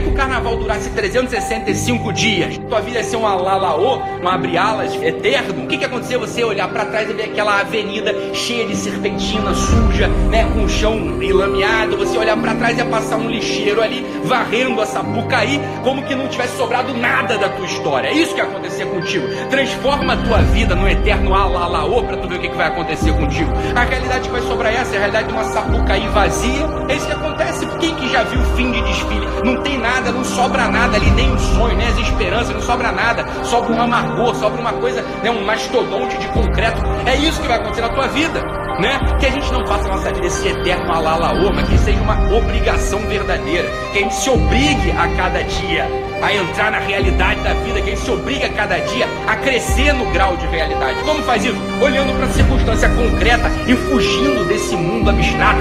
Que 0.00 0.08
o 0.08 0.12
carnaval 0.12 0.56
durasse 0.56 0.88
365 0.90 2.10
dias, 2.12 2.56
tua 2.68 2.80
vida 2.80 2.98
ia 2.98 3.04
ser 3.04 3.16
um 3.16 3.26
alalaô, 3.26 3.98
um 4.22 4.28
abre-alas 4.28 4.94
eterno. 4.94 5.64
O 5.64 5.66
que 5.66 5.76
que 5.76 5.84
acontecia? 5.84 6.18
Você 6.18 6.42
olhar 6.42 6.68
para 6.68 6.86
trás 6.86 7.10
e 7.10 7.12
ver 7.12 7.24
aquela 7.24 7.60
avenida 7.60 8.14
cheia 8.32 8.66
de 8.66 8.74
serpentina, 8.74 9.54
suja, 9.54 10.08
né, 10.30 10.48
com 10.54 10.64
o 10.64 10.68
chão 10.68 11.22
enlameado, 11.22 11.98
você 11.98 12.16
olhar 12.16 12.36
para 12.40 12.54
trás 12.54 12.78
e 12.78 12.80
ia 12.80 12.86
passar 12.86 13.18
um 13.18 13.28
lixeiro 13.28 13.82
ali, 13.82 14.06
varrendo 14.24 14.80
a 14.80 14.86
Sapucaí, 14.86 15.60
como 15.82 16.02
que 16.02 16.14
não 16.14 16.28
tivesse 16.28 16.56
sobrado 16.56 16.94
nada 16.94 17.38
da 17.38 17.48
tua 17.48 17.66
história. 17.66 18.08
É 18.08 18.12
isso 18.12 18.34
que 18.34 18.40
acontecer 18.40 18.86
contigo. 18.86 19.26
Transforma 19.48 20.14
a 20.14 20.16
tua 20.16 20.38
vida 20.38 20.74
no 20.74 20.88
eterno 20.88 21.34
alalaô 21.34 22.02
para 22.02 22.16
tu 22.16 22.28
ver 22.28 22.36
o 22.36 22.40
que, 22.40 22.48
que 22.48 22.56
vai 22.56 22.68
acontecer 22.68 23.12
contigo. 23.12 23.50
A 23.74 23.82
realidade 23.82 24.28
que 24.28 24.30
vai 24.30 24.42
sobrar 24.42 24.72
é 24.72 24.76
essa, 24.76 24.94
é 24.94 24.96
a 24.96 25.00
realidade 25.00 25.28
de 25.28 25.34
uma 25.34 25.44
Sapucaí 25.44 26.08
vazia. 26.08 26.66
É 26.88 26.94
isso 26.94 27.06
que 27.06 27.12
acontece. 27.12 27.66
Quem 27.78 27.94
que 27.94 28.08
já 28.10 28.22
viu 28.24 28.40
o 28.40 28.56
fim 28.56 28.70
de 28.72 28.80
desfile? 28.82 29.26
Não 29.44 29.62
tem 29.62 29.78
nada, 29.78 30.12
não 30.12 30.24
sobra 30.24 30.68
nada 30.68 30.96
ali, 30.96 31.10
nem 31.12 31.32
o 31.32 31.38
sonho, 31.38 31.76
nem 31.76 31.86
as 31.86 31.98
esperanças, 31.98 32.54
não 32.54 32.62
sobra 32.62 32.92
nada. 32.92 33.26
Sobra 33.44 33.72
um 33.72 33.82
amargor, 33.82 34.34
sobra 34.34 34.60
uma 34.60 34.72
coisa, 34.72 35.02
né, 35.22 35.30
um 35.30 35.44
mastodonte 35.44 36.16
de 36.18 36.28
concreto. 36.28 36.80
É 37.06 37.16
isso 37.16 37.40
que 37.40 37.48
vai 37.48 37.58
acontecer 37.58 37.82
na 37.82 37.88
tua 37.88 38.08
vida. 38.08 38.59
Né? 38.80 38.98
Que 39.18 39.26
a 39.26 39.30
gente 39.30 39.52
não 39.52 39.66
faça 39.66 39.88
a 39.88 39.96
nossa 39.96 40.12
vida 40.12 40.26
esse 40.26 40.48
eterno 40.48 40.90
alalaô, 40.92 41.52
mas 41.52 41.68
que 41.68 41.76
seja 41.78 42.00
uma 42.00 42.16
obrigação 42.34 43.00
verdadeira. 43.00 43.68
Que 43.92 43.98
a 43.98 44.02
gente 44.02 44.14
se 44.14 44.30
obrigue 44.30 44.90
a 44.92 45.08
cada 45.16 45.42
dia 45.42 45.86
a 46.22 46.34
entrar 46.34 46.70
na 46.70 46.78
realidade 46.78 47.40
da 47.42 47.52
vida, 47.54 47.80
que 47.80 47.90
a 47.90 47.94
gente 47.94 48.04
se 48.04 48.10
obriga 48.10 48.46
a 48.46 48.50
cada 48.50 48.78
dia 48.78 49.06
a 49.26 49.36
crescer 49.36 49.92
no 49.92 50.10
grau 50.12 50.36
de 50.36 50.46
realidade. 50.46 50.98
Como 51.04 51.22
faz 51.22 51.44
isso? 51.44 51.56
Olhando 51.80 52.14
para 52.16 52.26
a 52.26 52.30
circunstância 52.30 52.88
concreta 52.90 53.50
e 53.66 53.74
fugindo 53.74 54.46
desse 54.46 54.76
mundo 54.76 55.10
abstrato. 55.10 55.60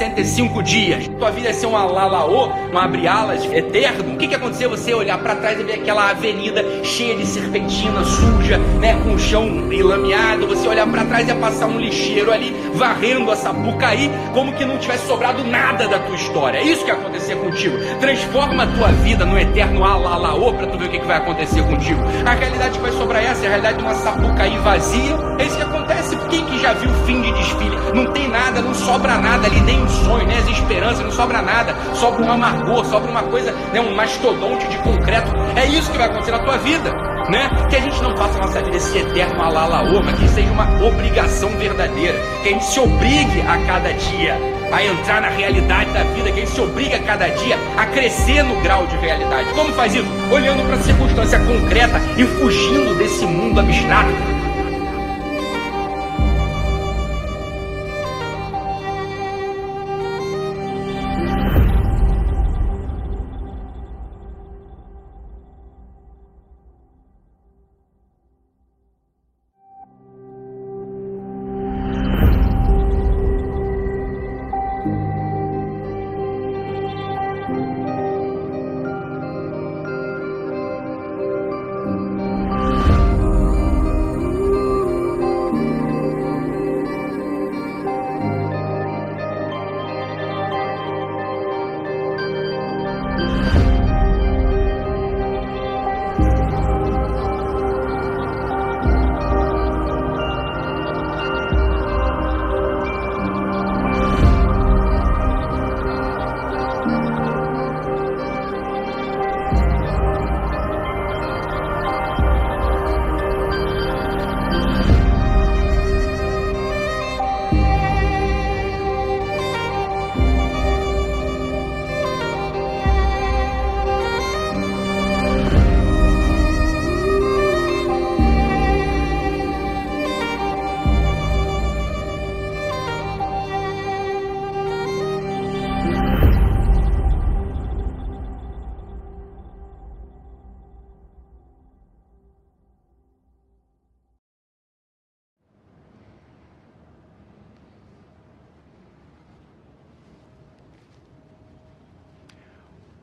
365 0.00 0.62
dias, 0.62 1.08
tua 1.18 1.30
vida 1.30 1.48
ia 1.48 1.54
ser 1.54 1.66
um 1.66 1.76
alalaô, 1.76 2.48
um 2.72 2.78
abre-alas 2.78 3.44
eterno. 3.44 4.14
O 4.14 4.16
que 4.16 4.28
que 4.28 4.34
acontecia 4.34 4.66
você 4.66 4.94
olhar 4.94 5.18
para 5.18 5.36
trás 5.36 5.60
e 5.60 5.62
ver 5.62 5.74
aquela 5.74 6.08
avenida 6.08 6.64
cheia 6.82 7.14
de 7.14 7.26
serpentina, 7.26 8.02
suja, 8.02 8.56
né, 8.80 8.98
com 9.04 9.12
o 9.12 9.18
chão 9.18 9.70
enlameado, 9.70 10.46
você 10.46 10.66
olhar 10.66 10.86
para 10.86 11.04
trás 11.04 11.28
e 11.28 11.34
passar 11.34 11.66
um 11.66 11.78
lixeiro 11.78 12.32
ali, 12.32 12.56
varrendo 12.74 13.30
a 13.30 13.36
Sapucaí, 13.36 14.10
como 14.32 14.54
que 14.54 14.64
não 14.64 14.78
tivesse 14.78 15.06
sobrado 15.06 15.44
nada 15.44 15.86
da 15.86 15.98
tua 15.98 16.16
história. 16.16 16.58
É 16.58 16.62
isso 16.62 16.82
que 16.82 16.90
ia 16.90 16.96
acontecer 16.96 17.36
contigo. 17.36 17.76
Transforma 18.00 18.62
a 18.62 18.66
tua 18.68 18.88
vida 18.88 19.26
no 19.26 19.38
eterno 19.38 19.84
alalaô 19.84 20.54
para 20.54 20.66
tu 20.68 20.78
ver 20.78 20.86
o 20.86 20.88
que, 20.88 20.98
que 20.98 21.06
vai 21.06 21.18
acontecer 21.18 21.62
contigo. 21.64 22.00
A 22.24 22.32
realidade 22.32 22.78
que 22.78 22.82
vai 22.82 22.92
sobrar 22.92 23.22
é 23.22 23.26
essa, 23.26 23.44
é 23.44 23.48
a 23.48 23.50
realidade 23.50 23.76
de 23.76 23.84
uma 23.84 23.94
Sapucaí 23.96 24.56
vazia. 24.60 25.14
É 25.38 25.44
isso 25.44 25.56
que 25.56 25.62
acontece. 25.62 26.16
Quem 26.30 26.42
que 26.46 26.58
já 26.58 26.72
viu 26.72 26.90
o 26.90 26.94
fim 27.04 27.20
de 27.20 27.32
desfile? 27.32 27.76
Não 27.94 28.06
tem 28.12 28.28
nada, 28.28 28.62
não 28.62 28.72
sobra 28.72 29.18
nada 29.18 29.46
ali, 29.46 29.60
nem 29.60 29.82
o 29.82 29.89
sonho, 29.90 30.26
nem 30.26 30.38
as 30.38 30.48
esperanças, 30.48 31.04
não 31.04 31.10
sobra 31.10 31.42
nada. 31.42 31.74
Sobra 31.94 32.22
um 32.22 32.32
amargor, 32.32 32.84
sobra 32.84 33.10
uma 33.10 33.22
coisa, 33.24 33.52
né, 33.72 33.80
um 33.80 33.94
mastodonte 33.94 34.66
de 34.68 34.78
concreto. 34.78 35.30
É 35.56 35.66
isso 35.66 35.90
que 35.90 35.98
vai 35.98 36.06
acontecer 36.08 36.32
na 36.32 36.38
tua 36.40 36.58
vida. 36.58 36.92
Né? 37.28 37.48
Que 37.68 37.76
a 37.76 37.80
gente 37.80 38.02
não 38.02 38.16
faça 38.16 38.38
a 38.38 38.46
nossa 38.46 38.62
vida 38.62 38.76
esse 38.76 38.98
eterno 38.98 39.40
alalaô, 39.40 40.02
mas 40.02 40.18
que 40.18 40.28
seja 40.28 40.50
uma 40.50 40.66
obrigação 40.82 41.50
verdadeira. 41.58 42.18
Que 42.42 42.48
a 42.48 42.52
gente 42.52 42.64
se 42.64 42.80
obrigue 42.80 43.40
a 43.42 43.58
cada 43.66 43.92
dia 43.92 44.36
a 44.72 44.84
entrar 44.84 45.20
na 45.20 45.28
realidade 45.28 45.90
da 45.92 46.02
vida, 46.04 46.30
que 46.30 46.40
a 46.40 46.44
gente 46.44 46.54
se 46.54 46.60
obriga 46.60 46.96
a 46.96 47.00
cada 47.00 47.28
dia 47.28 47.58
a 47.76 47.86
crescer 47.86 48.42
no 48.42 48.60
grau 48.62 48.86
de 48.86 48.96
realidade. 48.96 49.52
Como 49.54 49.72
faz 49.74 49.94
isso? 49.94 50.06
Olhando 50.30 50.64
para 50.66 50.76
a 50.76 50.82
circunstância 50.82 51.38
concreta 51.40 52.00
e 52.16 52.24
fugindo 52.24 52.96
desse 52.96 53.26
mundo 53.26 53.60
abstrato. 53.60 54.10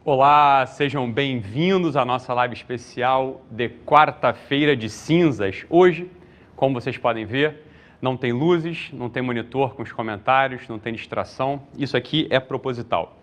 Olá, 0.09 0.65
sejam 0.65 1.11
bem-vindos 1.11 1.97
à 1.97 2.05
nossa 2.05 2.33
live 2.33 2.53
especial 2.53 3.41
de 3.51 3.67
quarta-feira 3.67 4.73
de 4.73 4.89
cinzas. 4.89 5.65
Hoje, 5.69 6.09
como 6.55 6.79
vocês 6.79 6.97
podem 6.97 7.25
ver, 7.25 7.65
não 8.01 8.15
tem 8.15 8.31
luzes, 8.31 8.89
não 8.93 9.09
tem 9.09 9.21
monitor 9.21 9.75
com 9.75 9.83
os 9.83 9.91
comentários, 9.91 10.65
não 10.69 10.79
tem 10.79 10.93
distração. 10.93 11.61
Isso 11.77 11.97
aqui 11.97 12.25
é 12.29 12.39
proposital. 12.39 13.17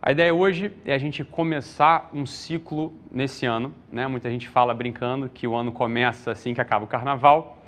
A 0.00 0.12
ideia 0.12 0.32
hoje 0.32 0.70
é 0.84 0.94
a 0.94 0.98
gente 0.98 1.24
começar 1.24 2.08
um 2.14 2.24
ciclo 2.24 2.94
nesse 3.10 3.44
ano. 3.44 3.74
Né? 3.90 4.06
Muita 4.06 4.30
gente 4.30 4.48
fala 4.48 4.72
brincando 4.72 5.28
que 5.28 5.44
o 5.44 5.56
ano 5.56 5.72
começa 5.72 6.30
assim 6.30 6.54
que 6.54 6.60
acaba 6.60 6.84
o 6.84 6.88
carnaval. 6.88 7.58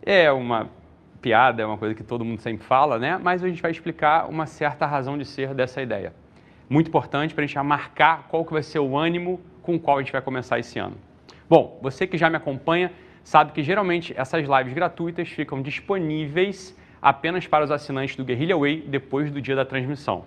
É 0.00 0.30
uma 0.30 0.70
piada, 1.20 1.60
é 1.60 1.66
uma 1.66 1.76
coisa 1.76 1.92
que 1.92 2.04
todo 2.04 2.24
mundo 2.24 2.38
sempre 2.40 2.64
fala, 2.64 3.00
né? 3.00 3.18
mas 3.20 3.42
a 3.42 3.48
gente 3.48 3.60
vai 3.60 3.72
explicar 3.72 4.30
uma 4.30 4.46
certa 4.46 4.86
razão 4.86 5.18
de 5.18 5.24
ser 5.24 5.52
dessa 5.54 5.82
ideia 5.82 6.12
muito 6.68 6.88
importante 6.88 7.34
para 7.34 7.44
a 7.44 7.46
gente 7.46 7.58
marcar 7.62 8.26
qual 8.28 8.44
que 8.44 8.52
vai 8.52 8.62
ser 8.62 8.78
o 8.78 8.96
ânimo 8.96 9.40
com 9.62 9.74
o 9.76 9.80
qual 9.80 9.98
a 9.98 10.02
gente 10.02 10.12
vai 10.12 10.22
começar 10.22 10.58
esse 10.58 10.78
ano. 10.78 10.96
Bom, 11.48 11.78
você 11.82 12.06
que 12.06 12.16
já 12.16 12.30
me 12.30 12.36
acompanha 12.36 12.90
sabe 13.22 13.52
que 13.52 13.62
geralmente 13.62 14.14
essas 14.16 14.46
lives 14.46 14.74
gratuitas 14.74 15.28
ficam 15.28 15.62
disponíveis 15.62 16.76
apenas 17.00 17.46
para 17.46 17.64
os 17.64 17.70
assinantes 17.70 18.16
do 18.16 18.24
Guerrilla 18.24 18.58
Way 18.58 18.84
depois 18.88 19.30
do 19.30 19.40
dia 19.40 19.56
da 19.56 19.64
transmissão. 19.64 20.24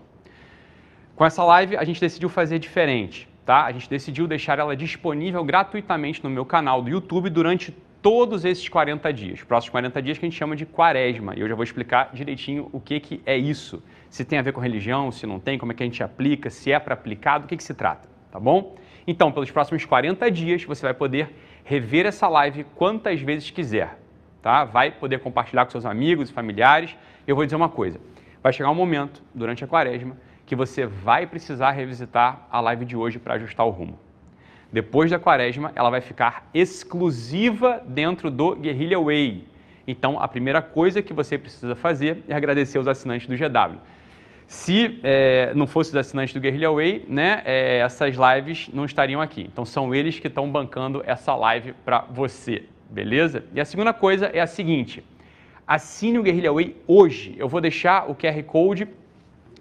Com 1.16 1.26
essa 1.26 1.44
live 1.44 1.76
a 1.78 1.84
gente 1.84 2.00
decidiu 2.00 2.30
fazer 2.30 2.60
diferente, 2.60 3.28
tá? 3.46 3.66
A 3.66 3.72
gente 3.72 3.90
decidiu 3.90 4.28
deixar 4.28 4.60
ela 4.60 4.76
disponível 4.76 5.44
gratuitamente 5.44 6.24
no 6.24 6.30
meu 6.30 6.46
canal 6.46 6.82
do 6.82 6.90
YouTube 6.90 7.30
durante 7.30 7.72
todos 8.02 8.46
esses 8.46 8.70
40 8.70 9.12
dias, 9.12 9.44
próximos 9.44 9.72
40 9.72 10.02
dias 10.02 10.18
que 10.18 10.26
a 10.26 10.30
gente 10.30 10.38
chama 10.38 10.56
de 10.56 10.66
quaresma. 10.66 11.34
E 11.36 11.40
eu 11.40 11.48
já 11.48 11.56
vou 11.56 11.64
explicar 11.64 12.12
direitinho 12.14 12.70
o 12.72 12.80
que, 12.80 13.00
que 13.00 13.22
é 13.26 13.36
isso 13.36 13.82
se 14.10 14.24
tem 14.26 14.40
a 14.40 14.42
ver 14.42 14.52
com 14.52 14.62
religião, 14.62 15.12
se 15.12 15.26
não 15.26 15.40
tem, 15.40 15.58
como 15.58 15.72
é 15.72 15.76
que 15.76 15.84
a 15.84 15.86
gente 15.86 16.02
aplica, 16.04 16.50
se 16.50 16.72
é 16.72 16.80
para 16.80 16.94
aplicar, 16.94 17.40
do 17.40 17.48
que, 17.48 17.58
que 17.58 17.64
se 17.64 17.74
trata, 17.74 18.08
tá 18.32 18.40
bom? 18.40 18.76
Então, 19.06 19.32
pelos 19.32 19.50
próximos 19.52 19.86
40 19.86 20.30
dias, 20.30 20.64
você 20.64 20.82
vai 20.82 20.94
poder 20.94 21.34
rever 21.64 22.06
essa 22.06 22.28
live 22.28 22.66
quantas 22.76 23.22
vezes 23.22 23.50
quiser, 23.50 24.00
tá? 24.42 24.64
Vai 24.64 24.92
poder 24.92 25.20
compartilhar 25.20 25.66
com 25.66 25.72
seus 25.72 25.86
amigos 25.86 26.30
e 26.30 26.34
familiares. 26.34 26.96
Eu 27.26 27.36
vou 27.36 27.46
dizer 27.46 27.56
uma 27.56 27.70
coisa, 27.70 28.00
vai 28.42 28.52
chegar 28.52 28.70
um 28.70 28.76
momento, 28.76 29.22
durante 29.34 29.64
a 29.64 29.68
quaresma, 29.68 30.18
que 30.46 30.56
você 30.56 30.86
vai 30.86 31.28
precisar 31.28 31.72
revisitar 31.72 32.48
a 32.50 32.62
live 32.62 32.86
de 32.86 32.96
hoje 32.96 33.20
para 33.20 33.36
ajustar 33.36 33.66
o 33.66 33.70
rumo. 33.70 34.00
Depois 34.72 35.10
da 35.12 35.20
quaresma, 35.20 35.72
ela 35.76 35.90
vai 35.90 36.02
ficar 36.02 36.50
exclusiva 36.54 37.82
dentro 37.86 38.30
do 38.30 38.56
Guerrilla 38.56 39.02
Way. 39.02 39.48
Então, 39.88 40.20
a 40.20 40.28
primeira 40.28 40.62
coisa 40.62 41.02
que 41.02 41.14
você 41.14 41.38
precisa 41.38 41.76
fazer 41.76 42.24
é 42.28 42.36
agradecer 42.36 42.78
aos 42.78 42.88
assinantes 42.88 43.28
do 43.28 43.38
GW. 43.38 43.80
Se 44.48 45.00
é, 45.04 45.54
não 45.54 45.68
fosse 45.68 45.90
os 45.90 45.96
assinantes 45.98 46.34
do 46.34 46.40
Guerrilla 46.40 46.74
Way, 46.74 47.06
né, 47.10 47.42
é, 47.44 47.80
essas 47.80 48.16
lives 48.16 48.70
não 48.74 48.86
estariam 48.86 49.20
aqui. 49.20 49.42
Então 49.42 49.66
são 49.66 49.94
eles 49.94 50.20
que 50.20 50.28
estão 50.28 50.50
bancando 50.50 51.04
essa 51.06 51.36
live 51.36 51.74
para 51.84 52.06
você, 52.10 52.64
beleza? 52.90 53.44
E 53.54 53.60
a 53.60 53.66
segunda 53.66 53.94
coisa 53.94 54.28
é 54.28 54.40
a 54.40 54.48
seguinte: 54.48 55.04
assine 55.68 56.18
o 56.18 56.24
Guerrilla 56.24 56.54
Way 56.54 56.78
hoje. 56.88 57.36
Eu 57.38 57.50
vou 57.50 57.60
deixar 57.60 58.10
o 58.10 58.16
QR 58.16 58.42
Code 58.44 58.88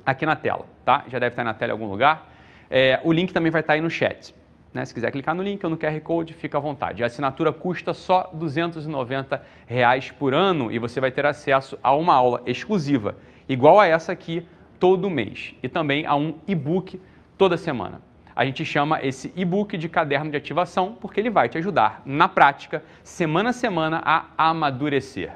aqui 0.05 0.25
na 0.25 0.37
tela, 0.37 0.67
tá? 0.85 1.05
Já 1.09 1.19
deve 1.19 1.33
estar 1.33 1.43
na 1.43 1.53
tela 1.53 1.71
em 1.71 1.75
algum 1.75 1.89
lugar. 1.89 2.33
É, 2.71 3.01
o 3.03 3.13
link 3.13 3.33
também 3.33 3.51
vai 3.51 3.63
estar 3.63 3.73
aí 3.73 3.81
no 3.81 3.91
chat. 3.91 4.33
Né? 4.73 4.85
Se 4.85 4.95
quiser 4.95 5.11
clicar 5.11 5.35
no 5.35 5.43
link 5.43 5.65
ou 5.65 5.71
no 5.71 5.77
QR 5.77 6.01
Code, 6.01 6.33
fica 6.33 6.59
à 6.59 6.61
vontade. 6.61 7.03
A 7.03 7.07
assinatura 7.07 7.53
custa 7.53 7.93
só 7.93 8.31
290 8.33 9.43
reais 9.67 10.13
por 10.13 10.33
ano 10.33 10.71
e 10.71 10.79
você 10.79 11.01
vai 11.01 11.11
ter 11.11 11.27
acesso 11.27 11.77
a 11.83 11.93
uma 11.95 12.15
aula 12.15 12.43
exclusiva, 12.47 13.17
igual 13.49 13.81
a 13.81 13.87
essa 13.87 14.13
aqui, 14.13 14.47
todo 14.79 15.11
mês 15.11 15.55
e 15.63 15.69
também 15.69 16.07
a 16.07 16.15
um 16.15 16.35
e-book 16.47 17.01
toda 17.37 17.57
semana. 17.57 18.01
A 18.35 18.45
gente 18.45 18.65
chama 18.65 19.01
esse 19.03 19.33
e-book 19.35 19.79
de 19.79 19.89
caderno 19.89 20.31
de 20.31 20.37
ativação 20.37 20.97
porque 21.01 21.21
ele 21.21 21.31
vai 21.31 21.49
te 21.49 21.57
ajudar 21.57 22.03
na 22.05 22.29
prática, 22.29 22.85
semana 23.03 23.51
a 23.51 23.53
semana, 23.53 24.03
a 24.05 24.27
amadurecer. 24.37 25.33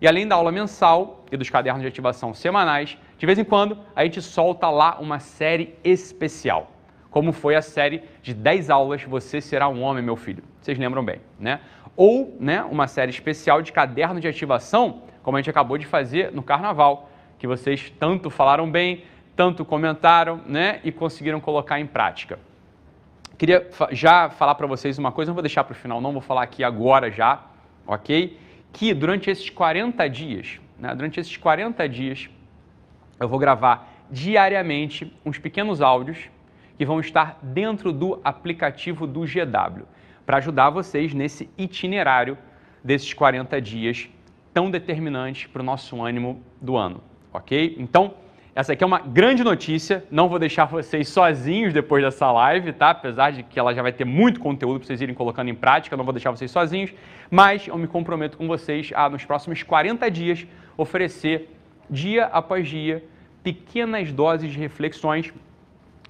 E 0.00 0.06
além 0.06 0.26
da 0.26 0.34
aula 0.34 0.50
mensal 0.50 1.24
e 1.30 1.36
dos 1.36 1.50
cadernos 1.50 1.82
de 1.82 1.88
ativação 1.88 2.34
semanais, 2.34 2.98
de 3.18 3.26
vez 3.26 3.38
em 3.38 3.44
quando 3.44 3.78
a 3.94 4.02
gente 4.04 4.20
solta 4.20 4.68
lá 4.68 4.98
uma 5.00 5.20
série 5.20 5.76
especial, 5.84 6.72
como 7.10 7.32
foi 7.32 7.54
a 7.54 7.62
série 7.62 8.02
de 8.22 8.34
10 8.34 8.70
aulas 8.70 9.04
Você 9.04 9.40
Será 9.40 9.68
um 9.68 9.82
Homem, 9.82 10.02
meu 10.02 10.16
filho. 10.16 10.42
Vocês 10.60 10.78
lembram 10.78 11.04
bem, 11.04 11.20
né? 11.38 11.60
Ou 11.94 12.36
né, 12.40 12.62
uma 12.64 12.86
série 12.86 13.10
especial 13.10 13.62
de 13.62 13.70
caderno 13.70 14.18
de 14.18 14.26
ativação, 14.26 15.02
como 15.22 15.36
a 15.36 15.40
gente 15.40 15.50
acabou 15.50 15.76
de 15.76 15.86
fazer 15.86 16.32
no 16.32 16.42
carnaval, 16.42 17.10
que 17.42 17.46
vocês 17.48 17.92
tanto 17.98 18.30
falaram 18.30 18.70
bem, 18.70 19.02
tanto 19.34 19.64
comentaram, 19.64 20.40
né, 20.46 20.78
e 20.84 20.92
conseguiram 20.92 21.40
colocar 21.40 21.80
em 21.80 21.86
prática. 21.88 22.38
Queria 23.36 23.68
já 23.90 24.30
falar 24.30 24.54
para 24.54 24.68
vocês 24.68 24.96
uma 24.96 25.10
coisa, 25.10 25.30
não 25.30 25.34
vou 25.34 25.42
deixar 25.42 25.64
para 25.64 25.72
o 25.72 25.74
final, 25.74 26.00
não 26.00 26.12
vou 26.12 26.20
falar 26.20 26.44
aqui 26.44 26.62
agora 26.62 27.10
já, 27.10 27.44
ok? 27.84 28.38
Que 28.72 28.94
durante 28.94 29.28
esses 29.28 29.50
40 29.50 30.08
dias, 30.08 30.60
né, 30.78 30.94
durante 30.94 31.18
esses 31.18 31.36
40 31.36 31.88
dias, 31.88 32.30
eu 33.18 33.28
vou 33.28 33.40
gravar 33.40 33.92
diariamente 34.08 35.12
uns 35.26 35.36
pequenos 35.36 35.80
áudios 35.80 36.30
que 36.78 36.86
vão 36.86 37.00
estar 37.00 37.40
dentro 37.42 37.92
do 37.92 38.20
aplicativo 38.22 39.04
do 39.04 39.22
GW, 39.22 39.82
para 40.24 40.36
ajudar 40.36 40.70
vocês 40.70 41.12
nesse 41.12 41.50
itinerário 41.58 42.38
desses 42.84 43.12
40 43.12 43.60
dias 43.60 44.08
tão 44.54 44.70
determinantes 44.70 45.48
para 45.48 45.60
o 45.60 45.64
nosso 45.64 46.00
ânimo 46.00 46.40
do 46.60 46.76
ano 46.76 47.10
ok? 47.32 47.76
Então, 47.78 48.14
essa 48.54 48.74
aqui 48.74 48.84
é 48.84 48.86
uma 48.86 48.98
grande 48.98 49.42
notícia, 49.42 50.04
não 50.10 50.28
vou 50.28 50.38
deixar 50.38 50.66
vocês 50.66 51.08
sozinhos 51.08 51.72
depois 51.72 52.04
dessa 52.04 52.30
live, 52.30 52.72
tá? 52.74 52.90
Apesar 52.90 53.30
de 53.30 53.42
que 53.42 53.58
ela 53.58 53.74
já 53.74 53.80
vai 53.80 53.92
ter 53.92 54.04
muito 54.04 54.40
conteúdo 54.40 54.78
para 54.78 54.88
vocês 54.88 55.00
irem 55.00 55.14
colocando 55.14 55.48
em 55.48 55.54
prática, 55.54 55.96
não 55.96 56.04
vou 56.04 56.12
deixar 56.12 56.30
vocês 56.30 56.50
sozinhos, 56.50 56.92
mas 57.30 57.66
eu 57.66 57.78
me 57.78 57.86
comprometo 57.86 58.36
com 58.36 58.46
vocês 58.46 58.90
a, 58.94 59.08
nos 59.08 59.24
próximos 59.24 59.62
40 59.62 60.10
dias, 60.10 60.46
oferecer, 60.76 61.48
dia 61.88 62.26
após 62.26 62.68
dia, 62.68 63.02
pequenas 63.42 64.12
doses 64.12 64.52
de 64.52 64.58
reflexões 64.58 65.32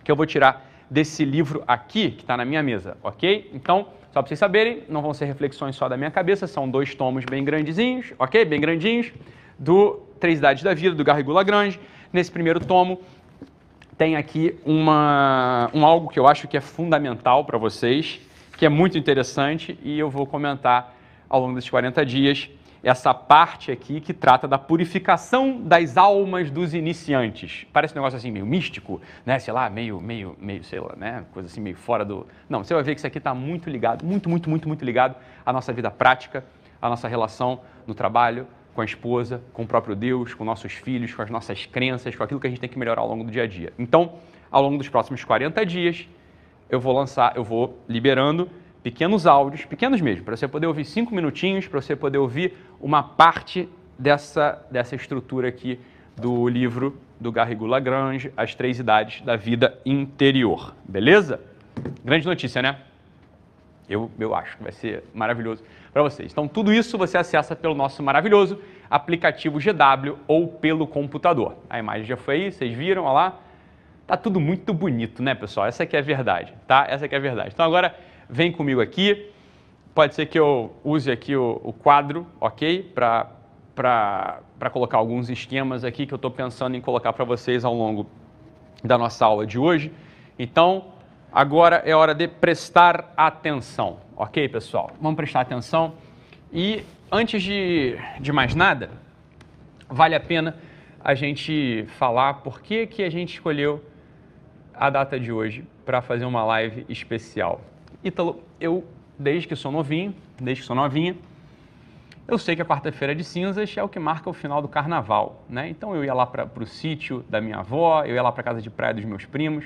que 0.02 0.10
eu 0.10 0.16
vou 0.16 0.26
tirar 0.26 0.68
desse 0.90 1.24
livro 1.24 1.62
aqui, 1.66 2.10
que 2.10 2.22
está 2.22 2.36
na 2.36 2.44
minha 2.44 2.62
mesa, 2.62 2.96
ok? 3.04 3.50
Então, 3.54 3.86
só 4.12 4.20
para 4.20 4.28
vocês 4.28 4.38
saberem, 4.40 4.82
não 4.88 5.00
vão 5.00 5.14
ser 5.14 5.26
reflexões 5.26 5.76
só 5.76 5.88
da 5.88 5.96
minha 5.96 6.10
cabeça, 6.10 6.48
são 6.48 6.68
dois 6.68 6.92
tomos 6.92 7.24
bem 7.24 7.44
grandezinhos, 7.44 8.12
ok? 8.18 8.44
Bem 8.44 8.60
grandinhos, 8.60 9.12
do 9.56 10.02
Três 10.22 10.38
Idades 10.38 10.62
da 10.62 10.72
Vida, 10.72 10.94
do 10.94 11.02
Garrigou 11.02 11.34
Lagrange. 11.34 11.80
Nesse 12.12 12.30
primeiro 12.30 12.60
tomo, 12.60 13.00
tem 13.98 14.14
aqui 14.14 14.56
uma, 14.64 15.68
um 15.74 15.84
algo 15.84 16.08
que 16.08 16.16
eu 16.16 16.28
acho 16.28 16.46
que 16.46 16.56
é 16.56 16.60
fundamental 16.60 17.44
para 17.44 17.58
vocês, 17.58 18.20
que 18.56 18.64
é 18.64 18.68
muito 18.68 18.96
interessante 18.96 19.76
e 19.82 19.98
eu 19.98 20.08
vou 20.08 20.24
comentar 20.24 20.94
ao 21.28 21.40
longo 21.40 21.56
desses 21.56 21.68
40 21.68 22.06
dias 22.06 22.48
essa 22.84 23.12
parte 23.12 23.72
aqui 23.72 24.00
que 24.00 24.14
trata 24.14 24.46
da 24.46 24.56
purificação 24.56 25.60
das 25.60 25.96
almas 25.96 26.52
dos 26.52 26.72
iniciantes. 26.72 27.66
Parece 27.72 27.92
um 27.92 27.96
negócio 27.96 28.16
assim 28.16 28.30
meio 28.30 28.46
místico, 28.46 29.00
né? 29.26 29.40
Sei 29.40 29.52
lá, 29.52 29.68
meio, 29.68 30.00
meio, 30.00 30.36
meio, 30.40 30.62
sei 30.62 30.78
lá, 30.78 30.94
né? 30.96 31.24
Coisa 31.32 31.48
assim 31.48 31.60
meio 31.60 31.76
fora 31.76 32.04
do. 32.04 32.28
Não, 32.48 32.62
você 32.62 32.72
vai 32.74 32.84
ver 32.84 32.94
que 32.94 33.00
isso 33.00 33.06
aqui 33.08 33.18
está 33.18 33.34
muito 33.34 33.68
ligado, 33.68 34.04
muito, 34.04 34.30
muito, 34.30 34.48
muito, 34.48 34.68
muito 34.68 34.84
ligado 34.84 35.16
à 35.44 35.52
nossa 35.52 35.72
vida 35.72 35.90
prática, 35.90 36.44
à 36.80 36.88
nossa 36.88 37.08
relação 37.08 37.60
no 37.88 37.92
trabalho, 37.92 38.46
com 38.74 38.80
a 38.80 38.84
esposa, 38.84 39.42
com 39.52 39.62
o 39.62 39.66
próprio 39.66 39.94
Deus, 39.94 40.34
com 40.34 40.44
nossos 40.44 40.72
filhos, 40.72 41.14
com 41.14 41.22
as 41.22 41.30
nossas 41.30 41.66
crenças, 41.66 42.14
com 42.16 42.22
aquilo 42.22 42.40
que 42.40 42.46
a 42.46 42.50
gente 42.50 42.60
tem 42.60 42.68
que 42.68 42.78
melhorar 42.78 43.02
ao 43.02 43.08
longo 43.08 43.24
do 43.24 43.30
dia 43.30 43.42
a 43.42 43.46
dia. 43.46 43.72
Então, 43.78 44.14
ao 44.50 44.62
longo 44.62 44.78
dos 44.78 44.88
próximos 44.88 45.24
40 45.24 45.64
dias, 45.66 46.08
eu 46.70 46.80
vou 46.80 46.94
lançar, 46.94 47.36
eu 47.36 47.44
vou 47.44 47.78
liberando 47.88 48.48
pequenos 48.82 49.26
áudios, 49.26 49.64
pequenos 49.64 50.00
mesmo, 50.00 50.24
para 50.24 50.36
você 50.36 50.48
poder 50.48 50.66
ouvir 50.66 50.84
cinco 50.84 51.14
minutinhos, 51.14 51.68
para 51.68 51.80
você 51.80 51.94
poder 51.94 52.18
ouvir 52.18 52.54
uma 52.80 53.02
parte 53.02 53.68
dessa, 53.98 54.64
dessa 54.70 54.96
estrutura 54.96 55.48
aqui 55.48 55.78
do 56.16 56.48
livro 56.48 56.98
do 57.20 57.30
Garrigou 57.30 57.68
Lagrange, 57.68 58.32
As 58.36 58.54
Três 58.54 58.78
Idades 58.78 59.22
da 59.22 59.36
Vida 59.36 59.78
Interior. 59.86 60.74
Beleza? 60.84 61.40
Grande 62.04 62.26
notícia, 62.26 62.60
né? 62.60 62.78
Eu, 63.88 64.10
eu 64.18 64.34
acho 64.34 64.56
que 64.56 64.62
vai 64.62 64.72
ser 64.72 65.04
maravilhoso 65.14 65.62
para 65.92 66.02
vocês. 66.02 66.32
Então, 66.32 66.48
tudo 66.48 66.72
isso 66.72 66.96
você 66.96 67.18
acessa 67.18 67.54
pelo 67.54 67.74
nosso 67.74 68.02
maravilhoso 68.02 68.58
aplicativo 68.90 69.58
GW 69.58 70.18
ou 70.26 70.48
pelo 70.48 70.86
computador. 70.86 71.56
A 71.68 71.78
imagem 71.78 72.04
já 72.04 72.16
foi 72.16 72.34
aí, 72.36 72.52
vocês 72.52 72.72
viram, 72.72 73.04
olha 73.04 73.12
lá. 73.12 73.40
Tá 74.06 74.16
tudo 74.16 74.40
muito 74.40 74.74
bonito, 74.74 75.22
né, 75.22 75.34
pessoal? 75.34 75.66
Essa 75.66 75.84
aqui 75.84 75.96
é 75.96 76.00
a 76.00 76.02
verdade, 76.02 76.52
tá? 76.66 76.86
Essa 76.88 77.04
aqui 77.04 77.14
é 77.14 77.18
a 77.18 77.20
verdade. 77.20 77.50
Então, 77.54 77.64
agora, 77.64 77.94
vem 78.28 78.50
comigo 78.50 78.80
aqui. 78.80 79.30
Pode 79.94 80.14
ser 80.14 80.26
que 80.26 80.38
eu 80.38 80.74
use 80.82 81.10
aqui 81.10 81.36
o, 81.36 81.60
o 81.62 81.72
quadro, 81.72 82.26
ok? 82.40 82.82
Para 82.94 84.40
colocar 84.72 84.98
alguns 84.98 85.30
esquemas 85.30 85.84
aqui 85.84 86.06
que 86.06 86.12
eu 86.12 86.16
estou 86.16 86.30
pensando 86.30 86.74
em 86.76 86.80
colocar 86.80 87.12
para 87.12 87.24
vocês 87.24 87.64
ao 87.64 87.74
longo 87.74 88.06
da 88.82 88.98
nossa 88.98 89.24
aula 89.24 89.46
de 89.46 89.58
hoje. 89.58 89.92
Então, 90.38 90.91
agora 91.32 91.82
é 91.86 91.94
hora 91.94 92.14
de 92.14 92.28
prestar 92.28 93.12
atenção. 93.16 93.98
Ok, 94.16 94.48
pessoal? 94.48 94.90
Vamos 95.00 95.16
prestar 95.16 95.40
atenção. 95.40 95.94
E 96.52 96.84
antes 97.10 97.42
de, 97.42 97.96
de 98.20 98.30
mais 98.32 98.54
nada, 98.54 98.90
vale 99.88 100.14
a 100.14 100.20
pena 100.20 100.56
a 101.02 101.14
gente 101.14 101.86
falar 101.98 102.34
por 102.34 102.60
que, 102.60 102.86
que 102.86 103.02
a 103.02 103.10
gente 103.10 103.34
escolheu 103.34 103.82
a 104.74 104.90
data 104.90 105.18
de 105.18 105.32
hoje 105.32 105.64
para 105.84 106.00
fazer 106.02 106.24
uma 106.24 106.44
live 106.44 106.84
especial. 106.88 107.60
Ítalo, 108.04 108.42
eu, 108.60 108.84
desde 109.18 109.48
que 109.48 109.56
sou 109.56 109.72
novinho, 109.72 110.14
desde 110.40 110.62
que 110.62 110.66
sou 110.66 110.76
novinha, 110.76 111.16
eu 112.28 112.38
sei 112.38 112.54
que 112.54 112.62
a 112.62 112.64
quarta-feira 112.64 113.14
de 113.14 113.24
cinzas 113.24 113.76
é 113.76 113.82
o 113.82 113.88
que 113.88 113.98
marca 113.98 114.30
o 114.30 114.32
final 114.32 114.62
do 114.62 114.68
carnaval, 114.68 115.42
né? 115.48 115.68
Então 115.68 115.94
eu 115.94 116.04
ia 116.04 116.14
lá 116.14 116.24
para 116.24 116.48
o 116.60 116.66
sítio 116.66 117.24
da 117.28 117.40
minha 117.40 117.58
avó, 117.58 118.04
eu 118.04 118.14
ia 118.14 118.22
lá 118.22 118.30
para 118.30 118.42
casa 118.42 118.62
de 118.62 118.70
praia 118.70 118.94
dos 118.94 119.04
meus 119.04 119.24
primos. 119.24 119.64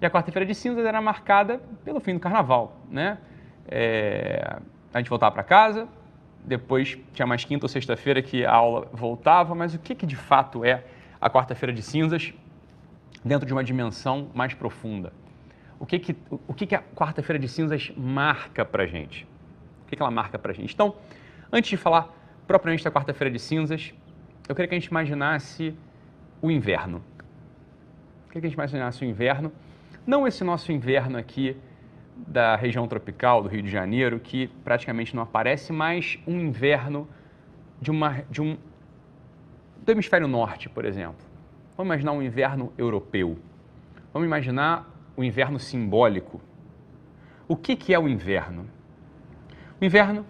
E 0.00 0.06
a 0.06 0.10
quarta-feira 0.10 0.44
de 0.44 0.54
cinzas 0.54 0.84
era 0.84 1.00
marcada 1.00 1.60
pelo 1.84 2.00
fim 2.00 2.14
do 2.14 2.20
carnaval, 2.20 2.76
né? 2.90 3.18
É, 3.66 4.58
a 4.92 4.98
gente 4.98 5.08
voltava 5.08 5.32
para 5.32 5.42
casa, 5.42 5.88
depois 6.44 6.98
tinha 7.12 7.26
mais 7.26 7.44
quinta 7.44 7.64
ou 7.64 7.68
sexta-feira 7.68 8.20
que 8.22 8.44
a 8.44 8.52
aula 8.52 8.88
voltava, 8.92 9.54
mas 9.54 9.74
o 9.74 9.78
que, 9.78 9.94
que 9.94 10.06
de 10.06 10.16
fato 10.16 10.64
é 10.64 10.84
a 11.20 11.30
quarta-feira 11.30 11.72
de 11.72 11.82
cinzas 11.82 12.34
dentro 13.24 13.46
de 13.46 13.52
uma 13.52 13.64
dimensão 13.64 14.28
mais 14.34 14.52
profunda? 14.52 15.12
O 15.78 15.86
que, 15.86 15.98
que, 15.98 16.16
o 16.46 16.54
que, 16.54 16.66
que 16.66 16.74
a 16.74 16.82
quarta-feira 16.82 17.38
de 17.38 17.48
cinzas 17.48 17.92
marca 17.96 18.64
para 18.64 18.86
gente? 18.86 19.26
O 19.84 19.88
que, 19.88 19.96
que 19.96 20.02
ela 20.02 20.10
marca 20.10 20.38
para 20.38 20.52
gente? 20.52 20.72
Então, 20.72 20.94
antes 21.52 21.70
de 21.70 21.76
falar 21.76 22.14
propriamente 22.46 22.84
da 22.84 22.90
quarta-feira 22.90 23.30
de 23.30 23.38
cinzas, 23.38 23.92
eu 24.48 24.54
queria 24.54 24.68
que 24.68 24.74
a 24.74 24.78
gente 24.78 24.88
imaginasse 24.88 25.74
o 26.40 26.50
inverno. 26.50 26.98
Eu 26.98 28.28
queria 28.28 28.40
que 28.42 28.46
a 28.46 28.50
gente 28.50 28.54
imaginasse 28.54 29.04
o 29.04 29.08
inverno, 29.08 29.50
não 30.06 30.26
esse 30.26 30.44
nosso 30.44 30.70
inverno 30.72 31.18
aqui 31.18 31.56
da 32.16 32.56
região 32.56 32.86
tropical 32.86 33.42
do 33.42 33.48
Rio 33.48 33.62
de 33.62 33.70
Janeiro, 33.70 34.20
que 34.20 34.48
praticamente 34.62 35.14
não 35.14 35.22
aparece, 35.22 35.72
mas 35.72 36.18
um 36.26 36.40
inverno 36.40 37.08
de, 37.80 37.90
uma, 37.90 38.24
de 38.30 38.40
um, 38.40 38.56
do 39.82 39.92
hemisfério 39.92 40.28
norte, 40.28 40.68
por 40.68 40.84
exemplo. 40.84 41.24
Vamos 41.76 41.88
imaginar 41.88 42.12
um 42.12 42.22
inverno 42.22 42.72
europeu. 42.78 43.38
Vamos 44.12 44.26
imaginar 44.26 44.88
o 45.16 45.20
um 45.20 45.24
inverno 45.24 45.58
simbólico. 45.58 46.40
O 47.48 47.56
que, 47.56 47.76
que 47.76 47.92
é 47.92 47.98
o 47.98 48.08
inverno? 48.08 48.66
O 49.80 49.84
inverno 49.84 50.24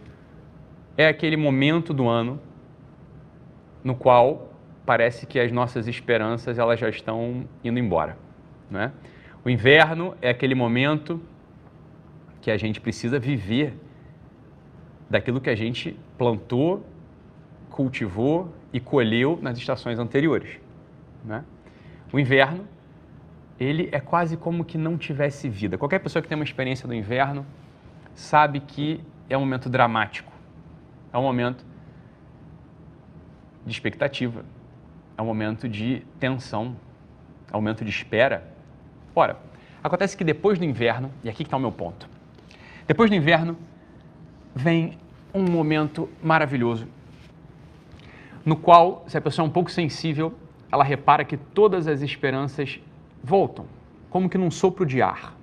é 0.96 1.06
aquele 1.06 1.36
momento 1.36 1.92
do 1.92 2.08
ano 2.08 2.40
no 3.82 3.94
qual 3.94 4.52
parece 4.86 5.26
que 5.26 5.38
as 5.38 5.52
nossas 5.52 5.86
esperanças 5.86 6.58
elas 6.58 6.80
já 6.80 6.88
estão 6.88 7.46
indo 7.62 7.78
embora. 7.78 8.16
Né? 8.70 8.90
O 9.44 9.50
inverno 9.50 10.16
é 10.22 10.30
aquele 10.30 10.54
momento 10.54 11.20
que 12.40 12.50
a 12.50 12.56
gente 12.56 12.80
precisa 12.80 13.18
viver 13.18 13.78
daquilo 15.10 15.40
que 15.40 15.50
a 15.50 15.54
gente 15.54 15.98
plantou, 16.16 16.84
cultivou 17.68 18.54
e 18.72 18.80
colheu 18.80 19.38
nas 19.42 19.58
estações 19.58 19.98
anteriores. 19.98 20.58
Né? 21.22 21.44
O 22.10 22.18
inverno, 22.18 22.66
ele 23.60 23.88
é 23.92 24.00
quase 24.00 24.36
como 24.36 24.64
que 24.64 24.78
não 24.78 24.96
tivesse 24.96 25.48
vida. 25.48 25.76
Qualquer 25.76 25.98
pessoa 25.98 26.22
que 26.22 26.28
tem 26.28 26.36
uma 26.36 26.44
experiência 26.44 26.88
do 26.88 26.94
inverno 26.94 27.44
sabe 28.14 28.60
que 28.60 29.00
é 29.28 29.36
um 29.36 29.40
momento 29.40 29.68
dramático, 29.68 30.32
é 31.12 31.18
um 31.18 31.22
momento 31.22 31.66
de 33.66 33.72
expectativa, 33.72 34.44
é 35.18 35.22
um 35.22 35.26
momento 35.26 35.68
de 35.68 36.02
tensão, 36.18 36.76
é 37.52 37.56
um 37.56 37.60
momento 37.60 37.84
de 37.84 37.90
espera. 37.90 38.53
Ora, 39.14 39.38
acontece 39.82 40.16
que 40.16 40.24
depois 40.24 40.58
do 40.58 40.64
inverno, 40.64 41.10
e 41.22 41.28
aqui 41.28 41.42
está 41.42 41.56
o 41.56 41.60
meu 41.60 41.70
ponto, 41.70 42.08
depois 42.86 43.08
do 43.08 43.16
inverno, 43.16 43.56
vem 44.54 44.98
um 45.32 45.42
momento 45.42 46.08
maravilhoso, 46.22 46.86
no 48.44 48.56
qual, 48.56 49.04
se 49.06 49.16
a 49.16 49.20
pessoa 49.20 49.46
é 49.46 49.48
um 49.48 49.52
pouco 49.52 49.70
sensível, 49.70 50.34
ela 50.70 50.84
repara 50.84 51.24
que 51.24 51.36
todas 51.36 51.86
as 51.86 52.02
esperanças 52.02 52.80
voltam, 53.22 53.66
como 54.10 54.28
que 54.28 54.36
num 54.36 54.50
sopro 54.50 54.84
de 54.84 55.00
ar, 55.00 55.34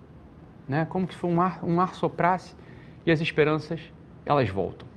né? 0.68 0.86
como 0.90 1.12
se 1.12 1.26
um 1.26 1.42
ar, 1.42 1.64
um 1.64 1.80
ar 1.80 1.96
soprasse 1.96 2.54
e 3.06 3.12
as 3.12 3.22
esperanças, 3.22 3.82
elas 4.26 4.50
voltam. 4.50 4.88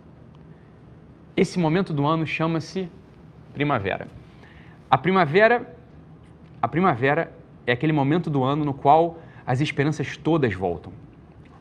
Esse 1.37 1.59
momento 1.59 1.93
do 1.93 2.07
ano 2.07 2.27
chama-se 2.27 2.89
primavera. 3.53 4.07
A 4.91 4.99
primavera, 4.99 5.75
a 6.61 6.69
primavera 6.69 7.33
é 7.67 7.73
aquele 7.73 7.93
momento 7.93 8.31
do 8.31 8.43
ano 8.43 8.65
no 8.65 8.75
qual 8.75 9.19
as 9.47 9.61
esperanças 9.61 10.17
todas 10.17 10.55
voltam 10.55 10.93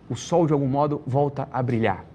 o 0.09 0.15
sol 0.15 0.45
de 0.45 0.53
algum 0.53 0.67
modo 0.67 1.01
volta 1.05 1.47
a 1.51 1.61
brilhar. 1.61 2.05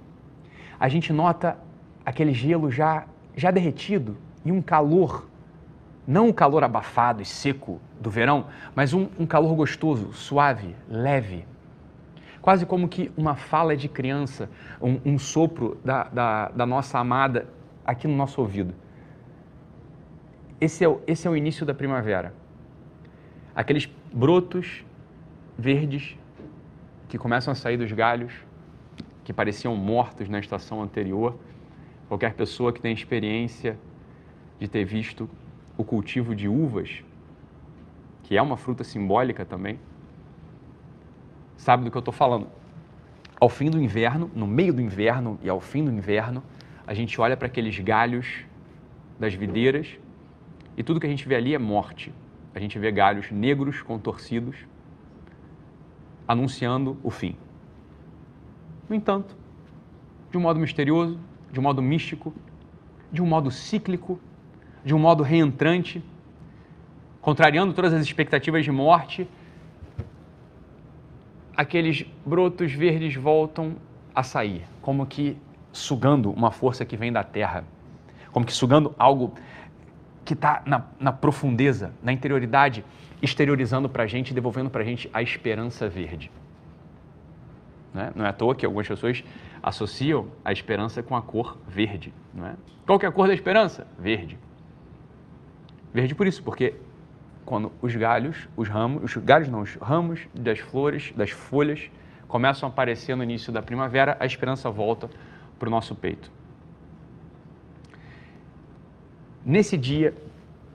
A 0.79 0.89
gente 0.89 1.13
nota 1.13 1.59
aquele 2.05 2.33
gelo 2.33 2.71
já, 2.71 3.07
já 3.37 3.51
derretido 3.51 4.17
e 4.45 4.53
um 4.53 4.63
calor, 4.63 5.27
não 6.07 6.29
o 6.29 6.35
calor 6.35 6.63
abafado 6.65 7.21
e 7.21 7.25
seco 7.25 7.81
do 8.01 8.11
verão, 8.11 8.47
mas 8.75 8.95
um, 8.95 9.09
um 9.19 9.27
calor 9.27 9.55
gostoso, 9.55 10.13
suave, 10.13 10.75
leve. 10.89 11.45
Quase 12.41 12.65
como 12.65 12.89
que 12.89 13.11
uma 13.17 13.35
fala 13.35 13.77
de 13.77 13.89
criança, 13.89 14.49
um, 14.81 15.01
um 15.05 15.19
sopro 15.19 15.77
da, 15.85 16.05
da, 16.05 16.49
da 16.51 16.65
nossa 16.65 16.99
amada 16.99 17.49
aqui 17.85 18.07
no 18.07 18.17
nosso 18.17 18.41
ouvido. 18.41 18.75
Esse 20.61 20.85
é, 20.85 20.89
o, 20.89 21.01
esse 21.07 21.27
é 21.27 21.31
o 21.31 21.37
início 21.37 21.67
da 21.67 21.75
primavera. 21.75 22.33
Aqueles 23.59 23.91
brotos 24.13 24.85
verdes 25.59 26.17
que 27.09 27.19
começam 27.19 27.51
a 27.51 27.57
sair 27.57 27.77
dos 27.77 27.91
galhos 27.91 28.33
que 29.25 29.33
pareciam 29.33 29.75
mortos 29.75 30.29
na 30.29 30.39
estação 30.39 30.81
anterior. 30.81 31.37
Qualquer 32.07 32.35
pessoa 32.35 32.73
que 32.73 32.81
tem 32.81 32.93
experiência 32.93 33.77
de 34.61 34.69
ter 34.69 34.85
visto 34.85 35.29
o 35.77 35.83
cultivo 35.83 36.37
de 36.37 36.47
uvas, 36.47 37.03
que 38.23 38.37
é 38.37 38.41
uma 38.41 38.57
fruta 38.57 38.85
simbólica 38.85 39.45
também, 39.45 39.81
sabe 41.57 41.83
do 41.83 41.91
que 41.91 41.97
eu 41.97 41.99
estou 41.99 42.15
falando. 42.15 42.47
Ao 43.41 43.49
fim 43.49 43.71
do 43.71 43.83
inverno, 43.83 44.31
no 44.37 44.47
meio 44.47 44.73
do 44.73 44.81
inverno 44.81 45.37
e 45.43 45.49
ao 45.49 45.61
fim 45.61 45.85
do 45.85 45.91
inverno, 45.91 46.45
a 46.87 46.95
gente 46.95 47.21
olha 47.21 47.37
para 47.37 47.49
aqueles 47.49 47.77
galhos 47.81 48.45
das 49.19 49.35
videiras 49.35 49.99
e 50.77 50.85
tudo 50.85 51.01
que 51.01 51.07
a 51.09 51.11
gente 51.11 51.27
vê 51.27 51.35
ali 51.35 51.57
é 51.57 51.59
morte. 51.59 52.13
A 52.59 52.61
gente 52.61 52.77
vê 52.77 52.91
galhos 52.91 53.31
negros 53.31 53.83
contorcidos 53.83 54.57
anunciando 56.27 56.99
o 57.05 57.09
fim. 57.09 57.37
No 58.89 58.97
entanto, 58.97 59.37
de 60.29 60.37
um 60.37 60.41
modo 60.41 60.59
misterioso, 60.59 61.21
de 61.53 61.61
um 61.61 61.63
modo 61.63 61.81
místico, 61.81 62.35
de 63.13 63.23
um 63.23 63.27
modo 63.27 63.49
cíclico, 63.53 64.19
de 64.85 64.93
um 64.93 64.99
modo 64.99 65.23
reentrante, 65.23 66.03
contrariando 67.21 67.73
todas 67.73 67.93
as 67.95 68.03
expectativas 68.03 68.65
de 68.65 68.73
morte, 68.73 69.29
aqueles 71.57 72.05
brotos 72.27 72.73
verdes 72.73 73.15
voltam 73.15 73.77
a 74.13 74.25
sair, 74.25 74.65
como 74.83 75.07
que 75.07 75.37
sugando 75.71 76.33
uma 76.33 76.51
força 76.51 76.85
que 76.85 76.97
vem 76.97 77.13
da 77.13 77.23
terra, 77.23 77.65
como 78.33 78.45
que 78.45 78.53
sugando 78.53 78.97
algo 78.99 79.33
que 80.29 80.35
está 80.35 80.63
na, 80.67 80.85
na 81.01 81.11
profundeza, 81.11 81.91
na 82.03 82.13
interioridade 82.13 82.85
exteriorizando 83.23 83.89
para 83.89 84.03
a 84.03 84.07
gente, 84.07 84.35
devolvendo 84.35 84.69
para 84.69 84.83
a 84.83 84.85
gente 84.85 85.09
a 85.11 85.23
esperança 85.23 85.89
verde. 85.89 86.31
Né? 87.95 88.13
Não 88.15 88.27
é 88.27 88.29
à 88.29 88.33
toa 88.35 88.55
que 88.55 88.67
algumas 88.67 88.87
pessoas 88.87 89.25
associam 89.63 90.29
a 90.45 90.53
esperança 90.53 91.03
com 91.03 91.17
a 91.17 91.23
cor 91.23 91.57
verde. 91.67 92.13
Não 92.35 92.47
é? 92.47 92.57
Qual 92.85 92.99
que 92.99 93.07
é 93.07 93.09
a 93.09 93.13
cor 93.13 93.27
da 93.27 93.33
esperança? 93.33 93.87
Verde. 93.99 94.39
Verde 95.95 96.15
por 96.15 96.27
isso, 96.27 96.43
porque 96.43 96.75
quando 97.47 97.73
os 97.81 97.97
galhos, 97.97 98.51
os 98.55 98.69
ramos, 98.69 99.03
os 99.03 99.17
galhos 99.17 99.49
não, 99.49 99.63
os 99.63 99.77
ramos 99.77 100.29
das 100.35 100.59
flores, 100.59 101.11
das 101.17 101.31
folhas 101.31 101.91
começam 102.29 102.69
a 102.69 102.71
aparecer 102.71 103.17
no 103.17 103.23
início 103.23 103.51
da 103.51 103.63
primavera, 103.63 104.15
a 104.21 104.27
esperança 104.27 104.71
volta 104.71 105.09
para 105.59 105.69
o 105.69 105.71
nosso 105.71 105.95
peito. 105.95 106.31
Nesse 109.49 109.79
dia, 109.79 110.15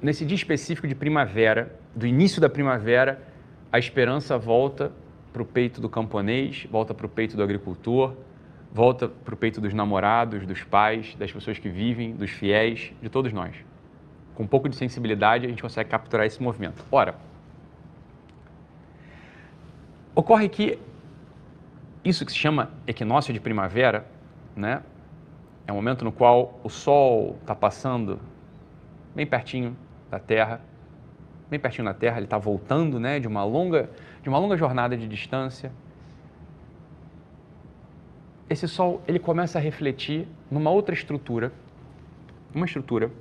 nesse 0.02 0.26
dia 0.26 0.34
específico 0.34 0.88
de 0.88 0.96
primavera, 0.96 1.80
do 1.96 2.08
início 2.08 2.42
da 2.42 2.50
primavera, 2.50 3.22
a 3.72 3.78
esperança 3.78 4.36
volta 4.36 4.92
para 5.32 5.44
o 5.44 5.46
peito 5.46 5.80
do 5.80 5.88
camponês, 5.88 6.66
volta 6.72 6.92
para 6.92 7.06
o 7.06 7.10
peito 7.10 7.38
do 7.38 7.44
agricultor, 7.44 8.16
volta 8.74 9.08
para 9.08 9.32
o 9.36 9.38
peito 9.38 9.62
dos 9.62 9.76
namorados, 9.76 10.48
dos 10.48 10.64
pais, 10.64 11.14
das 11.20 11.32
pessoas 11.32 11.60
que 11.60 11.70
vivem, 11.70 12.16
dos 12.16 12.32
fiéis, 12.32 12.92
de 13.00 13.10
todos 13.10 13.32
nós. 13.32 13.56
Com 14.34 14.42
um 14.42 14.48
pouco 14.48 14.68
de 14.68 14.76
sensibilidade, 14.76 15.46
a 15.46 15.50
gente 15.50 15.62
consegue 15.62 15.92
capturar 15.92 16.26
esse 16.26 16.42
movimento. 16.42 16.84
Ora, 16.92 17.14
ocorre 20.16 20.50
que 20.50 20.80
isso 22.04 22.26
que 22.26 22.32
se 22.32 22.40
chama 22.40 22.72
equinócio 22.88 23.32
de 23.32 23.40
primavera, 23.40 24.04
né, 24.56 24.82
é 25.68 25.72
um 25.72 25.76
momento 25.76 26.04
no 26.04 26.12
qual 26.12 26.60
o 26.64 26.70
Sol 26.70 27.38
está 27.40 27.54
passando 27.54 28.20
bem 29.16 29.26
pertinho 29.26 29.76
da 30.10 30.20
Terra, 30.20 30.62
bem 31.50 31.60
pertinho 31.60 31.86
da 31.86 31.94
Terra, 31.94 32.18
ele 32.18 32.26
está 32.26 32.38
voltando 32.38 33.00
né, 33.00 33.20
de, 33.20 33.28
uma 33.28 33.44
longa, 33.44 33.90
de 34.22 34.30
uma 34.30 34.38
longa 34.38 34.58
jornada 34.58 34.98
de 34.98 35.08
distância. 35.08 35.72
Esse 38.50 38.68
Sol 38.68 39.02
ele 39.08 39.20
começa 39.20 39.58
a 39.58 39.62
refletir 39.62 40.28
numa 40.50 40.70
outra 40.70 40.94
estrutura, 40.94 41.52
uma 42.54 42.66
estrutura 42.66 43.12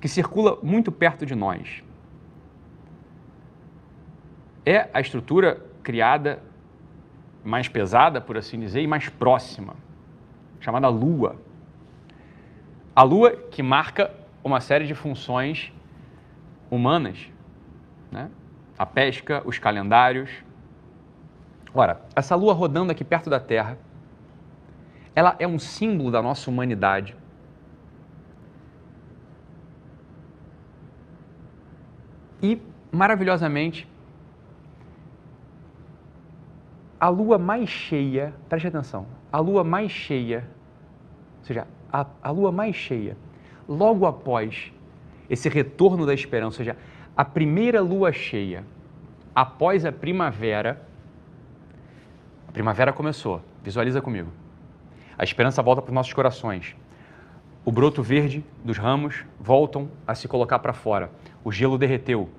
que 0.00 0.08
circula 0.08 0.58
muito 0.62 0.92
perto 0.92 1.24
de 1.24 1.34
nós. 1.34 1.82
é 4.66 4.88
a 4.92 5.00
estrutura 5.00 5.64
criada 5.84 6.42
mais 7.44 7.68
pesada, 7.68 8.20
por 8.20 8.36
assim 8.36 8.58
dizer, 8.58 8.82
e 8.82 8.86
mais 8.88 9.08
próxima, 9.08 9.76
chamada 10.58 10.88
Lua. 10.88 11.36
A 12.94 13.04
Lua 13.04 13.30
que 13.36 13.62
marca 13.62 14.12
uma 14.46 14.60
série 14.60 14.86
de 14.86 14.94
funções 14.94 15.72
humanas, 16.70 17.28
né? 18.12 18.30
a 18.78 18.86
pesca, 18.86 19.42
os 19.44 19.58
calendários. 19.58 20.30
Ora, 21.74 22.00
essa 22.14 22.36
Lua 22.36 22.54
rodando 22.54 22.92
aqui 22.92 23.02
perto 23.02 23.28
da 23.28 23.40
Terra, 23.40 23.76
ela 25.16 25.34
é 25.40 25.48
um 25.48 25.58
símbolo 25.58 26.12
da 26.12 26.22
nossa 26.22 26.48
humanidade. 26.48 27.16
E, 32.40 32.62
maravilhosamente, 32.92 33.88
a 37.00 37.08
lua 37.08 37.36
mais 37.38 37.68
cheia, 37.68 38.32
preste 38.48 38.68
atenção, 38.68 39.06
a 39.32 39.40
lua 39.40 39.64
mais 39.64 39.90
cheia, 39.90 40.48
ou 41.40 41.44
seja, 41.44 41.66
a, 41.92 42.06
a 42.22 42.30
lua 42.30 42.52
mais 42.52 42.76
cheia, 42.76 43.16
logo 43.68 44.06
após 44.06 44.72
esse 45.28 45.48
retorno 45.48 46.06
da 46.06 46.14
esperança, 46.14 46.46
ou 46.46 46.64
seja, 46.64 46.76
a 47.16 47.24
primeira 47.24 47.80
lua 47.80 48.12
cheia, 48.12 48.64
após 49.34 49.84
a 49.84 49.92
primavera, 49.92 50.82
a 52.48 52.52
primavera 52.52 52.92
começou, 52.92 53.42
visualiza 53.62 54.00
comigo. 54.00 54.30
A 55.18 55.24
esperança 55.24 55.62
volta 55.62 55.82
para 55.82 55.90
os 55.90 55.94
nossos 55.94 56.12
corações. 56.12 56.76
O 57.64 57.72
broto 57.72 58.02
verde 58.02 58.44
dos 58.64 58.78
ramos 58.78 59.24
voltam 59.40 59.90
a 60.06 60.14
se 60.14 60.28
colocar 60.28 60.58
para 60.58 60.72
fora. 60.72 61.10
O 61.42 61.50
gelo 61.50 61.76
derreteu. 61.76 62.30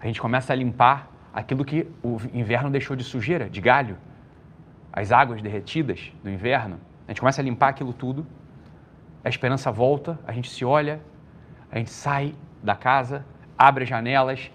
A 0.00 0.06
gente 0.06 0.20
começa 0.20 0.52
a 0.52 0.56
limpar 0.56 1.10
aquilo 1.32 1.64
que 1.64 1.86
o 2.02 2.18
inverno 2.34 2.70
deixou 2.70 2.96
de 2.96 3.04
sujeira, 3.04 3.48
de 3.48 3.60
galho, 3.60 3.96
as 4.92 5.12
águas 5.12 5.40
derretidas 5.40 6.12
do 6.22 6.28
inverno. 6.28 6.80
A 7.06 7.12
gente 7.12 7.20
começa 7.20 7.40
a 7.40 7.44
limpar 7.44 7.68
aquilo 7.68 7.92
tudo, 7.92 8.26
a 9.24 9.28
esperança 9.28 9.70
volta, 9.70 10.18
a 10.26 10.32
gente 10.32 10.50
se 10.50 10.64
olha, 10.64 11.00
a 11.70 11.78
gente 11.78 11.90
sai 11.90 12.34
da 12.62 12.74
casa, 12.74 13.24
abre 13.56 13.84
as 13.84 13.88
janelas, 13.88 14.50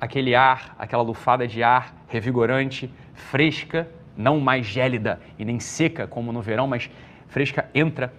aquele 0.00 0.34
ar, 0.34 0.74
aquela 0.78 1.02
lufada 1.02 1.46
de 1.46 1.62
ar 1.62 1.94
revigorante, 2.08 2.92
fresca, 3.14 3.88
não 4.16 4.38
mais 4.38 4.66
gélida 4.66 5.20
e 5.38 5.44
nem 5.44 5.58
seca 5.58 6.06
como 6.06 6.32
no 6.32 6.40
verão, 6.40 6.66
mas 6.66 6.90
fresca 7.26 7.68
entra 7.74 8.12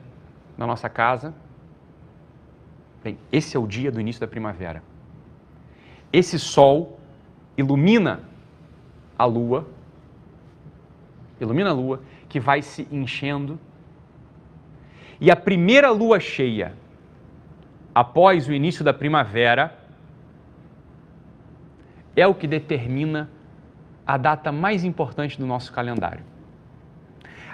na 0.57 0.65
nossa 0.65 0.89
casa. 0.89 1.33
Bem, 3.03 3.17
esse 3.31 3.55
é 3.55 3.59
o 3.59 3.67
dia 3.67 3.91
do 3.91 4.01
início 4.01 4.19
da 4.19 4.27
primavera. 4.27 4.81
Esse 6.11 6.39
sol 6.39 6.99
ilumina 7.57 8.21
a 9.17 9.25
lua, 9.25 9.67
ilumina 11.39 11.69
a 11.69 11.73
lua, 11.73 12.01
que 12.27 12.39
vai 12.39 12.61
se 12.61 12.87
enchendo. 12.91 13.59
E 15.19 15.31
a 15.31 15.35
primeira 15.35 15.89
lua 15.91 16.19
cheia, 16.19 16.73
após 17.93 18.47
o 18.47 18.53
início 18.53 18.83
da 18.83 18.93
primavera, 18.93 19.77
é 22.15 22.25
o 22.27 22.33
que 22.33 22.47
determina 22.47 23.29
a 24.05 24.17
data 24.17 24.51
mais 24.51 24.83
importante 24.83 25.39
do 25.39 25.45
nosso 25.45 25.71
calendário. 25.71 26.23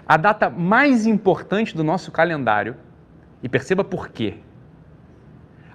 A 0.06 0.18
data 0.18 0.50
mais 0.50 1.06
importante 1.06 1.76
do 1.76 1.84
nosso 1.84 2.12
calendário, 2.12 2.76
e 3.44 3.50
perceba 3.50 3.84
por 3.84 4.10
quê. 4.10 4.36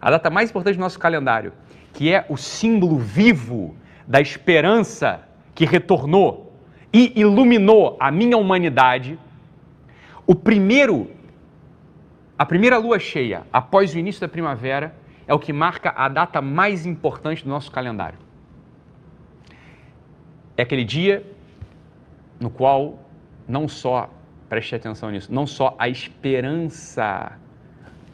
A 0.00 0.11
data 0.11 0.30
mais 0.30 0.50
importante 0.50 0.76
do 0.76 0.80
nosso 0.80 0.98
calendário, 0.98 1.52
que 1.92 2.12
é 2.12 2.26
o 2.28 2.37
símbolo 2.37 2.98
vivo 2.98 3.74
da 4.06 4.20
esperança 4.20 5.22
que 5.54 5.64
retornou 5.64 6.52
e 6.92 7.12
iluminou 7.18 7.96
a 7.98 8.11
minha 8.11 8.37
humanidade, 8.37 9.18
o 10.26 10.34
primeiro, 10.34 11.11
a 12.38 12.44
primeira 12.44 12.77
lua 12.77 12.99
cheia 12.99 13.46
após 13.53 13.94
o 13.94 13.99
início 13.99 14.20
da 14.20 14.29
primavera 14.29 14.94
é 15.27 15.33
o 15.33 15.38
que 15.38 15.53
marca 15.53 15.92
a 15.96 16.09
data 16.09 16.42
mais 16.42 16.85
importante 16.85 17.42
do 17.42 17.49
nosso 17.49 17.70
calendário. 17.70 18.18
É 20.57 20.62
aquele 20.62 20.85
dia 20.85 21.25
no 22.38 22.51
qual 22.51 22.99
não 23.49 23.66
só, 23.66 24.11
preste 24.49 24.75
atenção 24.75 25.11
nisso, 25.11 25.33
não 25.33 25.46
só 25.46 25.75
a 25.79 25.88
esperança 25.88 27.38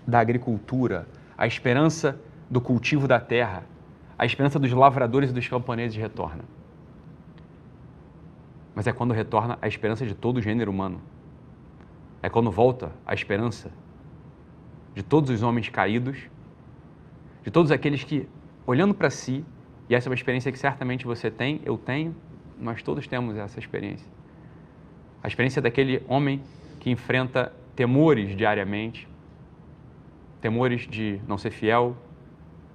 da 0.06 0.20
agricultura, 0.20 1.06
a 1.36 1.46
esperança 1.46 2.18
do 2.48 2.60
cultivo 2.60 3.08
da 3.08 3.18
terra, 3.18 3.64
a 4.16 4.24
esperança 4.24 4.58
dos 4.58 4.72
lavradores 4.72 5.30
e 5.30 5.32
dos 5.32 5.48
camponeses 5.48 5.96
retorna. 5.96 6.44
Mas 8.74 8.86
é 8.86 8.92
quando 8.92 9.12
retorna 9.12 9.58
a 9.60 9.66
esperança 9.66 10.06
de 10.06 10.14
todo 10.14 10.38
o 10.38 10.40
gênero 10.40 10.70
humano. 10.70 11.00
É 12.22 12.28
quando 12.28 12.50
volta 12.50 12.92
a 13.04 13.12
esperança 13.12 13.70
de 14.94 15.02
todos 15.02 15.30
os 15.30 15.42
homens 15.42 15.68
caídos, 15.68 16.18
de 17.42 17.50
todos 17.50 17.70
aqueles 17.70 18.04
que, 18.04 18.28
olhando 18.66 18.94
para 18.94 19.10
si, 19.10 19.44
e 19.88 19.94
essa 19.94 20.08
é 20.08 20.10
uma 20.10 20.14
experiência 20.14 20.50
que 20.52 20.58
certamente 20.58 21.04
você 21.04 21.30
tem, 21.30 21.60
eu 21.64 21.76
tenho, 21.76 22.14
nós 22.58 22.82
todos 22.82 23.06
temos 23.06 23.36
essa 23.36 23.58
experiência. 23.58 24.06
A 25.22 25.28
experiência 25.28 25.60
daquele 25.60 26.02
homem 26.08 26.42
que 26.80 26.90
enfrenta 26.90 27.52
temores 27.74 28.36
diariamente, 28.36 29.08
temores 30.40 30.86
de 30.86 31.20
não 31.26 31.38
ser 31.38 31.50
fiel, 31.50 31.96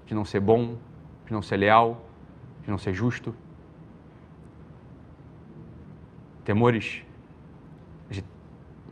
de 0.05 0.15
não 0.15 0.25
ser 0.25 0.39
bom, 0.39 0.77
de 1.25 1.33
não 1.33 1.41
ser 1.41 1.57
leal, 1.57 2.05
de 2.63 2.69
não 2.69 2.77
ser 2.77 2.93
justo, 2.93 3.35
temores 6.43 7.03
de 8.09 8.23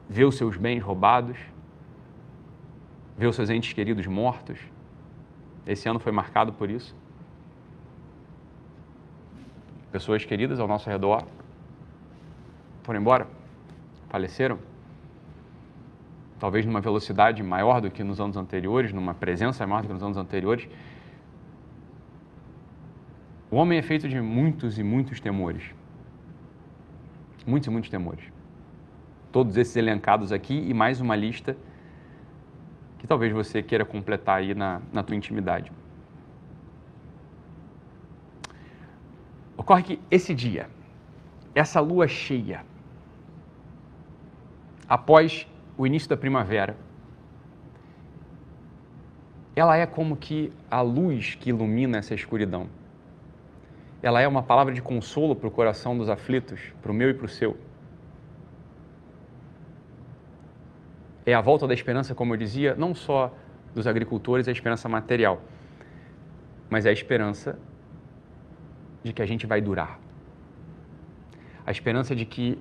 ver 0.09 0.25
os 0.25 0.35
seus 0.35 0.57
bens 0.57 0.81
roubados, 0.81 1.37
ver 3.17 3.27
os 3.27 3.35
seus 3.35 3.49
entes 3.49 3.73
queridos 3.73 4.05
mortos. 4.07 4.59
Esse 5.65 5.87
ano 5.87 5.99
foi 5.99 6.11
marcado 6.11 6.53
por 6.53 6.69
isso. 6.69 6.95
Pessoas 9.91 10.25
queridas 10.25 10.59
ao 10.59 10.67
nosso 10.67 10.89
redor 10.89 11.25
foram 12.83 12.99
embora, 12.99 13.27
faleceram. 14.09 14.59
Talvez 16.39 16.65
numa 16.65 16.81
velocidade 16.81 17.41
maior 17.41 17.79
do 17.79 17.89
que 17.89 18.03
nos 18.03 18.19
anos 18.19 18.35
anteriores, 18.35 18.91
numa 18.91 19.13
presença 19.13 19.65
maior 19.65 19.81
do 19.81 19.87
que 19.87 19.93
nos 19.93 20.03
anos 20.03 20.17
anteriores. 20.17 20.67
O 23.49 23.55
homem 23.55 23.79
é 23.79 23.81
feito 23.81 24.09
de 24.09 24.19
muitos 24.19 24.77
e 24.77 24.83
muitos 24.83 25.19
temores. 25.19 25.63
Muitos 27.47 27.67
e 27.67 27.69
muitos 27.71 27.89
temores. 27.89 28.23
Todos 29.31 29.55
esses 29.55 29.75
elencados 29.75 30.31
aqui 30.31 30.53
e 30.53 30.73
mais 30.73 30.99
uma 30.99 31.15
lista 31.15 31.55
que 33.05 33.07
talvez 33.07 33.31
você 33.31 33.61
queira 33.61 33.85
completar 33.85 34.39
aí 34.39 34.55
na, 34.55 34.81
na 34.91 35.03
tua 35.03 35.15
intimidade. 35.15 35.71
Ocorre 39.55 39.83
que 39.83 39.99
esse 40.09 40.33
dia, 40.33 40.67
essa 41.53 41.79
lua 41.79 42.07
cheia, 42.07 42.65
após 44.89 45.47
o 45.77 45.85
início 45.85 46.09
da 46.09 46.17
primavera, 46.17 46.75
ela 49.55 49.77
é 49.77 49.85
como 49.85 50.17
que 50.17 50.51
a 50.69 50.81
luz 50.81 51.35
que 51.35 51.49
ilumina 51.49 51.99
essa 51.99 52.15
escuridão 52.15 52.67
ela 54.01 54.21
é 54.21 54.27
uma 54.27 54.43
palavra 54.43 54.71
de 54.71 54.83
consolo 54.83 55.35
para 55.35 55.47
o 55.47 55.51
coração 55.51 55.97
dos 55.97 56.09
aflitos, 56.09 56.59
para 56.79 56.91
o 56.91 56.93
meu 56.93 57.09
e 57.09 57.13
para 57.15 57.25
o 57.25 57.27
seu. 57.27 57.57
É 61.25 61.33
a 61.33 61.41
volta 61.41 61.67
da 61.67 61.73
esperança, 61.73 62.13
como 62.13 62.33
eu 62.33 62.37
dizia, 62.37 62.75
não 62.75 62.93
só 62.93 63.33
dos 63.73 63.87
agricultores, 63.87 64.47
a 64.47 64.51
esperança 64.51 64.87
material, 64.87 65.41
mas 66.69 66.85
é 66.85 66.89
a 66.89 66.93
esperança 66.93 67.57
de 69.03 69.11
que 69.11 69.21
a 69.21 69.25
gente 69.25 69.45
vai 69.45 69.59
durar. 69.59 69.99
A 71.65 71.71
esperança 71.71 72.15
de 72.15 72.25
que 72.25 72.59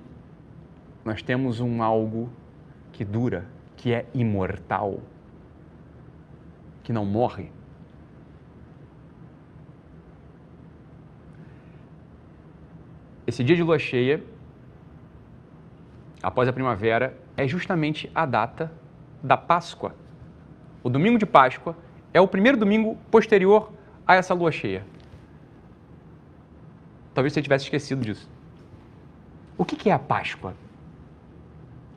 nós 1.03 1.21
temos 1.21 1.59
um 1.59 1.83
algo 1.83 2.29
que 2.91 3.05
dura, 3.05 3.45
que 3.77 3.93
é 3.93 4.05
imortal, 4.13 4.99
que 6.83 6.91
não 6.91 7.05
morre. 7.05 7.51
esse 13.27 13.43
dia 13.43 13.55
de 13.55 13.63
lua 13.63 13.79
cheia, 13.79 14.23
após 16.21 16.47
a 16.47 16.53
primavera, 16.53 17.17
é 17.37 17.47
justamente 17.47 18.09
a 18.13 18.25
data 18.25 18.71
da 19.21 19.35
Páscoa. 19.35 19.95
O 20.83 20.89
domingo 20.89 21.17
de 21.17 21.25
Páscoa 21.25 21.75
é 22.13 22.21
o 22.21 22.27
primeiro 22.27 22.57
domingo 22.57 22.95
posterior 23.11 23.71
a 24.07 24.15
essa 24.15 24.33
lua 24.33 24.51
cheia. 24.51 24.85
Talvez 27.13 27.33
você 27.33 27.41
tivesse 27.41 27.65
esquecido 27.65 28.01
disso. 28.01 28.29
O 29.57 29.65
que 29.65 29.89
é 29.89 29.93
a 29.93 29.99
Páscoa? 29.99 30.53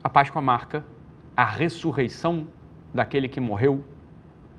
A 0.03 0.09
Páscoa 0.09 0.41
marca 0.41 0.83
a 1.35 1.45
ressurreição 1.45 2.47
daquele 2.93 3.27
que 3.27 3.39
morreu 3.39 3.83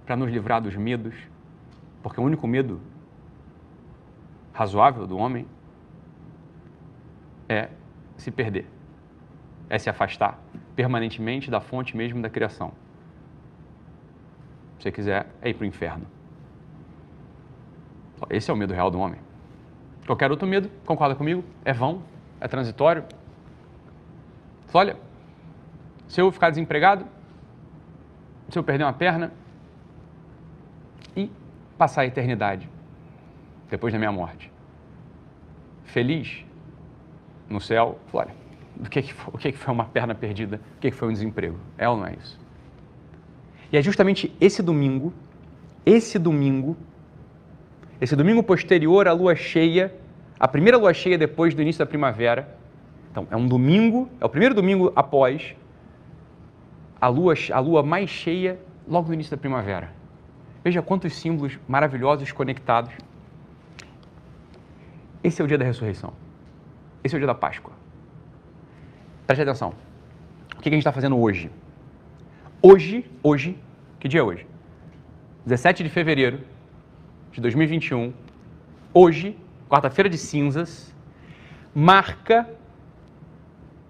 para 0.07 0.17
nos 0.17 0.31
livrar 0.31 0.61
dos 0.61 0.77
medos, 0.77 1.15
porque 2.03 2.21
o 2.21 2.25
único 2.25 2.47
medo 2.47 2.81
razoável 4.53 5.07
do 5.07 5.17
homem 5.17 5.47
é 7.49 7.71
se 8.17 8.31
perder, 8.31 8.67
é 9.69 9.79
se 9.79 9.89
afastar 9.89 10.39
permanentemente 10.75 11.51
da 11.51 11.61
fonte 11.61 11.97
mesmo 11.97 12.21
da 12.23 12.31
criação. 12.31 12.73
Se 14.79 14.85
você 14.85 14.93
quiser, 14.93 15.27
é 15.43 15.51
ir 15.51 15.55
para 15.55 15.65
o 15.65 15.67
inferno. 15.67 16.07
Esse 18.29 18.51
é 18.51 18.55
o 18.55 18.57
medo 18.57 18.75
real 18.75 18.91
do 18.91 18.99
homem. 18.99 19.21
Qualquer 20.07 20.31
outro 20.31 20.47
medo, 20.47 20.71
concorda 20.85 21.15
comigo, 21.15 21.45
é 21.65 21.73
vão, 21.73 22.03
é 22.41 22.49
transitório. 22.49 23.05
Olha, 24.73 24.97
se 26.09 26.21
eu 26.21 26.31
ficar 26.33 26.51
desempregado, 26.51 27.07
se 28.49 28.59
eu 28.59 28.65
perder 28.65 28.85
uma 28.85 28.93
perna 28.93 29.33
e 31.17 31.31
passar 31.79 32.03
a 32.03 32.07
eternidade 32.07 32.69
depois 33.69 33.93
da 33.93 33.99
minha 33.99 34.11
morte, 34.11 34.51
feliz 35.85 36.45
no 37.49 37.61
céu, 37.61 37.99
olha, 38.13 38.35
o 38.79 38.89
que, 38.89 39.03
que, 39.03 39.13
foi, 39.13 39.35
o 39.35 39.39
que, 39.39 39.53
que 39.53 39.59
foi 39.59 39.73
uma 39.73 39.85
perna 39.85 40.15
perdida, 40.15 40.61
o 40.77 40.81
que, 40.81 40.91
que 40.91 40.97
foi 40.97 41.09
um 41.09 41.13
desemprego? 41.13 41.59
É 41.77 41.89
ou 41.89 41.97
não 41.97 42.07
é 42.07 42.15
isso? 42.15 42.39
E 43.73 43.77
é 43.77 43.83
justamente 43.83 44.35
esse 44.41 44.63
domingo, 44.63 45.13
esse 45.85 46.19
domingo, 46.19 46.77
esse 48.01 48.17
domingo 48.17 48.43
posterior 48.43 49.07
à 49.07 49.13
lua 49.13 49.37
cheia, 49.37 49.95
a 50.39 50.49
primeira 50.49 50.77
lua 50.77 50.93
cheia 50.93 51.17
depois 51.17 51.55
do 51.55 51.63
início 51.63 51.79
da 51.79 51.87
primavera. 51.87 52.57
Então, 53.11 53.27
é 53.31 53.37
um 53.37 53.47
domingo, 53.47 54.09
é 54.21 54.25
o 54.25 54.29
primeiro 54.29 54.55
domingo 54.55 54.93
após 54.97 55.55
a 57.01 57.09
lua, 57.09 57.35
a 57.53 57.61
lua 57.61 57.83
mais 57.83 58.11
cheia 58.11 58.59
logo 58.87 59.09
no 59.09 59.15
início 59.15 59.31
da 59.31 59.37
primavera. 59.37 59.93
Veja 60.63 60.83
quantos 60.83 61.15
símbolos 61.15 61.59
maravilhosos 61.67 62.33
conectados. 62.33 62.93
Esse 65.23 65.41
é 65.41 65.45
o 65.45 65.49
dia 65.49 65.57
da 65.57 65.65
ressurreição. 65.65 66.13
Esse 67.03 67.15
é 67.15 67.17
o 67.17 67.21
dia 67.21 67.27
da 67.27 67.35
Páscoa. 67.35 67.73
Preste 69.31 69.43
atenção. 69.43 69.73
O 70.57 70.61
que 70.61 70.69
a 70.69 70.73
gente 70.73 70.81
está 70.81 70.91
fazendo 70.91 71.17
hoje? 71.17 71.53
Hoje, 72.61 73.09
hoje, 73.23 73.57
que 74.01 74.09
dia 74.09 74.19
é 74.19 74.23
hoje? 74.25 74.45
17 75.47 75.85
de 75.85 75.89
fevereiro 75.89 76.41
de 77.31 77.41
2021, 77.41 78.13
hoje, 78.93 79.39
quarta-feira 79.69 80.11
de 80.11 80.19
cinzas, 80.19 80.93
marca. 81.73 82.51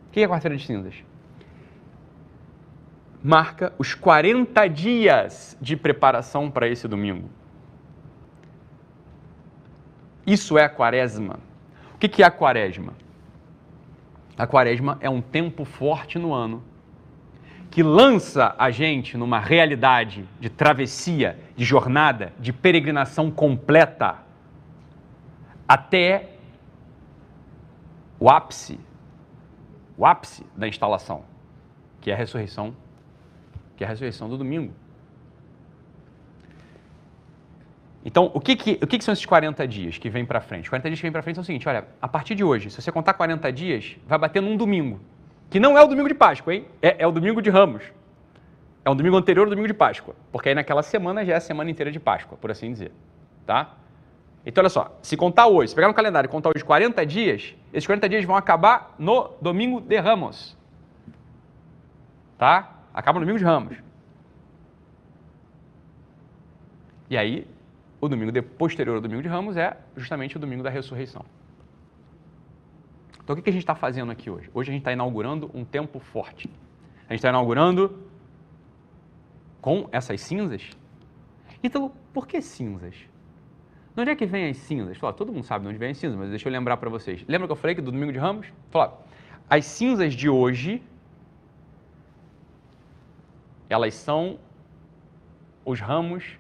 O 0.08 0.10
que 0.12 0.20
é 0.20 0.28
quarta-feira 0.28 0.58
de 0.58 0.66
cinzas? 0.66 0.94
Marca 3.24 3.72
os 3.78 3.94
40 3.94 4.68
dias 4.68 5.56
de 5.58 5.74
preparação 5.74 6.50
para 6.50 6.68
esse 6.68 6.86
domingo. 6.86 7.30
Isso 10.26 10.58
é 10.58 10.64
a 10.64 10.68
quaresma. 10.68 11.38
O 11.94 11.98
que 11.98 12.22
é 12.22 12.26
a 12.26 12.30
quaresma? 12.30 12.92
A 14.40 14.46
quaresma 14.46 14.96
é 15.02 15.10
um 15.10 15.20
tempo 15.20 15.66
forte 15.66 16.18
no 16.18 16.32
ano 16.32 16.64
que 17.70 17.82
lança 17.82 18.54
a 18.58 18.70
gente 18.70 19.14
numa 19.14 19.38
realidade 19.38 20.26
de 20.40 20.48
travessia, 20.48 21.38
de 21.54 21.62
jornada, 21.62 22.32
de 22.38 22.50
peregrinação 22.50 23.30
completa 23.30 24.16
até 25.68 26.30
o 28.18 28.30
ápice, 28.30 28.80
o 29.94 30.06
ápice 30.06 30.42
da 30.56 30.66
instalação, 30.66 31.22
que 32.00 32.10
é 32.10 32.14
a 32.14 32.16
ressurreição, 32.16 32.74
que 33.76 33.84
é 33.84 33.86
a 33.86 33.90
ressurreição 33.90 34.26
do 34.26 34.38
domingo. 34.38 34.72
Então, 38.04 38.30
o 38.32 38.40
que, 38.40 38.56
que, 38.56 38.78
o 38.82 38.86
que, 38.86 38.98
que 38.98 39.04
são 39.04 39.12
esses 39.12 39.26
40 39.26 39.66
dias 39.68 39.98
que 39.98 40.08
vêm 40.08 40.24
para 40.24 40.40
frente? 40.40 40.64
Os 40.64 40.68
40 40.70 40.88
dias 40.88 40.98
que 40.98 41.02
vêm 41.02 41.12
para 41.12 41.22
frente 41.22 41.36
são 41.36 41.42
o 41.42 41.44
seguinte, 41.44 41.68
olha, 41.68 41.86
a 42.00 42.08
partir 42.08 42.34
de 42.34 42.42
hoje, 42.42 42.70
se 42.70 42.80
você 42.80 42.90
contar 42.90 43.12
40 43.14 43.52
dias, 43.52 43.96
vai 44.06 44.18
bater 44.18 44.40
num 44.40 44.56
domingo. 44.56 45.00
Que 45.50 45.60
não 45.60 45.76
é 45.76 45.82
o 45.82 45.86
domingo 45.86 46.08
de 46.08 46.14
Páscoa, 46.14 46.54
hein? 46.54 46.66
É, 46.80 47.02
é 47.02 47.06
o 47.06 47.12
domingo 47.12 47.42
de 47.42 47.50
Ramos. 47.50 47.82
É 48.84 48.88
um 48.88 48.96
domingo 48.96 49.16
anterior 49.16 49.44
ao 49.44 49.50
domingo 49.50 49.68
de 49.68 49.74
Páscoa. 49.74 50.14
Porque 50.32 50.48
aí 50.48 50.54
naquela 50.54 50.82
semana 50.82 51.24
já 51.24 51.34
é 51.34 51.36
a 51.36 51.40
semana 51.40 51.70
inteira 51.70 51.92
de 51.92 52.00
Páscoa, 52.00 52.38
por 52.40 52.50
assim 52.50 52.72
dizer. 52.72 52.92
Tá? 53.44 53.74
Então, 54.46 54.62
olha 54.62 54.70
só, 54.70 54.96
se 55.02 55.16
contar 55.16 55.48
hoje, 55.48 55.68
se 55.68 55.74
pegar 55.74 55.88
no 55.88 55.94
calendário 55.94 56.26
e 56.26 56.30
contar 56.30 56.50
hoje 56.54 56.64
40 56.64 57.04
dias, 57.04 57.54
esses 57.72 57.86
40 57.86 58.08
dias 58.08 58.24
vão 58.24 58.36
acabar 58.36 58.94
no 58.98 59.32
domingo 59.42 59.80
de 59.80 59.98
Ramos. 59.98 60.56
Tá? 62.38 62.78
Acaba 62.94 63.18
no 63.18 63.26
domingo 63.26 63.38
de 63.38 63.44
Ramos. 63.44 63.76
E 67.10 67.18
aí, 67.18 67.46
o 68.00 68.08
domingo 68.08 68.42
posterior 68.42 68.96
ao 68.96 69.00
domingo 69.00 69.22
de 69.22 69.28
Ramos 69.28 69.56
é 69.56 69.76
justamente 69.96 70.36
o 70.36 70.40
domingo 70.40 70.62
da 70.62 70.70
ressurreição. 70.70 71.24
Então, 73.22 73.36
o 73.36 73.42
que 73.42 73.50
a 73.50 73.52
gente 73.52 73.62
está 73.62 73.74
fazendo 73.74 74.10
aqui 74.10 74.30
hoje? 74.30 74.50
Hoje 74.54 74.70
a 74.70 74.72
gente 74.72 74.80
está 74.80 74.92
inaugurando 74.92 75.50
um 75.54 75.64
tempo 75.64 76.00
forte. 76.00 76.50
A 77.08 77.12
gente 77.12 77.18
está 77.18 77.28
inaugurando 77.28 78.02
com 79.60 79.88
essas 79.92 80.20
cinzas. 80.20 80.70
Então, 81.62 81.92
por 82.12 82.26
que 82.26 82.40
cinzas? 82.40 82.94
De 83.94 84.00
onde 84.00 84.10
é 84.10 84.16
que 84.16 84.24
vem 84.24 84.48
as 84.48 84.56
cinzas? 84.56 84.98
todo 85.16 85.32
mundo 85.32 85.44
sabe 85.44 85.64
de 85.64 85.68
onde 85.68 85.78
vem 85.78 85.90
as 85.90 85.98
cinzas, 85.98 86.18
mas 86.18 86.30
deixa 86.30 86.48
eu 86.48 86.52
lembrar 86.52 86.78
para 86.78 86.88
vocês. 86.88 87.24
Lembra 87.28 87.46
que 87.46 87.52
eu 87.52 87.56
falei 87.56 87.74
que 87.74 87.82
do 87.82 87.92
domingo 87.92 88.12
de 88.12 88.18
Ramos? 88.18 88.46
Falou, 88.70 89.04
as 89.48 89.66
cinzas 89.66 90.14
de 90.14 90.28
hoje, 90.28 90.82
elas 93.68 93.94
são 93.94 94.38
os 95.64 95.78
ramos 95.80 96.39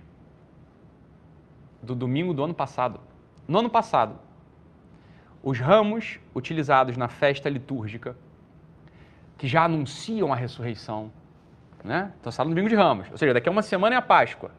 do 1.82 1.94
domingo 1.94 2.32
do 2.32 2.44
ano 2.44 2.54
passado. 2.54 3.00
No 3.46 3.58
ano 3.58 3.70
passado, 3.70 4.16
os 5.42 5.58
ramos 5.58 6.18
utilizados 6.34 6.96
na 6.96 7.08
festa 7.08 7.48
litúrgica, 7.48 8.16
que 9.38 9.48
já 9.48 9.64
anunciam 9.64 10.32
a 10.32 10.36
ressurreição, 10.36 11.10
né? 11.82 12.12
Então, 12.20 12.30
está 12.30 12.44
no 12.44 12.50
domingo 12.50 12.68
de 12.68 12.74
ramos, 12.74 13.10
ou 13.10 13.16
seja, 13.16 13.32
daqui 13.32 13.48
a 13.48 13.52
uma 13.52 13.62
semana 13.62 13.94
é 13.94 13.98
a 13.98 14.02
Páscoa. 14.02 14.50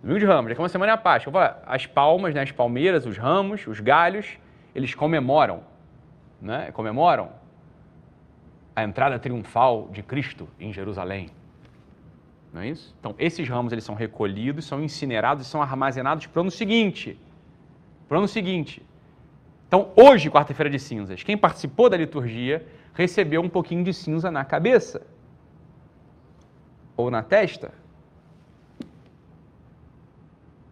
Domingo 0.00 0.20
de 0.20 0.26
ramos, 0.26 0.48
daqui 0.48 0.60
a 0.60 0.62
uma 0.62 0.68
semana 0.68 0.92
é 0.92 0.94
a 0.94 0.98
Páscoa. 0.98 1.62
As 1.66 1.84
palmas, 1.86 2.34
né, 2.34 2.42
as 2.42 2.52
palmeiras, 2.52 3.04
os 3.04 3.18
ramos, 3.18 3.66
os 3.66 3.80
galhos, 3.80 4.38
eles 4.74 4.94
comemoram, 4.94 5.62
né? 6.40 6.72
Comemoram 6.72 7.30
a 8.74 8.84
entrada 8.84 9.18
triunfal 9.18 9.88
de 9.90 10.02
Cristo 10.02 10.48
em 10.58 10.72
Jerusalém. 10.72 11.30
Não 12.52 12.62
é 12.62 12.68
isso? 12.68 12.94
Então, 12.98 13.14
esses 13.18 13.48
ramos 13.48 13.72
eles 13.72 13.84
são 13.84 13.94
recolhidos, 13.94 14.64
são 14.64 14.82
incinerados 14.82 15.46
e 15.46 15.48
são 15.48 15.60
armazenados 15.62 16.26
para 16.26 16.40
o 16.40 16.42
ano 16.42 16.50
seguinte 16.50 17.18
para 18.08 18.16
o 18.16 18.18
ano 18.18 18.28
seguinte. 18.28 18.82
Então, 19.68 19.92
hoje, 19.94 20.30
quarta-feira 20.30 20.70
de 20.70 20.78
cinzas, 20.78 21.22
quem 21.22 21.36
participou 21.36 21.90
da 21.90 21.96
liturgia 21.96 22.66
recebeu 22.94 23.42
um 23.42 23.48
pouquinho 23.50 23.84
de 23.84 23.92
cinza 23.92 24.30
na 24.30 24.44
cabeça 24.44 25.06
ou 26.96 27.10
na 27.10 27.22
testa. 27.22 27.72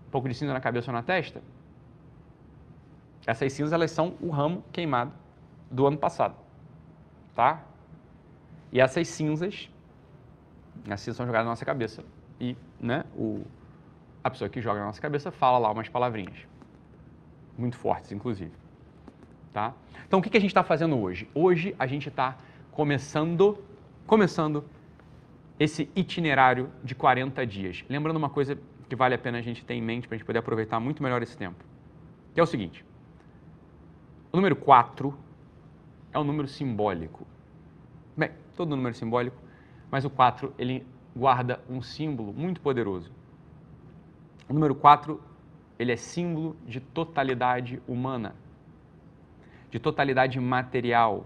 Um 0.08 0.10
pouco 0.10 0.28
de 0.28 0.34
cinza 0.34 0.54
na 0.54 0.60
cabeça 0.60 0.90
ou 0.90 0.94
na 0.94 1.02
testa. 1.02 1.42
Essas 3.26 3.52
cinzas 3.52 3.72
elas 3.74 3.90
são 3.90 4.14
o 4.20 4.30
ramo 4.30 4.64
queimado 4.72 5.12
do 5.70 5.86
ano 5.86 5.98
passado, 5.98 6.36
tá? 7.34 7.62
E 8.72 8.80
essas 8.80 9.08
cinzas, 9.08 9.68
as 10.92 11.00
são 11.00 11.26
jogadas 11.26 11.44
na 11.44 11.50
nossa 11.50 11.64
cabeça 11.64 12.04
e, 12.40 12.56
né, 12.80 13.04
o, 13.14 13.44
a 14.22 14.30
pessoa 14.30 14.48
que 14.48 14.60
joga 14.60 14.80
na 14.80 14.86
nossa 14.86 15.00
cabeça 15.00 15.30
fala 15.30 15.58
lá 15.58 15.70
umas 15.70 15.88
palavrinhas 15.88 16.46
muito 17.56 17.76
fortes, 17.76 18.12
inclusive. 18.12 18.52
Tá? 19.52 19.72
Então, 20.06 20.18
o 20.18 20.22
que, 20.22 20.28
que 20.28 20.36
a 20.36 20.40
gente 20.40 20.50
está 20.50 20.62
fazendo 20.62 20.98
hoje? 20.98 21.28
Hoje 21.34 21.74
a 21.78 21.86
gente 21.86 22.08
está 22.08 22.36
começando, 22.70 23.58
começando 24.06 24.64
esse 25.58 25.90
itinerário 25.96 26.70
de 26.84 26.94
40 26.94 27.46
dias. 27.46 27.84
Lembrando 27.88 28.16
uma 28.16 28.28
coisa 28.28 28.58
que 28.88 28.94
vale 28.94 29.14
a 29.14 29.18
pena 29.18 29.38
a 29.38 29.42
gente 29.42 29.64
ter 29.64 29.74
em 29.74 29.82
mente 29.82 30.06
para 30.06 30.14
a 30.14 30.18
gente 30.18 30.26
poder 30.26 30.38
aproveitar 30.38 30.78
muito 30.78 31.02
melhor 31.02 31.22
esse 31.22 31.36
tempo, 31.36 31.64
que 32.34 32.40
é 32.40 32.42
o 32.42 32.46
seguinte. 32.46 32.84
O 34.30 34.36
número 34.36 34.54
4 34.54 35.16
é 36.12 36.18
um 36.18 36.24
número 36.24 36.46
simbólico. 36.46 37.26
Bem, 38.16 38.30
todo 38.54 38.76
número 38.76 38.94
simbólico, 38.94 39.36
mas 39.96 40.04
o 40.04 40.10
4 40.10 40.52
ele 40.58 40.86
guarda 41.16 41.58
um 41.70 41.80
símbolo 41.80 42.30
muito 42.30 42.60
poderoso. 42.60 43.10
O 44.46 44.52
número 44.52 44.74
4 44.74 45.18
ele 45.78 45.90
é 45.90 45.96
símbolo 45.96 46.54
de 46.66 46.80
totalidade 46.80 47.82
humana, 47.88 48.36
de 49.70 49.78
totalidade 49.78 50.38
material. 50.38 51.24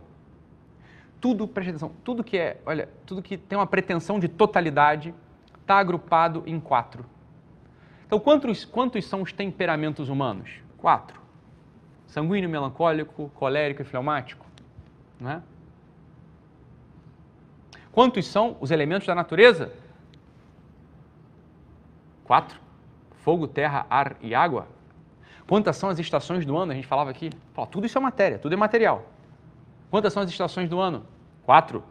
Tudo, 1.20 1.48
preste 1.48 1.70
atenção, 1.70 1.90
tudo 2.04 2.22
que 2.22 2.38
é, 2.38 2.60
olha, 2.64 2.88
tudo 3.04 3.20
que 3.20 3.36
tem 3.36 3.58
uma 3.58 3.66
pretensão 3.66 4.20
de 4.20 4.28
totalidade 4.28 5.12
está 5.60 5.76
agrupado 5.76 6.44
em 6.46 6.60
quatro. 6.60 7.04
Então, 8.06 8.20
quantos, 8.20 8.64
quantos 8.64 9.04
são 9.04 9.20
os 9.20 9.32
temperamentos 9.32 10.08
humanos? 10.08 10.48
Quatro. 10.78 11.20
Sanguíneo, 12.06 12.48
melancólico, 12.48 13.32
colérico 13.34 13.82
e 13.82 13.84
fleumático. 13.84 14.46
Né? 15.18 15.42
Quantos 17.92 18.26
são 18.26 18.56
os 18.60 18.70
elementos 18.70 19.06
da 19.06 19.14
natureza? 19.14 19.72
Quatro 22.24 22.60
fogo, 23.20 23.46
terra, 23.46 23.86
ar 23.88 24.16
e 24.20 24.34
água? 24.34 24.66
Quantas 25.46 25.76
são 25.76 25.88
as 25.88 25.98
estações 25.98 26.46
do 26.46 26.56
ano? 26.56 26.72
A 26.72 26.74
gente 26.74 26.86
falava 26.86 27.10
aqui. 27.10 27.30
Fala, 27.54 27.66
tudo 27.66 27.86
isso 27.86 27.98
é 27.98 28.00
matéria, 28.00 28.38
tudo 28.38 28.52
é 28.52 28.56
material. 28.56 29.06
Quantas 29.90 30.12
são 30.12 30.22
as 30.22 30.30
estações 30.30 30.68
do 30.68 30.80
ano? 30.80 31.04
Quatro. 31.44 31.82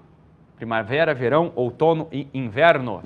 Primavera, 0.55 1.13
verão, 1.13 1.51
outono 1.55 2.07
e 2.11 2.27
inverno. 2.33 3.01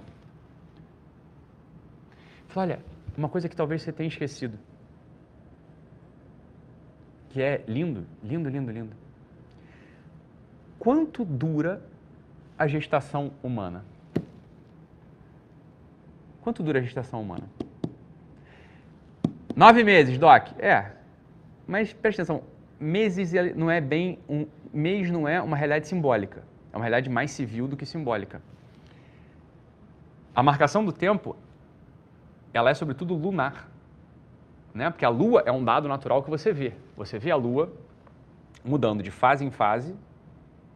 Fala, 2.48 2.68
olha, 2.68 2.80
uma 3.18 3.30
coisa 3.30 3.50
que 3.50 3.56
talvez 3.56 3.82
você 3.82 3.92
tenha 3.92 4.08
esquecido. 4.08 4.58
Que 7.30 7.42
é 7.42 7.64
lindo, 7.68 8.06
lindo, 8.24 8.50
lindo, 8.50 8.72
lindo. 8.72 8.96
Quanto 10.78 11.26
dura 11.26 11.82
a 12.58 12.68
gestação 12.68 13.32
humana? 13.42 13.86
Quanto 16.42 16.62
dura 16.62 16.80
a 16.80 16.82
gestação 16.82 17.22
humana? 17.22 17.44
Nove 19.56 19.84
meses, 19.84 20.18
Doc. 20.18 20.48
É. 20.60 20.92
Mas 21.68 21.94
presta 21.94 22.22
atenção, 22.22 22.44
meses 22.80 23.32
não 23.56 23.72
é 23.72 23.80
bem 23.80 24.20
um 24.28 24.46
mês 24.74 25.12
não 25.12 25.28
é 25.28 25.42
uma 25.42 25.56
realidade 25.56 25.88
simbólica. 25.88 26.44
É 26.72 26.76
uma 26.76 26.84
realidade 26.84 27.10
mais 27.10 27.32
civil 27.32 27.68
do 27.68 27.78
que 27.78 27.86
simbólica. 27.86 28.42
A 30.36 30.42
marcação 30.42 30.84
do 30.84 30.92
tempo, 30.92 31.36
ela 32.52 32.72
é 32.72 32.74
sobretudo 32.74 33.14
lunar, 33.14 33.70
né? 34.74 34.90
Porque 34.90 35.06
a 35.06 35.10
Lua 35.10 35.44
é 35.46 35.52
um 35.52 35.64
dado 35.64 35.88
natural 35.88 36.24
que 36.24 36.30
você 36.30 36.52
vê. 36.52 36.74
Você 36.98 37.20
vê 37.20 37.30
a 37.30 37.36
Lua 37.36 37.72
mudando 38.66 39.04
de 39.04 39.12
fase 39.12 39.46
em 39.46 39.52
fase, 39.52 39.96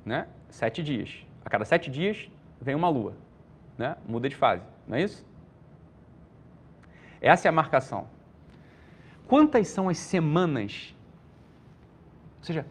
né? 0.05 0.27
Sete 0.49 0.83
dias. 0.83 1.25
A 1.47 1.49
cada 1.49 1.63
sete 1.63 1.89
dias 1.89 2.29
vem 2.60 2.75
uma 2.75 2.89
Lua, 2.89 3.13
né? 3.77 3.95
Muda 4.05 4.27
de 4.27 4.36
fase, 4.36 4.62
não 4.86 4.97
é 4.97 5.03
isso? 5.03 5.25
Essa 7.21 7.47
é 7.47 7.49
a 7.49 7.53
marcação. 7.53 8.10
Quantas 9.25 9.69
são 9.69 9.88
as 9.88 9.97
semanas? 9.97 10.93
Ou 12.39 12.43
seja, 12.43 12.65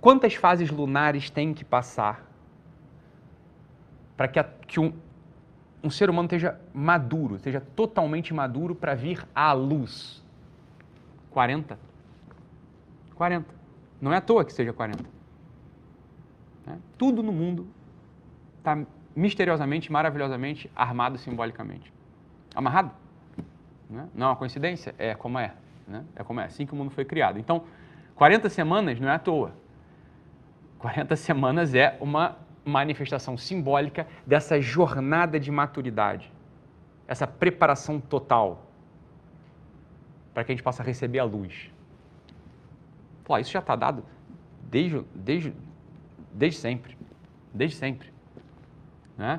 quantas 0.00 0.36
fases 0.36 0.70
lunares 0.70 1.28
tem 1.28 1.52
que 1.52 1.64
passar 1.64 2.24
para 4.16 4.28
que, 4.28 4.40
que 4.68 4.78
um, 4.78 4.92
um 5.82 5.90
ser 5.90 6.08
humano 6.08 6.26
esteja 6.26 6.56
maduro, 6.72 7.34
esteja 7.34 7.60
totalmente 7.60 8.32
maduro 8.32 8.76
para 8.76 8.94
vir 8.94 9.26
à 9.34 9.52
luz? 9.52 10.24
40. 11.32 11.76
40. 13.16 13.52
Não 14.00 14.12
é 14.12 14.18
à 14.18 14.20
toa 14.20 14.44
que 14.44 14.52
seja 14.52 14.72
40. 14.72 15.02
Né? 16.64 16.78
Tudo 16.96 17.24
no 17.24 17.32
mundo 17.32 17.66
está 18.60 18.78
misteriosamente, 19.14 19.90
maravilhosamente 19.90 20.70
armado 20.74 21.18
simbolicamente. 21.18 21.92
Amarrado? 22.54 22.92
Né? 23.88 24.08
Não 24.14 24.28
é 24.28 24.30
uma 24.30 24.36
coincidência? 24.36 24.94
É 24.98 25.14
como 25.14 25.38
é. 25.38 25.54
Né? 25.86 26.04
É 26.14 26.22
como 26.22 26.40
é, 26.40 26.44
assim 26.44 26.64
que 26.64 26.72
o 26.72 26.76
mundo 26.76 26.90
foi 26.90 27.04
criado. 27.04 27.38
Então, 27.38 27.64
40 28.14 28.48
semanas 28.48 29.00
não 29.00 29.08
é 29.08 29.14
à 29.14 29.18
toa. 29.18 29.52
40 30.78 31.16
semanas 31.16 31.74
é 31.74 31.96
uma 32.00 32.36
manifestação 32.64 33.36
simbólica 33.36 34.06
dessa 34.26 34.60
jornada 34.60 35.40
de 35.40 35.50
maturidade, 35.50 36.32
essa 37.08 37.26
preparação 37.26 38.00
total 38.00 38.66
para 40.32 40.44
que 40.44 40.52
a 40.52 40.54
gente 40.54 40.62
possa 40.62 40.82
receber 40.82 41.18
a 41.18 41.24
luz. 41.24 41.70
Pô, 43.24 43.36
isso 43.38 43.50
já 43.50 43.58
está 43.58 43.74
dado 43.74 44.04
desde, 44.62 45.04
desde, 45.14 45.54
desde 46.32 46.60
sempre. 46.60 46.96
Desde 47.52 47.76
sempre. 47.76 48.12
Né? 49.20 49.38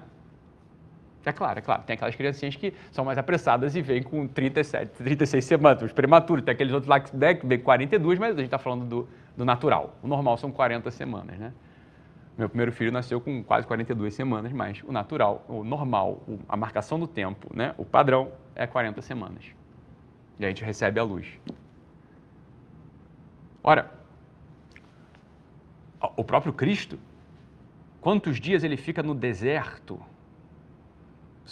É 1.25 1.31
claro, 1.31 1.57
é 1.57 1.61
claro. 1.61 1.81
Tem 1.83 1.95
aquelas 1.95 2.15
criancinhas 2.15 2.55
que 2.55 2.71
são 2.91 3.03
mais 3.03 3.17
apressadas 3.17 3.75
e 3.75 3.81
vêm 3.81 4.03
com 4.03 4.27
37, 4.27 4.91
36 4.91 5.43
semanas, 5.43 5.81
os 5.81 5.91
prematuros. 5.91 6.45
Tem 6.45 6.53
aqueles 6.53 6.71
outros 6.71 6.87
lá 6.87 6.99
que 6.99 7.15
vêm 7.15 7.57
com 7.57 7.65
42, 7.65 8.19
mas 8.19 8.35
a 8.35 8.37
gente 8.37 8.45
está 8.45 8.59
falando 8.59 8.85
do, 8.85 9.07
do 9.35 9.43
natural. 9.43 9.95
O 10.03 10.07
normal 10.07 10.37
são 10.37 10.51
40 10.51 10.91
semanas, 10.91 11.37
né? 11.39 11.51
Meu 12.37 12.47
primeiro 12.47 12.71
filho 12.71 12.91
nasceu 12.91 13.19
com 13.19 13.43
quase 13.43 13.65
42 13.65 14.13
semanas, 14.13 14.51
mas 14.51 14.81
o 14.83 14.91
natural, 14.91 15.43
o 15.47 15.63
normal, 15.63 16.23
a 16.47 16.55
marcação 16.55 16.99
do 16.99 17.07
tempo, 17.07 17.49
né? 17.55 17.73
o 17.77 17.83
padrão 17.83 18.31
é 18.55 18.65
40 18.65 19.01
semanas. 19.01 19.43
E 20.39 20.45
a 20.45 20.47
gente 20.47 20.63
recebe 20.63 20.99
a 20.99 21.03
luz. 21.03 21.27
Ora, 23.63 23.91
o 26.15 26.23
próprio 26.23 26.53
Cristo, 26.53 26.97
quantos 28.01 28.41
dias 28.41 28.63
ele 28.63 28.75
fica 28.75 29.01
no 29.01 29.15
deserto? 29.15 30.03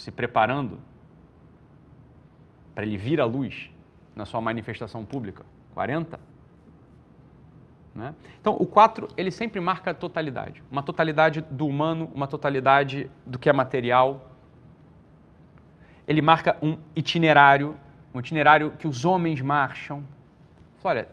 se 0.00 0.10
preparando 0.10 0.78
para 2.74 2.84
ele 2.84 2.96
vir 2.96 3.20
à 3.20 3.24
luz 3.24 3.70
na 4.16 4.24
sua 4.24 4.40
manifestação 4.40 5.04
pública? 5.04 5.44
40? 5.74 6.18
Né? 7.94 8.14
Então, 8.40 8.56
o 8.58 8.64
4, 8.64 9.08
ele 9.16 9.30
sempre 9.30 9.60
marca 9.60 9.90
a 9.90 9.94
totalidade. 9.94 10.62
Uma 10.70 10.82
totalidade 10.82 11.42
do 11.42 11.66
humano, 11.66 12.10
uma 12.14 12.26
totalidade 12.26 13.10
do 13.26 13.38
que 13.38 13.50
é 13.50 13.52
material. 13.52 14.30
Ele 16.06 16.22
marca 16.22 16.56
um 16.62 16.78
itinerário, 16.96 17.76
um 18.14 18.20
itinerário 18.20 18.72
que 18.72 18.88
os 18.88 19.04
homens 19.04 19.40
marcham. 19.40 20.04
Olha, 20.82 21.08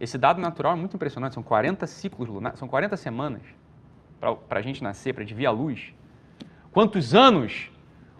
esse 0.00 0.18
dado 0.18 0.40
natural 0.40 0.72
é 0.72 0.76
muito 0.76 0.96
impressionante. 0.96 1.34
São 1.34 1.42
40 1.42 1.86
ciclos 1.86 2.28
lunares, 2.28 2.58
são 2.58 2.66
40 2.66 2.96
semanas 2.96 3.42
para 4.48 4.60
a 4.60 4.62
gente 4.62 4.82
nascer, 4.82 5.12
para 5.12 5.24
a 5.24 5.26
vir 5.26 5.46
à 5.46 5.50
luz. 5.50 5.92
Quantos 6.70 7.14
anos 7.14 7.70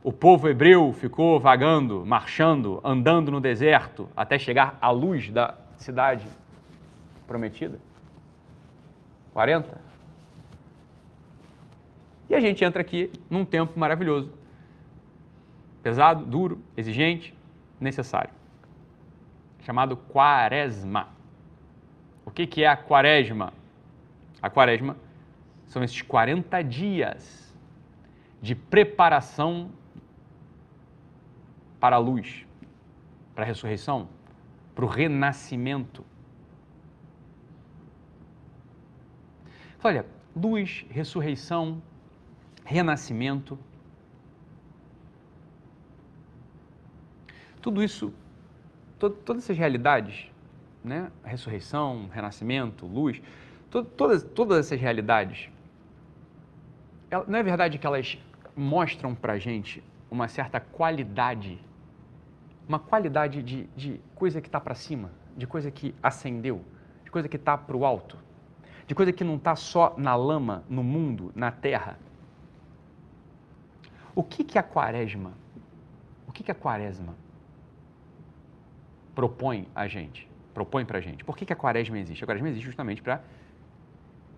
o 0.03 0.13
povo 0.13 0.49
hebreu 0.49 0.93
ficou 0.93 1.39
vagando, 1.39 2.05
marchando, 2.05 2.81
andando 2.83 3.31
no 3.31 3.41
deserto 3.41 4.09
até 4.17 4.39
chegar 4.39 4.77
à 4.81 4.91
luz 4.91 5.31
da 5.31 5.55
cidade 5.77 6.27
prometida? 7.27 7.79
40? 9.33 9.81
E 12.29 12.35
a 12.35 12.41
gente 12.41 12.65
entra 12.65 12.83
aqui 12.83 13.11
num 13.31 13.45
tempo 13.45 13.79
maravilhoso. 13.79 14.33
Pesado, 15.83 16.25
duro, 16.25 16.61
exigente, 16.77 17.35
necessário. 17.81 18.31
Chamado 19.61 19.97
quaresma. 19.97 21.09
O 22.25 22.31
que, 22.31 22.47
que 22.47 22.65
é 22.65 22.69
a 22.69 22.77
quaresma? 22.77 23.53
A 24.41 24.51
quaresma 24.51 24.97
são 25.73 25.83
esses 25.83 26.03
40 26.03 26.63
dias 26.63 27.51
de 28.43 28.55
preparação 28.55 29.71
para 31.81 31.97
a 31.97 31.99
luz, 31.99 32.47
para 33.35 33.45
a 33.45 33.47
ressurreição, 33.47 34.07
para 34.75 34.85
o 34.85 34.89
renascimento. 34.89 36.05
Olha, 39.83 40.05
luz, 40.37 40.85
ressurreição, 40.91 41.83
renascimento. 42.67 43.59
Tudo 47.63 47.83
isso, 47.83 48.13
to 48.99 49.09
todas 49.09 49.45
essas 49.45 49.57
realidades, 49.57 50.31
né? 50.85 51.11
ressurreição, 51.25 52.11
renascimento, 52.13 52.85
luz, 52.85 53.23
to 53.71 53.83
todas, 53.83 54.23
todas 54.23 54.59
essas 54.59 54.79
realidades, 54.79 55.49
não 57.27 57.39
é 57.39 57.43
verdade 57.43 57.79
que 57.79 57.87
elas 57.87 58.19
mostram 58.57 59.15
para 59.15 59.39
gente 59.39 59.83
uma 60.11 60.29
certa 60.29 60.61
qualidade 60.61 61.59
uma 62.69 62.79
qualidade 62.79 63.43
de, 63.43 63.65
de 63.77 64.01
coisa 64.15 64.41
que 64.41 64.49
está 64.49 64.61
para 64.61 64.75
cima, 64.75 65.11
de 65.37 65.47
coisa 65.47 65.71
que 65.71 65.95
acendeu, 66.03 66.65
de 67.05 67.11
coisa 67.11 67.29
que 67.29 67.37
está 67.37 67.57
para 67.57 67.77
o 67.77 67.85
alto, 67.85 68.17
de 68.87 68.95
coisa 68.95 69.13
que 69.13 69.25
não 69.25 69.37
está 69.37 69.55
só 69.57 69.95
na 69.97 70.15
lama, 70.15 70.65
no 70.69 70.83
mundo, 70.83 71.33
na 71.35 71.51
terra. 71.51 71.99
O 74.15 74.23
que, 74.23 74.45
que 74.45 74.59
a 74.59 74.63
quaresma, 74.63 75.33
o 76.27 76.33
que, 76.33 76.43
que 76.43 76.51
a 76.51 76.55
quaresma 76.55 77.15
propõe 79.15 79.69
a 79.75 79.87
gente, 79.87 80.29
propõe 80.55 80.85
para 80.85 80.99
a 80.99 81.01
gente? 81.01 81.25
Por 81.25 81.37
que, 81.37 81.45
que 81.45 81.53
a 81.53 81.57
quaresma 81.57 81.99
existe? 81.99 82.23
A 82.25 82.27
quaresma 82.27 82.49
existe 82.49 82.65
justamente 82.65 83.03
para 83.03 83.23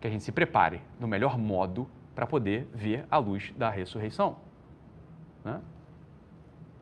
que 0.01 0.07
a 0.07 0.11
gente 0.11 0.25
se 0.25 0.33
prepare 0.33 0.81
no 0.99 1.09
melhor 1.09 1.39
modo 1.39 1.89
para 2.15 2.27
poder 2.27 2.69
ver 2.73 3.05
a 3.11 3.19
luz 3.19 3.53
da 3.57 3.69
ressurreição, 3.69 4.37
né? 5.45 5.61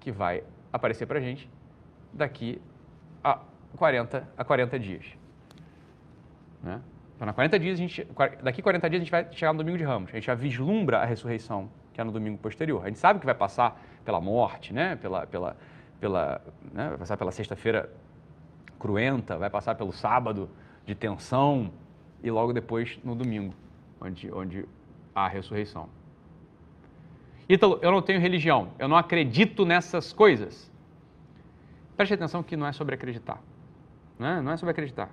que 0.01 0.12
vai 0.12 0.45
aparecer 0.73 1.07
para 1.07 1.18
a 1.18 1.23
gente 1.23 1.49
daqui 2.12 2.61
a 3.23 3.38
40, 3.77 4.29
a 4.37 4.45
40 4.45 4.79
dias. 4.79 5.07
Né? 6.62 6.81
Então, 7.16 7.27
na 7.27 7.33
40 7.33 7.59
dias, 7.59 7.79
a 7.79 7.83
gente, 7.83 8.09
daqui 8.42 8.61
a 8.61 8.64
40 8.64 8.90
dias 8.90 9.01
a 9.01 9.05
gente 9.05 9.11
vai 9.11 9.33
chegar 9.33 9.53
no 9.53 9.59
domingo 9.59 9.79
de 9.79 9.85
Ramos. 9.85 10.11
A 10.11 10.14
gente 10.14 10.27
já 10.27 10.35
vislumbra 10.35 10.99
a 10.99 11.05
ressurreição, 11.05 11.71
que 11.92 12.01
é 12.01 12.05
no 12.05 12.12
domingo 12.12 12.38
posterior. 12.38 12.83
A 12.83 12.88
gente 12.88 12.99
sabe 12.99 13.21
que 13.21 13.27
vai 13.27 13.35
passar 13.35 13.81
pela 14.05 14.21
morte, 14.21 14.73
né? 14.73 14.97
pela, 14.97 15.27
pela, 15.27 15.57
pela, 16.01 16.42
né? 16.73 16.88
vai 16.88 16.99
passar 16.99 17.16
pela 17.16 17.31
sexta-feira 17.31 17.90
cruenta, 18.79 19.38
vai 19.38 19.49
passar 19.49 19.77
pelo 19.77 19.92
sábado 19.92 20.51
de 20.85 20.95
tensão 20.95 21.71
e 22.23 22.31
logo 22.31 22.53
depois 22.53 22.99
no 23.05 23.14
domingo, 23.14 23.55
onde, 24.01 24.33
onde 24.33 24.64
a 25.14 25.29
ressurreição. 25.29 25.88
Ítalo, 27.48 27.79
eu 27.83 27.90
não 27.90 28.01
tenho 28.01 28.20
religião, 28.20 28.70
eu 28.79 28.88
não 28.88 28.96
acredito 28.96 29.64
nessas 29.64 30.12
coisas. 30.12 30.70
Preste 31.96 32.14
atenção 32.14 32.42
que 32.42 32.57
não 32.57 32.66
é 32.66 32.72
sobre 32.72 32.94
acreditar. 32.94 33.40
Não 34.18 34.27
é, 34.27 34.40
não 34.40 34.53
é 34.53 34.57
sobre 34.57 34.70
acreditar. 34.70 35.11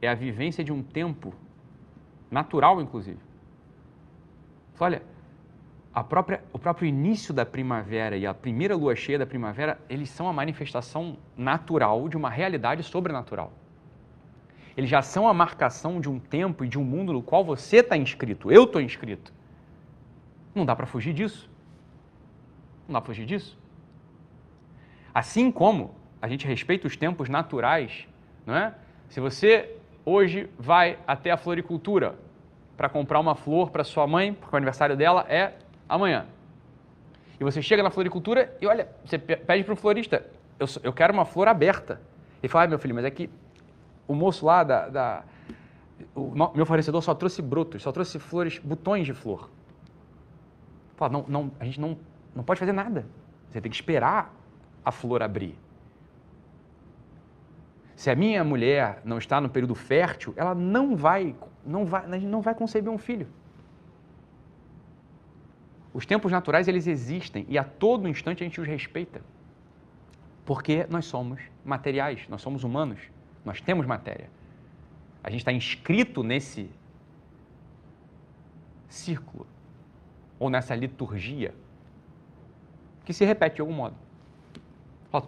É 0.00 0.08
a 0.08 0.14
vivência 0.14 0.64
de 0.64 0.72
um 0.72 0.82
tempo 0.82 1.34
natural, 2.30 2.80
inclusive. 2.80 3.18
Olha, 4.80 5.02
própria, 6.08 6.42
o 6.52 6.58
próprio 6.58 6.88
início 6.88 7.32
da 7.32 7.46
primavera 7.46 8.16
e 8.16 8.26
a 8.26 8.34
primeira 8.34 8.74
lua 8.74 8.96
cheia 8.96 9.18
da 9.18 9.26
primavera, 9.26 9.78
eles 9.88 10.10
são 10.10 10.28
a 10.28 10.32
manifestação 10.32 11.16
natural 11.36 12.08
de 12.08 12.16
uma 12.16 12.30
realidade 12.30 12.82
sobrenatural. 12.82 13.52
Eles 14.76 14.88
já 14.88 15.02
são 15.02 15.28
a 15.28 15.34
marcação 15.34 16.00
de 16.00 16.08
um 16.08 16.18
tempo 16.18 16.64
e 16.64 16.68
de 16.68 16.78
um 16.78 16.84
mundo 16.84 17.12
no 17.12 17.22
qual 17.22 17.44
você 17.44 17.78
está 17.78 17.96
inscrito, 17.96 18.50
eu 18.50 18.64
estou 18.64 18.80
inscrito. 18.80 19.32
Não 20.54 20.64
dá 20.64 20.74
para 20.74 20.86
fugir 20.86 21.12
disso. 21.12 21.50
Não 22.86 22.94
dá 22.94 23.00
para 23.00 23.08
fugir 23.08 23.26
disso. 23.26 23.58
Assim 25.14 25.50
como 25.50 25.94
a 26.20 26.28
gente 26.28 26.46
respeita 26.46 26.86
os 26.86 26.96
tempos 26.96 27.28
naturais, 27.28 28.06
não 28.46 28.56
é? 28.56 28.74
Se 29.08 29.20
você 29.20 29.76
hoje 30.04 30.48
vai 30.58 30.98
até 31.06 31.30
a 31.30 31.36
floricultura 31.36 32.16
para 32.76 32.88
comprar 32.88 33.20
uma 33.20 33.34
flor 33.34 33.70
para 33.70 33.84
sua 33.84 34.06
mãe, 34.06 34.32
porque 34.32 34.54
o 34.54 34.56
aniversário 34.56 34.96
dela 34.96 35.26
é 35.28 35.52
amanhã. 35.88 36.26
E 37.38 37.44
você 37.44 37.60
chega 37.60 37.82
na 37.82 37.90
floricultura 37.90 38.56
e 38.60 38.66
olha, 38.66 38.88
você 39.04 39.18
pede 39.18 39.64
para 39.64 39.74
o 39.74 39.76
florista, 39.76 40.26
eu, 40.58 40.66
eu 40.82 40.92
quero 40.92 41.12
uma 41.12 41.24
flor 41.24 41.48
aberta. 41.48 42.00
Ele 42.42 42.48
fala, 42.48 42.64
ah, 42.64 42.68
meu 42.68 42.78
filho, 42.78 42.94
mas 42.94 43.04
é 43.04 43.10
que 43.10 43.28
o 44.06 44.14
moço 44.14 44.44
lá 44.46 44.64
da, 44.64 44.88
da 44.88 45.24
o 46.14 46.32
meu 46.54 46.66
fornecedor 46.66 47.02
só 47.02 47.14
trouxe 47.14 47.40
brotos, 47.40 47.82
só 47.82 47.92
trouxe 47.92 48.18
flores, 48.18 48.58
botões 48.58 49.06
de 49.06 49.14
flor. 49.14 49.50
Não, 51.10 51.24
não, 51.26 51.50
a 51.58 51.64
gente 51.64 51.80
não, 51.80 51.98
não 52.34 52.44
pode 52.44 52.60
fazer 52.60 52.72
nada. 52.72 53.06
Você 53.50 53.60
tem 53.60 53.70
que 53.70 53.76
esperar 53.76 54.32
a 54.84 54.92
flor 54.92 55.22
abrir. 55.22 55.58
Se 57.96 58.10
a 58.10 58.16
minha 58.16 58.42
mulher 58.44 59.00
não 59.04 59.18
está 59.18 59.40
no 59.40 59.48
período 59.48 59.74
fértil, 59.74 60.32
ela 60.36 60.54
não 60.54 60.96
vai, 60.96 61.34
não 61.64 61.84
vai, 61.84 62.06
não 62.06 62.40
vai 62.40 62.54
conceber 62.54 62.92
um 62.92 62.98
filho. 62.98 63.28
Os 65.92 66.06
tempos 66.06 66.32
naturais 66.32 66.68
eles 66.68 66.86
existem 66.86 67.44
e 67.48 67.58
a 67.58 67.64
todo 67.64 68.08
instante 68.08 68.42
a 68.42 68.46
gente 68.46 68.60
os 68.60 68.66
respeita. 68.66 69.20
Porque 70.44 70.86
nós 70.88 71.04
somos 71.04 71.40
materiais, 71.64 72.26
nós 72.28 72.40
somos 72.40 72.64
humanos, 72.64 72.98
nós 73.44 73.60
temos 73.60 73.86
matéria. 73.86 74.30
A 75.22 75.30
gente 75.30 75.40
está 75.40 75.52
inscrito 75.52 76.22
nesse 76.22 76.70
círculo 78.88 79.46
ou 80.38 80.50
nessa 80.50 80.74
liturgia 80.74 81.54
que 83.04 83.12
se 83.12 83.24
repete 83.24 83.56
de 83.56 83.60
algum 83.60 83.72
modo. 83.72 83.94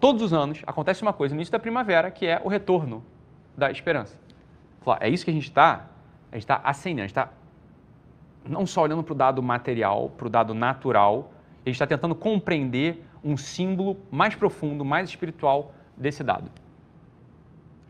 Todos 0.00 0.22
os 0.22 0.32
anos 0.32 0.62
acontece 0.66 1.02
uma 1.02 1.12
coisa 1.12 1.34
no 1.34 1.38
início 1.38 1.52
da 1.52 1.58
primavera 1.58 2.10
que 2.10 2.26
é 2.26 2.40
o 2.42 2.48
retorno 2.48 3.04
da 3.56 3.70
esperança. 3.70 4.18
É 5.00 5.08
isso 5.08 5.24
que 5.24 5.30
a 5.30 5.34
gente 5.34 5.48
está, 5.48 5.88
a 6.30 6.36
gente 6.36 6.44
está 6.44 6.60
acendendo, 6.64 7.02
a 7.02 7.06
gente 7.06 7.10
está 7.12 7.30
não 8.46 8.66
só 8.66 8.82
olhando 8.82 9.02
para 9.02 9.12
o 9.12 9.16
dado 9.16 9.42
material, 9.42 10.10
para 10.10 10.26
o 10.26 10.30
dado 10.30 10.54
natural, 10.54 11.32
a 11.64 11.68
gente 11.68 11.76
está 11.76 11.86
tentando 11.86 12.14
compreender 12.14 13.02
um 13.22 13.36
símbolo 13.36 13.96
mais 14.10 14.34
profundo, 14.34 14.84
mais 14.84 15.08
espiritual 15.08 15.72
desse 15.96 16.22
dado. 16.22 16.50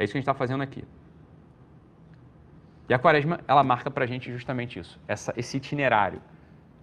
É 0.05 0.07
isso 0.07 0.13
que 0.13 0.19
a 0.19 0.21
gente 0.21 0.29
está 0.29 0.35
fazendo 0.35 0.63
aqui. 0.63 0.85
E 2.87 2.93
a 2.93 2.99
quaresma, 2.99 3.41
ela 3.49 3.65
marca 3.65 3.91
para 3.91 4.05
a 4.05 4.07
gente 4.07 4.31
justamente 4.31 4.79
isso, 4.79 5.01
essa, 5.09 5.33
esse 5.35 5.57
itinerário. 5.57 6.21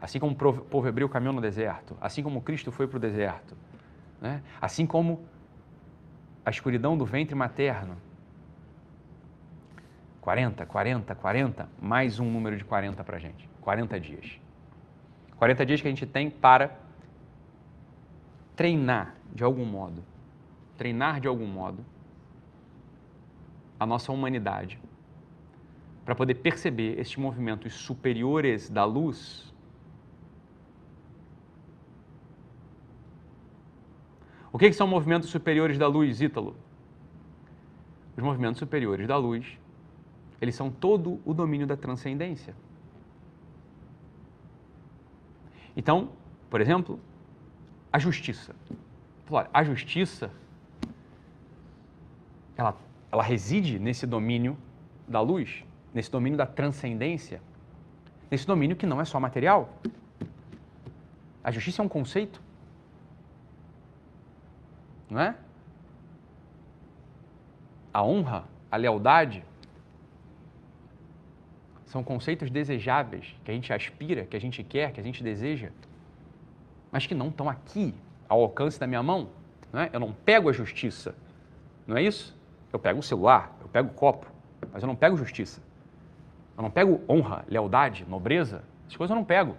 Assim 0.01 0.19
como 0.19 0.33
o 0.33 0.53
povo 0.63 0.87
hebreu 0.87 1.07
caminhou 1.07 1.35
no 1.35 1.39
deserto, 1.39 1.95
assim 2.01 2.23
como 2.23 2.41
Cristo 2.41 2.71
foi 2.71 2.87
para 2.87 2.97
o 2.97 2.99
deserto, 2.99 3.55
né? 4.19 4.41
assim 4.59 4.87
como 4.87 5.23
a 6.43 6.49
escuridão 6.49 6.97
do 6.97 7.05
ventre 7.05 7.35
materno. 7.35 7.95
40, 10.21 10.65
40, 10.65 11.13
40, 11.13 11.69
mais 11.79 12.19
um 12.19 12.25
número 12.25 12.57
de 12.57 12.65
40 12.65 13.03
para 13.03 13.17
a 13.17 13.19
gente. 13.19 13.47
40 13.61 13.99
dias. 13.99 14.39
40 15.37 15.65
dias 15.67 15.81
que 15.81 15.87
a 15.87 15.91
gente 15.91 16.07
tem 16.07 16.31
para 16.31 16.71
treinar 18.55 19.13
de 19.31 19.43
algum 19.43 19.65
modo, 19.65 20.03
treinar 20.75 21.19
de 21.19 21.27
algum 21.27 21.45
modo 21.45 21.85
a 23.81 23.85
nossa 23.87 24.11
humanidade, 24.11 24.79
para 26.05 26.13
poder 26.13 26.35
perceber 26.35 26.99
estes 26.99 27.17
movimentos 27.17 27.73
superiores 27.73 28.69
da 28.69 28.85
luz. 28.85 29.51
O 34.53 34.59
que, 34.59 34.67
que 34.67 34.75
são 34.75 34.85
movimentos 34.85 35.29
superiores 35.29 35.79
da 35.79 35.87
luz, 35.87 36.21
Ítalo? 36.21 36.55
Os 38.15 38.23
movimentos 38.23 38.59
superiores 38.59 39.07
da 39.07 39.17
luz, 39.17 39.57
eles 40.39 40.53
são 40.53 40.69
todo 40.69 41.19
o 41.25 41.33
domínio 41.33 41.65
da 41.65 41.75
transcendência. 41.75 42.55
Então, 45.75 46.11
por 46.51 46.61
exemplo, 46.61 46.99
a 47.91 47.97
justiça. 47.97 48.55
A 49.51 49.63
justiça, 49.63 50.29
ela, 52.55 52.77
ela 53.11 53.23
reside 53.23 53.77
nesse 53.77 54.07
domínio 54.07 54.57
da 55.07 55.19
luz, 55.19 55.65
nesse 55.93 56.09
domínio 56.09 56.37
da 56.37 56.45
transcendência, 56.45 57.41
nesse 58.29 58.47
domínio 58.47 58.75
que 58.75 58.85
não 58.85 59.01
é 59.01 59.05
só 59.05 59.19
material. 59.19 59.77
A 61.43 61.51
justiça 61.51 61.81
é 61.81 61.85
um 61.85 61.89
conceito, 61.89 62.41
não 65.09 65.19
é? 65.19 65.35
A 67.93 68.03
honra, 68.03 68.45
a 68.71 68.77
lealdade, 68.77 69.43
são 71.85 72.01
conceitos 72.01 72.49
desejáveis 72.49 73.35
que 73.43 73.51
a 73.51 73.53
gente 73.53 73.73
aspira, 73.73 74.25
que 74.25 74.37
a 74.37 74.39
gente 74.39 74.63
quer, 74.63 74.93
que 74.93 75.01
a 75.01 75.03
gente 75.03 75.21
deseja, 75.21 75.71
mas 76.89 77.05
que 77.05 77.13
não 77.13 77.27
estão 77.27 77.49
aqui, 77.49 77.93
ao 78.29 78.41
alcance 78.41 78.79
da 78.79 78.87
minha 78.87 79.03
mão. 79.03 79.29
Não 79.73 79.81
é? 79.81 79.89
Eu 79.91 79.99
não 79.99 80.13
pego 80.13 80.47
a 80.47 80.53
justiça, 80.53 81.13
não 81.85 81.97
é 81.97 82.03
isso? 82.03 82.33
Eu 82.71 82.79
pego 82.79 82.99
o 82.99 83.03
celular, 83.03 83.55
eu 83.61 83.67
pego 83.67 83.89
o 83.89 83.93
copo, 83.93 84.25
mas 84.71 84.81
eu 84.81 84.87
não 84.87 84.95
pego 84.95 85.17
justiça. 85.17 85.61
Eu 86.57 86.63
não 86.63 86.71
pego 86.71 87.01
honra, 87.09 87.43
lealdade, 87.47 88.05
nobreza, 88.07 88.63
essas 88.85 88.97
coisas 88.97 89.11
eu 89.11 89.15
não 89.15 89.25
pego. 89.25 89.55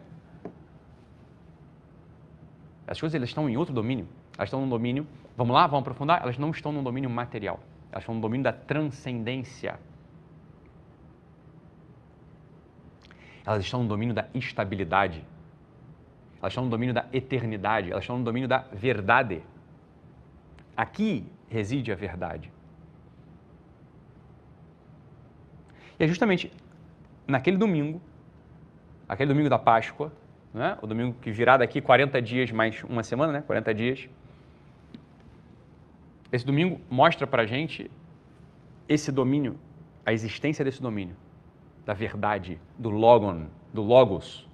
As 2.86 3.00
coisas 3.00 3.14
elas 3.14 3.28
estão 3.28 3.48
em 3.48 3.56
outro 3.56 3.74
domínio. 3.74 4.06
Elas 4.36 4.48
estão 4.48 4.60
no 4.60 4.68
domínio, 4.68 5.06
vamos 5.36 5.54
lá, 5.54 5.66
vamos 5.66 5.82
aprofundar? 5.82 6.22
Elas 6.22 6.38
não 6.38 6.50
estão 6.50 6.72
no 6.72 6.82
domínio 6.82 7.08
material. 7.08 7.60
Elas 7.90 8.02
estão 8.02 8.14
no 8.14 8.20
domínio 8.20 8.44
da 8.44 8.52
transcendência. 8.52 9.78
elas 13.44 13.64
estão 13.64 13.82
no 13.82 13.88
domínio 13.88 14.14
da 14.14 14.26
estabilidade, 14.34 15.24
elas 16.40 16.52
estão 16.52 16.64
no 16.64 16.70
domínio 16.70 16.94
da 16.94 17.06
eternidade, 17.12 17.90
elas 17.90 18.04
estão 18.04 18.18
no 18.18 18.24
domínio 18.24 18.48
da 18.48 18.58
verdade. 18.72 19.42
Aqui 20.76 21.26
reside 21.48 21.92
a 21.92 21.94
verdade. 21.94 22.50
E 25.98 26.04
é 26.04 26.08
justamente 26.08 26.52
naquele 27.26 27.56
domingo, 27.56 28.00
aquele 29.08 29.28
domingo 29.28 29.48
da 29.48 29.58
Páscoa, 29.58 30.12
né? 30.52 30.78
o 30.82 30.86
domingo 30.86 31.16
que 31.20 31.30
virá 31.30 31.56
daqui 31.56 31.80
40 31.80 32.20
dias 32.20 32.50
mais 32.50 32.82
uma 32.84 33.02
semana, 33.02 33.32
né? 33.32 33.42
40 33.42 33.74
dias. 33.74 34.08
Esse 36.30 36.44
domingo 36.44 36.80
mostra 36.90 37.26
para 37.26 37.42
a 37.42 37.46
gente 37.46 37.90
esse 38.88 39.12
domínio, 39.12 39.58
a 40.04 40.12
existência 40.12 40.64
desse 40.64 40.80
domínio 40.80 41.16
da 41.84 41.94
verdade, 41.94 42.60
do 42.78 42.90
logon, 42.90 43.46
do 43.72 43.82
logos, 43.82 44.48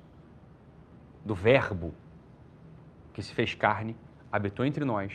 do 1.24 1.34
verbo 1.34 1.94
que 3.12 3.22
se 3.22 3.34
fez 3.34 3.54
carne, 3.54 3.96
habitou 4.30 4.64
entre 4.64 4.84
nós, 4.84 5.12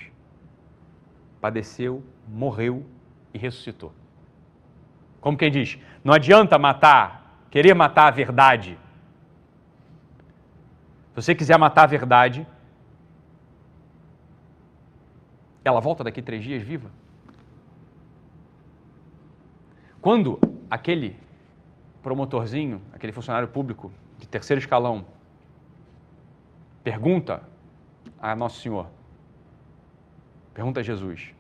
padeceu, 1.42 2.04
morreu 2.28 2.86
e 3.34 3.38
ressuscitou. 3.38 3.92
Como 5.24 5.38
quem 5.38 5.50
diz, 5.50 5.80
não 6.04 6.14
adianta 6.14 6.60
matar, 6.60 7.48
querer 7.50 7.74
matar 7.74 8.08
a 8.08 8.12
verdade. 8.12 8.78
Se 11.12 11.16
você 11.16 11.34
quiser 11.34 11.58
matar 11.58 11.84
a 11.84 11.86
verdade, 11.86 12.46
ela 15.64 15.80
volta 15.80 16.04
daqui 16.04 16.22
três 16.22 16.44
dias 16.44 16.62
viva. 16.62 16.92
Quando 20.02 20.38
aquele 20.70 21.18
promotorzinho, 22.02 22.82
aquele 22.92 23.14
funcionário 23.14 23.48
público 23.48 23.94
de 24.20 24.28
terceiro 24.28 24.60
escalão, 24.60 25.06
pergunta 26.84 27.42
a 28.20 28.36
Nosso 28.36 28.60
Senhor, 28.60 28.88
pergunta 30.54 30.82
a 30.82 30.84
Jesus, 30.84 31.34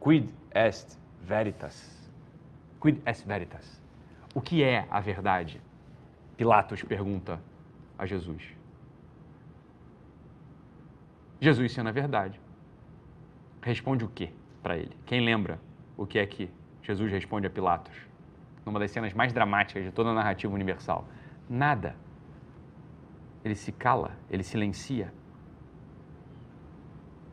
quid 0.00 0.30
est 0.54 1.01
veritas? 1.22 2.10
Quid 2.80 3.00
est 3.06 3.26
veritas? 3.26 3.82
O 4.34 4.40
que 4.40 4.62
é 4.62 4.86
a 4.90 5.00
verdade? 5.00 5.60
Pilatos 6.36 6.82
pergunta 6.82 7.40
a 7.98 8.06
Jesus. 8.06 8.42
Jesus, 11.40 11.72
sendo 11.72 11.88
a 11.88 11.92
verdade, 11.92 12.40
responde 13.62 14.04
o 14.04 14.08
quê? 14.08 14.32
para 14.62 14.76
ele. 14.76 14.96
Quem 15.04 15.20
lembra 15.20 15.58
o 15.96 16.06
que 16.06 16.18
é 16.18 16.24
que 16.24 16.48
Jesus 16.82 17.10
responde 17.10 17.46
a 17.46 17.50
Pilatos? 17.50 17.94
Numa 18.64 18.78
das 18.78 18.92
cenas 18.92 19.12
mais 19.12 19.32
dramáticas 19.32 19.84
de 19.84 19.90
toda 19.90 20.10
a 20.10 20.14
narrativa 20.14 20.54
universal. 20.54 21.06
Nada. 21.50 21.96
Ele 23.44 23.56
se 23.56 23.72
cala, 23.72 24.12
ele 24.30 24.44
silencia. 24.44 25.12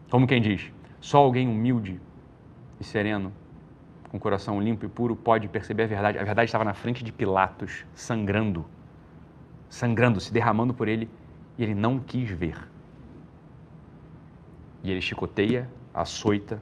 Como 0.09 0.25
quem 0.25 0.41
diz, 0.41 0.73
só 0.99 1.19
alguém 1.19 1.47
humilde 1.47 2.01
e 2.79 2.83
sereno, 2.83 3.31
com 4.09 4.17
o 4.17 4.19
coração 4.19 4.59
limpo 4.59 4.85
e 4.85 4.89
puro, 4.89 5.15
pode 5.15 5.47
perceber 5.47 5.83
a 5.83 5.87
verdade. 5.87 6.17
A 6.17 6.23
verdade 6.23 6.47
estava 6.47 6.65
na 6.65 6.73
frente 6.73 7.03
de 7.03 7.11
Pilatos, 7.11 7.85
sangrando, 7.93 8.65
sangrando, 9.69 10.19
se 10.19 10.33
derramando 10.33 10.73
por 10.73 10.87
ele, 10.87 11.09
e 11.57 11.63
ele 11.63 11.75
não 11.75 11.99
quis 11.99 12.29
ver. 12.29 12.57
E 14.83 14.91
ele 14.91 15.01
chicoteia, 15.01 15.69
açoita, 15.93 16.61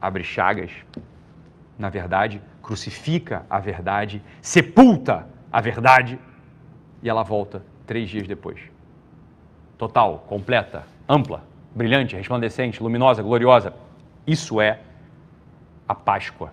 abre 0.00 0.22
chagas 0.22 0.70
na 1.78 1.90
verdade, 1.90 2.42
crucifica 2.62 3.44
a 3.50 3.58
verdade, 3.58 4.22
sepulta 4.40 5.28
a 5.52 5.60
verdade 5.60 6.18
e 7.02 7.08
ela 7.08 7.22
volta 7.22 7.62
três 7.86 8.08
dias 8.08 8.26
depois. 8.26 8.58
Total, 9.76 10.24
completa, 10.26 10.84
ampla, 11.08 11.44
brilhante, 11.74 12.16
resplandecente, 12.16 12.82
luminosa, 12.82 13.22
gloriosa. 13.22 13.74
Isso 14.26 14.60
é 14.60 14.80
a 15.86 15.94
Páscoa. 15.94 16.52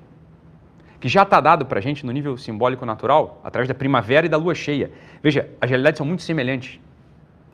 Que 1.00 1.10
já 1.10 1.24
está 1.24 1.42
dado 1.42 1.66
para 1.66 1.80
a 1.80 1.82
gente 1.82 2.06
no 2.06 2.12
nível 2.12 2.38
simbólico 2.38 2.86
natural, 2.86 3.42
através 3.44 3.68
da 3.68 3.74
primavera 3.74 4.26
e 4.26 4.30
da 4.30 4.38
lua 4.38 4.56
cheia. 4.56 4.92
Veja, 5.22 5.50
as 5.60 5.70
realidades 5.70 5.98
são 5.98 6.06
muito 6.06 6.22
semelhantes. 6.22 6.80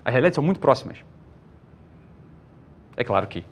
As 0.03 0.11
realidades 0.11 0.36
são 0.36 0.43
muito 0.43 0.59
próximas. 0.59 1.03
É 2.95 3.03
claro 3.03 3.28
que 3.28 3.45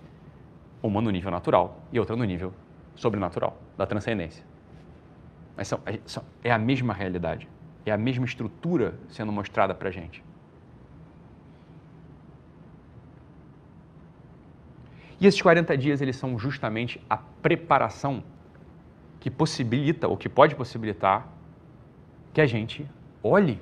uma 0.83 1.01
no 1.01 1.09
nível 1.09 1.31
natural 1.31 1.81
e 1.91 1.99
outra 1.99 2.15
no 2.15 2.23
nível 2.23 2.53
sobrenatural, 2.95 3.57
da 3.77 3.85
transcendência. 3.85 4.43
Mas 5.55 5.67
são, 5.67 5.79
são, 6.05 6.23
é 6.43 6.51
a 6.51 6.57
mesma 6.57 6.93
realidade, 6.93 7.47
é 7.85 7.91
a 7.91 7.97
mesma 7.97 8.25
estrutura 8.25 8.95
sendo 9.09 9.31
mostrada 9.31 9.73
para 9.73 9.89
a 9.89 9.91
gente. 9.91 10.23
E 15.19 15.25
esses 15.25 15.41
40 15.41 15.77
dias, 15.77 16.01
eles 16.01 16.15
são 16.15 16.37
justamente 16.37 17.01
a 17.09 17.17
preparação 17.17 18.23
que 19.19 19.31
possibilita, 19.31 20.07
ou 20.07 20.15
que 20.15 20.29
pode 20.29 20.55
possibilitar, 20.55 21.27
que 22.33 22.39
a 22.39 22.45
gente 22.45 22.87
olhe 23.23 23.59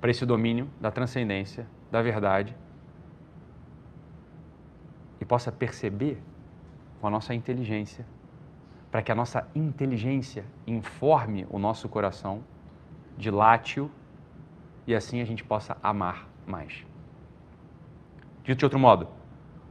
para 0.00 0.10
esse 0.10 0.24
domínio 0.24 0.68
da 0.80 0.90
transcendência, 0.90 1.66
da 1.90 2.00
verdade, 2.00 2.56
e 5.20 5.24
possa 5.24 5.52
perceber 5.52 6.18
com 7.00 7.06
a 7.06 7.10
nossa 7.10 7.34
inteligência, 7.34 8.06
para 8.90 9.02
que 9.02 9.12
a 9.12 9.14
nossa 9.14 9.46
inteligência 9.54 10.44
informe 10.66 11.46
o 11.50 11.58
nosso 11.58 11.86
coração, 11.88 12.42
dilate-o 13.16 13.90
e 14.86 14.94
assim 14.94 15.20
a 15.20 15.24
gente 15.24 15.44
possa 15.44 15.76
amar 15.82 16.26
mais. 16.46 16.84
Dito 18.42 18.58
de 18.58 18.64
outro 18.64 18.78
modo, 18.78 19.06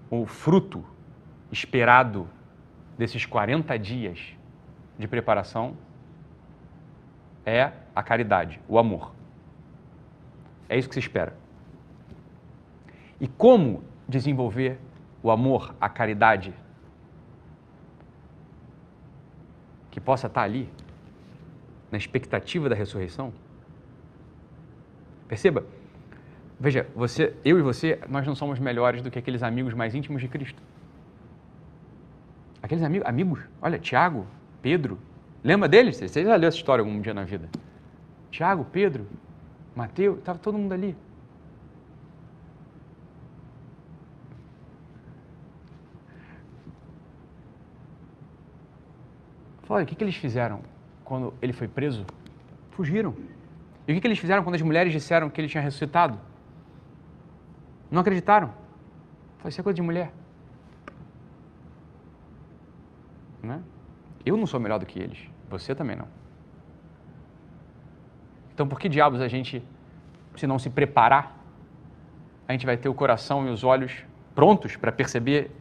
o 0.10 0.26
fruto 0.26 0.84
esperado 1.51 2.28
desses 2.97 3.26
40 3.26 3.78
dias 3.78 4.36
de 4.97 5.07
preparação 5.07 5.78
é 7.45 7.72
a 7.95 8.03
caridade, 8.03 8.60
o 8.68 8.78
amor. 8.78 9.14
É 10.68 10.78
isso 10.78 10.88
que 10.88 10.93
se 10.93 10.99
espera. 10.99 11.36
E 13.20 13.28
como 13.28 13.84
desenvolver 14.07 14.80
o 15.22 15.32
amor, 15.32 15.76
a 15.80 15.89
caridade, 15.89 16.53
que 19.91 19.99
possa 19.99 20.28
estar 20.28 20.43
ali, 20.43 20.70
na 21.91 21.97
expectativa 21.97 22.70
da 22.70 22.76
ressurreição? 22.76 23.34
Perceba, 25.28 25.66
veja, 26.60 26.88
você, 26.95 27.34
eu 27.45 27.57
e 27.57 27.62
você, 27.62 27.99
nós 28.10 28.28
não 28.28 28.36
somos 28.36 28.60
melhores 28.60 29.01
do 29.01 29.10
que 29.10 29.18
aqueles 29.18 29.41
amigos 29.41 29.74
mais 29.74 29.95
íntimos 29.95 30.22
de 30.22 30.28
Cristo. 30.28 30.62
Aqueles 32.62 32.84
amigos, 32.84 33.07
amigos, 33.07 33.39
olha, 33.62 33.80
Tiago, 33.80 34.28
Pedro, 34.62 34.99
lembra 35.43 35.70
deles? 35.70 35.95
Você 35.95 36.24
já 36.24 36.36
leu 36.36 36.49
essa 36.49 36.57
história 36.57 36.82
algum 36.82 36.99
dia 36.99 37.14
na 37.14 37.24
vida? 37.24 37.49
Tiago, 38.30 38.66
Pedro, 38.66 39.07
Mateus, 39.76 40.20
estava 40.20 40.38
todo 40.38 40.57
mundo 40.57 40.74
ali. 40.74 40.95
Olha, 49.70 49.84
o 49.84 49.86
que, 49.86 49.95
que 49.95 50.03
eles 50.03 50.16
fizeram 50.16 50.62
quando 51.05 51.34
ele 51.41 51.53
foi 51.53 51.68
preso? 51.68 52.03
Fugiram. 52.72 53.16
E 53.88 53.91
o 53.91 53.95
que, 53.95 54.01
que 54.01 54.07
eles 54.07 54.20
fizeram 54.20 54.43
quando 54.43 54.55
as 54.55 54.62
mulheres 54.62 54.91
disseram 54.91 55.30
que 55.30 55.39
ele 55.39 55.47
tinha 55.47 55.62
ressuscitado? 55.62 56.20
Não 57.90 58.02
acreditaram. 58.02 58.54
Foi 59.40 59.52
ser 59.52 59.64
coisa 59.64 59.76
de 59.76 59.82
mulher. 59.82 60.12
Né? 63.42 63.62
Eu 64.26 64.36
não 64.38 64.46
sou 64.46 64.60
melhor 64.60 64.80
do 64.80 64.86
que 64.86 65.00
eles. 65.00 65.20
Você 65.50 65.74
também 65.74 65.96
não. 65.96 66.08
Então, 68.54 68.68
por 68.68 68.80
que 68.80 68.90
diabos 68.90 69.22
a 69.22 69.28
gente, 69.28 69.64
se 70.36 70.46
não 70.46 70.60
se 70.60 70.70
preparar, 70.70 71.38
a 72.48 72.52
gente 72.52 72.66
vai 72.66 72.76
ter 72.76 72.90
o 72.90 72.94
coração 72.94 73.48
e 73.48 73.50
os 73.50 73.64
olhos 73.64 74.04
prontos 74.36 74.76
para 74.76 74.92
perceber 74.92 75.52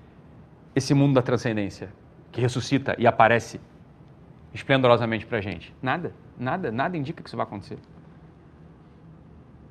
esse 0.74 0.92
mundo 0.94 1.14
da 1.14 1.22
transcendência 1.22 1.92
que 2.32 2.40
ressuscita 2.40 2.94
e 2.98 3.06
aparece 3.06 3.60
esplendorosamente 4.52 5.26
para 5.26 5.38
a 5.38 5.40
gente? 5.40 5.74
Nada, 5.80 6.12
nada, 6.36 6.72
nada 6.72 6.96
indica 6.96 7.22
que 7.22 7.28
isso 7.28 7.36
vai 7.36 7.46
acontecer. 7.46 7.78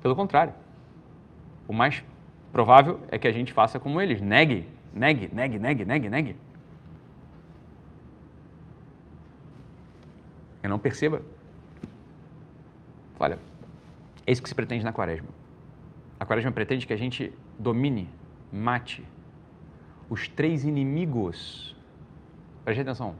Pelo 0.01 0.15
contrário, 0.15 0.53
o 1.67 1.73
mais 1.73 2.03
provável 2.57 2.99
é 3.09 3.19
que 3.19 3.27
a 3.27 3.31
gente 3.31 3.53
faça 3.53 3.79
como 3.79 4.01
eles, 4.01 4.19
negue, 4.19 4.67
negue, 4.91 5.29
negue, 5.31 5.59
negue, 5.59 5.85
negue, 5.85 6.09
negue. 6.09 6.35
E 10.63 10.67
não 10.67 10.79
perceba. 10.79 11.21
Olha, 13.19 13.37
é 14.25 14.31
isso 14.31 14.41
que 14.41 14.49
se 14.49 14.55
pretende 14.55 14.83
na 14.83 14.91
quaresma. 14.91 15.29
A 16.19 16.25
quaresma 16.25 16.51
pretende 16.51 16.87
que 16.87 16.93
a 16.93 16.97
gente 16.97 17.31
domine, 17.59 18.09
mate 18.51 19.05
os 20.09 20.27
três 20.27 20.63
inimigos. 20.63 21.75
Preste 22.65 22.81
atenção 22.81 23.13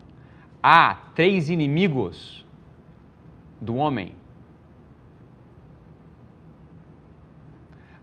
há 0.64 0.96
três 1.14 1.52
inimigos 1.52 2.44
do 3.62 3.76
homem. 3.76 4.16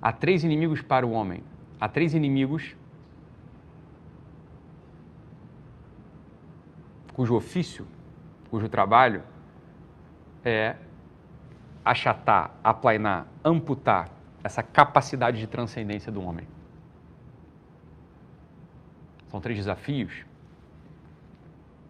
Há 0.04 0.12
três 0.12 0.44
inimigos 0.44 0.82
para 0.82 1.06
o 1.06 1.12
homem. 1.12 1.42
Há 1.80 1.88
três 1.88 2.12
inimigos 2.12 2.76
cujo 7.14 7.34
ofício, 7.34 7.86
cujo 8.50 8.68
trabalho 8.68 9.22
é 10.44 10.76
achatar, 11.82 12.54
aplainar, 12.62 13.26
amputar 13.42 14.10
essa 14.42 14.62
capacidade 14.62 15.38
de 15.38 15.46
transcendência 15.46 16.12
do 16.12 16.22
homem. 16.22 16.46
São 19.28 19.40
três 19.40 19.56
desafios 19.56 20.26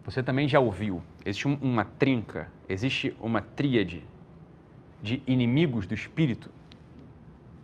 você 0.05 0.21
também 0.21 0.47
já 0.47 0.59
ouviu, 0.59 1.01
existe 1.25 1.47
uma 1.47 1.83
trinca, 1.83 2.47
existe 2.69 3.17
uma 3.19 3.41
tríade 3.41 4.03
de 5.01 5.23
inimigos 5.25 5.87
do 5.87 5.95
espírito 5.95 6.51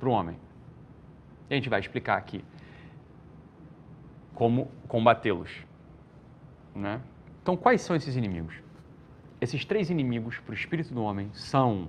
para 0.01 0.09
o 0.09 0.11
homem. 0.11 0.35
E 1.47 1.53
a 1.53 1.55
gente 1.55 1.69
vai 1.69 1.79
explicar 1.79 2.17
aqui 2.17 2.43
como 4.33 4.67
combatê-los. 4.87 5.63
Né? 6.73 6.99
Então, 7.43 7.55
quais 7.55 7.81
são 7.81 7.95
esses 7.95 8.15
inimigos? 8.15 8.55
Esses 9.39 9.63
três 9.63 9.91
inimigos 9.91 10.39
para 10.39 10.51
o 10.51 10.55
espírito 10.55 10.91
do 10.91 11.03
homem 11.03 11.29
são 11.33 11.87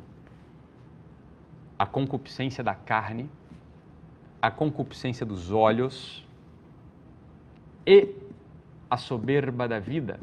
a 1.79 1.87
concupiscência 1.87 2.63
da 2.63 2.75
carne, 2.75 3.31
a 4.41 4.51
concupiscência 4.51 5.25
dos 5.25 5.51
olhos 5.51 6.27
e 7.87 8.15
a 8.91 8.99
soberba 8.99 9.67
da 9.67 9.79
vida. 9.79 10.21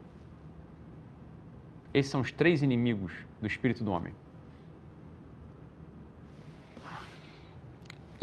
Esses 1.92 2.12
são 2.12 2.22
os 2.22 2.32
três 2.32 2.62
inimigos 2.62 3.14
do 3.42 3.48
espírito 3.48 3.84
do 3.84 3.92
homem. 3.92 4.14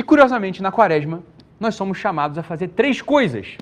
Curiosamente, 0.06 0.62
na 0.62 0.72
quaresma, 0.72 1.22
nós 1.58 1.74
somos 1.74 1.98
chamados 1.98 2.38
a 2.38 2.42
fazer 2.42 2.68
três 2.68 3.02
coisas. 3.02 3.58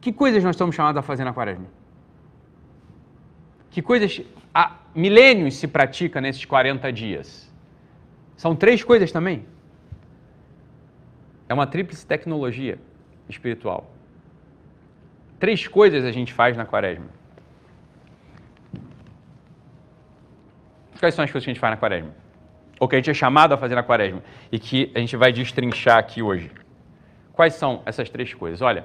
Que 0.00 0.12
coisas 0.12 0.42
nós 0.42 0.56
somos 0.56 0.74
chamados 0.74 0.98
a 0.98 1.02
fazer 1.02 1.24
na 1.24 1.32
quaresma? 1.32 1.66
Que 3.70 3.82
coisas 3.82 4.22
há 4.54 4.76
milênios 4.94 5.56
se 5.56 5.68
pratica 5.68 6.20
nesses 6.20 6.44
40 6.44 6.92
dias? 6.92 7.52
São 8.36 8.56
três 8.56 8.82
coisas 8.82 9.12
também. 9.12 9.44
É 11.48 11.54
uma 11.54 11.66
tríplice 11.66 12.06
tecnologia. 12.06 12.78
espiritual. 13.28 13.90
Três 15.38 15.68
coisas 15.68 16.02
a 16.04 16.10
gente 16.10 16.32
faz 16.32 16.56
na 16.56 16.64
quaresma. 16.64 17.08
Quais 20.98 21.14
são 21.14 21.24
as 21.24 21.30
coisas 21.30 21.44
que 21.44 21.50
a 21.50 21.52
gente 21.52 21.60
faz 21.60 21.72
na 21.72 21.76
quaresma? 21.76 22.27
Ou 22.78 22.88
que 22.88 22.94
a 22.94 22.98
gente 22.98 23.10
é 23.10 23.14
chamado 23.14 23.52
a 23.52 23.58
fazer 23.58 23.74
na 23.74 23.82
quaresma 23.82 24.22
e 24.52 24.58
que 24.58 24.92
a 24.94 24.98
gente 24.98 25.16
vai 25.16 25.32
destrinchar 25.32 25.98
aqui 25.98 26.22
hoje. 26.22 26.50
Quais 27.32 27.54
são 27.54 27.82
essas 27.84 28.08
três 28.08 28.32
coisas? 28.34 28.60
Olha, 28.62 28.84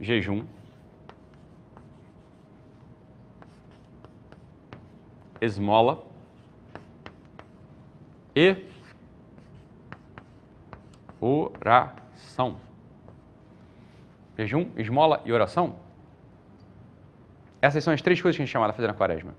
jejum, 0.00 0.44
esmola 5.40 6.04
e 8.34 8.56
oração. 11.20 12.58
Jejum, 14.36 14.70
esmola 14.76 15.22
e 15.24 15.32
oração. 15.32 15.76
Essas 17.60 17.82
são 17.82 17.94
as 17.94 18.02
três 18.02 18.20
coisas 18.20 18.36
que 18.36 18.42
a 18.42 18.44
gente 18.44 18.52
é 18.52 18.52
chamado 18.52 18.70
a 18.70 18.74
fazer 18.74 18.88
na 18.88 18.94
quaresma. 18.94 19.34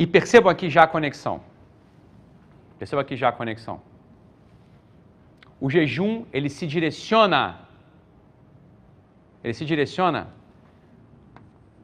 E 0.00 0.06
percebam 0.06 0.50
aqui 0.50 0.70
já 0.70 0.82
a 0.84 0.86
conexão. 0.86 1.42
Percebam 2.78 3.02
aqui 3.02 3.16
já 3.16 3.28
a 3.28 3.32
conexão. 3.32 3.82
O 5.60 5.68
jejum, 5.68 6.24
ele 6.32 6.48
se 6.48 6.66
direciona 6.66 7.42
ele 9.42 9.54
se 9.54 9.64
direciona 9.64 10.28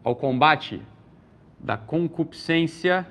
ao 0.05 0.15
combate 0.15 0.83
da 1.59 1.77
concupiscência 1.77 3.07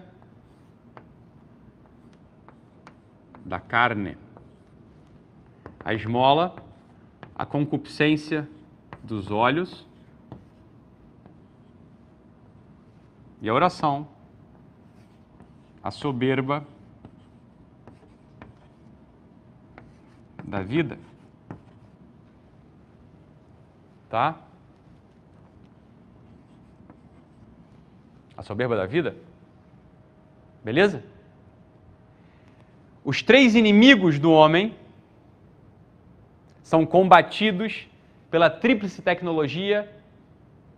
da 3.43 3.59
carne. 3.59 4.17
A 5.83 5.93
esmola, 5.93 6.55
a 7.35 7.45
concupiscência 7.45 8.47
dos 9.03 9.29
olhos 9.29 9.85
e 13.41 13.49
a 13.49 13.53
oração, 13.53 14.07
a 15.85 15.91
soberba 15.91 16.65
da 20.43 20.63
vida. 20.63 20.97
Tá? 24.09 24.35
A 28.35 28.41
soberba 28.41 28.75
da 28.75 28.87
vida? 28.87 29.15
Beleza? 30.63 31.03
Os 33.03 33.21
três 33.21 33.53
inimigos 33.53 34.17
do 34.17 34.31
homem 34.31 34.75
são 36.63 36.83
combatidos 36.83 37.87
pela 38.31 38.49
tríplice 38.49 39.03
tecnologia 39.03 39.87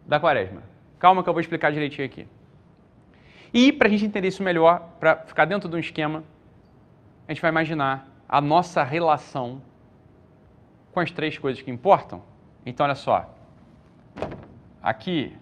da 0.06 0.20
quaresma. 0.20 0.64
Calma 1.00 1.24
que 1.24 1.30
eu 1.30 1.34
vou 1.34 1.40
explicar 1.40 1.72
direitinho 1.72 2.06
aqui. 2.06 2.28
E 3.54 3.72
para 3.72 3.88
a 3.88 3.92
gente 3.92 4.06
entender 4.06 4.28
isso 4.28 4.44
melhor, 4.44 4.80
para 5.00 5.18
ficar 5.18 5.46
dentro 5.46 5.70
de 5.70 5.76
um 5.76 5.80
esquema, 5.80 6.24
a 7.28 7.34
gente 7.34 7.42
vai 7.42 7.52
imaginar 7.52 8.08
a 8.28 8.42
nossa 8.42 8.84
relação 8.84 9.62
com 10.92 11.00
as 11.00 11.12
três 11.12 11.38
coisas 11.38 11.62
que 11.62 11.72
importam. 11.72 12.22
Então, 12.66 12.86
olha 12.86 12.96
só. 12.96 13.34
Aqui 14.82 15.36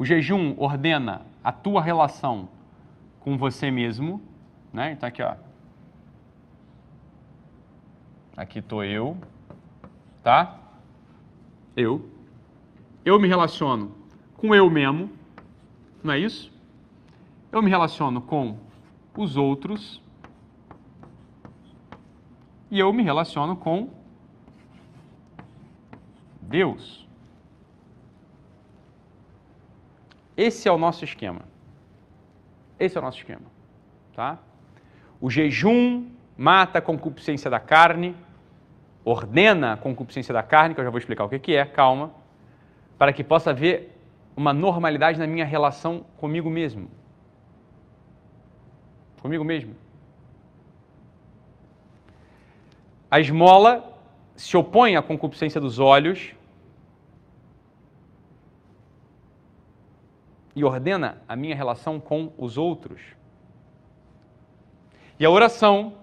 O 0.00 0.04
jejum 0.06 0.54
ordena 0.56 1.20
a 1.44 1.52
tua 1.52 1.82
relação 1.82 2.48
com 3.20 3.36
você 3.36 3.70
mesmo, 3.70 4.18
né? 4.72 4.92
Então 4.92 5.06
aqui, 5.06 5.22
ó. 5.22 5.34
Aqui 8.34 8.62
tô 8.62 8.82
eu, 8.82 9.14
tá? 10.22 10.58
Eu. 11.76 12.08
Eu 13.04 13.18
me 13.18 13.28
relaciono 13.28 13.94
com 14.34 14.54
eu 14.54 14.68
mesmo, 14.70 15.10
não 16.02 16.12
é 16.14 16.18
isso? 16.18 16.52
Eu 17.52 17.62
me 17.62 17.70
relaciono 17.70 18.20
com 18.20 18.58
os 19.16 19.36
outros 19.36 20.02
e 22.70 22.78
eu 22.78 22.92
me 22.92 23.02
relaciono 23.02 23.56
com 23.56 23.90
Deus. 26.40 27.06
Esse 30.36 30.68
é 30.68 30.72
o 30.72 30.78
nosso 30.78 31.04
esquema. 31.04 31.42
Esse 32.78 32.96
é 32.96 33.00
o 33.00 33.04
nosso 33.04 33.18
esquema, 33.18 33.42
tá? 34.14 34.38
O 35.20 35.28
jejum 35.28 36.08
mata 36.36 36.78
a 36.78 36.82
concupiscência 36.82 37.50
da 37.50 37.60
carne, 37.60 38.16
ordena 39.04 39.72
a 39.72 39.76
concupiscência 39.76 40.32
da 40.32 40.42
carne, 40.42 40.74
que 40.74 40.80
eu 40.80 40.84
já 40.84 40.90
vou 40.90 40.98
explicar 40.98 41.24
o 41.24 41.28
que, 41.28 41.38
que 41.38 41.56
é, 41.56 41.64
calma, 41.64 42.12
para 42.98 43.12
que 43.12 43.24
possa 43.24 43.50
haver 43.50 43.96
uma 44.36 44.52
normalidade 44.52 45.18
na 45.18 45.26
minha 45.26 45.44
relação 45.44 46.04
comigo 46.16 46.48
mesmo. 46.50 46.90
Comigo 49.20 49.44
mesmo. 49.44 49.74
A 53.10 53.18
esmola 53.20 53.98
se 54.36 54.56
opõe 54.56 54.96
à 54.96 55.02
concupiscência 55.02 55.60
dos 55.60 55.78
olhos, 55.78 56.34
e 60.54 60.64
ordena 60.64 61.22
a 61.28 61.36
minha 61.36 61.54
relação 61.54 62.00
com 62.00 62.32
os 62.36 62.58
outros. 62.58 63.00
E 65.18 65.24
a 65.24 65.30
oração 65.30 65.94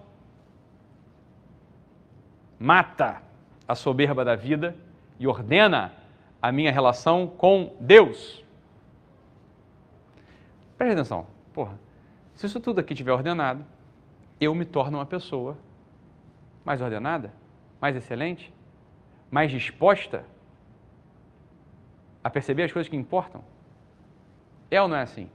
mata 2.60 3.22
a 3.68 3.76
soberba 3.76 4.24
da 4.24 4.36
vida 4.36 4.76
e 5.20 5.28
ordena 5.28 5.94
a 6.42 6.52
minha 6.52 6.72
relação 6.72 7.28
com 7.28 7.76
Deus. 7.80 8.44
Preste 10.78 10.94
atenção, 10.94 11.28
porra. 11.54 11.78
Se 12.36 12.46
isso 12.46 12.60
tudo 12.60 12.80
aqui 12.80 12.94
estiver 12.94 13.12
ordenado, 13.12 13.66
eu 14.40 14.54
me 14.54 14.64
torno 14.64 15.00
uma 15.00 15.06
pessoa 15.06 15.58
mais 16.64 16.82
ordenada, 16.82 17.34
mais 17.82 17.96
excelente, 17.96 18.54
mais 19.32 19.52
disposta 19.52 20.24
a 22.24 22.30
perceber 22.30 22.64
as 22.64 22.72
coisas 22.72 22.90
que 22.90 22.96
importam. 22.96 23.44
É 24.70 24.82
ou 24.82 24.88
não 24.88 24.98
é 24.98 25.02
assim? 25.02 25.30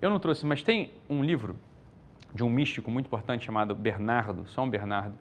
Eu 0.00 0.08
não 0.08 0.18
trouxe, 0.18 0.46
mas 0.46 0.62
tem 0.62 0.92
um 1.08 1.22
livro 1.22 1.56
de 2.34 2.44
um 2.44 2.50
místico 2.50 2.90
muito 2.90 3.06
importante 3.06 3.44
chamado 3.44 3.74
Bernardo, 3.74 4.46
São 4.48 4.68
Bernardo, 4.68 5.14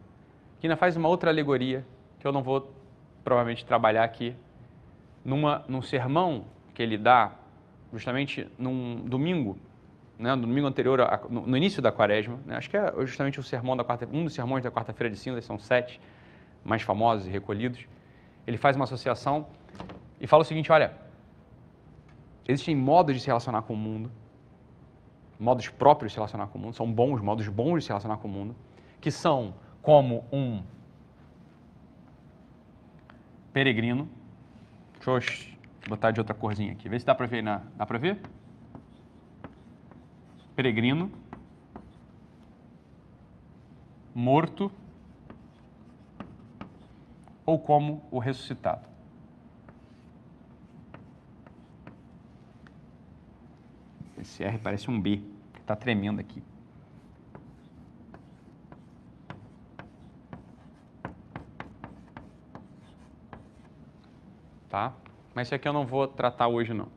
que 0.60 0.68
ainda 0.68 0.78
faz 0.78 0.95
uma 0.95 1.07
outra 1.07 1.30
alegoria 1.30 1.86
que 2.20 2.28
eu 2.28 2.32
não 2.32 2.43
vou 2.43 2.74
provavelmente 3.24 3.66
trabalhar 3.66 4.03
aqui, 4.03 4.36
numa, 5.24 5.64
num 5.68 5.82
sermão 5.82 6.45
que 6.74 6.82
ele 6.82 6.97
dá 6.97 7.34
justamente 7.91 8.47
num 8.57 9.03
domingo, 9.05 9.57
né, 10.18 10.36
no 10.36 10.41
domingo 10.43 10.68
anterior, 10.68 11.01
a, 11.01 11.22
no, 11.30 11.47
no, 11.47 11.57
início 11.57 11.82
da 11.82 11.91
quaresma, 11.91 12.39
né, 12.45 12.55
acho 12.55 12.70
que 12.70 12.78
é 12.78 12.93
justamente 13.05 13.39
o 13.39 13.43
sermão 13.43 13.76
da 13.76 13.84
quarta, 13.84 14.07
um 14.12 14.24
dos 14.24 14.34
sermões 14.34 14.64
da 14.64 14.72
quarta-feira 14.72 15.10
de 15.10 15.18
cinzas, 15.18 15.45
são 15.45 15.57
sete 15.57 15.99
mais 16.64 16.82
famosos 16.82 17.28
e 17.28 17.30
recolhidos. 17.30 17.86
Ele 18.45 18.57
faz 18.57 18.76
uma 18.76 18.84
associação 18.84 19.47
e 20.20 20.28
fala 20.28 20.41
o 20.41 20.45
seguinte: 20.45 20.72
olha, 20.72 20.93
existem 22.47 22.76
modos 22.76 23.16
de 23.16 23.22
se 23.22 23.28
relacionar 23.28 23.62
com 23.62 23.74
o 23.74 23.78
mundo, 23.78 24.12
modos 25.40 25.70
próprios 25.70 26.12
de 26.12 26.16
se 26.16 26.18
relacionar 26.18 26.48
com 26.48 26.58
o 26.58 26.62
mundo, 26.62 26.76
são 26.76 26.92
bons, 26.92 27.22
modos 27.22 27.48
bons 27.48 27.80
de 27.80 27.86
se 27.86 27.90
relacionar 27.90 28.18
com 28.18 28.28
o 28.28 28.32
mundo, 28.32 28.56
que 29.00 29.10
são 29.10 29.54
como 29.82 30.26
um 30.32 30.62
peregrino. 33.54 34.10
Deixa 34.96 35.12
eu 35.12 35.90
botar 35.90 36.12
de 36.12 36.20
outra 36.20 36.36
corzinha 36.36 36.74
aqui, 36.74 36.90
vê 36.90 37.00
se 37.00 37.06
dá 37.06 37.16
para 37.16 37.26
ver. 37.26 37.42
Na, 37.42 37.62
dá 37.78 37.86
para 37.86 37.98
ver? 37.98 38.20
Peregrino, 40.56 41.10
morto 44.14 44.70
ou 47.46 47.58
como 47.58 48.04
o 48.12 48.20
ressuscitado. 48.20 48.89
Esse 54.20 54.44
R 54.44 54.58
parece 54.58 54.92
um 54.92 55.00
B, 55.00 55.22
que 55.54 55.60
está 55.62 55.76
tremendo 55.76 56.20
aqui. 56.20 56.44
Tá? 64.70 64.94
Mas 65.34 65.48
isso 65.48 65.56
aqui 65.56 65.68
eu 65.68 65.74
não 65.74 65.86
vou 65.86 66.08
tratar 66.08 66.48
hoje, 66.48 66.74
não. 66.74 66.88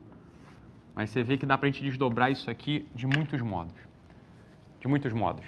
Mas 0.93 1.09
você 1.09 1.23
vê 1.23 1.37
que 1.37 1.45
dá 1.45 1.57
para 1.57 1.67
a 1.67 1.71
gente 1.71 1.81
desdobrar 1.81 2.31
isso 2.31 2.51
aqui 2.51 2.87
de 2.93 3.07
muitos 3.07 3.41
modos. 3.41 3.73
De 4.79 4.87
muitos 4.87 5.13
modos, 5.13 5.45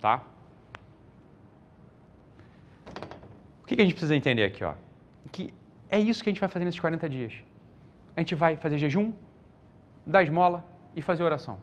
tá? 0.00 0.24
O 3.62 3.66
que, 3.66 3.76
que 3.76 3.82
a 3.82 3.84
gente 3.84 3.94
precisa 3.94 4.16
entender 4.16 4.44
aqui, 4.44 4.64
ó? 4.64 4.74
Que 5.30 5.54
é 5.88 6.00
isso 6.00 6.24
que 6.24 6.30
a 6.30 6.32
gente 6.32 6.40
vai 6.40 6.48
fazer 6.48 6.64
nesses 6.64 6.80
40 6.80 7.08
dias. 7.08 7.34
A 8.16 8.20
gente 8.20 8.34
vai 8.34 8.56
fazer 8.56 8.78
jejum, 8.78 9.12
dar 10.04 10.24
esmola 10.24 10.64
e 11.00 11.02
fazer 11.02 11.24
oração. 11.24 11.58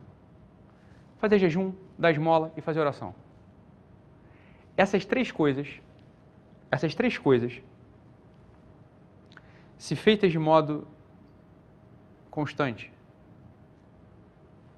Fazer 1.18 1.38
jejum, 1.38 1.72
dar 1.96 2.10
esmola 2.10 2.52
e 2.56 2.60
fazer 2.60 2.80
oração. 2.80 3.14
Essas 4.76 5.04
três 5.04 5.30
coisas, 5.30 5.80
essas 6.70 6.94
três 6.94 7.16
coisas, 7.16 7.62
se 9.76 9.94
feitas 9.96 10.30
de 10.32 10.38
modo 10.38 10.86
constante, 12.30 12.92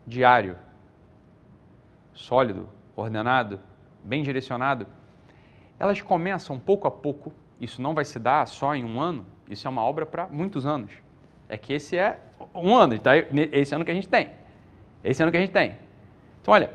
diário, 0.07 0.57
sólido, 2.13 2.69
ordenado, 2.95 3.61
bem 4.05 4.23
direcionado, 4.23 4.87
elas 5.79 6.01
começam 6.03 6.59
pouco 6.59 6.87
a 6.87 6.91
pouco. 6.91 7.33
Isso 7.59 7.81
não 7.81 7.95
vai 7.95 8.05
se 8.05 8.19
dar 8.19 8.47
só 8.47 8.75
em 8.75 8.85
um 8.85 9.01
ano, 9.01 9.27
isso 9.49 9.67
é 9.67 9.71
uma 9.71 9.83
obra 9.83 10.05
para 10.05 10.27
muitos 10.27 10.67
anos. 10.67 10.93
É 11.49 11.57
que 11.57 11.73
esse 11.73 11.97
é 11.97 12.21
um 12.55 12.75
ano, 12.75 12.99
tá? 12.99 13.13
esse 13.53 13.75
ano 13.75 13.85
que 13.85 13.91
a 13.91 13.95
gente 13.95 14.09
tem. 14.09 14.40
Esse 15.03 15.23
ano 15.23 15.33
que 15.33 15.39
a 15.39 15.41
gente 15.41 15.53
tem. 15.53 15.77
Então, 16.41 16.53
olha, 16.53 16.71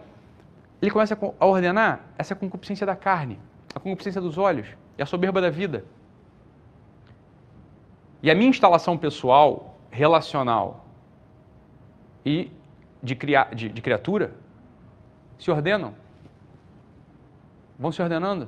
ele 0.81 0.91
começa 0.91 1.17
a 1.39 1.45
ordenar 1.45 2.01
essa 2.17 2.35
concupiscência 2.35 2.85
da 2.85 2.95
carne, 2.95 3.39
a 3.73 3.79
concupiscência 3.79 4.21
dos 4.21 4.37
olhos 4.37 4.67
e 4.97 5.01
a 5.01 5.05
soberba 5.05 5.41
da 5.41 5.49
vida. 5.49 5.85
E 8.21 8.31
a 8.31 8.35
minha 8.35 8.49
instalação 8.49 8.97
pessoal, 8.97 9.77
relacional 9.91 10.85
e 12.25 12.51
de, 13.01 13.15
cria, 13.15 13.47
de, 13.53 13.69
de 13.69 13.81
criatura 13.81 14.33
se 15.37 15.51
ordenam. 15.51 15.93
Vão 17.77 17.91
se 17.91 18.01
ordenando. 18.01 18.47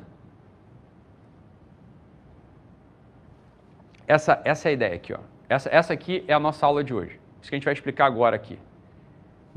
Essa, 4.08 4.42
essa 4.46 4.70
é 4.70 4.72
a 4.72 4.74
ideia 4.74 4.96
aqui. 4.96 5.14
Ó. 5.14 5.20
Essa, 5.50 5.70
essa 5.70 5.94
aqui 5.94 6.24
é 6.28 6.34
a 6.34 6.40
nossa 6.40 6.66
aula 6.66 6.84
de 6.84 6.94
hoje. 6.94 7.20
Isso 7.42 7.50
que 7.50 7.56
a 7.56 7.58
gente 7.58 7.66
vai 7.66 7.74
explicar 7.74 8.06
agora 8.06 8.36
aqui. 8.36 8.58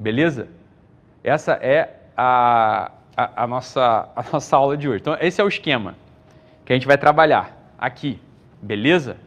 Beleza? 0.01 0.49
Essa 1.23 1.53
é 1.61 1.95
a, 2.17 2.91
a, 3.15 3.45
a, 3.45 3.47
nossa, 3.47 4.09
a 4.17 4.25
nossa 4.33 4.57
aula 4.57 4.75
de 4.75 4.89
hoje. 4.89 5.03
Então, 5.03 5.15
esse 5.21 5.43
é 5.43 5.45
o 5.45 5.49
esquema 5.49 5.95
que 6.65 6.73
a 6.73 6.77
gente 6.77 6.87
vai 6.87 6.97
trabalhar 6.97 7.55
aqui. 7.79 8.19
Beleza? 8.63 9.19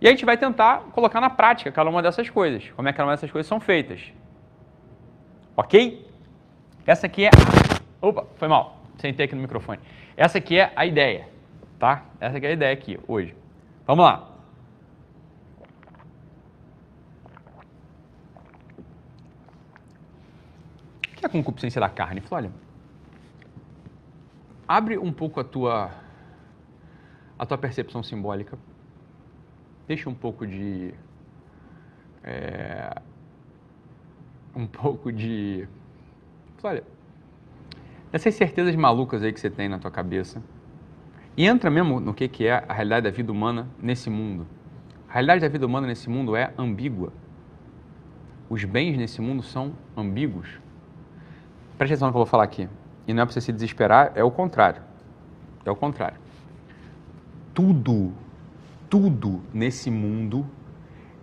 E 0.00 0.08
a 0.08 0.10
gente 0.10 0.24
vai 0.24 0.38
tentar 0.38 0.80
colocar 0.92 1.20
na 1.20 1.28
prática 1.28 1.70
cada 1.70 1.90
uma 1.90 2.02
dessas 2.02 2.30
coisas. 2.30 2.64
Como 2.74 2.88
é 2.88 2.92
que 2.92 2.96
cada 2.96 3.06
uma 3.06 3.14
dessas 3.14 3.30
coisas 3.30 3.46
são 3.46 3.60
feitas. 3.60 4.00
Ok? 5.54 6.10
Essa 6.86 7.06
aqui 7.06 7.26
é. 7.26 7.30
Opa, 8.00 8.24
foi 8.36 8.48
mal. 8.48 8.78
Sentei 8.96 9.26
aqui 9.26 9.34
no 9.34 9.42
microfone. 9.42 9.80
Essa 10.16 10.38
aqui 10.38 10.58
é 10.58 10.72
a 10.74 10.86
ideia. 10.86 11.28
Tá? 11.78 12.04
Essa 12.18 12.38
aqui 12.38 12.46
é 12.46 12.50
a 12.50 12.52
ideia 12.52 12.72
aqui 12.72 12.98
hoje. 13.06 13.34
Vamos 13.86 14.02
lá. 14.02 14.35
A 21.26 21.28
concupiscência 21.28 21.80
da 21.80 21.88
carne? 21.88 22.20
Falei, 22.20 22.48
olha, 22.48 22.54
abre 24.68 24.96
um 24.96 25.12
pouco 25.12 25.40
a 25.40 25.44
tua, 25.44 25.90
a 27.36 27.44
tua 27.44 27.58
percepção 27.58 28.00
simbólica. 28.00 28.56
Deixa 29.88 30.08
um 30.08 30.14
pouco 30.14 30.46
de. 30.46 30.94
É, 32.22 33.02
um 34.54 34.68
pouco 34.68 35.12
de. 35.12 35.66
Olha, 36.62 36.84
essas 38.12 38.32
certezas 38.36 38.76
malucas 38.76 39.24
aí 39.24 39.32
que 39.32 39.40
você 39.40 39.50
tem 39.50 39.68
na 39.68 39.80
tua 39.80 39.90
cabeça. 39.90 40.40
E 41.36 41.44
entra 41.44 41.68
mesmo 41.68 41.98
no 41.98 42.14
que, 42.14 42.28
que 42.28 42.46
é 42.46 42.64
a 42.68 42.72
realidade 42.72 43.02
da 43.02 43.10
vida 43.10 43.32
humana 43.32 43.68
nesse 43.82 44.08
mundo. 44.08 44.46
A 45.08 45.14
realidade 45.14 45.40
da 45.40 45.48
vida 45.48 45.66
humana 45.66 45.88
nesse 45.88 46.08
mundo 46.08 46.36
é 46.36 46.54
ambígua. 46.56 47.12
Os 48.48 48.62
bens 48.62 48.96
nesse 48.96 49.20
mundo 49.20 49.42
são 49.42 49.74
ambíguos. 49.96 50.64
Preste 51.78 51.92
atenção 51.92 52.08
no 52.08 52.12
que 52.12 52.16
eu 52.16 52.20
vou 52.20 52.26
falar 52.26 52.44
aqui. 52.44 52.68
E 53.06 53.12
não 53.12 53.22
é 53.22 53.26
para 53.26 53.32
você 53.32 53.40
se 53.40 53.52
desesperar, 53.52 54.12
é 54.14 54.24
o 54.24 54.30
contrário. 54.30 54.82
É 55.64 55.70
o 55.70 55.76
contrário. 55.76 56.18
Tudo, 57.54 58.12
tudo 58.88 59.42
nesse 59.52 59.90
mundo 59.90 60.46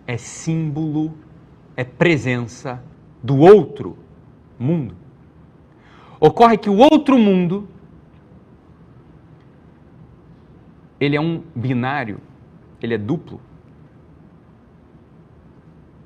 é 0.06 0.16
símbolo, 0.16 1.16
é 1.76 1.84
presença 1.84 2.82
do 3.22 3.38
outro 3.38 3.98
mundo. 4.58 4.94
Ocorre 6.20 6.56
que 6.56 6.70
o 6.70 6.76
outro 6.76 7.18
mundo 7.18 7.68
ele 11.00 11.16
é 11.16 11.20
um 11.20 11.42
binário, 11.54 12.20
ele 12.80 12.94
é 12.94 12.98
duplo. 12.98 13.40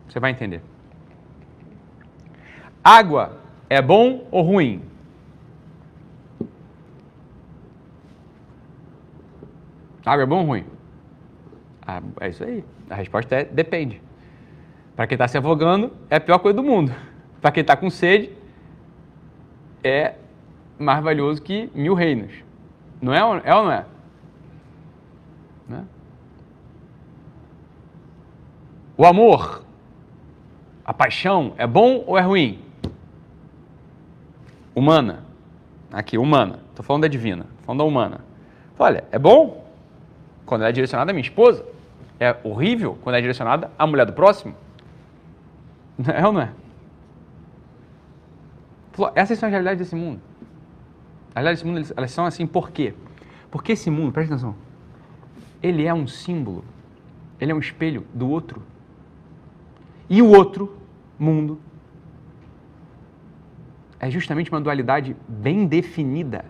Você 0.08 0.18
vai 0.18 0.30
entender. 0.30 0.62
Água 2.82 3.47
é 3.68 3.82
bom 3.82 4.26
ou 4.30 4.42
ruim? 4.42 4.82
Água 10.04 10.22
é 10.22 10.26
bom 10.26 10.40
ou 10.40 10.46
ruim? 10.46 10.64
Ah, 11.86 12.02
é 12.20 12.28
isso 12.28 12.44
aí. 12.44 12.64
A 12.88 12.94
resposta 12.94 13.34
é 13.36 13.44
depende. 13.44 14.00
Para 14.96 15.06
quem 15.06 15.14
está 15.14 15.28
se 15.28 15.38
afogando, 15.38 15.92
é 16.10 16.16
a 16.16 16.20
pior 16.20 16.38
coisa 16.38 16.56
do 16.56 16.62
mundo. 16.62 16.92
Para 17.40 17.52
quem 17.52 17.60
está 17.60 17.76
com 17.76 17.88
sede, 17.88 18.32
é 19.84 20.14
mais 20.78 21.02
valioso 21.02 21.40
que 21.42 21.70
mil 21.74 21.94
reinos. 21.94 22.32
Não 23.00 23.14
é, 23.14 23.18
é 23.44 23.54
ou 23.54 23.64
não 23.64 23.72
é? 23.72 23.86
Né? 25.68 25.84
O 28.96 29.06
amor, 29.06 29.62
a 30.84 30.92
paixão, 30.92 31.54
é 31.56 31.66
bom 31.66 32.02
ou 32.06 32.18
é 32.18 32.22
ruim? 32.22 32.67
Humana. 34.78 35.24
Aqui, 35.92 36.16
humana. 36.16 36.60
Estou 36.70 36.84
falando 36.84 37.02
da 37.02 37.08
divina, 37.08 37.46
falando 37.64 37.78
da 37.80 37.84
humana. 37.84 38.20
Olha, 38.78 39.02
é 39.10 39.18
bom 39.18 39.66
quando 40.46 40.60
ela 40.60 40.70
é 40.70 40.72
direcionada 40.72 41.10
à 41.10 41.12
minha 41.12 41.22
esposa. 41.22 41.66
É 42.20 42.36
horrível 42.44 42.96
quando 43.02 43.16
é 43.16 43.20
direcionada 43.20 43.72
à 43.76 43.84
mulher 43.84 44.06
do 44.06 44.12
próximo. 44.12 44.54
É 46.06 46.24
ou 46.24 46.32
não 46.32 46.42
é? 46.42 46.52
Essas 49.16 49.36
são 49.36 49.48
as 49.48 49.50
realidades 49.50 49.80
desse 49.80 49.96
mundo. 49.96 50.20
As 51.30 51.42
realidades 51.42 51.60
desse 51.60 51.66
mundo, 51.66 51.94
elas 51.96 52.12
são 52.12 52.24
assim 52.24 52.46
por 52.46 52.70
quê? 52.70 52.94
Porque 53.50 53.72
esse 53.72 53.90
mundo, 53.90 54.12
presta 54.12 54.34
atenção, 54.34 54.54
ele 55.60 55.86
é 55.86 55.92
um 55.92 56.06
símbolo, 56.06 56.64
ele 57.40 57.50
é 57.50 57.54
um 57.54 57.58
espelho 57.58 58.06
do 58.14 58.30
outro. 58.30 58.62
E 60.08 60.22
o 60.22 60.28
outro 60.28 60.78
mundo 61.18 61.60
é 64.00 64.10
justamente 64.10 64.50
uma 64.50 64.60
dualidade 64.60 65.16
bem 65.28 65.66
definida 65.66 66.44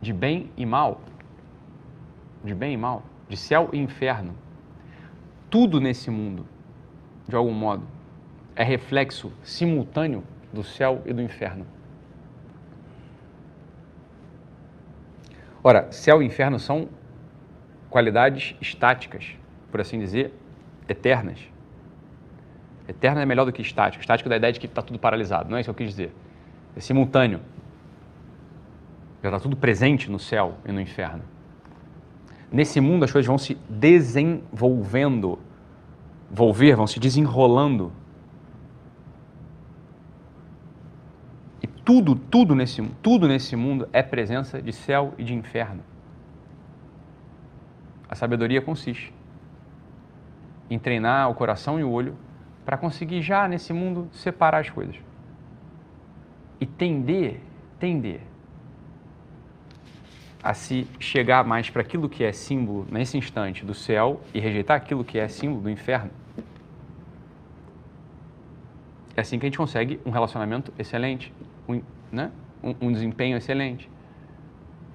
de 0.00 0.12
bem 0.12 0.50
e 0.56 0.66
mal, 0.66 1.00
de 2.44 2.54
bem 2.54 2.74
e 2.74 2.76
mal, 2.76 3.02
de 3.26 3.36
céu 3.36 3.70
e 3.72 3.78
inferno. 3.78 4.34
Tudo 5.48 5.80
nesse 5.80 6.10
mundo, 6.10 6.46
de 7.26 7.34
algum 7.34 7.54
modo, 7.54 7.86
é 8.54 8.62
reflexo 8.62 9.32
simultâneo 9.42 10.22
do 10.52 10.62
céu 10.62 11.00
e 11.06 11.12
do 11.12 11.22
inferno. 11.22 11.66
Ora, 15.62 15.90
céu 15.90 16.22
e 16.22 16.26
inferno 16.26 16.58
são 16.58 16.88
qualidades 17.88 18.54
estáticas, 18.60 19.34
por 19.70 19.80
assim 19.80 19.98
dizer, 19.98 20.34
eternas. 20.86 21.53
Eterno 22.88 23.20
é 23.20 23.26
melhor 23.26 23.44
do 23.44 23.52
que 23.52 23.62
estático. 23.62 24.00
Estático 24.00 24.28
dá 24.28 24.34
a 24.34 24.38
ideia 24.38 24.52
de 24.52 24.60
que 24.60 24.66
está 24.66 24.82
tudo 24.82 24.98
paralisado, 24.98 25.50
não 25.50 25.56
é 25.56 25.60
isso 25.60 25.72
que 25.72 25.82
eu 25.82 25.86
quis 25.86 25.88
dizer. 25.88 26.14
É 26.76 26.80
simultâneo. 26.80 27.40
Já 29.22 29.30
está 29.30 29.40
tudo 29.40 29.56
presente 29.56 30.10
no 30.10 30.18
céu 30.18 30.54
e 30.66 30.72
no 30.72 30.80
inferno. 30.80 31.22
Nesse 32.52 32.80
mundo 32.80 33.04
as 33.04 33.10
coisas 33.10 33.26
vão 33.26 33.38
se 33.38 33.56
desenvolvendo, 33.68 35.38
volver, 36.30 36.76
vão 36.76 36.86
se 36.86 37.00
desenrolando 37.00 37.90
Tudo, 41.84 42.16
tudo 42.16 42.54
nesse, 42.54 42.82
tudo 43.02 43.28
nesse 43.28 43.54
mundo 43.54 43.86
é 43.92 44.02
presença 44.02 44.60
de 44.60 44.72
céu 44.72 45.12
e 45.18 45.24
de 45.24 45.34
inferno. 45.34 45.82
A 48.08 48.14
sabedoria 48.14 48.62
consiste 48.62 49.12
em 50.70 50.78
treinar 50.78 51.28
o 51.30 51.34
coração 51.34 51.78
e 51.78 51.84
o 51.84 51.90
olho 51.90 52.16
para 52.64 52.76
conseguir 52.76 53.22
já 53.22 53.46
nesse 53.46 53.72
mundo 53.72 54.08
separar 54.12 54.58
as 54.58 54.70
coisas. 54.70 54.96
E 56.60 56.66
tender, 56.66 57.40
tender 57.78 58.20
a 60.42 60.52
se 60.52 60.86
chegar 60.98 61.42
mais 61.44 61.70
para 61.70 61.80
aquilo 61.80 62.08
que 62.08 62.22
é 62.22 62.30
símbolo 62.30 62.86
nesse 62.90 63.16
instante 63.16 63.64
do 63.64 63.72
céu 63.72 64.20
e 64.34 64.38
rejeitar 64.38 64.76
aquilo 64.76 65.02
que 65.02 65.18
é 65.18 65.26
símbolo 65.26 65.62
do 65.62 65.70
inferno. 65.70 66.10
É 69.16 69.20
assim 69.20 69.38
que 69.38 69.46
a 69.46 69.48
gente 69.48 69.56
consegue 69.56 70.00
um 70.04 70.10
relacionamento 70.10 70.72
excelente, 70.78 71.32
um, 71.68 71.80
né? 72.12 72.30
um, 72.62 72.88
um 72.88 72.92
desempenho 72.92 73.36
excelente, 73.36 73.90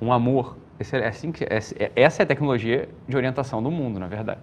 um 0.01 0.11
amor. 0.11 0.57
É 0.79 1.07
assim 1.07 1.31
que, 1.31 1.43
é, 1.43 1.59
essa 1.95 2.21
é 2.21 2.23
a 2.23 2.25
tecnologia 2.25 2.87
de 3.07 3.17
orientação 3.17 3.61
do 3.61 3.71
mundo, 3.71 3.99
na 3.99 4.07
verdade. 4.07 4.39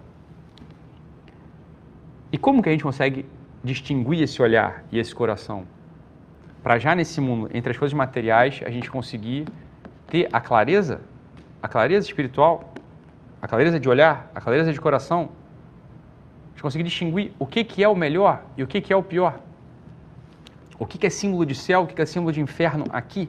E 2.37 2.39
como 2.39 2.61
que 2.61 2.69
a 2.69 2.71
gente 2.71 2.83
consegue 2.83 3.25
distinguir 3.63 4.21
esse 4.21 4.39
olhar 4.39 4.83
e 4.91 4.99
esse 4.99 5.15
coração? 5.15 5.65
Para 6.61 6.77
já 6.77 6.93
nesse 6.93 7.19
mundo, 7.19 7.49
entre 7.51 7.71
as 7.71 7.77
coisas 7.79 7.97
materiais, 7.97 8.61
a 8.63 8.69
gente 8.69 8.91
conseguir 8.91 9.47
ter 10.05 10.29
a 10.31 10.39
clareza, 10.39 11.01
a 11.63 11.67
clareza 11.67 12.05
espiritual, 12.05 12.75
a 13.41 13.47
clareza 13.47 13.79
de 13.79 13.89
olhar, 13.89 14.29
a 14.35 14.39
clareza 14.39 14.71
de 14.71 14.79
coração, 14.79 15.29
a 16.45 16.49
gente 16.51 16.61
conseguir 16.61 16.83
distinguir 16.83 17.31
o 17.39 17.47
que, 17.47 17.63
que 17.63 17.83
é 17.83 17.89
o 17.89 17.95
melhor 17.95 18.43
e 18.55 18.61
o 18.61 18.67
que, 18.67 18.81
que 18.81 18.93
é 18.93 18.95
o 18.95 19.01
pior. 19.01 19.39
O 20.77 20.85
que, 20.85 20.99
que 20.99 21.07
é 21.07 21.09
símbolo 21.09 21.43
de 21.43 21.55
céu, 21.55 21.81
o 21.81 21.87
que, 21.87 21.95
que 21.95 22.03
é 22.03 22.05
símbolo 22.05 22.31
de 22.31 22.39
inferno 22.39 22.85
aqui. 22.91 23.27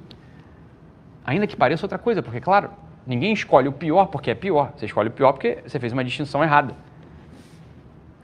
Ainda 1.24 1.46
que 1.46 1.56
pareça 1.56 1.82
outra 1.86 1.96
coisa, 1.98 2.22
porque, 2.22 2.42
claro, 2.42 2.68
ninguém 3.06 3.32
escolhe 3.32 3.68
o 3.68 3.72
pior 3.72 4.04
porque 4.08 4.30
é 4.30 4.34
pior. 4.34 4.74
Você 4.76 4.84
escolhe 4.84 5.08
o 5.08 5.12
pior 5.12 5.32
porque 5.32 5.62
você 5.66 5.80
fez 5.80 5.94
uma 5.94 6.04
distinção 6.04 6.44
errada. 6.44 6.74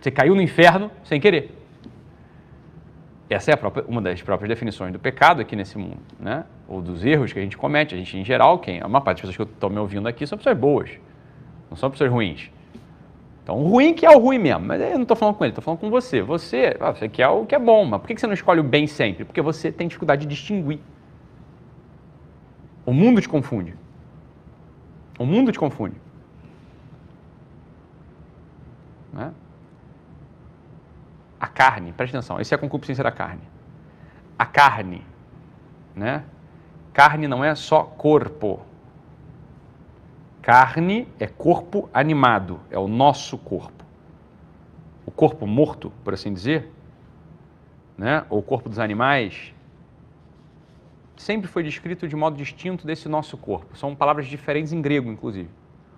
Você 0.05 0.11
caiu 0.11 0.35
no 0.35 0.43
inferno 0.43 0.91
sem 1.03 1.19
querer. 1.19 1.51
Essa 3.31 3.53
é 3.53 3.57
própria, 3.57 3.87
uma 3.89 4.03
das 4.03 4.21
próprias 4.21 4.51
definições 4.51 4.93
do 4.93 4.99
pecado 4.99 5.41
aqui 5.41 5.57
nesse 5.57 5.79
mundo, 5.79 5.97
né? 6.21 6.45
Ou 6.69 6.83
dos 6.83 7.03
erros 7.03 7.33
que 7.33 7.39
a 7.39 7.43
gente 7.43 7.57
comete. 7.57 7.95
A 7.95 7.99
gente, 7.99 8.15
em 8.19 8.23
geral, 8.23 8.59
quem, 8.59 8.83
a 8.83 8.87
maior 8.87 9.01
parte 9.01 9.23
das 9.23 9.31
pessoas 9.31 9.49
que 9.49 9.55
estão 9.55 9.71
me 9.71 9.79
ouvindo 9.79 10.07
aqui 10.07 10.27
são 10.27 10.37
pessoas 10.37 10.59
boas, 10.59 10.91
não 11.71 11.77
são 11.79 11.91
pessoas 11.91 12.11
ruins. 12.11 12.51
Então, 13.43 13.57
o 13.57 13.67
ruim 13.67 13.95
que 13.95 14.05
é 14.05 14.11
o 14.11 14.19
ruim 14.19 14.39
mesmo, 14.39 14.67
mas 14.67 14.79
eu 14.79 14.91
não 14.91 15.03
estou 15.05 15.17
falando 15.17 15.37
com 15.37 15.45
ele, 15.47 15.53
estou 15.53 15.65
falando 15.65 15.81
com 15.81 15.89
você. 15.89 16.21
Você, 16.21 16.77
ah, 16.79 16.93
você 16.93 17.09
quer 17.09 17.29
o 17.29 17.47
que 17.47 17.55
é 17.55 17.59
bom, 17.59 17.87
mas 17.87 17.99
por 17.99 18.07
que 18.07 18.21
você 18.21 18.27
não 18.27 18.35
escolhe 18.35 18.61
o 18.61 18.65
bem 18.65 18.87
sempre? 18.87 19.25
Porque 19.25 19.41
você 19.41 19.73
tem 19.73 19.89
dificuldade 19.89 20.27
de 20.27 20.29
distinguir. 20.29 20.81
O 22.85 22.93
mundo 22.93 23.23
te 23.23 23.29
confunde. 23.29 23.75
O 25.19 25.25
mundo 25.25 25.51
te 25.51 25.59
confunde. 25.59 25.97
Né? 29.11 29.33
A 31.45 31.47
carne, 31.47 31.92
preste 31.92 32.16
atenção, 32.16 32.40
essa 32.40 32.55
é 32.55 32.57
a 32.57 32.59
concupiscência 32.59 33.05
da 33.05 33.12
carne. 33.12 33.42
A 34.38 34.47
carne, 34.47 35.07
né? 35.95 36.24
Carne 36.90 37.28
não 37.28 37.45
é 37.45 37.55
só 37.55 37.82
corpo. 37.82 38.62
Carne 40.40 41.07
é 41.20 41.26
corpo 41.26 41.90
animado, 41.92 42.61
é 42.70 42.78
o 42.78 42.88
nosso 42.88 43.36
corpo. 43.36 43.84
O 45.05 45.11
corpo 45.11 45.47
morto, 45.47 45.92
por 46.03 46.14
assim 46.14 46.32
dizer, 46.32 46.72
né? 47.99 48.24
ou 48.30 48.38
o 48.38 48.42
corpo 48.42 48.70
dos 48.70 48.78
animais, 48.78 49.53
sempre 51.14 51.47
foi 51.47 51.62
descrito 51.62 52.09
de 52.09 52.16
modo 52.16 52.38
distinto 52.38 52.86
desse 52.86 53.07
nosso 53.07 53.36
corpo. 53.36 53.76
São 53.76 53.95
palavras 53.95 54.26
diferentes 54.28 54.72
em 54.72 54.80
grego, 54.80 55.12
inclusive. 55.12 55.51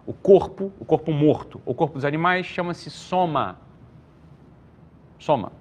O 0.05 0.12
corpo, 0.12 0.72
o 0.80 0.84
corpo 0.84 1.12
morto, 1.12 1.62
o 1.64 1.72
corpo 1.72 1.94
dos 1.94 2.05
animais 2.05 2.47
chama-se 2.47 2.90
soma 2.90 3.64
soma. 5.19 5.53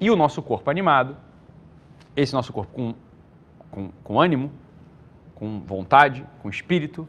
E 0.00 0.10
o 0.10 0.16
nosso 0.16 0.42
corpo 0.42 0.70
animado, 0.70 1.16
esse 2.14 2.32
nosso 2.32 2.52
corpo 2.52 2.72
com, 2.72 2.94
com, 3.70 3.90
com 4.02 4.20
ânimo, 4.20 4.52
com 5.34 5.60
vontade, 5.60 6.24
com 6.42 6.48
espírito, 6.48 7.08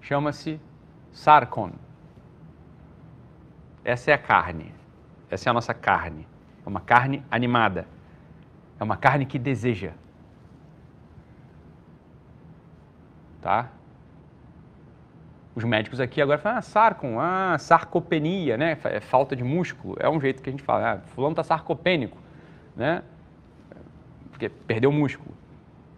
chama-se 0.00 0.60
sarkon. 1.12 1.72
Essa 3.84 4.10
é 4.10 4.14
a 4.14 4.18
carne. 4.18 4.74
Essa 5.30 5.48
é 5.48 5.50
a 5.50 5.52
nossa 5.52 5.74
carne. 5.74 6.26
É 6.64 6.68
uma 6.68 6.80
carne 6.80 7.22
animada. 7.30 7.86
É 8.78 8.84
uma 8.84 8.96
carne 8.96 9.26
que 9.26 9.38
deseja. 9.38 9.92
Tá? 13.40 13.70
Os 15.54 15.62
médicos 15.62 16.00
aqui 16.00 16.20
agora 16.20 16.38
falam, 16.38 16.58
ah, 16.58 16.62
sarcom, 16.62 17.20
ah, 17.20 17.56
sarcopenia, 17.58 18.56
né? 18.56 18.76
É 18.84 19.00
falta 19.00 19.36
de 19.36 19.44
músculo. 19.44 19.96
É 20.00 20.08
um 20.08 20.20
jeito 20.20 20.42
que 20.42 20.48
a 20.48 20.52
gente 20.52 20.62
fala, 20.62 20.94
ah, 20.94 20.98
fulano 21.14 21.32
está 21.32 21.44
sarcopênico, 21.44 22.18
né? 22.76 23.02
Porque 24.30 24.48
perdeu 24.48 24.90
o 24.90 24.92
músculo. 24.92 25.32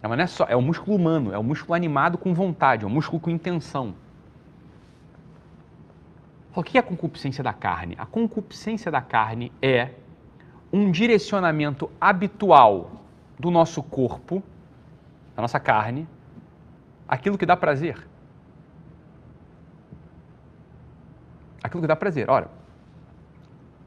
Mas 0.01 0.11
não 0.11 0.23
é 0.23 0.27
só, 0.27 0.45
é 0.47 0.55
o 0.55 0.61
músculo 0.61 0.95
humano, 0.95 1.33
é 1.33 1.37
o 1.37 1.43
músculo 1.43 1.73
animado 1.73 2.17
com 2.17 2.33
vontade, 2.33 2.83
é 2.83 2.87
o 2.87 2.89
músculo 2.89 3.19
com 3.19 3.31
intenção. 3.31 3.95
O 6.55 6.63
que 6.63 6.77
é 6.77 6.79
a 6.79 6.83
concupiscência 6.83 7.43
da 7.43 7.53
carne? 7.53 7.95
A 7.97 8.05
concupiscência 8.05 8.91
da 8.91 9.01
carne 9.01 9.51
é 9.61 9.91
um 10.71 10.91
direcionamento 10.91 11.89
habitual 11.99 12.91
do 13.39 13.49
nosso 13.51 13.81
corpo, 13.81 14.41
da 15.35 15.41
nossa 15.41 15.59
carne, 15.59 16.07
aquilo 17.07 17.37
que 17.37 17.45
dá 17.45 17.55
prazer. 17.55 18.07
Aquilo 21.63 21.81
que 21.81 21.87
dá 21.87 21.95
prazer. 21.95 22.29
Ora, 22.29 22.49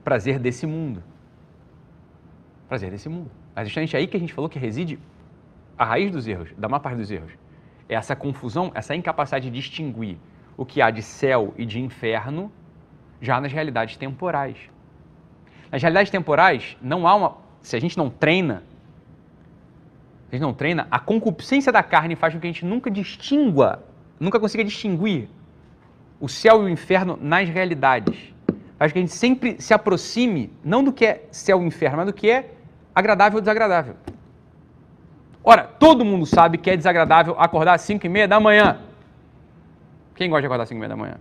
prazer 0.05 0.39
desse 0.39 0.67
mundo. 0.67 1.03
Prazer 2.69 2.91
desse 2.91 3.09
mundo. 3.09 3.31
É 3.55 3.65
justamente 3.65 3.97
aí 3.97 4.07
que 4.07 4.17
a 4.17 4.21
gente 4.21 4.33
falou 4.33 4.49
que 4.49 4.59
reside 4.59 4.99
a 5.77 5.85
raiz 5.85 6.11
dos 6.11 6.27
erros, 6.27 6.51
da 6.57 6.69
maior 6.69 6.81
parte 6.81 6.97
dos 6.97 7.11
erros. 7.11 7.33
É 7.89 7.95
essa 7.95 8.15
confusão, 8.15 8.71
essa 8.75 8.95
incapacidade 8.95 9.51
de 9.51 9.57
distinguir 9.57 10.19
o 10.57 10.65
que 10.65 10.81
há 10.81 10.91
de 10.91 11.03
céu 11.03 11.55
e 11.57 11.65
de 11.65 11.81
inferno 11.81 12.53
já 13.21 13.41
nas 13.41 13.53
realidades 13.53 13.97
temporais. 13.97 14.57
Nas 15.73 15.83
realidades 15.83 16.11
temporais, 16.11 16.77
não 16.81 17.07
há 17.07 17.15
uma. 17.15 17.37
Se 17.63 17.77
a 17.77 17.81
gente 17.81 17.97
não 17.97 18.09
treina, 18.09 18.63
a 20.29 20.35
gente 20.35 20.43
não 20.43 20.55
treina, 20.55 20.87
a 20.91 20.99
concupiscência 20.99 21.73
da 21.73 21.83
carne 21.83 22.15
faz 22.15 22.35
com 22.35 22.41
que 22.41 22.47
a 22.47 22.51
gente 22.53 22.65
nunca 22.65 22.91
distingua, 22.91 23.85
nunca 24.19 24.39
consiga 24.39 24.63
distinguir 24.65 25.29
o 26.21 26.29
céu 26.29 26.63
e 26.63 26.67
o 26.67 26.69
inferno 26.69 27.19
nas 27.21 27.49
realidades. 27.49 28.35
Faz 28.79 28.93
que 28.93 28.99
a 28.99 29.03
gente 29.03 29.13
sempre 29.13 29.61
se 29.61 29.75
aproxime, 29.75 30.53
não 30.63 30.85
do 30.85 30.93
que 30.93 31.05
é 31.05 31.25
céu 31.31 31.63
e 31.63 31.67
inferno, 31.67 31.99
mas 31.99 32.07
do 32.07 32.13
que 32.13 32.31
é 32.31 32.51
agradável 32.95 33.37
ou 33.37 33.41
desagradável. 33.41 33.95
Ora, 35.43 35.65
todo 35.65 36.05
mundo 36.05 36.27
sabe 36.27 36.59
que 36.59 36.71
é 36.71 36.77
desagradável 36.77 37.35
acordar 37.39 37.75
às 37.75 37.81
5 37.83 38.05
e 38.05 38.09
meia 38.09 38.29
da 38.29 38.39
manhã. 38.39 38.81
Quem 40.15 40.29
gosta 40.29 40.43
de 40.43 40.47
acordar 40.47 40.65
às 40.65 40.69
5 40.69 40.77
e 40.77 40.81
meia 40.81 40.89
da 40.89 40.97
manhã? 40.97 41.17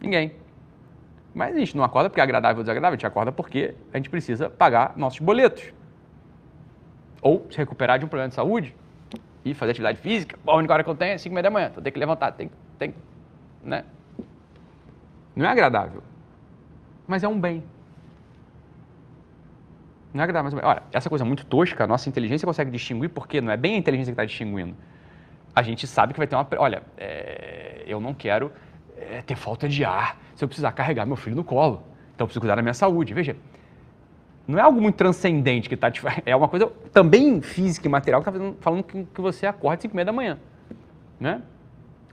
Ninguém. 0.00 0.32
Mas 1.34 1.54
a 1.54 1.58
gente 1.58 1.76
não 1.76 1.84
acorda 1.84 2.08
porque 2.08 2.20
é 2.20 2.22
agradável 2.22 2.58
ou 2.58 2.62
desagradável, 2.62 2.94
a 2.94 2.96
gente 2.96 3.06
acorda 3.06 3.32
porque 3.32 3.74
a 3.92 3.96
gente 3.96 4.10
precisa 4.10 4.48
pagar 4.48 4.92
nossos 4.96 5.20
boletos. 5.20 5.72
Ou 7.22 7.46
se 7.50 7.56
recuperar 7.56 7.98
de 7.98 8.04
um 8.04 8.08
problema 8.08 8.28
de 8.28 8.34
saúde 8.34 8.74
e 9.44 9.54
fazer 9.54 9.72
atividade 9.72 9.98
física. 9.98 10.38
Bom, 10.44 10.52
a 10.52 10.56
única 10.56 10.72
hora 10.72 10.84
que 10.84 10.90
eu 10.90 10.94
tenho 10.94 11.12
é 11.12 11.18
5 11.18 11.30
e 11.30 11.34
meia 11.34 11.42
da 11.42 11.50
manhã, 11.50 11.68
então 11.70 11.82
tem 11.82 11.92
que 11.92 11.98
levantar, 11.98 12.32
tem, 12.32 12.50
tem, 12.78 12.94
né? 13.62 13.84
Não 15.36 15.44
é 15.44 15.50
agradável, 15.50 16.02
mas 17.06 17.22
é 17.22 17.28
um 17.28 17.38
bem. 17.38 17.62
Não 20.14 20.22
é 20.22 20.24
agradável, 20.24 20.44
mas 20.44 20.54
é 20.54 20.56
um 20.56 20.60
bem. 20.60 20.68
Olha, 20.70 20.82
essa 20.90 21.10
coisa 21.10 21.26
muito 21.26 21.44
tosca, 21.44 21.84
a 21.84 21.86
nossa 21.86 22.08
inteligência 22.08 22.46
consegue 22.46 22.70
distinguir 22.70 23.10
porque 23.10 23.42
não 23.42 23.52
é 23.52 23.56
bem 23.56 23.74
a 23.74 23.78
inteligência 23.78 24.12
que 24.12 24.14
está 24.14 24.24
distinguindo. 24.24 24.74
A 25.54 25.62
gente 25.62 25.86
sabe 25.86 26.14
que 26.14 26.18
vai 26.18 26.26
ter 26.26 26.34
uma. 26.34 26.48
Olha, 26.58 26.82
é, 26.96 27.84
eu 27.86 28.00
não 28.00 28.14
quero 28.14 28.50
é, 28.96 29.20
ter 29.20 29.36
falta 29.36 29.68
de 29.68 29.84
ar 29.84 30.18
se 30.34 30.42
eu 30.42 30.48
precisar 30.48 30.72
carregar 30.72 31.04
meu 31.04 31.16
filho 31.16 31.36
no 31.36 31.44
colo. 31.44 31.82
Então 32.14 32.24
eu 32.24 32.28
preciso 32.28 32.40
cuidar 32.40 32.56
da 32.56 32.62
minha 32.62 32.74
saúde. 32.74 33.12
Veja, 33.12 33.36
não 34.48 34.58
é 34.58 34.62
algo 34.62 34.80
muito 34.80 34.96
transcendente 34.96 35.68
que 35.68 35.74
está. 35.74 35.92
É 36.24 36.34
uma 36.34 36.48
coisa 36.48 36.66
também 36.92 37.42
física 37.42 37.86
e 37.86 37.90
material 37.90 38.22
que 38.22 38.30
está 38.30 38.54
falando 38.60 38.82
que, 38.84 39.04
que 39.04 39.20
você 39.20 39.46
acorda 39.46 39.76
às 39.76 39.82
5 39.82 39.92
e 39.92 39.96
meia 39.96 40.06
da 40.06 40.12
manhã. 40.12 40.38
Né? 41.20 41.42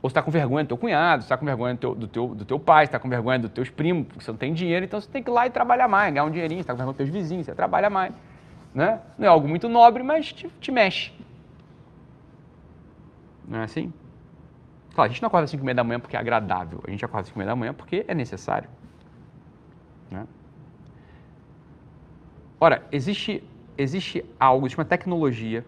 Ou 0.04 0.10
você 0.10 0.12
está 0.12 0.22
com 0.22 0.30
vergonha 0.30 0.66
do 0.66 0.68
teu 0.68 0.78
cunhado, 0.78 1.22
você 1.22 1.28
está 1.28 1.38
com 1.38 1.46
vergonha 1.46 1.76
do 1.76 1.80
teu, 1.80 1.96
do 1.96 2.08
teu, 2.10 2.36
do 2.36 2.44
teu 2.44 2.60
pai, 2.60 2.86
você 2.86 2.90
está 2.90 3.00
com 3.00 3.08
vergonha 3.08 3.40
dos 3.40 3.52
teus 3.52 3.70
primos, 3.70 4.06
porque 4.06 4.22
você 4.22 4.32
não 4.32 4.38
tem 4.38 4.54
dinheiro, 4.54 4.84
então 4.84 5.00
você 5.00 5.10
tem 5.10 5.24
que 5.24 5.30
ir 5.30 5.34
lá 5.34 5.48
e 5.48 5.50
trabalhar 5.50 5.88
mais, 5.88 6.14
ganhar 6.14 6.26
um 6.26 6.30
dinheirinho, 6.30 6.60
você 6.60 6.64
está 6.64 6.74
com 6.74 6.78
vergonha 6.78 6.94
dos 6.94 6.98
teus 6.98 7.10
vizinhos, 7.10 7.46
você 7.46 7.56
trabalha 7.56 7.90
mais. 7.90 8.14
Né? 8.76 9.00
Não 9.18 9.26
é 9.26 9.30
algo 9.30 9.48
muito 9.48 9.70
nobre, 9.70 10.04
mas 10.04 10.34
te, 10.34 10.50
te 10.60 10.74
mexe. 10.74 11.14
Não 13.48 13.60
é 13.60 13.64
assim? 13.64 13.94
Claro, 14.94 15.10
a 15.10 15.14
gente 15.14 15.22
não 15.22 15.28
acorda 15.28 15.46
às 15.46 15.52
5 15.52 15.64
e 15.64 15.66
meia 15.66 15.76
da 15.76 15.86
manhã 15.86 16.02
porque 16.02 16.18
é 16.18 16.20
agradável, 16.20 16.84
a 16.86 16.92
gente 16.92 17.06
acorda 17.06 17.22
às 17.22 17.28
5 17.28 17.38
e 17.38 17.40
meia 17.40 17.50
da 17.52 17.56
manhã 17.56 17.74
porque 17.74 18.04
é 18.06 18.14
necessário. 18.14 18.70
Né? 20.12 20.28
Ora, 22.60 22.84
existe, 22.92 23.42
existe 23.78 24.26
algo, 24.38 24.66
existe 24.66 24.78
uma 24.78 24.86
tecnologia 24.86 25.66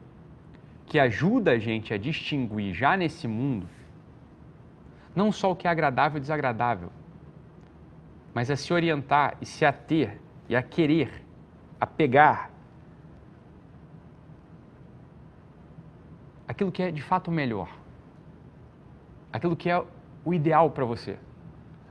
que 0.88 1.00
ajuda 1.00 1.52
a 1.52 1.58
gente 1.58 1.94
a 1.94 1.98
distinguir 1.98 2.74
já 2.74 2.98
nesse 2.98 3.30
mundo 3.30 3.66
não 5.16 5.32
só 5.32 5.52
o 5.52 5.56
que 5.56 5.68
é 5.68 5.72
agradável 5.72 6.18
e 6.18 6.22
desagradável, 6.22 6.92
mas 8.34 8.52
a 8.52 8.56
se 8.58 8.74
orientar 8.74 9.38
e 9.40 9.46
se 9.46 9.66
ater 9.66 10.20
e 10.50 10.56
a 10.56 10.62
querer, 10.62 11.24
a 11.80 11.88
pegar 11.88 12.52
aquilo 16.48 16.72
que 16.72 16.84
é 16.84 16.92
de 16.92 17.02
fato 17.02 17.32
melhor, 17.32 17.70
aquilo 19.32 19.56
que 19.56 19.70
é 19.70 19.84
o 20.24 20.34
ideal 20.34 20.70
para 20.70 20.84
você, 20.84 21.18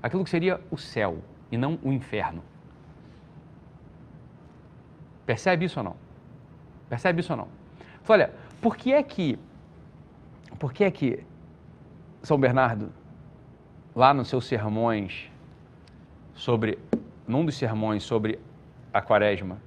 aquilo 0.02 0.22
que 0.22 0.30
seria 0.30 0.60
o 0.70 0.76
céu 0.76 1.18
e 1.50 1.56
não 1.56 1.78
o 1.82 1.92
inferno. 1.92 2.42
Percebe 5.24 5.64
isso 5.64 5.80
ou 5.80 5.84
não? 5.84 5.96
Percebe 6.88 7.20
isso 7.20 7.32
ou 7.32 7.38
não? 7.38 7.48
Olha, 8.06 8.34
por 8.60 8.76
que 8.76 8.92
é 8.92 9.02
que, 9.02 9.38
por 10.58 10.74
que 10.74 10.84
é 10.84 10.90
que 10.90 11.24
São 12.22 12.38
Bernardo 12.38 12.92
lá 13.94 14.12
nos 14.12 14.28
seus 14.28 14.46
sermões 14.46 15.30
sobre, 16.34 16.78
num 17.26 17.44
dos 17.44 17.54
sermões 17.54 18.02
sobre 18.02 18.38
a 18.92 19.00
quaresma, 19.00 19.58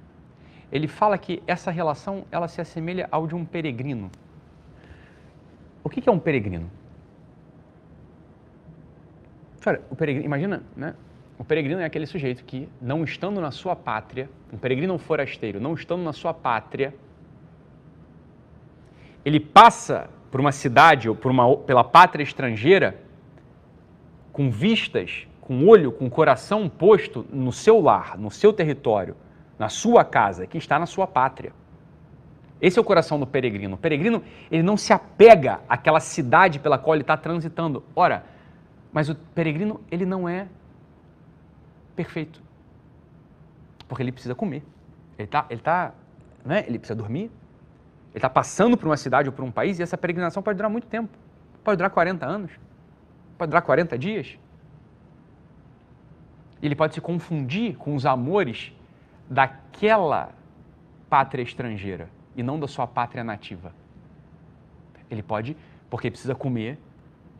ele 0.70 0.86
fala 0.86 1.16
que 1.16 1.42
essa 1.46 1.70
relação 1.70 2.24
ela 2.30 2.46
se 2.46 2.60
assemelha 2.60 3.08
ao 3.10 3.26
de 3.26 3.34
um 3.34 3.44
peregrino. 3.44 4.10
O 5.82 5.88
que 5.88 6.06
é 6.08 6.12
um 6.12 6.18
peregrino? 6.18 6.70
Cara, 9.60 9.82
o 9.90 9.96
peregrino, 9.96 10.26
imagina, 10.26 10.62
né? 10.76 10.94
O 11.38 11.44
peregrino 11.44 11.80
é 11.80 11.84
aquele 11.84 12.04
sujeito 12.04 12.44
que, 12.44 12.68
não 12.80 13.04
estando 13.04 13.40
na 13.40 13.50
sua 13.50 13.74
pátria, 13.76 14.28
um 14.52 14.58
peregrino 14.58 14.92
um 14.92 14.98
forasteiro, 14.98 15.60
não 15.60 15.74
estando 15.74 16.02
na 16.02 16.12
sua 16.12 16.34
pátria, 16.34 16.94
ele 19.24 19.38
passa 19.38 20.10
por 20.30 20.40
uma 20.40 20.52
cidade 20.52 21.08
ou 21.08 21.14
por 21.14 21.30
uma, 21.30 21.56
pela 21.58 21.84
pátria 21.84 22.22
estrangeira 22.22 23.07
com 24.38 24.52
vistas, 24.52 25.26
com 25.40 25.66
olho, 25.66 25.90
com 25.90 26.08
coração 26.08 26.68
posto 26.68 27.26
no 27.28 27.50
seu 27.50 27.80
lar, 27.80 28.16
no 28.16 28.30
seu 28.30 28.52
território, 28.52 29.16
na 29.58 29.68
sua 29.68 30.04
casa, 30.04 30.46
que 30.46 30.56
está 30.56 30.78
na 30.78 30.86
sua 30.86 31.08
pátria. 31.08 31.52
Esse 32.60 32.78
é 32.78 32.80
o 32.80 32.84
coração 32.84 33.18
do 33.18 33.26
peregrino. 33.26 33.74
O 33.74 33.76
peregrino, 33.76 34.22
ele 34.48 34.62
não 34.62 34.76
se 34.76 34.92
apega 34.92 35.58
àquela 35.68 35.98
cidade 35.98 36.60
pela 36.60 36.78
qual 36.78 36.94
ele 36.94 37.02
está 37.02 37.16
transitando. 37.16 37.82
Ora, 37.96 38.26
mas 38.92 39.08
o 39.08 39.16
peregrino, 39.16 39.80
ele 39.90 40.06
não 40.06 40.28
é 40.28 40.46
perfeito. 41.96 42.40
Porque 43.88 44.04
ele 44.04 44.12
precisa 44.12 44.36
comer. 44.36 44.62
Ele 45.18 45.26
está, 45.26 45.46
ele 45.50 45.60
tá, 45.60 45.92
né? 46.44 46.64
ele 46.68 46.78
precisa 46.78 46.94
dormir. 46.94 47.24
Ele 47.24 47.30
está 48.14 48.30
passando 48.30 48.76
por 48.76 48.86
uma 48.86 48.96
cidade 48.96 49.28
ou 49.28 49.32
por 49.32 49.44
um 49.44 49.50
país 49.50 49.80
e 49.80 49.82
essa 49.82 49.98
peregrinação 49.98 50.44
pode 50.44 50.56
durar 50.56 50.70
muito 50.70 50.86
tempo. 50.86 51.10
Pode 51.64 51.76
durar 51.76 51.90
40 51.90 52.24
anos. 52.24 52.67
Pode 53.38 53.50
durar 53.50 53.62
40 53.62 53.96
dias. 53.96 54.36
Ele 56.60 56.74
pode 56.74 56.94
se 56.94 57.00
confundir 57.00 57.76
com 57.76 57.94
os 57.94 58.04
amores 58.04 58.72
daquela 59.30 60.32
pátria 61.08 61.42
estrangeira 61.42 62.10
e 62.34 62.42
não 62.42 62.58
da 62.58 62.66
sua 62.66 62.84
pátria 62.84 63.22
nativa. 63.22 63.72
Ele 65.08 65.22
pode, 65.22 65.56
porque 65.88 66.10
precisa 66.10 66.34
comer, 66.34 66.78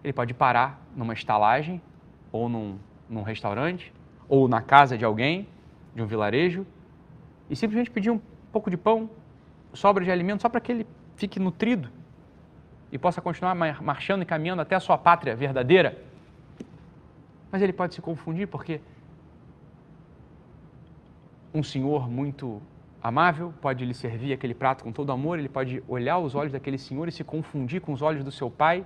ele 0.05 0.13
pode 0.13 0.33
parar 0.33 0.81
numa 0.95 1.13
estalagem 1.13 1.83
ou 2.31 2.49
num, 2.49 2.79
num 3.11 3.23
restaurante 3.23 3.93
ou 4.29 4.47
na 4.47 4.63
casa 4.63 4.97
de 4.97 5.05
alguém, 5.05 5.49
de 5.97 6.03
um 6.03 6.07
vilarejo, 6.07 6.65
e 7.51 7.57
simplesmente 7.57 7.91
pedir 7.91 8.11
um 8.11 8.21
pouco 8.53 8.71
de 8.71 8.77
pão, 8.77 9.11
sobra 9.73 10.05
de 10.05 10.11
alimento, 10.11 10.43
só 10.43 10.49
para 10.49 10.61
que 10.61 10.71
ele 10.71 10.87
fique 11.17 11.41
nutrido 11.41 11.91
e 12.91 12.99
possa 12.99 13.20
continuar 13.20 13.55
marchando 13.55 14.22
e 14.22 14.24
caminhando 14.24 14.62
até 14.62 14.74
a 14.74 14.80
sua 14.80 14.97
pátria 14.97 15.36
verdadeira. 15.36 15.99
Mas 17.51 17.62
ele 17.62 17.72
pode 17.72 17.95
se 17.95 18.01
confundir 18.01 18.49
porque 18.49 18.80
um 21.53 21.62
senhor 21.62 22.09
muito 22.09 22.61
amável 23.03 23.55
pode 23.61 23.84
lhe 23.84 23.95
servir 23.95 24.32
aquele 24.32 24.55
prato 24.55 24.84
com 24.84 24.93
todo 24.93 25.12
amor, 25.12 25.39
ele 25.39 25.49
pode 25.49 25.82
olhar 25.89 26.18
os 26.18 26.34
olhos 26.34 26.53
daquele 26.53 26.78
senhor 26.78 27.09
e 27.09 27.12
se 27.12 27.24
confundir 27.24 27.80
com 27.80 27.93
os 27.93 28.03
olhos 28.03 28.24
do 28.24 28.30
seu 28.30 28.51
pai, 28.51 28.84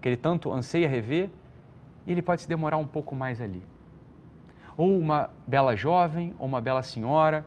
que 0.00 0.08
ele 0.08 0.16
tanto 0.16 0.52
anseia 0.52 0.88
rever, 0.88 1.30
e 2.06 2.12
ele 2.12 2.22
pode 2.22 2.42
se 2.42 2.48
demorar 2.48 2.76
um 2.76 2.86
pouco 2.86 3.14
mais 3.14 3.40
ali. 3.40 3.62
Ou 4.76 4.98
uma 4.98 5.30
bela 5.46 5.74
jovem, 5.76 6.34
ou 6.38 6.46
uma 6.46 6.60
bela 6.60 6.82
senhora, 6.82 7.44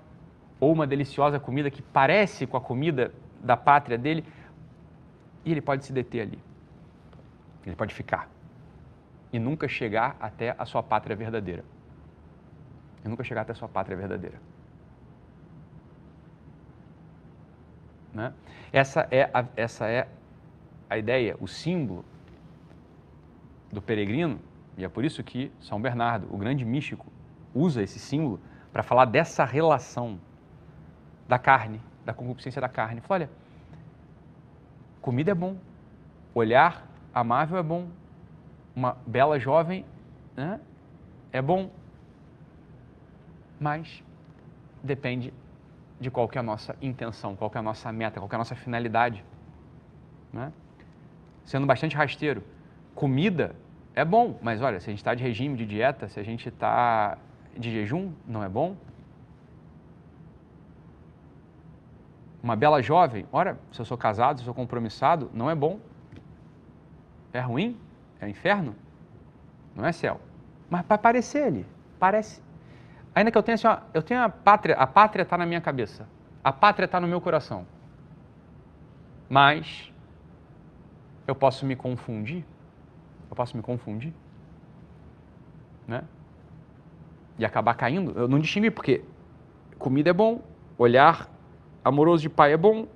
ou 0.60 0.72
uma 0.72 0.86
deliciosa 0.86 1.40
comida 1.40 1.72
que 1.72 1.82
parece 1.82 2.46
com 2.46 2.58
a 2.58 2.62
comida 2.62 3.14
da 3.42 3.56
pátria 3.56 3.98
dele, 3.98 4.26
e 5.46 5.52
ele 5.52 5.62
pode 5.62 5.86
se 5.86 5.94
deter 5.94 6.22
ali. 6.22 6.40
Ele 7.66 7.76
pode 7.76 7.94
ficar 7.94 8.30
e 9.32 9.40
nunca 9.40 9.68
chegar 9.68 10.18
até 10.20 10.56
a 10.58 10.66
sua 10.66 10.82
pátria 10.82 11.16
verdadeira 11.16 11.64
e 13.04 13.08
nunca 13.08 13.24
chegar 13.24 13.42
até 13.42 13.52
a 13.52 13.56
sua 13.56 13.68
pátria 13.68 13.96
verdadeira. 13.96 14.40
Né? 18.14 18.34
Essa, 18.74 19.08
é 19.12 19.30
a, 19.34 19.46
essa 19.56 19.88
é 19.88 20.08
a 20.90 20.98
ideia, 20.98 21.38
o 21.40 21.48
símbolo 21.48 22.04
do 23.72 23.82
peregrino, 23.82 24.40
e 24.78 24.84
é 24.84 24.90
por 24.90 25.06
isso 25.06 25.24
que 25.24 25.52
São 25.60 25.80
Bernardo, 25.80 26.28
o 26.34 26.38
grande 26.38 26.66
místico, 26.66 27.06
usa 27.54 27.82
esse 27.82 28.00
símbolo 28.00 28.40
para 28.72 28.84
falar 28.84 29.06
dessa 29.06 29.46
relação 29.46 30.20
da 31.28 31.38
carne, 31.38 31.82
da 32.04 32.14
concupiscência 32.14 32.60
da 32.60 32.70
carne. 32.70 33.02
Fala, 33.02 33.22
olha, 33.22 33.30
comida 35.02 35.32
é 35.32 35.36
bom, 35.36 35.58
olhar 36.34 36.88
amável 37.14 37.58
é 37.58 37.64
bom, 37.64 37.88
uma 38.76 38.98
bela 39.06 39.40
jovem 39.40 39.86
né, 40.36 40.60
é 41.32 41.42
bom, 41.42 41.70
mas 43.60 44.04
depende 44.84 45.34
de 46.00 46.10
qual 46.10 46.28
que 46.28 46.38
é 46.38 46.42
a 46.42 46.44
nossa 46.44 46.76
intenção, 46.82 47.36
qual 47.36 47.50
que 47.50 47.58
é 47.58 47.60
a 47.60 47.64
nossa 47.64 47.92
meta, 47.92 48.20
qual 48.20 48.30
que 48.30 48.36
é 48.36 48.38
a 48.38 48.40
nossa 48.40 48.56
finalidade. 48.56 49.24
Né? 50.32 50.54
Sendo 51.44 51.68
bastante 51.68 51.96
rasteiro, 51.96 52.44
comida 52.96 53.56
é 53.94 54.06
bom, 54.06 54.38
mas 54.42 54.62
olha, 54.62 54.80
se 54.80 54.90
a 54.90 54.92
gente 54.92 55.00
está 55.00 55.14
de 55.14 55.24
regime, 55.24 55.58
de 55.58 55.66
dieta, 55.66 56.08
se 56.08 56.20
a 56.20 56.24
gente 56.24 56.48
está 56.48 57.18
de 57.58 57.72
jejum, 57.72 58.14
não 58.26 58.44
é 58.44 58.48
bom. 58.48 58.78
Uma 62.42 62.56
bela 62.56 62.82
jovem, 62.82 63.26
ora, 63.32 63.60
se 63.72 63.82
eu 63.82 63.86
sou 63.86 63.98
casado, 63.98 64.38
se 64.38 64.44
eu 64.44 64.46
sou 64.46 64.54
compromissado, 64.54 65.30
não 65.34 65.50
é 65.50 65.56
bom. 65.56 65.80
É 67.34 67.40
ruim? 67.40 67.78
É 68.22 68.30
inferno? 68.30 68.76
Não 69.76 69.86
é 69.86 69.92
céu. 69.92 70.22
Mas 70.70 70.84
para 70.84 70.98
parecer 70.98 71.44
ali, 71.44 71.66
parece. 72.00 72.42
Ainda 73.14 73.32
que 73.32 73.38
eu 73.38 73.44
tenha 73.44 73.56
assim, 73.56 73.68
ó, 73.68 73.80
eu 73.94 74.02
tenho 74.02 74.22
a 74.22 74.30
pátria, 74.30 74.76
a 74.76 74.88
pátria 74.88 75.24
está 75.24 75.38
na 75.38 75.46
minha 75.46 75.60
cabeça, 75.60 76.08
a 76.44 76.52
pátria 76.54 76.86
está 76.86 77.00
no 77.00 77.08
meu 77.08 77.20
coração. 77.20 77.66
Mas 79.28 79.92
eu 81.28 81.36
posso 81.36 81.66
me 81.66 81.76
confundir, 81.76 82.46
eu 83.30 83.36
posso 83.36 83.56
me 83.58 83.62
confundir, 83.62 84.14
né? 85.88 86.04
E 87.38 87.46
acabar 87.46 87.74
caindo. 87.76 88.18
Eu 88.18 88.28
não 88.28 88.40
distingui, 88.40 88.72
porque 88.72 89.04
comida 89.78 90.10
é 90.10 90.14
bom, 90.14 90.42
olhar 90.78 91.30
amoroso 91.84 92.22
de 92.22 92.30
pai 92.30 92.54
é 92.54 92.58
bom, 92.58 92.88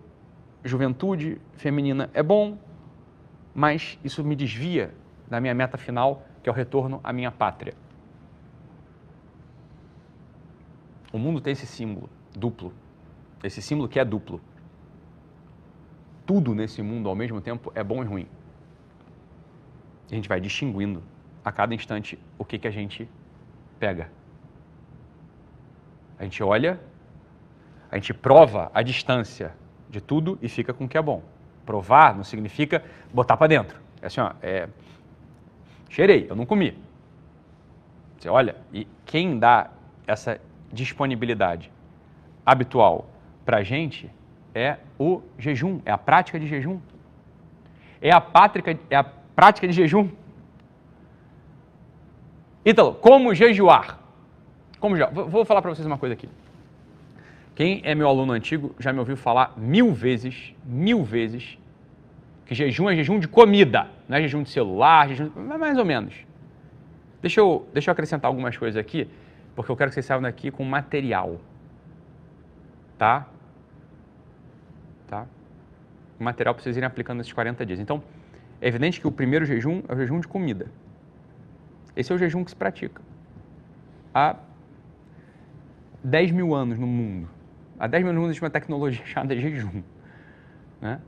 juventude 0.64 1.40
feminina 1.54 2.10
é 2.14 2.24
bom, 2.24 2.58
mas 3.54 4.00
isso 4.04 4.24
me 4.24 4.36
desvia 4.36 4.94
da 5.28 5.40
minha 5.40 5.54
meta 5.54 5.78
final, 5.78 6.26
que 6.42 6.50
é 6.50 6.52
o 6.52 6.56
retorno 6.56 7.00
à 7.04 7.14
minha 7.14 7.32
pátria. 7.32 7.74
O 11.12 11.20
mundo 11.20 11.40
tem 11.40 11.54
esse 11.54 11.68
símbolo 11.68 12.10
duplo, 12.36 12.74
esse 13.44 13.62
símbolo 13.62 13.88
que 13.88 14.00
é 14.00 14.06
duplo. 14.06 14.42
Tudo 16.26 16.56
nesse 16.56 16.82
mundo 16.82 17.10
ao 17.10 17.16
mesmo 17.16 17.40
tempo 17.42 17.72
é 17.76 17.84
bom 17.84 18.02
e 18.02 18.06
ruim. 18.06 18.28
A 20.12 20.16
gente 20.16 20.28
vai 20.28 20.40
distinguindo 20.40 21.04
a 21.44 21.52
cada 21.52 21.76
instante 21.76 22.18
o 22.38 22.46
que, 22.46 22.58
que 22.58 22.68
a 22.68 22.72
gente 22.72 23.10
pega. 23.80 24.10
A 26.18 26.24
gente 26.24 26.42
olha, 26.42 26.80
a 27.94 27.96
gente 27.96 28.12
prova 28.12 28.72
a 28.74 28.82
distância 28.82 29.54
de 29.88 30.02
tudo 30.02 30.40
e 30.42 30.50
fica 30.50 30.74
com 30.74 30.86
o 30.86 30.90
que 30.90 30.98
é 30.98 31.02
bom. 31.02 31.22
Provar 31.64 32.16
não 32.16 32.24
significa 32.24 32.84
botar 33.14 33.38
para 33.38 33.46
dentro. 33.46 33.80
É 34.02 34.08
assim, 34.08 34.20
ó, 34.20 34.32
é, 34.42 34.68
cheirei, 35.92 36.26
eu 36.28 36.36
não 36.36 36.44
comi. 36.44 36.76
Você 38.18 38.28
olha, 38.28 38.56
e 38.74 38.88
quem 39.06 39.38
dá 39.38 39.70
essa 40.08 40.42
disponibilidade 40.72 41.72
habitual 42.44 43.08
para 43.46 43.58
a 43.58 43.64
gente 43.64 44.10
é 44.56 44.78
o 44.98 45.22
jejum, 45.38 45.80
é 45.86 45.92
a 45.92 45.98
prática 45.98 46.40
de 46.40 46.48
jejum. 46.48 46.80
É 48.02 48.12
a, 48.12 48.20
pátrica, 48.20 48.76
é 48.90 48.96
a 48.96 49.04
prática 49.04 49.68
de 49.68 49.74
jejum. 49.74 50.10
Ítalo, 52.66 52.96
como 52.96 53.36
jejuar? 53.36 54.00
Como 54.80 54.98
já? 54.98 55.06
Vou 55.12 55.46
falar 55.46 55.62
para 55.62 55.76
vocês 55.76 55.86
uma 55.86 56.00
coisa 56.00 56.14
aqui. 56.14 56.28
Quem 57.56 57.82
é 57.84 57.94
meu 57.94 58.08
aluno 58.08 58.34
antigo 58.34 58.76
já 58.80 58.92
me 58.92 59.00
ouviu 59.00 59.16
falar 59.16 59.54
mil 59.58 59.94
vezes, 59.94 60.56
mil 60.66 61.04
vezes, 61.04 61.58
que 62.46 62.56
jejum 62.56 62.90
é 62.90 62.96
jejum 62.96 63.20
de 63.20 63.28
comida, 63.28 63.88
não 64.08 64.18
é 64.18 64.22
jejum 64.22 64.44
de 64.44 64.50
celular, 64.50 65.08
jejum, 65.10 65.30
mais 65.36 65.78
ou 65.78 65.86
menos. 65.86 66.16
Deixa 67.22 67.40
eu, 67.40 67.68
deixa 67.72 67.90
eu 67.90 67.94
acrescentar 67.94 68.28
algumas 68.28 68.58
coisas 68.58 68.78
aqui 68.78 69.08
porque 69.56 69.72
eu 69.72 69.76
quero 69.76 69.90
que 69.90 69.96
vocês 69.96 70.06
saiam 70.06 70.22
daqui 70.22 70.50
com 70.52 70.64
material. 70.64 71.40
Tá? 72.98 73.28
Tá? 75.08 75.28
material 76.20 76.54
para 76.56 76.64
vocês 76.64 76.78
irem 76.78 76.88
aplicando 76.88 77.18
nesses 77.18 77.34
40 77.34 77.66
dias. 77.66 77.80
Então, 77.80 78.02
é 78.62 78.68
evidente 78.68 79.00
que 79.00 79.08
o 79.08 79.12
primeiro 79.12 79.46
jejum 79.46 79.84
é 79.88 79.94
o 79.94 79.98
jejum 79.98 80.20
de 80.20 80.28
comida. 80.28 80.68
Esse 81.96 82.12
é 82.12 82.16
o 82.16 82.18
jejum 82.18 82.44
que 82.44 82.52
se 82.52 82.56
pratica. 82.56 83.02
Há 84.14 84.38
10 86.04 86.32
mil 86.32 86.56
anos 86.56 86.80
no 86.80 86.88
mundo. 86.88 87.28
Há 87.80 87.88
10 87.88 88.04
mil 88.04 88.12
anos 88.12 88.26
existe 88.26 88.44
uma 88.44 88.50
tecnologia 88.50 89.04
chamada 89.08 89.36
jejum. 89.36 89.84
Né? 90.82 91.00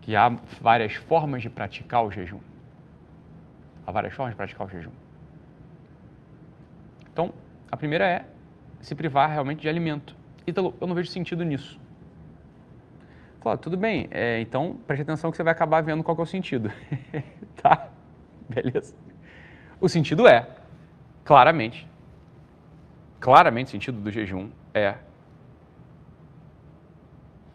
Que 0.00 0.14
há 0.14 0.28
várias 0.60 0.94
formas 0.94 1.42
de 1.42 1.50
praticar 1.50 2.04
o 2.04 2.10
jejum. 2.10 2.40
Há 3.86 3.92
várias 3.92 4.14
formas 4.14 4.32
de 4.32 4.36
praticar 4.36 4.66
o 4.66 4.70
jejum. 4.70 4.92
Então, 7.12 7.32
a 7.70 7.76
primeira 7.76 8.06
é 8.06 8.24
se 8.80 8.94
privar 8.94 9.30
realmente 9.30 9.60
de 9.60 9.68
alimento. 9.68 10.14
Ítalo, 10.46 10.74
eu 10.80 10.86
não 10.86 10.94
vejo 10.94 11.10
sentido 11.10 11.44
nisso. 11.44 11.80
Fala, 13.40 13.56
tudo 13.56 13.76
bem, 13.76 14.08
é, 14.10 14.40
então 14.40 14.76
preste 14.86 15.02
atenção 15.02 15.30
que 15.30 15.36
você 15.36 15.42
vai 15.42 15.52
acabar 15.52 15.80
vendo 15.80 16.02
qual 16.02 16.16
é 16.18 16.20
o 16.20 16.26
sentido. 16.26 16.70
tá? 17.62 17.90
Beleza. 18.48 18.94
O 19.80 19.88
sentido 19.88 20.26
é, 20.26 20.48
claramente, 21.24 21.88
claramente 23.20 23.68
o 23.68 23.70
sentido 23.70 24.00
do 24.00 24.10
jejum 24.10 24.50
é 24.74 24.96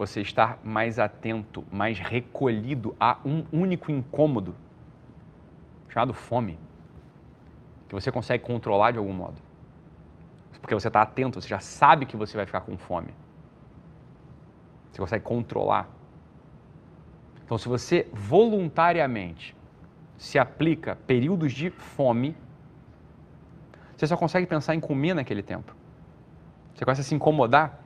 você 0.02 0.22
estar 0.22 0.60
mais 0.64 0.97
atento, 0.97 1.64
mais 1.72 1.99
recolhido 1.99 2.95
a 2.99 3.20
um 3.24 3.45
único 3.54 3.91
incômodo 3.91 4.56
chamado 5.89 6.12
fome, 6.12 6.58
que 7.88 7.93
você 7.93 8.12
consegue 8.12 8.43
controlar 8.43 8.91
de 8.91 8.97
algum 8.97 9.14
modo. 9.14 9.36
Porque 10.60 10.74
você 10.74 10.88
está 10.88 11.04
atento, 11.04 11.39
você 11.39 11.47
já 11.47 11.60
sabe 11.60 12.08
que 12.08 12.18
você 12.18 12.36
vai 12.36 12.47
ficar 12.47 12.62
com 12.62 12.78
fome. 12.78 13.14
Você 14.91 14.99
consegue 14.99 15.24
controlar. 15.24 15.88
Então, 17.45 17.58
se 17.58 17.68
você 17.68 18.08
voluntariamente 18.12 19.56
se 20.18 20.39
aplica 20.39 20.95
períodos 20.95 21.52
de 21.52 21.70
fome, 21.70 22.36
você 23.95 24.08
só 24.08 24.18
consegue 24.18 24.47
pensar 24.47 24.74
em 24.74 24.80
comer 24.80 25.14
naquele 25.14 25.43
tempo. 25.43 25.76
Você 26.74 26.86
começa 26.86 27.02
a 27.02 27.04
se 27.04 27.14
incomodar. 27.14 27.80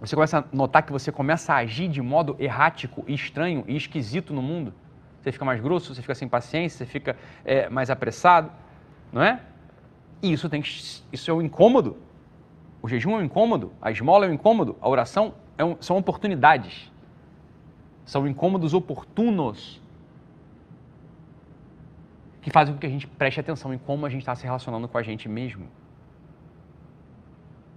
Você 0.00 0.16
começa 0.16 0.38
a 0.38 0.44
notar 0.50 0.82
que 0.82 0.92
você 0.92 1.12
começa 1.12 1.52
a 1.52 1.56
agir 1.58 1.88
de 1.88 2.00
modo 2.00 2.34
errático, 2.38 3.04
estranho 3.06 3.64
e 3.68 3.76
esquisito 3.76 4.32
no 4.32 4.40
mundo. 4.40 4.72
Você 5.20 5.30
fica 5.30 5.44
mais 5.44 5.60
grosso, 5.60 5.94
você 5.94 6.00
fica 6.00 6.14
sem 6.14 6.26
paciência, 6.26 6.78
você 6.78 6.86
fica 6.86 7.16
é, 7.44 7.68
mais 7.68 7.90
apressado, 7.90 8.50
não 9.12 9.22
é? 9.22 9.42
E 10.22 10.32
isso 10.32 10.48
tem 10.48 10.62
isso 10.62 11.30
é 11.30 11.34
um 11.34 11.42
incômodo. 11.42 11.98
O 12.80 12.88
jejum 12.88 13.12
é 13.12 13.16
um 13.16 13.22
incômodo, 13.22 13.72
a 13.80 13.90
esmola 13.90 14.24
é 14.24 14.30
um 14.30 14.32
incômodo, 14.32 14.76
a 14.80 14.88
oração 14.88 15.34
é 15.58 15.64
um, 15.64 15.76
são 15.80 15.98
oportunidades. 15.98 16.90
São 18.06 18.26
incômodos 18.26 18.72
oportunos 18.72 19.82
que 22.40 22.50
fazem 22.50 22.72
com 22.72 22.80
que 22.80 22.86
a 22.86 22.90
gente 22.90 23.06
preste 23.06 23.38
atenção 23.38 23.74
em 23.74 23.78
como 23.78 24.06
a 24.06 24.08
gente 24.08 24.22
está 24.22 24.34
se 24.34 24.44
relacionando 24.44 24.88
com 24.88 24.96
a 24.96 25.02
gente 25.02 25.28
mesmo 25.28 25.68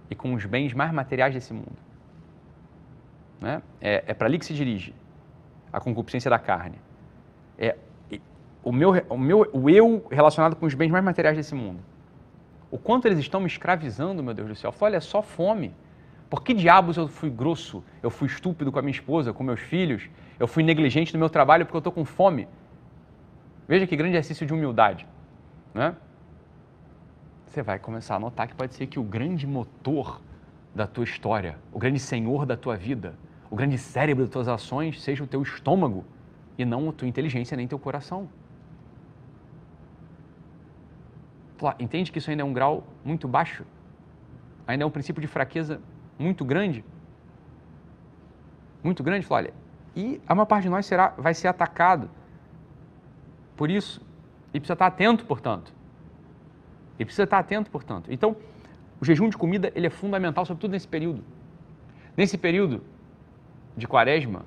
e 0.08 0.14
com 0.14 0.32
os 0.32 0.46
bens 0.46 0.72
mais 0.72 0.90
materiais 0.90 1.34
desse 1.34 1.52
mundo. 1.52 1.76
Né? 3.40 3.62
É, 3.80 4.04
é 4.06 4.14
para 4.14 4.26
ali 4.26 4.38
que 4.38 4.46
se 4.46 4.54
dirige 4.54 4.94
a 5.72 5.80
concupiscência 5.80 6.30
da 6.30 6.38
carne. 6.38 6.78
É 7.58 7.76
o 8.64 8.72
meu, 8.72 8.92
o 9.10 9.18
meu 9.18 9.48
o 9.52 9.68
eu 9.68 10.06
relacionado 10.10 10.56
com 10.56 10.64
os 10.64 10.74
bens 10.74 10.90
mais 10.90 11.04
materiais 11.04 11.36
desse 11.36 11.54
mundo. 11.54 11.80
O 12.70 12.78
quanto 12.78 13.06
eles 13.06 13.18
estão 13.18 13.40
me 13.40 13.46
escravizando, 13.46 14.22
meu 14.22 14.32
Deus 14.32 14.48
do 14.48 14.54
céu. 14.56 14.74
Olha, 14.80 14.96
é 14.96 15.00
só 15.00 15.22
fome. 15.22 15.74
Por 16.30 16.42
que 16.42 16.54
diabos 16.54 16.96
eu 16.96 17.06
fui 17.06 17.30
grosso, 17.30 17.84
eu 18.02 18.10
fui 18.10 18.26
estúpido 18.26 18.72
com 18.72 18.78
a 18.78 18.82
minha 18.82 18.90
esposa, 18.90 19.32
com 19.32 19.44
meus 19.44 19.60
filhos, 19.60 20.08
eu 20.40 20.48
fui 20.48 20.62
negligente 20.64 21.12
no 21.12 21.18
meu 21.18 21.28
trabalho 21.28 21.66
porque 21.66 21.76
eu 21.76 21.80
estou 21.80 21.92
com 21.92 22.04
fome? 22.04 22.48
Veja 23.68 23.86
que 23.86 23.94
grande 23.94 24.16
exercício 24.16 24.46
de 24.46 24.52
humildade. 24.52 25.06
Né? 25.72 25.94
Você 27.46 27.62
vai 27.62 27.78
começar 27.78 28.16
a 28.16 28.18
notar 28.18 28.48
que 28.48 28.54
pode 28.54 28.74
ser 28.74 28.86
que 28.86 28.98
o 28.98 29.04
grande 29.04 29.46
motor 29.46 30.20
da 30.74 30.86
tua 30.86 31.04
história, 31.04 31.56
o 31.72 31.78
grande 31.78 31.98
senhor 31.98 32.44
da 32.44 32.56
tua 32.56 32.76
vida, 32.76 33.14
o 33.50 33.56
grande 33.56 33.78
cérebro 33.78 34.24
das 34.24 34.32
tuas 34.32 34.48
ações 34.48 35.00
seja 35.00 35.22
o 35.22 35.26
teu 35.26 35.40
estômago 35.42 36.04
e 36.58 36.64
não 36.64 36.88
a 36.88 36.92
tua 36.92 37.06
inteligência 37.06 37.56
nem 37.56 37.68
teu 37.68 37.78
coração. 37.78 38.28
Entende 41.78 42.10
que 42.10 42.18
isso 42.18 42.30
ainda 42.30 42.42
é 42.42 42.44
um 42.44 42.52
grau 42.52 42.84
muito 43.04 43.28
baixo? 43.28 43.64
Ainda 44.66 44.84
é 44.84 44.86
um 44.86 44.90
princípio 44.90 45.20
de 45.20 45.28
fraqueza 45.28 45.80
muito 46.18 46.44
grande? 46.44 46.84
Muito 48.82 49.02
grande, 49.02 49.24
Flávia. 49.24 49.54
E 49.96 50.20
a 50.26 50.34
maior 50.34 50.46
parte 50.46 50.64
de 50.64 50.68
nós 50.68 50.84
será, 50.84 51.14
vai 51.16 51.32
ser 51.32 51.48
atacado 51.48 52.10
por 53.56 53.70
isso. 53.70 54.04
E 54.52 54.60
precisa 54.60 54.74
estar 54.74 54.86
atento, 54.86 55.24
portanto. 55.24 55.72
E 56.98 57.04
precisa 57.04 57.24
estar 57.24 57.38
atento, 57.38 57.70
portanto. 57.70 58.12
Então, 58.12 58.36
o 59.04 59.06
jejum 59.06 59.28
de 59.28 59.36
comida 59.36 59.70
ele 59.74 59.86
é 59.86 59.90
fundamental, 59.90 60.46
sobretudo 60.46 60.70
nesse 60.70 60.88
período. 60.88 61.22
Nesse 62.16 62.38
período 62.38 62.82
de 63.76 63.86
quaresma, 63.86 64.46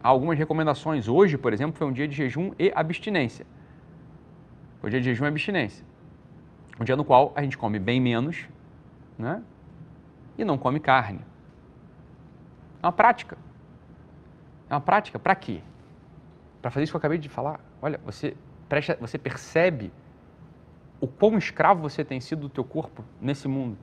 há 0.00 0.08
algumas 0.08 0.38
recomendações. 0.38 1.08
Hoje, 1.08 1.36
por 1.36 1.52
exemplo, 1.52 1.76
foi 1.76 1.84
um 1.84 1.92
dia 1.92 2.06
de 2.06 2.14
jejum 2.14 2.52
e 2.56 2.70
abstinência. 2.72 3.44
Foi 4.80 4.88
um 4.88 4.90
dia 4.92 5.00
de 5.00 5.06
jejum 5.06 5.24
e 5.24 5.28
abstinência. 5.28 5.84
Um 6.80 6.84
dia 6.84 6.94
no 6.94 7.04
qual 7.04 7.32
a 7.34 7.42
gente 7.42 7.58
come 7.58 7.80
bem 7.80 8.00
menos, 8.00 8.46
né? 9.18 9.42
E 10.38 10.44
não 10.44 10.56
come 10.56 10.78
carne. 10.78 11.20
É 12.80 12.86
uma 12.86 12.92
prática. 12.92 13.36
É 14.70 14.74
uma 14.74 14.80
prática 14.80 15.18
para 15.18 15.34
quê? 15.34 15.62
Para 16.62 16.70
fazer 16.70 16.84
isso 16.84 16.92
que 16.92 16.96
eu 16.96 17.00
acabei 17.00 17.18
de 17.18 17.28
falar. 17.28 17.58
Olha, 17.82 17.98
você, 18.04 18.36
presta, 18.68 18.96
você 19.00 19.18
percebe 19.18 19.92
o 21.04 21.06
quão 21.06 21.36
escravo 21.36 21.82
você 21.82 22.02
tem 22.02 22.18
sido 22.18 22.42
do 22.42 22.48
teu 22.48 22.64
corpo 22.64 23.04
nesse 23.20 23.46
mundo. 23.46 23.76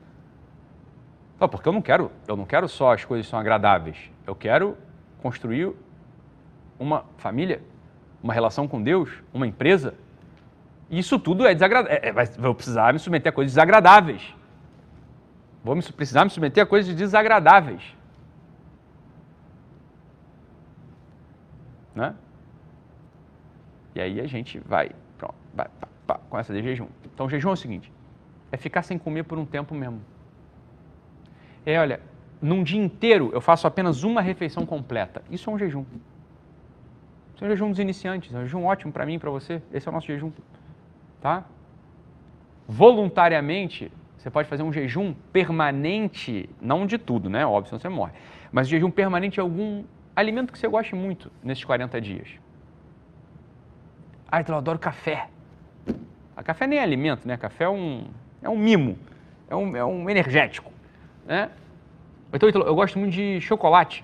Porque 1.37 1.67
eu 1.67 1.73
não 1.73 1.81
quero, 1.81 2.11
eu 2.27 2.35
não 2.35 2.45
quero 2.45 2.67
só 2.67 2.93
as 2.93 3.05
coisas 3.05 3.27
que 3.27 3.29
são 3.29 3.39
agradáveis. 3.39 3.97
Eu 4.25 4.35
quero 4.35 4.75
construir 5.21 5.71
uma 6.79 7.05
família, 7.17 7.61
uma 8.23 8.33
relação 8.33 8.67
com 8.67 8.81
Deus, 8.81 9.09
uma 9.31 9.45
empresa. 9.45 9.93
E 10.89 10.97
isso 10.97 11.19
tudo 11.19 11.45
é 11.45 11.53
desagradável. 11.53 11.99
É, 12.01 12.09
é, 12.09 12.25
vou 12.39 12.55
precisar 12.55 12.91
me 12.91 12.99
submeter 12.99 13.31
a 13.31 13.33
coisas 13.33 13.53
desagradáveis. 13.53 14.35
Vou 15.63 15.75
me, 15.75 15.83
precisar 15.83 16.23
me 16.23 16.31
submeter 16.31 16.63
a 16.63 16.65
coisas 16.65 16.93
desagradáveis. 16.95 17.95
Né? 21.93 22.15
E 23.93 24.01
aí 24.01 24.19
a 24.19 24.27
gente 24.27 24.59
vai, 24.59 24.91
pronto, 25.17 25.35
vai, 25.53 25.67
pá, 25.79 25.87
pá, 26.31 26.37
começa 26.37 26.53
de 26.53 26.63
jejum. 26.63 26.87
Então 27.13 27.29
jejum 27.29 27.49
é 27.49 27.53
o 27.53 27.55
seguinte, 27.55 27.91
é 28.51 28.57
ficar 28.57 28.81
sem 28.83 28.97
comer 28.97 29.23
por 29.23 29.37
um 29.37 29.45
tempo 29.45 29.75
mesmo. 29.75 30.01
É, 31.65 31.79
olha, 31.79 31.99
num 32.41 32.63
dia 32.63 32.81
inteiro 32.81 33.29
eu 33.33 33.41
faço 33.41 33.67
apenas 33.67 34.03
uma 34.03 34.21
refeição 34.21 34.65
completa. 34.65 35.21
Isso 35.29 35.49
é 35.49 35.53
um 35.53 35.59
jejum. 35.59 35.85
Isso 37.35 37.43
é 37.43 37.47
um 37.47 37.49
jejum 37.49 37.69
dos 37.69 37.79
iniciantes, 37.79 38.33
é 38.33 38.37
um 38.37 38.43
jejum 38.43 38.65
ótimo 38.65 38.91
para 38.91 39.05
mim 39.05 39.15
e 39.15 39.19
para 39.19 39.29
você. 39.29 39.61
Esse 39.71 39.87
é 39.87 39.91
o 39.91 39.93
nosso 39.93 40.07
jejum. 40.07 40.31
Tá? 41.21 41.43
Voluntariamente, 42.67 43.91
você 44.17 44.29
pode 44.29 44.47
fazer 44.47 44.63
um 44.63 44.71
jejum 44.71 45.13
permanente, 45.33 46.49
não 46.61 46.85
de 46.85 46.97
tudo, 46.97 47.29
né? 47.29 47.45
Óbvio, 47.45 47.69
senão 47.69 47.79
você 47.79 47.89
morre. 47.89 48.13
Mas 48.51 48.67
jejum 48.67 48.89
permanente 48.89 49.39
é 49.39 49.43
algum 49.43 49.83
alimento 50.15 50.51
que 50.51 50.59
você 50.59 50.67
goste 50.67 50.95
muito 50.95 51.31
nesses 51.43 51.63
40 51.63 51.99
dias. 51.99 52.29
Ah, 54.31 54.39
então 54.39 54.55
eu 54.55 54.59
adoro 54.59 54.79
café. 54.79 55.27
A 56.41 56.43
café 56.43 56.65
nem 56.65 56.79
é 56.79 56.81
alimento, 56.81 57.27
né? 57.27 57.37
Café 57.37 57.65
é 57.65 57.69
um, 57.69 58.07
é 58.41 58.49
um 58.49 58.57
mimo, 58.57 58.97
é 59.47 59.55
um, 59.55 59.75
é 59.77 59.85
um 59.85 60.09
energético. 60.09 60.71
Né? 61.23 61.51
Então, 62.33 62.49
eu 62.49 62.73
gosto 62.73 62.97
muito 62.97 63.13
de 63.13 63.39
chocolate. 63.41 64.03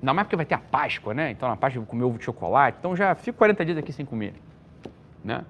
Não 0.00 0.14
mais 0.14 0.26
porque 0.26 0.36
vai 0.36 0.46
ter 0.46 0.54
a 0.54 0.58
Páscoa, 0.58 1.12
né? 1.12 1.30
Então 1.30 1.48
na 1.48 1.56
Páscoa 1.56 1.78
eu 1.78 1.82
vou 1.82 1.90
comer 1.90 2.04
ovo 2.04 2.18
de 2.18 2.24
chocolate. 2.24 2.76
Então 2.78 2.94
já 2.94 3.14
fico 3.14 3.38
40 3.38 3.64
dias 3.64 3.78
aqui 3.78 3.92
sem 3.92 4.04
comer. 4.04 4.34
Né? 5.24 5.44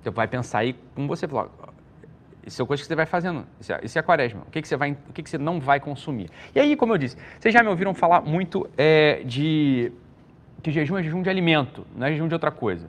Então 0.00 0.12
vai 0.12 0.26
pensar 0.26 0.60
aí 0.60 0.74
como 0.94 1.06
você 1.06 1.28
falou. 1.28 1.50
Isso 2.44 2.60
é 2.60 2.66
coisa 2.66 2.82
que 2.82 2.86
você 2.86 2.96
vai 2.96 3.06
fazendo. 3.06 3.46
Isso 3.60 3.72
é, 3.72 3.80
isso 3.82 3.98
é 3.98 4.02
quaresma. 4.02 4.40
O 4.48 4.50
que, 4.50 4.60
que, 4.60 4.66
você 4.66 4.76
vai, 4.76 4.92
o 4.92 5.12
que, 5.12 5.22
que 5.22 5.30
você 5.30 5.38
não 5.38 5.60
vai 5.60 5.78
consumir? 5.78 6.30
E 6.54 6.58
aí, 6.58 6.74
como 6.76 6.94
eu 6.94 6.98
disse, 6.98 7.16
vocês 7.38 7.54
já 7.54 7.62
me 7.62 7.68
ouviram 7.68 7.94
falar 7.94 8.22
muito 8.22 8.68
é, 8.76 9.22
de 9.24 9.92
que 10.62 10.70
jejum 10.72 10.96
é 10.96 11.02
jejum 11.02 11.22
de 11.22 11.30
alimento, 11.30 11.86
não 11.94 12.06
é 12.06 12.10
jejum 12.10 12.26
de 12.26 12.34
outra 12.34 12.50
coisa. 12.50 12.88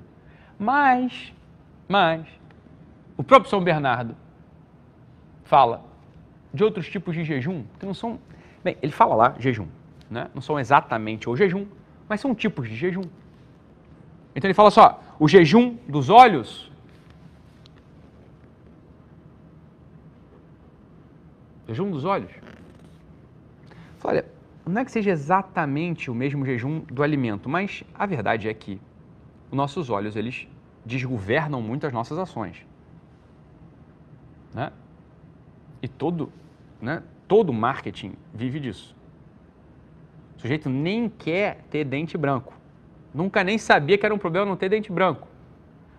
Mas, 0.57 1.33
mas, 1.87 2.25
o 3.17 3.23
próprio 3.23 3.49
São 3.49 3.63
Bernardo 3.63 4.15
fala 5.43 5.83
de 6.53 6.63
outros 6.63 6.89
tipos 6.89 7.13
de 7.13 7.23
jejum 7.23 7.63
que 7.79 7.85
não 7.85 7.93
são. 7.93 8.19
Bem, 8.63 8.77
ele 8.81 8.91
fala 8.91 9.15
lá 9.15 9.35
jejum, 9.39 9.67
né? 10.09 10.29
não 10.33 10.41
são 10.41 10.59
exatamente 10.59 11.29
o 11.29 11.35
jejum, 11.35 11.65
mas 12.09 12.19
são 12.19 12.33
tipos 12.33 12.67
de 12.67 12.75
jejum. 12.75 13.03
Então 14.35 14.47
ele 14.47 14.53
fala 14.53 14.71
só: 14.71 15.01
o 15.19 15.27
jejum 15.27 15.77
dos 15.87 16.09
olhos. 16.09 16.71
Jejum 21.67 21.89
dos 21.91 22.05
olhos. 22.05 22.31
Olha, 24.03 24.25
não 24.65 24.81
é 24.81 24.85
que 24.85 24.91
seja 24.91 25.09
exatamente 25.09 26.11
o 26.11 26.15
mesmo 26.15 26.45
jejum 26.45 26.81
do 26.81 27.01
alimento, 27.01 27.49
mas 27.49 27.83
a 27.93 28.05
verdade 28.05 28.47
é 28.47 28.53
que 28.53 28.79
os 29.49 29.57
nossos 29.57 29.89
olhos 29.89 30.15
eles 30.15 30.47
desgovernam 30.85 31.61
muito 31.61 31.87
as 31.87 31.93
nossas 31.93 32.17
ações. 32.17 32.65
Né? 34.53 34.71
E 35.81 35.87
todo, 35.87 36.31
né, 36.81 37.01
todo 37.27 37.51
marketing 37.51 38.13
vive 38.33 38.59
disso. 38.59 38.95
O 40.37 40.41
sujeito 40.41 40.69
nem 40.69 41.09
quer 41.09 41.57
ter 41.69 41.83
dente 41.83 42.17
branco. 42.17 42.53
Nunca 43.13 43.43
nem 43.43 43.57
sabia 43.57 43.97
que 43.97 44.05
era 44.05 44.13
um 44.13 44.17
problema 44.17 44.45
não 44.45 44.55
ter 44.55 44.69
dente 44.69 44.91
branco. 44.91 45.27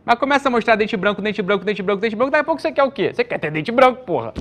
Mas 0.04 0.18
começa 0.18 0.48
a 0.48 0.50
mostrar 0.50 0.76
dente 0.76 0.96
branco, 0.96 1.20
dente 1.20 1.42
branco, 1.42 1.64
dente 1.64 1.82
branco, 1.82 2.00
dente 2.00 2.14
branco, 2.14 2.30
daqui 2.30 2.42
a 2.42 2.44
pouco 2.44 2.62
você 2.62 2.70
quer 2.70 2.84
o 2.84 2.92
quê? 2.92 3.12
Você 3.12 3.24
quer 3.24 3.38
ter 3.38 3.50
dente 3.50 3.72
branco, 3.72 4.04
porra. 4.04 4.32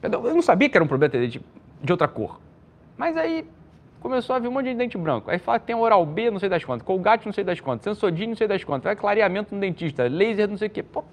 Eu 0.00 0.34
não 0.34 0.42
sabia 0.42 0.68
que 0.68 0.76
era 0.76 0.84
um 0.84 0.88
problema 0.88 1.10
ter 1.10 1.20
dente 1.20 1.44
de 1.82 1.92
outra 1.92 2.06
cor. 2.06 2.40
Mas 2.96 3.16
aí 3.16 3.44
começou 4.00 4.34
a 4.36 4.38
vir 4.38 4.48
um 4.48 4.52
monte 4.52 4.66
de 4.66 4.74
dente 4.74 4.96
branco. 4.96 5.30
Aí 5.30 5.38
fala 5.38 5.58
que 5.58 5.66
tem 5.66 5.76
oral 5.76 6.04
B, 6.04 6.30
não 6.30 6.38
sei 6.38 6.48
das 6.48 6.64
quantas, 6.64 6.86
colgate, 6.86 7.26
não 7.26 7.32
sei 7.32 7.44
das 7.44 7.60
quantas, 7.60 7.84
sensodine, 7.84 8.28
não 8.28 8.36
sei 8.36 8.46
das 8.46 8.64
quantas, 8.64 8.84
vai 8.84 8.96
clareamento 8.96 9.54
no 9.54 9.60
dentista, 9.60 10.06
laser, 10.08 10.48
não 10.48 10.56
sei 10.56 10.68
o 10.68 10.70
quê. 10.70 10.82
Pô, 10.82 11.04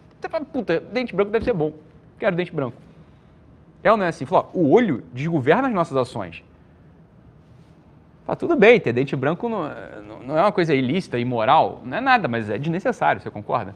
puta, 0.51 0.79
dente 0.79 1.15
branco 1.15 1.31
deve 1.31 1.45
ser 1.45 1.53
bom. 1.53 1.73
Quero 2.19 2.35
dente 2.35 2.53
branco. 2.53 2.77
É 3.83 3.91
ou 3.91 3.97
não 3.97 4.05
é 4.05 4.09
assim? 4.09 4.25
Falou, 4.25 4.49
ó, 4.53 4.57
o 4.57 4.71
olho 4.71 5.03
desgoverna 5.13 5.67
as 5.67 5.73
nossas 5.73 5.95
ações. 5.97 6.43
Fala, 8.25 8.35
tudo 8.35 8.55
bem, 8.55 8.79
ter 8.79 8.93
dente 8.93 9.15
branco 9.15 9.47
não, 9.47 9.69
não 10.25 10.37
é 10.37 10.41
uma 10.41 10.51
coisa 10.51 10.73
ilícita, 10.73 11.19
imoral, 11.19 11.81
não 11.85 11.97
é 11.97 12.01
nada, 12.01 12.27
mas 12.27 12.49
é 12.49 12.57
desnecessário, 12.57 13.21
você 13.21 13.29
concorda? 13.29 13.75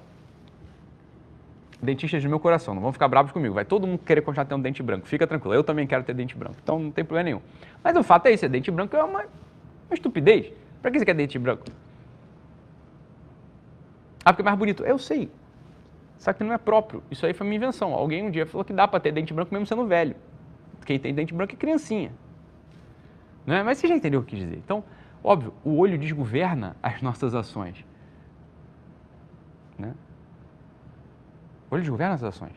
Dentistas 1.82 2.21
do 2.21 2.30
meu 2.30 2.39
coração, 2.39 2.73
não 2.73 2.82
vão 2.82 2.91
ficar 2.91 3.07
bravos 3.07 3.32
comigo. 3.32 3.53
Vai 3.53 3.65
todo 3.65 3.88
mundo 3.88 3.99
querer 3.99 4.21
continuar 4.21 4.45
tendo 4.45 4.61
dente 4.61 4.84
branco. 4.84 5.07
Fica 5.07 5.25
tranquilo, 5.25 5.53
eu 5.53 5.63
também 5.63 5.88
quero 5.88 6.03
ter 6.03 6.13
dente 6.13 6.36
branco. 6.36 6.57
Então 6.61 6.80
não 6.80 6.91
tem 6.91 7.03
problema 7.03 7.23
nenhum. 7.23 7.41
Mas 7.84 7.95
o 7.95 8.03
fato 8.03 8.27
é 8.27 8.32
esse, 8.34 8.47
dente 8.47 8.69
branco 8.69 8.95
é 8.95 9.03
uma, 9.03 9.19
uma 9.19 9.93
estupidez. 9.93 10.51
Para 10.82 10.91
que 10.91 10.99
você 10.99 11.05
quer 11.05 11.13
dente 11.13 11.38
branco? 11.39 11.65
Ah, 14.23 14.34
porque 14.34 14.41
é 14.41 14.45
mais 14.45 14.57
bonito. 14.57 14.84
Eu 14.84 14.97
sei. 14.97 15.32
Só 16.17 16.34
que 16.34 16.43
não 16.43 16.53
é 16.53 16.57
próprio. 16.57 17.01
Isso 17.09 17.25
aí 17.25 17.34
foi 17.34 17.47
minha 17.47 17.57
invenção. 17.57 17.93
Alguém 17.93 18.23
um 18.23 18.32
dia 18.32 18.45
falou 18.45 18.65
que 18.65 18.73
dá 18.73 18.88
para 18.88 18.99
ter 18.99 19.11
dente 19.11 19.34
branco 19.34 19.53
mesmo 19.53 19.65
sendo 19.65 19.86
velho. 19.86 20.15
Quem 20.86 20.99
tem 20.99 21.13
dente 21.13 21.34
branco 21.34 21.53
é 21.53 21.55
criancinha. 21.55 22.11
Não 23.45 23.55
é? 23.55 23.63
Mas 23.63 23.77
você 23.77 23.88
já 23.88 23.95
entendeu 23.95 24.19
o 24.19 24.23
que 24.23 24.36
dizer. 24.36 24.57
Então, 24.57 24.84
óbvio, 25.23 25.53
o 25.63 25.77
olho 25.77 25.97
desgoverna 25.97 26.75
as 26.84 27.01
nossas 27.01 27.34
ações. 27.34 27.86
Né? 29.77 29.93
O 31.70 31.76
olho 31.76 31.82
desgoverna 31.82 32.15
as 32.15 32.24
ações. 32.24 32.53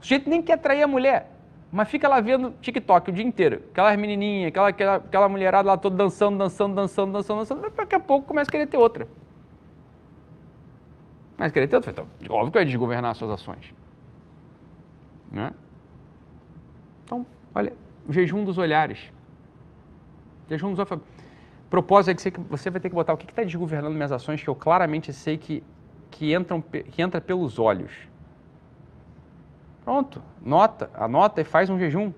O 0.00 0.02
sujeito 0.04 0.28
nem 0.28 0.42
quer 0.42 0.54
atrair 0.54 0.82
a 0.82 0.86
mulher, 0.86 1.30
mas 1.70 1.88
fica 1.88 2.08
lá 2.08 2.20
vendo 2.20 2.52
TikTok 2.60 3.10
o 3.10 3.12
dia 3.12 3.24
inteiro. 3.24 3.62
Aquelas 3.70 3.96
menininhas, 3.96 4.48
aquela, 4.48 4.68
aquela, 4.68 4.94
aquela 4.96 5.28
mulherada 5.28 5.68
lá 5.68 5.76
toda 5.76 5.96
dançando, 5.96 6.38
dançando, 6.38 6.74
dançando, 6.74 7.12
dançando, 7.12 7.38
dançando. 7.38 7.70
Daqui 7.70 7.94
a 7.94 8.00
pouco 8.00 8.26
começa 8.26 8.50
a 8.50 8.52
querer 8.52 8.66
ter 8.66 8.76
outra. 8.76 9.08
Mas 11.36 11.52
querer 11.52 11.68
ter 11.68 11.76
outra. 11.76 11.90
Então, 11.90 12.06
óbvio 12.30 12.52
que 12.52 12.58
vai 12.58 12.64
desgovernar 12.64 13.10
as 13.10 13.16
suas 13.16 13.30
ações. 13.30 13.74
Né? 15.30 15.52
Então, 17.04 17.26
olha, 17.54 17.72
o 18.06 18.12
jejum 18.12 18.44
dos 18.44 18.56
olhares. 18.56 19.12
O 20.46 20.50
jejum 20.50 20.70
dos 20.70 20.78
olhares. 20.78 21.02
Propósito 21.68 22.28
é 22.28 22.30
que 22.30 22.40
você 22.40 22.70
vai 22.70 22.80
ter 22.80 22.88
que 22.88 22.94
botar 22.94 23.12
o 23.14 23.16
que 23.16 23.28
está 23.28 23.42
desgovernando 23.42 23.94
minhas 23.94 24.12
ações, 24.12 24.42
que 24.42 24.48
eu 24.48 24.54
claramente 24.54 25.12
sei 25.12 25.36
que 25.36 25.62
que, 26.14 26.32
entram, 26.32 26.60
que 26.62 27.02
entra 27.02 27.20
pelos 27.20 27.58
olhos. 27.58 27.90
Pronto, 29.84 30.22
nota, 30.40 30.88
anota 30.94 31.40
e 31.40 31.44
faz 31.44 31.68
um 31.68 31.78
jejum 31.78 32.12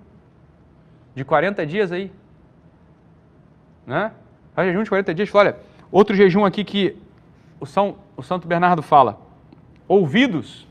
de 1.14 1.24
40 1.24 1.66
dias 1.66 1.90
aí. 1.90 2.12
Né? 3.86 4.12
Faz 4.54 4.68
jejum 4.68 4.82
de 4.82 4.90
40 4.90 5.14
dias. 5.14 5.34
Olha, 5.34 5.56
outro 5.90 6.14
jejum 6.14 6.44
aqui 6.44 6.62
que 6.62 6.96
o, 7.58 7.64
São, 7.64 7.96
o 8.16 8.22
Santo 8.22 8.46
Bernardo 8.46 8.82
fala. 8.82 9.18
Ouvidos. 9.88 10.66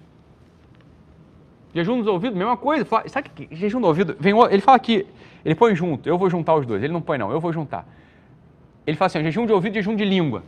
Jejum 1.74 1.98
dos 1.98 2.08
ouvidos, 2.08 2.38
mesma 2.38 2.56
coisa. 2.56 2.86
Fala, 2.86 3.10
sabe 3.10 3.30
que 3.30 3.54
jejum 3.56 3.82
do 3.82 3.88
ouvido? 3.88 4.16
Vem, 4.20 4.34
ele 4.52 4.62
fala 4.62 4.78
aqui, 4.78 5.06
ele 5.44 5.56
põe 5.56 5.76
junto, 5.76 6.08
eu 6.08 6.18
vou 6.18 6.30
juntar 6.30 6.56
os 6.56 6.66
dois. 6.66 6.82
Ele 6.84 6.94
não 6.94 7.02
põe 7.02 7.18
não, 7.18 7.32
eu 7.32 7.40
vou 7.40 7.52
juntar. 7.52 7.88
Ele 8.86 8.96
fala 8.96 9.08
assim, 9.08 9.24
jejum 9.24 9.46
de 9.46 9.52
ouvido 9.52 9.74
e 9.74 9.82
jejum 9.82 9.96
de 9.96 10.06
língua. 10.06 10.44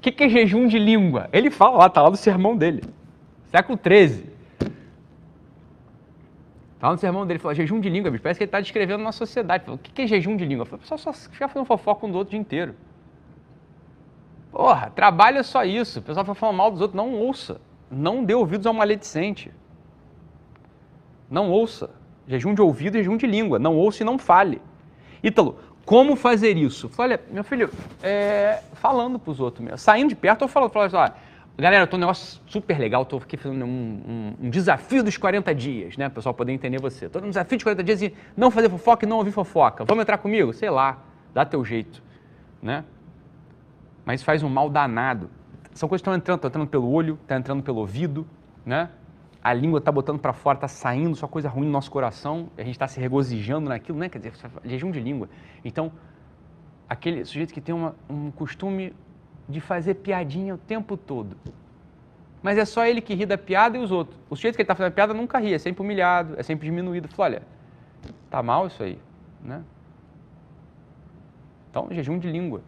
O 0.00 0.02
que, 0.02 0.10
que, 0.10 0.24
é 0.24 0.28
jejum 0.30 0.66
de 0.66 0.78
língua? 0.78 1.28
Ele 1.30 1.50
fala 1.50 1.76
lá, 1.76 1.86
está 1.86 2.00
lá 2.00 2.08
no 2.08 2.16
sermão 2.16 2.56
dele. 2.56 2.82
Século 3.50 3.78
XIII. 3.78 4.30
Está 6.74 6.86
lá 6.86 6.94
no 6.94 6.98
sermão 6.98 7.26
dele, 7.26 7.38
fala 7.38 7.54
jejum 7.54 7.78
de 7.78 7.90
língua, 7.90 8.10
bicho. 8.10 8.22
Parece 8.22 8.38
que 8.38 8.44
ele 8.44 8.48
está 8.48 8.62
descrevendo 8.62 9.04
na 9.04 9.12
sociedade. 9.12 9.66
Fala, 9.66 9.76
o 9.76 9.78
que, 9.78 9.92
que, 9.92 10.00
é 10.00 10.06
jejum 10.06 10.38
de 10.38 10.46
língua? 10.46 10.66
O 10.72 10.78
pessoal 10.78 10.96
só 10.96 11.12
fica 11.12 11.46
fazendo 11.46 11.66
fofoca 11.66 12.06
um 12.06 12.10
do 12.10 12.16
outro 12.16 12.28
o 12.28 12.30
dia 12.30 12.40
inteiro. 12.40 12.74
Porra, 14.50 14.88
trabalha 14.88 15.42
só 15.42 15.66
isso. 15.66 15.98
O 15.98 16.02
pessoal 16.02 16.24
fica 16.24 16.34
falando 16.34 16.56
mal 16.56 16.70
dos 16.70 16.80
outros. 16.80 16.96
Não 16.96 17.12
ouça. 17.12 17.60
Não 17.90 18.24
dê 18.24 18.32
ouvidos 18.32 18.66
ao 18.66 18.72
maledicente. 18.72 19.52
Não 21.28 21.50
ouça. 21.50 21.90
Jejum 22.26 22.54
de 22.54 22.62
ouvido 22.62 22.96
e 22.96 23.00
jejum 23.00 23.18
de 23.18 23.26
língua. 23.26 23.58
Não 23.58 23.76
ouça 23.76 24.02
e 24.02 24.06
não 24.06 24.18
fale. 24.18 24.62
Ítalo, 25.22 25.58
como 25.90 26.14
fazer 26.14 26.56
isso? 26.56 26.88
Falei, 26.88 27.18
olha, 27.18 27.34
meu 27.34 27.42
filho, 27.42 27.68
é, 28.00 28.62
falando 28.74 29.18
para 29.18 29.32
os 29.32 29.40
outros 29.40 29.60
mesmo. 29.64 29.76
Saindo 29.76 30.10
de 30.10 30.14
perto, 30.14 30.42
eu 30.42 30.46
falo, 30.46 30.68
falo 30.68 30.84
assim, 30.84 30.94
olha, 30.94 31.14
galera, 31.58 31.82
eu 31.82 31.86
tô 31.88 31.96
um 31.96 31.98
negócio 31.98 32.40
super 32.46 32.78
legal, 32.78 33.02
estou 33.02 33.18
aqui 33.18 33.36
fazendo 33.36 33.64
um, 33.64 33.68
um, 34.38 34.46
um, 34.46 34.50
desafio 34.50 35.02
dos 35.02 35.16
40 35.16 35.52
dias, 35.52 35.96
né? 35.96 36.08
Pessoal 36.08 36.32
poder 36.32 36.52
entender 36.52 36.80
você. 36.80 37.06
Estou 37.06 37.20
num 37.20 37.30
desafio 37.30 37.58
de 37.58 37.64
40 37.64 37.82
dias 37.82 38.02
e 38.02 38.14
não 38.36 38.52
fazer 38.52 38.70
fofoca 38.70 39.04
e 39.04 39.08
não 39.08 39.16
ouvir 39.16 39.32
fofoca. 39.32 39.84
Vamos 39.84 40.02
entrar 40.02 40.18
comigo? 40.18 40.52
Sei 40.52 40.70
lá, 40.70 40.96
dá 41.34 41.44
teu 41.44 41.64
jeito, 41.64 42.00
né? 42.62 42.84
Mas 44.04 44.22
faz 44.22 44.44
um 44.44 44.48
mal 44.48 44.70
danado. 44.70 45.28
São 45.74 45.88
coisas 45.88 46.02
que 46.02 46.08
estão 46.08 46.14
entrando, 46.14 46.36
estão 46.36 46.50
entrando 46.50 46.68
pelo 46.68 46.88
olho, 46.88 47.14
estão 47.14 47.26
tá 47.26 47.36
entrando 47.36 47.64
pelo 47.64 47.80
ouvido, 47.80 48.24
né? 48.64 48.90
A 49.42 49.52
língua 49.54 49.78
está 49.78 49.90
botando 49.90 50.18
para 50.18 50.32
fora, 50.32 50.56
está 50.56 50.68
saindo 50.68 51.16
só 51.16 51.26
coisa 51.26 51.48
ruim 51.48 51.66
no 51.66 51.72
nosso 51.72 51.90
coração, 51.90 52.50
a 52.58 52.62
gente 52.62 52.72
está 52.72 52.86
se 52.86 53.00
regozijando 53.00 53.68
naquilo, 53.68 53.98
né? 53.98 54.08
Quer 54.08 54.18
dizer, 54.18 54.34
jejum 54.64 54.90
de 54.90 55.00
língua. 55.00 55.28
Então, 55.64 55.90
aquele 56.88 57.24
sujeito 57.24 57.54
que 57.54 57.60
tem 57.60 57.74
uma, 57.74 57.94
um 58.08 58.30
costume 58.30 58.94
de 59.48 59.60
fazer 59.60 59.94
piadinha 59.94 60.54
o 60.54 60.58
tempo 60.58 60.96
todo. 60.96 61.36
Mas 62.42 62.58
é 62.58 62.64
só 62.64 62.84
ele 62.86 63.00
que 63.00 63.14
ri 63.14 63.26
da 63.26 63.38
piada 63.38 63.76
e 63.76 63.80
os 63.80 63.90
outros. 63.90 64.18
O 64.28 64.36
sujeito 64.36 64.56
que 64.56 64.62
está 64.62 64.74
fazendo 64.74 64.92
piada 64.92 65.14
nunca 65.14 65.38
ri, 65.38 65.54
é 65.54 65.58
sempre 65.58 65.82
humilhado, 65.82 66.34
é 66.38 66.42
sempre 66.42 66.66
diminuído. 66.66 67.08
Fala, 67.08 67.36
olha, 67.36 67.42
tá 68.30 68.42
mal 68.42 68.66
isso 68.66 68.82
aí, 68.82 68.98
né? 69.42 69.62
Então, 71.70 71.88
jejum 71.90 72.18
de 72.18 72.30
língua. 72.30 72.62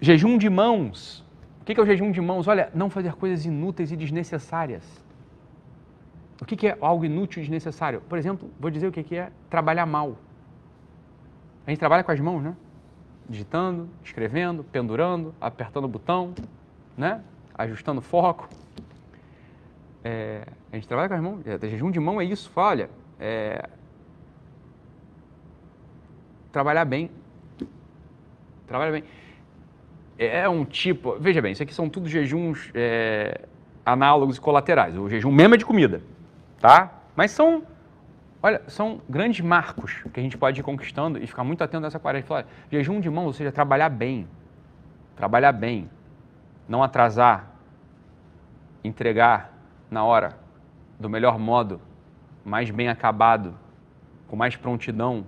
Jejum 0.00 0.38
de 0.38 0.48
mãos. 0.48 1.24
O 1.70 1.74
que 1.74 1.80
é 1.80 1.84
o 1.84 1.86
jejum 1.86 2.10
de 2.10 2.20
mãos? 2.20 2.48
Olha, 2.48 2.68
não 2.74 2.90
fazer 2.90 3.14
coisas 3.14 3.46
inúteis 3.46 3.92
e 3.92 3.96
desnecessárias. 3.96 4.82
O 6.42 6.44
que 6.44 6.66
é 6.66 6.76
algo 6.80 7.04
inútil 7.04 7.40
e 7.40 7.44
desnecessário? 7.44 8.00
Por 8.08 8.18
exemplo, 8.18 8.50
vou 8.58 8.72
dizer 8.72 8.88
o 8.88 8.92
que 8.92 9.14
é 9.14 9.30
trabalhar 9.48 9.86
mal. 9.86 10.16
A 11.64 11.70
gente 11.70 11.78
trabalha 11.78 12.02
com 12.02 12.10
as 12.10 12.18
mãos, 12.18 12.42
né? 12.42 12.56
Digitando, 13.28 13.88
escrevendo, 14.02 14.64
pendurando, 14.64 15.32
apertando 15.40 15.84
o 15.84 15.88
botão, 15.88 16.34
né? 16.96 17.22
Ajustando 17.54 18.00
o 18.00 18.02
foco. 18.02 18.48
É, 20.02 20.48
a 20.72 20.74
gente 20.74 20.88
trabalha 20.88 21.08
com 21.08 21.14
as 21.14 21.22
mãos. 21.22 21.46
É, 21.46 21.68
jejum 21.68 21.92
de 21.92 22.00
mão 22.00 22.20
é 22.20 22.24
isso. 22.24 22.50
Olha, 22.56 22.90
é, 23.20 23.68
trabalhar 26.50 26.84
bem. 26.84 27.12
Trabalha 28.66 28.90
bem 28.90 29.04
é 30.26 30.48
um 30.48 30.64
tipo. 30.64 31.16
Veja 31.18 31.40
bem, 31.40 31.52
isso 31.52 31.62
aqui 31.62 31.72
são 31.72 31.88
tudo 31.88 32.08
jejuns 32.08 32.70
é, 32.74 33.40
análogos 33.84 34.36
e 34.36 34.40
colaterais. 34.40 34.96
O 34.96 35.08
jejum 35.08 35.32
mesmo 35.32 35.54
é 35.54 35.58
de 35.58 35.64
comida, 35.64 36.02
tá? 36.60 36.92
Mas 37.16 37.30
são, 37.30 37.62
olha, 38.42 38.62
são 38.66 39.00
grandes 39.08 39.40
marcos 39.40 40.04
que 40.12 40.20
a 40.20 40.22
gente 40.22 40.36
pode 40.36 40.60
ir 40.60 40.62
conquistando 40.62 41.18
e 41.18 41.26
ficar 41.26 41.42
muito 41.42 41.64
atento 41.64 41.82
nessa 41.82 41.98
quaresma. 41.98 42.28
Falar, 42.28 42.46
jejum 42.70 43.00
de 43.00 43.08
mão, 43.08 43.24
ou 43.24 43.32
seja, 43.32 43.50
trabalhar 43.50 43.88
bem. 43.88 44.28
Trabalhar 45.16 45.52
bem. 45.52 45.88
Não 46.68 46.82
atrasar. 46.82 47.50
Entregar 48.84 49.52
na 49.90 50.04
hora, 50.04 50.38
do 50.98 51.08
melhor 51.08 51.38
modo, 51.38 51.80
mais 52.44 52.70
bem 52.70 52.88
acabado, 52.88 53.54
com 54.28 54.36
mais 54.36 54.54
prontidão, 54.54 55.26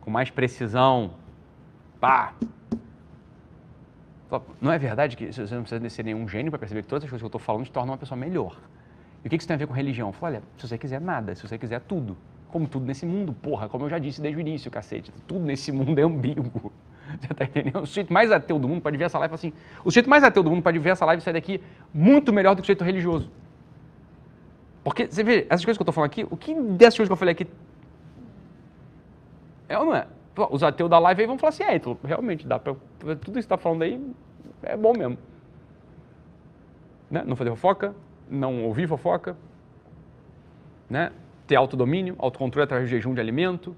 com 0.00 0.10
mais 0.10 0.30
precisão. 0.30 1.14
Pá! 2.00 2.32
Não 4.60 4.72
é 4.72 4.78
verdade 4.78 5.16
que 5.16 5.32
você 5.32 5.54
não 5.54 5.62
precisa 5.62 5.88
ser 5.90 6.02
nenhum 6.04 6.26
gênio 6.26 6.50
para 6.50 6.58
perceber 6.58 6.82
que 6.82 6.88
todas 6.88 7.04
as 7.04 7.10
coisas 7.10 7.22
que 7.22 7.24
eu 7.24 7.28
estou 7.28 7.40
falando 7.40 7.64
te 7.64 7.72
tornam 7.72 7.92
uma 7.92 7.98
pessoa 7.98 8.18
melhor. 8.18 8.56
E 9.22 9.26
o 9.26 9.30
que 9.30 9.36
isso 9.36 9.46
tem 9.46 9.54
a 9.54 9.58
ver 9.58 9.66
com 9.66 9.72
religião? 9.72 10.08
Eu 10.08 10.14
olha, 10.20 10.42
se 10.58 10.68
você 10.68 10.76
quiser 10.76 11.00
nada, 11.00 11.34
se 11.34 11.46
você 11.46 11.56
quiser 11.58 11.80
tudo. 11.80 12.16
Como 12.48 12.68
tudo 12.68 12.86
nesse 12.86 13.04
mundo, 13.04 13.32
porra, 13.32 13.68
como 13.68 13.84
eu 13.84 13.90
já 13.90 13.98
disse 13.98 14.20
desde 14.20 14.38
o 14.38 14.40
início, 14.40 14.70
cacete. 14.70 15.12
Tudo 15.26 15.44
nesse 15.44 15.72
mundo 15.72 15.98
é 15.98 16.02
ambíguo. 16.02 16.72
Você 17.20 17.34
tá 17.34 17.44
entendendo? 17.44 17.80
O 17.80 17.86
sujeito 17.86 18.12
mais 18.12 18.32
ateu 18.32 18.58
do 18.58 18.66
mundo 18.66 18.80
pode 18.80 18.96
ver 18.96 19.04
essa 19.04 19.18
live 19.18 19.34
assim: 19.34 19.52
o 19.80 19.90
sujeito 19.90 20.08
mais 20.08 20.24
ateu 20.24 20.42
do 20.42 20.50
mundo 20.50 20.62
pode 20.62 20.78
ver 20.78 20.90
essa 20.90 21.04
live 21.04 21.22
sair 21.22 21.34
daqui 21.34 21.60
muito 21.92 22.32
melhor 22.32 22.54
do 22.54 22.56
que 22.56 22.62
o 22.62 22.64
sujeito 22.64 22.82
religioso. 22.82 23.30
Porque, 24.82 25.06
você 25.06 25.22
vê, 25.22 25.46
essas 25.50 25.64
coisas 25.64 25.76
que 25.76 25.82
eu 25.82 25.84
estou 25.84 25.92
falando 25.92 26.10
aqui, 26.10 26.26
o 26.30 26.36
que 26.36 26.54
dessas 26.54 26.96
coisas 26.96 27.08
que 27.08 27.12
eu 27.12 27.16
falei 27.16 27.32
aqui 27.32 27.46
é 29.68 29.78
ou 29.78 29.86
não 29.86 29.96
é? 29.96 30.06
Os 30.50 30.62
ateus 30.62 30.90
da 30.90 30.98
live 30.98 31.22
aí 31.22 31.26
vão 31.26 31.38
falar 31.38 31.50
assim, 31.50 31.62
é, 31.62 31.80
realmente, 32.06 32.46
dá 32.46 32.58
pra, 32.58 32.74
tudo 32.98 33.16
isso 33.16 33.32
que 33.32 33.38
está 33.38 33.56
falando 33.56 33.82
aí 33.82 34.00
é 34.62 34.76
bom 34.76 34.92
mesmo. 34.96 35.18
Né? 37.10 37.22
Não 37.26 37.36
fazer 37.36 37.50
fofoca, 37.50 37.94
não 38.28 38.64
ouvir 38.64 38.88
fofoca, 38.88 39.36
né? 40.88 41.12
ter 41.46 41.56
autodomínio, 41.56 42.16
autocontrole 42.18 42.64
através 42.64 42.88
de 42.88 42.96
jejum 42.96 43.14
de 43.14 43.20
alimento. 43.20 43.76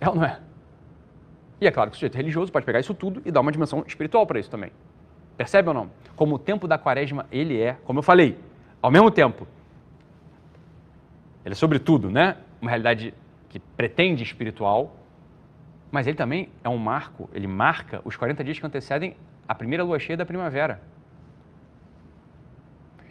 É 0.00 0.08
ou 0.08 0.14
não 0.14 0.24
é? 0.24 0.40
E 1.60 1.66
é 1.66 1.70
claro 1.70 1.90
que 1.90 1.96
o 1.96 1.98
sujeito 1.98 2.16
religioso 2.16 2.50
pode 2.50 2.64
pegar 2.64 2.80
isso 2.80 2.94
tudo 2.94 3.20
e 3.24 3.30
dar 3.30 3.40
uma 3.40 3.52
dimensão 3.52 3.84
espiritual 3.86 4.26
para 4.26 4.38
isso 4.38 4.50
também. 4.50 4.70
Percebe 5.36 5.68
ou 5.68 5.74
não? 5.74 5.90
Como 6.16 6.36
o 6.36 6.38
tempo 6.38 6.66
da 6.66 6.78
quaresma, 6.78 7.26
ele 7.30 7.60
é, 7.60 7.74
como 7.84 7.98
eu 7.98 8.02
falei, 8.02 8.38
ao 8.80 8.90
mesmo 8.90 9.10
tempo, 9.10 9.46
ele 11.44 11.52
é 11.52 11.56
sobretudo, 11.56 12.10
né? 12.10 12.36
Uma 12.60 12.70
realidade 12.70 13.12
que 13.48 13.58
pretende 13.58 14.22
espiritual, 14.22 14.96
mas 15.90 16.06
ele 16.06 16.16
também 16.16 16.48
é 16.62 16.68
um 16.68 16.78
marco, 16.78 17.28
ele 17.34 17.46
marca 17.46 18.00
os 18.04 18.16
40 18.16 18.44
dias 18.44 18.58
que 18.58 18.66
antecedem 18.66 19.16
a 19.46 19.54
primeira 19.54 19.82
lua 19.82 19.98
cheia 19.98 20.16
da 20.16 20.24
primavera. 20.24 20.80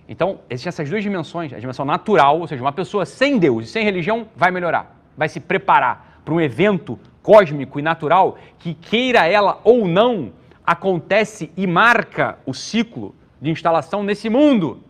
Então, 0.08 0.40
existem 0.50 0.70
essas 0.70 0.90
duas 0.90 1.04
dimensões, 1.04 1.54
a 1.54 1.60
dimensão 1.60 1.86
natural, 1.86 2.40
ou 2.40 2.48
seja, 2.48 2.64
uma 2.64 2.72
pessoa 2.72 3.06
sem 3.06 3.38
Deus 3.38 3.66
e 3.66 3.68
sem 3.68 3.84
religião 3.84 4.28
vai 4.36 4.50
melhorar, 4.50 4.96
vai 5.16 5.30
se 5.30 5.40
preparar 5.40 6.22
para 6.26 6.34
um 6.34 6.42
evento 6.42 7.00
cósmico 7.22 7.80
e 7.80 7.84
natural 7.84 8.38
que, 8.58 8.74
queira 8.74 9.28
ela 9.28 9.60
ou 9.64 9.88
não, 9.88 10.32
acontece 10.66 11.52
e 11.56 11.68
marca 11.68 12.40
o 12.46 12.54
ciclo 12.54 13.14
de 13.42 13.52
instalação 13.52 14.04
nesse 14.04 14.30
mundo. 14.30 14.84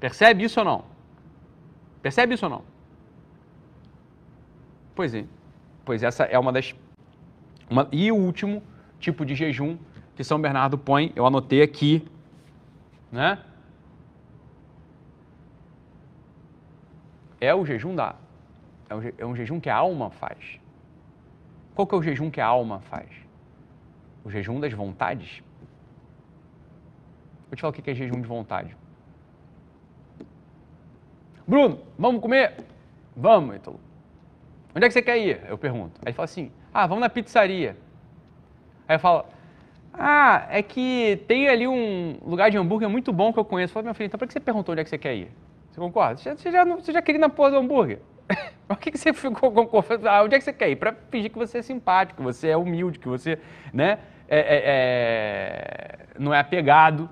Percebe 0.00 0.44
isso 0.44 0.60
ou 0.60 0.66
não? 0.66 0.84
Percebe 2.02 2.34
isso 2.34 2.44
ou 2.44 2.50
não? 2.50 2.62
Pois 4.94 5.14
é. 5.14 5.24
Pois 5.84 6.02
essa 6.02 6.24
é 6.24 6.38
uma 6.38 6.52
das. 6.52 6.74
Uma, 7.68 7.88
e 7.90 8.10
o 8.12 8.16
último 8.16 8.62
tipo 9.00 9.24
de 9.24 9.34
jejum 9.34 9.76
que 10.14 10.22
São 10.22 10.40
Bernardo 10.40 10.78
põe, 10.78 11.12
eu 11.16 11.26
anotei 11.26 11.62
aqui, 11.62 12.06
né? 13.10 13.38
É 17.40 17.54
o 17.54 17.64
jejum 17.64 17.94
da. 17.94 18.14
É 18.88 19.14
é 19.18 19.26
um 19.26 19.34
jejum 19.34 19.58
que 19.58 19.68
a 19.68 19.76
alma 19.76 20.10
faz. 20.10 20.60
Qual 21.74 21.86
que 21.86 21.94
é 21.94 21.98
o 21.98 22.02
jejum 22.02 22.30
que 22.30 22.40
a 22.40 22.46
alma 22.46 22.80
faz? 22.80 23.08
O 24.24 24.30
jejum 24.30 24.60
das 24.60 24.72
vontades. 24.72 25.42
Vou 27.48 27.56
te 27.56 27.60
falar 27.60 27.70
o 27.70 27.74
que 27.74 27.90
é 27.90 27.94
jejum 27.94 28.20
de 28.20 28.28
vontade. 28.28 28.76
Bruno, 31.46 31.80
vamos 31.98 32.22
comer? 32.22 32.64
Vamos, 33.16 33.56
então. 33.56 33.76
Onde 34.74 34.86
é 34.86 34.88
que 34.88 34.92
você 34.92 35.02
quer 35.02 35.18
ir? 35.18 35.40
Eu 35.48 35.58
pergunto. 35.58 36.00
Aí 36.00 36.08
ele 36.08 36.14
fala 36.14 36.24
assim: 36.24 36.50
Ah, 36.72 36.86
vamos 36.86 37.00
na 37.00 37.08
pizzaria. 37.08 37.76
Aí 38.88 38.96
eu 38.96 39.00
falo: 39.00 39.24
Ah, 39.92 40.46
é 40.50 40.62
que 40.62 41.22
tem 41.28 41.48
ali 41.48 41.68
um 41.68 42.18
lugar 42.24 42.50
de 42.50 42.56
hambúrguer 42.56 42.88
muito 42.88 43.12
bom 43.12 43.32
que 43.32 43.38
eu 43.38 43.44
conheço. 43.44 43.70
Eu 43.70 43.74
falo, 43.74 43.84
meu 43.84 43.94
filho, 43.94 44.06
então 44.06 44.18
por 44.18 44.26
que 44.26 44.32
você 44.32 44.40
perguntou 44.40 44.72
onde 44.72 44.80
é 44.80 44.84
que 44.84 44.90
você 44.90 44.98
quer 44.98 45.14
ir? 45.14 45.30
Você 45.70 45.80
concorda? 45.80 46.16
Você 46.16 46.30
já, 46.30 46.36
você 46.36 46.50
já, 46.50 46.64
você 46.64 46.92
já 46.92 47.02
queria 47.02 47.18
ir 47.18 47.20
na 47.20 47.28
porra 47.28 47.50
do 47.50 47.56
hambúrguer? 47.56 48.00
Por 48.68 48.78
que, 48.78 48.90
que 48.90 48.98
você 48.98 49.12
ficou 49.12 49.50
confuso? 49.66 50.08
Ah, 50.08 50.22
onde 50.22 50.34
é 50.34 50.38
que 50.38 50.44
você 50.44 50.52
quer 50.52 50.70
ir? 50.70 50.76
Para 50.76 50.94
fingir 51.10 51.30
que 51.30 51.38
você 51.38 51.58
é 51.58 51.62
simpático, 51.62 52.18
que 52.18 52.22
você 52.22 52.48
é 52.48 52.56
humilde, 52.56 52.98
que 52.98 53.08
você 53.08 53.38
né, 53.72 53.98
é, 54.28 54.38
é, 54.38 54.62
é, 54.64 55.98
não 56.18 56.32
é 56.32 56.38
apegado. 56.38 57.08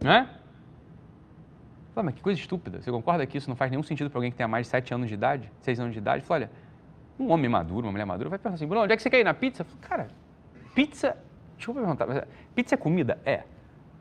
Né? 0.00 0.28
Fala, 1.98 2.06
mas 2.06 2.14
que 2.14 2.22
coisa 2.22 2.38
estúpida. 2.38 2.80
Você 2.80 2.92
concorda 2.92 3.26
que 3.26 3.36
isso 3.36 3.48
não 3.50 3.56
faz 3.56 3.72
nenhum 3.72 3.82
sentido 3.82 4.08
para 4.08 4.18
alguém 4.18 4.30
que 4.30 4.36
tenha 4.36 4.46
mais 4.46 4.66
de 4.66 4.70
7 4.70 4.94
anos 4.94 5.08
de 5.08 5.14
idade, 5.14 5.50
6 5.62 5.80
anos 5.80 5.92
de 5.92 5.98
idade? 5.98 6.24
Fala, 6.24 6.42
olha, 6.42 6.50
um 7.18 7.32
homem 7.32 7.50
maduro, 7.50 7.86
uma 7.86 7.90
mulher 7.90 8.04
madura, 8.04 8.30
vai 8.30 8.38
pensar 8.38 8.54
assim, 8.54 8.68
Bruno, 8.68 8.84
onde 8.84 8.92
é 8.92 8.96
que 8.96 9.02
você 9.02 9.10
quer 9.10 9.18
ir 9.18 9.24
na 9.24 9.34
pizza? 9.34 9.64
Falo, 9.64 9.80
cara, 9.80 10.08
pizza. 10.76 11.16
Deixa 11.56 11.68
eu 11.72 11.74
perguntar, 11.74 12.28
pizza 12.54 12.76
é 12.76 12.78
comida? 12.78 13.18
É. 13.24 13.42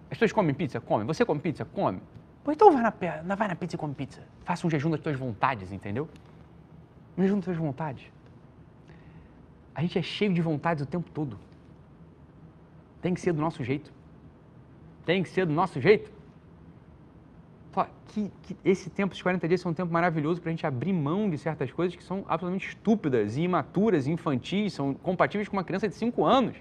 As 0.04 0.10
pessoas 0.10 0.32
comem 0.32 0.54
pizza? 0.54 0.80
Comem. 0.80 1.08
Você 1.08 1.26
come 1.26 1.40
pizza? 1.40 1.66
Come. 1.66 2.00
Pô, 2.44 2.52
então 2.52 2.72
vai 2.72 2.84
na, 2.84 3.36
vai 3.36 3.48
na 3.48 3.56
pizza 3.56 3.76
e 3.76 3.80
come 3.80 3.96
pizza. 3.96 4.22
Faça 4.46 4.68
um 4.68 4.70
jejum 4.70 4.92
das 4.92 5.00
tuas 5.00 5.18
vontades, 5.18 5.72
entendeu? 5.72 6.08
Um 7.18 7.24
jejum 7.24 7.38
das 7.38 7.46
tuas 7.46 7.58
vontades. 7.58 8.12
A 9.74 9.82
gente 9.82 9.98
é 9.98 10.04
cheio 10.04 10.32
de 10.32 10.42
vontades 10.42 10.84
o 10.84 10.86
tempo 10.86 11.10
todo. 11.10 11.40
Tem 13.02 13.16
que 13.16 13.20
ser 13.20 13.34
do 13.34 13.42
nosso 13.42 13.64
jeito. 13.64 13.92
Tem 15.04 15.24
que 15.24 15.30
ser 15.30 15.48
do 15.48 15.54
nosso 15.54 15.82
jeito 15.82 16.16
que, 18.08 18.32
que 18.44 18.58
esse 18.64 18.90
tempo, 18.90 19.14
esses 19.14 19.22
40 19.22 19.48
dias, 19.48 19.62
são 19.62 19.72
um 19.72 19.76
tempo 19.76 19.92
maravilhoso 19.92 20.42
para 20.42 20.50
a 20.50 20.54
gente 20.54 20.66
abrir 20.66 20.94
mão 20.94 21.30
de 21.30 21.38
certas 21.38 21.72
coisas 21.72 21.96
que 21.96 22.04
são 22.04 22.26
absolutamente 22.28 22.70
estúpidas 22.70 23.38
e 23.38 23.42
imaturas, 23.42 24.08
infantis, 24.08 24.74
são 24.74 24.94
compatíveis 24.94 25.48
com 25.48 25.58
uma 25.58 25.64
criança 25.64 25.88
de 25.88 25.96
5 25.96 26.26
anos. 26.26 26.58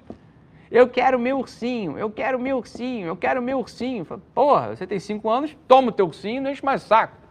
Eu 0.70 0.88
quero 0.88 1.18
meu 1.18 1.38
ursinho, 1.38 1.96
eu 1.96 2.10
quero 2.10 2.38
meu 2.38 2.58
ursinho, 2.58 3.06
eu 3.06 3.16
quero 3.16 3.40
meu 3.40 3.58
ursinho. 3.58 4.04
Porra, 4.34 4.74
você 4.74 4.86
tem 4.86 4.98
5 4.98 5.28
anos, 5.30 5.56
toma 5.68 5.88
o 5.88 5.92
teu 5.92 6.06
ursinho 6.06 6.42
não 6.42 6.50
enche 6.50 6.64
mais 6.64 6.82
saco. 6.82 7.25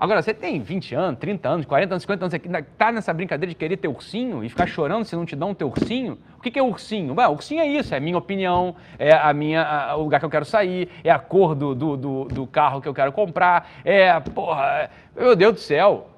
Agora, 0.00 0.22
você 0.22 0.32
tem 0.32 0.58
20 0.62 0.94
anos, 0.94 1.20
30 1.20 1.46
anos, 1.46 1.66
40 1.66 1.92
anos, 1.92 2.02
50 2.04 2.24
anos, 2.24 2.32
você 2.32 2.58
está 2.58 2.90
nessa 2.90 3.12
brincadeira 3.12 3.50
de 3.50 3.54
querer 3.54 3.76
ter 3.76 3.86
ursinho 3.86 4.42
e 4.42 4.48
ficar 4.48 4.66
chorando 4.66 5.04
se 5.04 5.14
não 5.14 5.26
te 5.26 5.36
dão 5.36 5.50
um 5.50 5.54
teu 5.54 5.68
ursinho? 5.68 6.16
O 6.38 6.40
que, 6.40 6.50
que 6.50 6.58
é 6.58 6.62
ursinho? 6.62 7.14
Ué, 7.18 7.28
ursinho 7.28 7.60
é 7.60 7.66
isso, 7.66 7.92
é 7.92 7.98
a 7.98 8.00
minha 8.00 8.16
opinião, 8.16 8.74
é 8.98 9.12
a 9.12 9.30
minha, 9.34 9.62
a, 9.62 9.96
o 9.96 10.04
lugar 10.04 10.18
que 10.18 10.24
eu 10.24 10.30
quero 10.30 10.46
sair, 10.46 10.88
é 11.04 11.10
a 11.10 11.18
cor 11.18 11.54
do, 11.54 11.74
do, 11.74 11.96
do, 11.98 12.24
do 12.24 12.46
carro 12.46 12.80
que 12.80 12.88
eu 12.88 12.94
quero 12.94 13.12
comprar, 13.12 13.70
é, 13.84 14.18
porra, 14.20 14.88
meu 15.14 15.36
Deus 15.36 15.52
do 15.52 15.60
céu. 15.60 16.08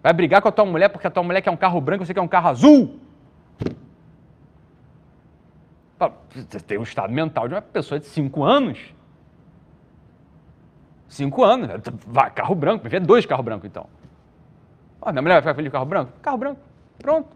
Vai 0.00 0.12
brigar 0.12 0.40
com 0.40 0.48
a 0.48 0.52
tua 0.52 0.64
mulher 0.64 0.90
porque 0.90 1.08
a 1.08 1.10
tua 1.10 1.24
mulher 1.24 1.40
quer 1.40 1.50
um 1.50 1.56
carro 1.56 1.80
branco 1.80 2.04
e 2.04 2.06
você 2.06 2.14
quer 2.14 2.20
um 2.20 2.28
carro 2.28 2.50
azul? 2.50 3.00
Você 6.30 6.60
tem 6.60 6.78
um 6.78 6.84
estado 6.84 7.12
mental 7.12 7.48
de 7.48 7.54
uma 7.54 7.60
pessoa 7.60 7.98
de 7.98 8.06
5 8.06 8.44
anos. 8.44 8.78
Cinco 11.10 11.42
anos. 11.42 11.68
Vai, 12.06 12.30
carro 12.30 12.54
branco. 12.54 12.88
Me 12.88 13.00
dois 13.00 13.26
carros 13.26 13.44
brancos, 13.44 13.66
então. 13.66 13.86
Ah, 15.02 15.10
minha 15.10 15.20
mulher 15.20 15.34
vai 15.34 15.42
ficar 15.42 15.54
feliz 15.54 15.66
de 15.68 15.72
carro 15.72 15.84
branco? 15.84 16.12
Carro 16.22 16.38
branco. 16.38 16.60
Pronto. 16.98 17.28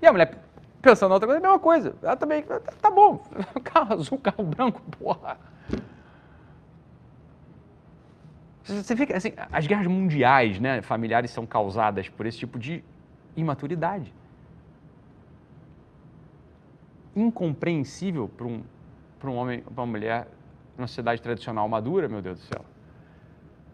E 0.00 0.06
a 0.06 0.12
mulher 0.12 0.38
pensando 0.80 1.08
na 1.08 1.16
outra 1.16 1.26
coisa, 1.26 1.40
é 1.40 1.44
a 1.44 1.48
mesma 1.48 1.58
coisa. 1.58 1.96
Ela 2.00 2.16
também, 2.16 2.44
tá, 2.80 2.88
bom. 2.88 3.20
Carro 3.64 3.94
azul, 3.94 4.18
carro 4.18 4.44
branco, 4.44 4.80
porra. 5.00 5.36
Você 8.62 8.94
que 8.94 9.12
assim, 9.12 9.32
as 9.50 9.66
guerras 9.66 9.86
mundiais, 9.88 10.60
né, 10.60 10.80
familiares 10.82 11.32
são 11.32 11.44
causadas 11.44 12.08
por 12.08 12.26
esse 12.26 12.38
tipo 12.38 12.58
de 12.58 12.84
imaturidade. 13.36 14.12
Incompreensível 17.16 18.28
para 18.28 18.46
um, 18.46 18.62
para 19.18 19.30
um 19.30 19.36
homem, 19.36 19.60
para 19.62 19.82
uma 19.82 19.86
mulher 19.86 20.28
numa 20.76 20.86
sociedade 20.86 21.20
tradicional 21.20 21.68
madura, 21.68 22.08
meu 22.08 22.22
Deus 22.22 22.38
do 22.38 22.44
céu 22.44 22.64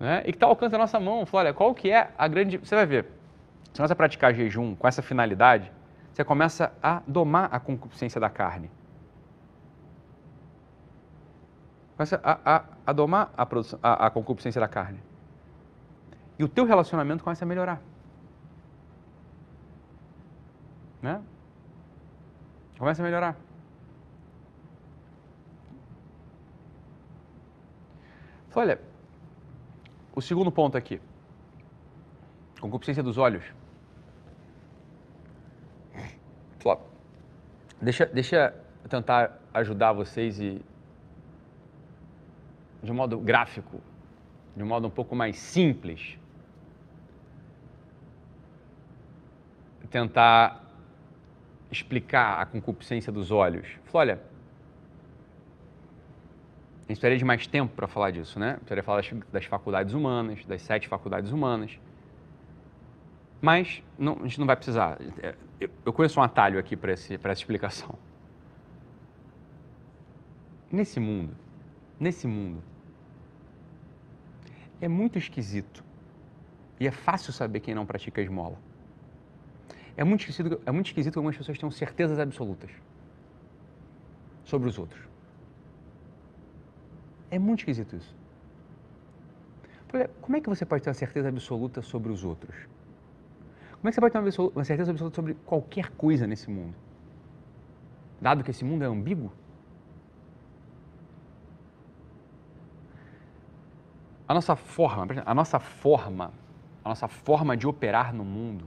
né? 0.02 0.20
e 0.26 0.32
que 0.32 0.36
está 0.36 0.46
ao 0.46 0.50
alcance 0.50 0.72
da 0.72 0.78
nossa 0.78 0.98
mão. 0.98 1.24
Fala, 1.24 1.44
olha, 1.44 1.54
qual 1.54 1.72
que 1.72 1.88
é 1.88 2.10
a 2.18 2.26
grande... 2.26 2.58
Você 2.58 2.74
vai 2.74 2.84
ver, 2.84 3.06
se 3.72 3.80
você 3.80 3.94
praticar 3.94 4.34
jejum 4.34 4.74
com 4.74 4.88
essa 4.88 5.00
finalidade, 5.00 5.70
você 6.12 6.24
começa 6.24 6.72
a 6.82 7.00
domar 7.06 7.48
a 7.52 7.60
concupiscência 7.60 8.20
da 8.20 8.28
carne. 8.28 8.68
Começa 11.96 12.20
a, 12.24 12.56
a, 12.56 12.64
a 12.84 12.92
domar 12.92 13.32
a, 13.36 13.46
a, 13.80 14.06
a 14.06 14.10
concupiscência 14.10 14.60
da 14.60 14.66
carne. 14.66 14.98
E 16.36 16.42
o 16.42 16.48
teu 16.48 16.64
relacionamento 16.64 17.22
começa 17.22 17.44
a 17.44 17.48
melhorar. 17.48 17.80
Né? 21.00 21.22
Começa 22.76 23.00
a 23.00 23.04
melhorar. 23.04 23.36
Olha, 28.52 28.80
o 30.14 30.20
segundo 30.20 30.50
ponto 30.50 30.76
aqui. 30.76 31.00
Concupiscência 32.60 33.02
dos 33.02 33.18
olhos. 33.18 33.44
Deixa, 37.82 38.06
deixa 38.06 38.54
eu 38.84 38.88
tentar 38.88 39.40
ajudar 39.52 39.92
vocês 39.92 40.38
e 40.38 40.64
de 42.80 42.92
um 42.92 42.94
modo 42.94 43.18
gráfico, 43.18 43.80
de 44.56 44.62
um 44.62 44.66
modo 44.66 44.86
um 44.86 44.90
pouco 44.90 45.16
mais 45.16 45.36
simples, 45.36 46.16
tentar 49.90 50.64
explicar 51.72 52.40
a 52.40 52.46
concupiscência 52.46 53.12
dos 53.12 53.32
olhos. 53.32 53.66
Olha, 53.92 54.14
a 54.14 54.16
gente 54.16 54.31
precisaria 56.94 57.18
de 57.18 57.24
mais 57.24 57.46
tempo 57.46 57.74
para 57.74 57.86
falar 57.86 58.10
disso, 58.10 58.38
né? 58.38 58.54
Precisaria 58.54 58.82
falar 58.82 59.00
das, 59.00 59.10
das, 59.32 59.44
faculdades 59.44 59.94
humanas, 59.94 60.44
das 60.44 60.62
sete 60.62 60.88
faculdades 60.88 61.32
humanas. 61.32 61.78
Mas 63.40 63.82
não, 63.98 64.18
a 64.20 64.22
gente 64.22 64.38
não 64.38 64.46
vai 64.46 64.56
precisar. 64.56 64.98
É, 65.22 65.34
eu, 65.60 65.70
eu 65.86 65.92
conheço 65.92 66.20
um 66.20 66.22
atalho 66.22 66.58
aqui 66.58 66.76
para 66.76 66.92
essa 66.92 67.32
explicação. 67.32 67.94
Nesse 70.70 70.98
mundo, 70.98 71.36
nesse 72.00 72.26
mundo, 72.26 72.62
é 74.80 74.88
muito 74.88 75.18
esquisito 75.18 75.84
e 76.80 76.86
é 76.86 76.90
fácil 76.90 77.32
saber 77.32 77.60
quem 77.60 77.74
não 77.74 77.86
pratica 77.86 78.20
esmola. 78.20 78.58
É 79.96 80.02
muito 80.02 80.20
esquisito, 80.20 80.60
é 80.64 80.72
muito 80.72 80.86
esquisito 80.86 81.12
que 81.12 81.18
algumas 81.18 81.36
pessoas 81.36 81.58
tenham 81.58 81.70
certezas 81.70 82.18
absolutas 82.18 82.70
sobre 84.44 84.68
os 84.68 84.78
outros. 84.78 85.11
É 87.32 87.38
muito 87.38 87.60
esquisito 87.60 87.96
isso. 87.96 88.14
Como 90.20 90.36
é 90.36 90.40
que 90.40 90.50
você 90.50 90.66
pode 90.66 90.82
ter 90.82 90.90
uma 90.90 90.94
certeza 90.94 91.30
absoluta 91.30 91.80
sobre 91.80 92.12
os 92.12 92.24
outros? 92.24 92.54
Como 93.80 93.88
é 93.88 93.90
que 93.90 93.94
você 93.94 94.00
pode 94.02 94.12
ter 94.12 94.40
uma 94.54 94.64
certeza 94.64 94.90
absoluta 94.90 95.16
sobre 95.16 95.34
qualquer 95.46 95.90
coisa 95.92 96.26
nesse 96.26 96.50
mundo? 96.50 96.74
dado 98.20 98.44
que 98.44 98.50
esse 98.50 98.64
mundo 98.64 98.84
é 98.84 98.86
ambíguo? 98.86 99.32
A 104.28 104.34
nossa 104.34 104.54
forma, 104.54 105.06
a 105.24 105.34
nossa 105.34 105.58
forma, 105.58 106.30
a 106.84 106.90
nossa 106.90 107.08
forma 107.08 107.56
de 107.56 107.66
operar 107.66 108.14
no 108.14 108.24
mundo 108.24 108.66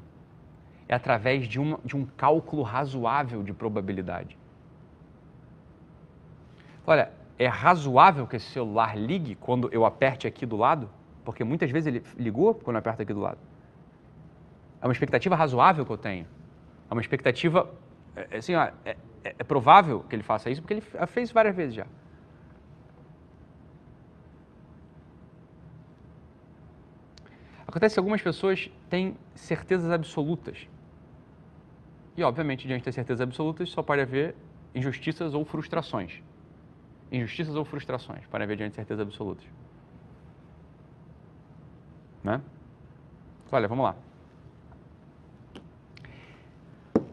é 0.88 0.96
através 0.96 1.48
de, 1.48 1.60
uma, 1.60 1.80
de 1.86 1.96
um 1.96 2.06
cálculo 2.06 2.64
razoável 2.64 3.44
de 3.44 3.54
probabilidade. 3.54 4.38
Olha, 6.86 7.12
é 7.38 7.48
razoável 7.48 8.26
que 8.26 8.36
esse 8.36 8.46
celular 8.48 8.98
ligue 8.98 9.36
quando 9.36 9.70
eu 9.72 9.86
aperte 9.86 10.26
aqui 10.26 10.46
do 10.46 10.56
lado? 10.56 10.90
Porque 11.24 11.44
muitas 11.44 11.70
vezes 11.72 11.88
ele 11.88 12.04
ligou 12.18 12.54
quando 12.54 12.76
eu 12.76 12.80
aperto 12.80 13.02
aqui 13.02 13.14
do 13.14 13.20
lado. 13.20 13.40
É 14.82 14.86
uma 14.86 14.94
expectativa 14.94 15.36
razoável 15.36 15.86
que 15.86 15.92
eu 15.92 15.98
tenho. 15.98 16.26
É 16.90 16.94
uma 16.94 17.02
expectativa, 17.02 17.74
é, 18.16 18.28
é 18.32 18.38
assim, 18.38 18.56
ó, 18.56 18.64
é, 18.86 18.98
é, 19.24 19.36
é 19.40 19.44
provável 19.44 20.02
que 20.02 20.16
ele 20.16 20.24
faça 20.24 20.50
isso, 20.50 20.62
porque 20.62 20.76
ele 20.76 20.84
fez 21.08 21.32
várias 21.32 21.56
vezes 21.56 21.76
já. 21.76 21.88
Acontece 27.68 27.96
que 27.96 28.00
algumas 28.00 28.22
pessoas 28.22 28.72
têm 28.90 29.18
certezas 29.34 29.92
absolutas. 29.92 30.68
E, 32.16 32.24
obviamente, 32.24 32.66
diante 32.66 32.86
das 32.86 32.96
certezas 32.96 33.20
absolutas, 33.20 33.70
só 33.70 33.84
pode 33.84 34.02
haver 34.02 34.36
injustiças 34.74 35.34
ou 35.34 35.44
frustrações. 35.44 36.22
Injustiças 37.12 37.56
ou 37.56 37.64
frustrações, 37.64 38.26
para 38.28 38.44
haver 38.44 38.58
diante 38.58 38.76
certezas 38.76 39.06
absolutas. 39.06 39.46
Né? 42.24 42.42
Olha, 43.52 43.68
vamos 43.68 43.86
lá. 43.86 43.96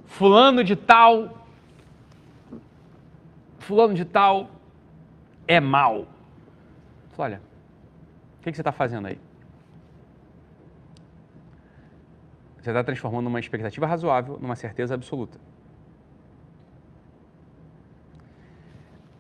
Fulano 0.07 0.65
de 0.65 0.77
tal, 0.77 1.47
fulano 3.59 3.95
de 3.95 4.05
tal 4.05 4.51
é 5.47 5.61
mal. 5.61 6.07
Olha, 7.17 7.41
o 8.39 8.43
que 8.43 8.53
você 8.53 8.61
está 8.61 8.73
fazendo 8.73 9.07
aí? 9.07 9.19
Você 12.61 12.71
está 12.71 12.83
transformando 12.85 13.27
uma 13.27 13.41
expectativa 13.41 13.87
razoável 13.87 14.39
numa 14.41 14.55
certeza 14.55 14.95
absoluta. 14.95 15.39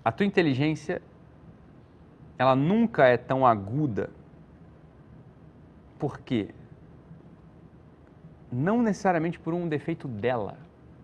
A 0.04 0.10
tua 0.10 0.26
inteligência, 0.26 1.00
ela 2.36 2.56
nunca 2.56 3.06
é 3.06 3.16
tão 3.16 3.46
aguda. 3.46 4.10
Por 5.98 6.18
quê? 6.18 6.48
Não 8.50 8.82
necessariamente 8.82 9.38
por 9.38 9.54
um 9.54 9.68
defeito 9.68 10.08
dela, 10.08 10.58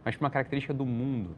mas 0.04 0.16
por 0.16 0.24
uma 0.24 0.30
característica 0.30 0.74
do 0.74 0.84
mundo. 0.84 1.36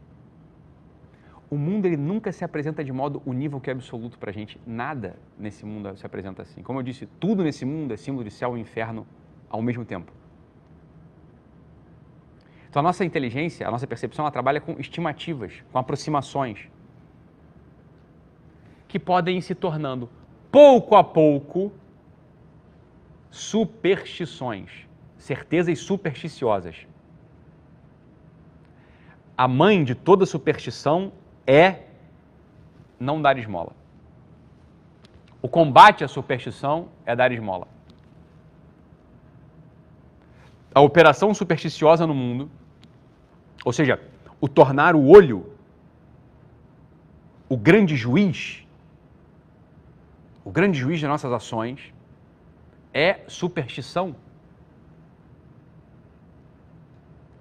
O 1.51 1.59
mundo 1.59 1.85
ele 1.87 1.97
nunca 1.97 2.32
se 2.32 2.45
apresenta 2.45 2.82
de 2.82 2.93
modo 2.93 3.20
unívoco 3.27 3.69
e 3.69 3.70
absoluto 3.73 4.19
para 4.19 4.31
a 4.31 4.32
gente. 4.32 4.61
Nada 4.66 5.16
nesse 5.39 5.66
mundo 5.66 5.97
se 5.97 6.07
apresenta 6.07 6.43
assim. 6.43 6.62
Como 6.62 6.78
eu 6.78 6.82
disse, 6.82 7.07
tudo 7.19 7.43
nesse 7.43 7.65
mundo 7.65 7.93
é 7.93 7.97
símbolo 7.97 8.24
de 8.24 8.31
céu 8.31 8.57
e 8.57 8.61
inferno 8.61 9.07
ao 9.51 9.61
mesmo 9.61 9.85
tempo. 9.85 10.12
Então 12.69 12.78
a 12.81 12.82
nossa 12.85 13.05
inteligência, 13.05 13.66
a 13.66 13.70
nossa 13.70 13.87
percepção, 13.87 14.24
ela 14.24 14.31
trabalha 14.31 14.61
com 14.61 14.78
estimativas, 14.78 15.65
com 15.73 15.78
aproximações, 15.78 16.70
que 18.91 18.99
podem 18.99 19.39
ir 19.39 19.43
se 19.43 19.55
tornando, 19.55 20.09
pouco 20.51 20.97
a 20.97 21.03
pouco, 21.05 21.73
superstições, 23.31 24.71
certezas 25.17 25.79
supersticiosas. 25.79 26.87
A 29.39 29.49
mãe 29.49 29.83
de 29.85 29.95
toda 29.95 30.27
superstição 30.27 31.12
é 31.47 31.85
não 32.99 33.23
dar 33.23 33.39
esmola. 33.39 33.73
O 35.41 35.49
combate 35.49 36.05
à 36.05 36.09
superstição 36.09 36.89
é 37.07 37.17
dar 37.17 37.33
esmola. 37.33 37.67
A 40.75 40.81
operação 40.81 41.33
supersticiosa 41.33 42.07
no 42.07 42.15
mundo 42.15 42.51
ou 43.65 43.73
seja, 43.73 44.01
o 44.41 44.49
tornar 44.49 44.95
o 44.95 45.07
olho 45.09 45.47
o 47.49 47.57
grande 47.57 47.97
juiz, 47.97 48.60
o 50.45 50.51
grande 50.51 50.79
juiz 50.79 51.01
das 51.01 51.11
nossas 51.11 51.33
ações, 51.33 51.93
é 52.93 53.21
superstição. 53.29 54.17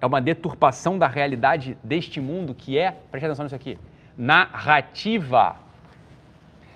É 0.00 0.06
uma 0.06 0.20
deturpação 0.20 0.98
da 0.98 1.06
realidade 1.06 1.76
deste 1.82 2.20
mundo 2.20 2.54
que 2.54 2.78
é, 2.78 2.92
preste 3.10 3.26
atenção 3.26 3.44
nisso 3.44 3.54
aqui, 3.54 3.78
narrativa. 4.16 5.56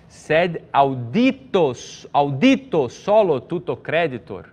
Sed 0.09 0.63
auditos, 0.73 2.07
audito 2.13 2.89
solo 2.89 3.41
tuto 3.41 3.77
creditor. 3.77 4.51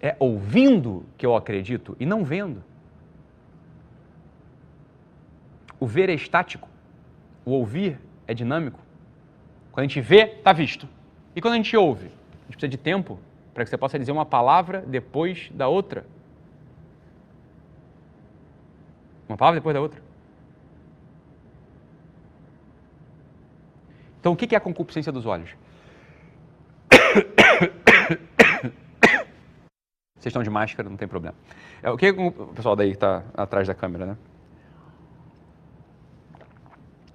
É 0.00 0.14
ouvindo 0.18 1.04
que 1.18 1.26
eu 1.26 1.34
acredito 1.34 1.96
e 1.98 2.06
não 2.06 2.24
vendo. 2.24 2.62
O 5.78 5.86
ver 5.86 6.08
é 6.08 6.14
estático, 6.14 6.68
o 7.44 7.52
ouvir 7.52 7.98
é 8.30 8.34
dinâmico. 8.34 8.78
Quando 9.72 9.84
a 9.84 9.88
gente 9.88 10.00
vê, 10.00 10.22
está 10.22 10.52
visto. 10.52 10.88
E 11.34 11.40
quando 11.40 11.54
a 11.54 11.56
gente 11.56 11.76
ouve? 11.76 12.06
A 12.06 12.44
gente 12.44 12.56
precisa 12.56 12.68
de 12.68 12.76
tempo 12.76 13.18
para 13.52 13.64
que 13.64 13.70
você 13.70 13.76
possa 13.76 13.98
dizer 13.98 14.12
uma 14.12 14.24
palavra 14.24 14.84
depois 14.86 15.50
da 15.52 15.66
outra. 15.66 16.06
Uma 19.28 19.36
palavra 19.36 19.58
depois 19.58 19.74
da 19.74 19.80
outra. 19.80 20.00
Então, 24.20 24.32
o 24.32 24.36
que 24.36 24.54
é 24.54 24.58
a 24.58 24.60
concupiscência 24.60 25.10
dos 25.10 25.26
olhos? 25.26 25.50
Vocês 30.14 30.26
estão 30.26 30.42
de 30.42 30.50
máscara, 30.50 30.88
não 30.88 30.96
tem 30.96 31.08
problema. 31.08 31.34
É, 31.82 31.90
o 31.90 31.96
que 31.96 32.06
é 32.06 32.10
o 32.10 32.30
pessoal 32.30 32.76
daí 32.76 32.90
que 32.90 32.96
está 32.96 33.24
atrás 33.34 33.66
da 33.66 33.74
câmera, 33.74 34.06
né? 34.06 34.16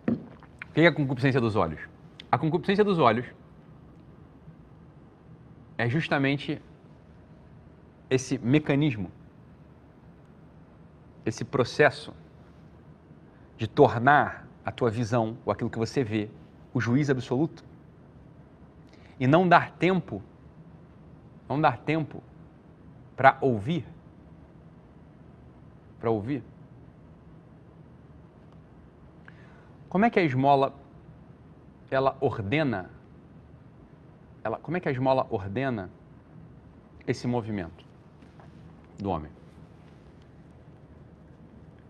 O 0.08 0.65
que 0.76 0.82
é 0.82 0.88
a 0.88 0.92
concupiscência 0.92 1.40
dos 1.40 1.56
olhos? 1.56 1.80
A 2.30 2.38
concupiscência 2.38 2.84
dos 2.84 3.00
olhos 3.00 3.26
é 5.78 5.88
justamente 5.88 6.62
esse 8.10 8.38
mecanismo, 8.38 9.10
esse 11.26 11.46
processo 11.46 12.14
de 13.58 13.68
tornar 13.68 14.46
a 14.66 14.72
tua 14.72 14.92
visão, 14.92 15.38
ou 15.46 15.54
aquilo 15.54 15.70
que 15.70 15.78
você 15.78 16.04
vê, 16.04 16.30
o 16.74 16.82
juiz 16.82 17.10
absoluto. 17.10 17.64
E 19.18 19.26
não 19.26 19.48
dar 19.48 19.72
tempo, 19.72 20.22
não 21.48 21.62
dar 21.62 21.78
tempo 21.78 22.22
para 23.16 23.38
ouvir. 23.40 23.86
Para 26.02 26.12
ouvir. 26.12 26.44
Como 29.90 30.06
é 30.06 30.10
que 30.10 30.20
a 30.20 30.24
esmola 30.24 30.74
ela 31.90 32.18
ordena? 32.20 32.90
Ela, 34.44 34.58
como 34.58 34.78
é 34.78 34.80
que 34.80 34.90
a 34.90 34.92
esmola 34.92 35.26
ordena 35.30 35.90
esse 37.08 37.28
movimento 37.28 37.86
do 39.00 39.10
homem? 39.10 39.32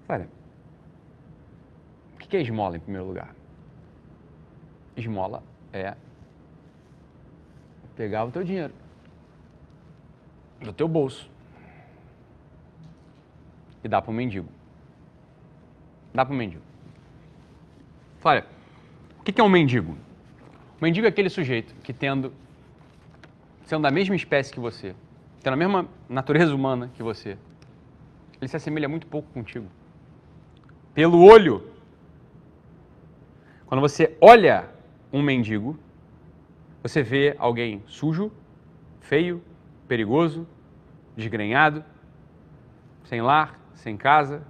Olha, 0.08 0.30
o 2.14 2.18
que 2.18 2.38
é 2.38 2.42
esmola 2.42 2.78
em 2.78 2.80
primeiro 2.80 3.08
lugar? 3.08 3.34
Esmola 4.96 5.42
é 5.74 5.96
pegar 7.96 8.26
o 8.26 8.32
teu 8.32 8.44
dinheiro 8.44 8.74
do 10.62 10.74
teu 10.74 10.88
bolso 10.88 11.30
e 13.84 13.88
dá 13.88 14.02
para 14.02 14.12
o 14.12 14.14
mendigo. 14.14 14.50
Dá 16.14 16.26
para 16.26 16.34
o 16.34 16.38
mendigo. 16.38 16.64
Olha, 18.28 18.44
o 19.20 19.24
que 19.24 19.40
é 19.40 19.44
um 19.44 19.48
mendigo? 19.48 19.96
O 20.82 20.84
mendigo 20.84 21.06
é 21.06 21.10
aquele 21.10 21.30
sujeito 21.30 21.76
que 21.84 21.94
tendo, 21.94 22.34
sendo 23.66 23.84
da 23.84 23.92
mesma 23.92 24.16
espécie 24.16 24.52
que 24.52 24.60
você, 24.60 24.96
tendo 25.44 25.54
a 25.54 25.56
mesma 25.56 25.88
natureza 26.10 26.56
humana 26.56 26.90
que 26.96 27.04
você, 27.04 27.38
ele 28.42 28.48
se 28.48 28.56
assemelha 28.56 28.90
muito 28.90 29.06
pouco 29.06 29.32
contigo. 29.32 29.68
Pelo 30.92 31.24
olho. 31.24 31.70
Quando 33.68 33.80
você 33.80 34.18
olha 34.20 34.70
um 35.14 35.22
mendigo, 35.22 35.78
você 36.82 37.04
vê 37.04 37.36
alguém 37.38 37.84
sujo, 37.86 38.32
feio, 39.02 39.40
perigoso, 39.88 40.48
desgrenhado, 41.16 41.86
sem 43.04 43.22
lar, 43.22 43.60
sem 43.76 43.96
casa, 43.96 44.42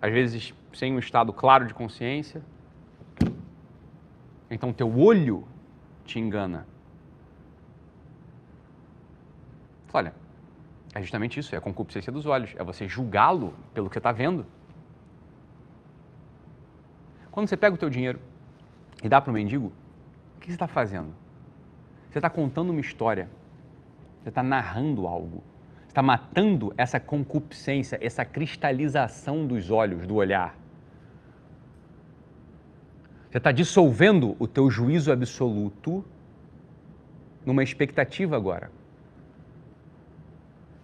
às 0.00 0.12
vezes 0.12 0.54
sem 0.72 0.94
um 0.94 0.98
estado 0.98 1.32
claro 1.32 1.66
de 1.66 1.74
consciência. 1.74 2.42
Então 4.50 4.72
teu 4.72 4.98
olho 4.98 5.46
te 6.04 6.18
engana. 6.18 6.66
Olha, 9.92 10.12
É 10.94 11.00
justamente 11.02 11.40
isso, 11.40 11.54
é 11.54 11.58
a 11.58 11.60
concupiscência 11.60 12.10
dos 12.10 12.24
olhos, 12.24 12.54
é 12.56 12.64
você 12.64 12.88
julgá-lo 12.88 13.54
pelo 13.74 13.90
que 13.90 13.98
está 13.98 14.12
vendo. 14.12 14.46
Quando 17.30 17.48
você 17.48 17.56
pega 17.56 17.74
o 17.74 17.78
teu 17.78 17.90
dinheiro 17.90 18.18
e 19.02 19.08
dá 19.08 19.20
para 19.20 19.30
o 19.30 19.34
mendigo, 19.34 19.72
o 20.36 20.40
que 20.40 20.46
você 20.46 20.52
está 20.52 20.66
fazendo? 20.66 21.14
Você 22.10 22.18
está 22.18 22.30
contando 22.30 22.70
uma 22.70 22.80
história, 22.80 23.28
você 24.22 24.30
está 24.30 24.42
narrando 24.42 25.06
algo, 25.06 25.44
você 25.54 25.55
está 25.96 26.02
matando 26.02 26.74
essa 26.76 27.00
concupiscência, 27.00 27.98
essa 28.02 28.22
cristalização 28.22 29.46
dos 29.46 29.70
olhos, 29.70 30.06
do 30.06 30.16
olhar. 30.16 30.54
Você 33.30 33.38
está 33.38 33.50
dissolvendo 33.50 34.36
o 34.38 34.46
teu 34.46 34.70
juízo 34.70 35.10
absoluto 35.10 36.04
numa 37.46 37.62
expectativa 37.62 38.36
agora. 38.36 38.70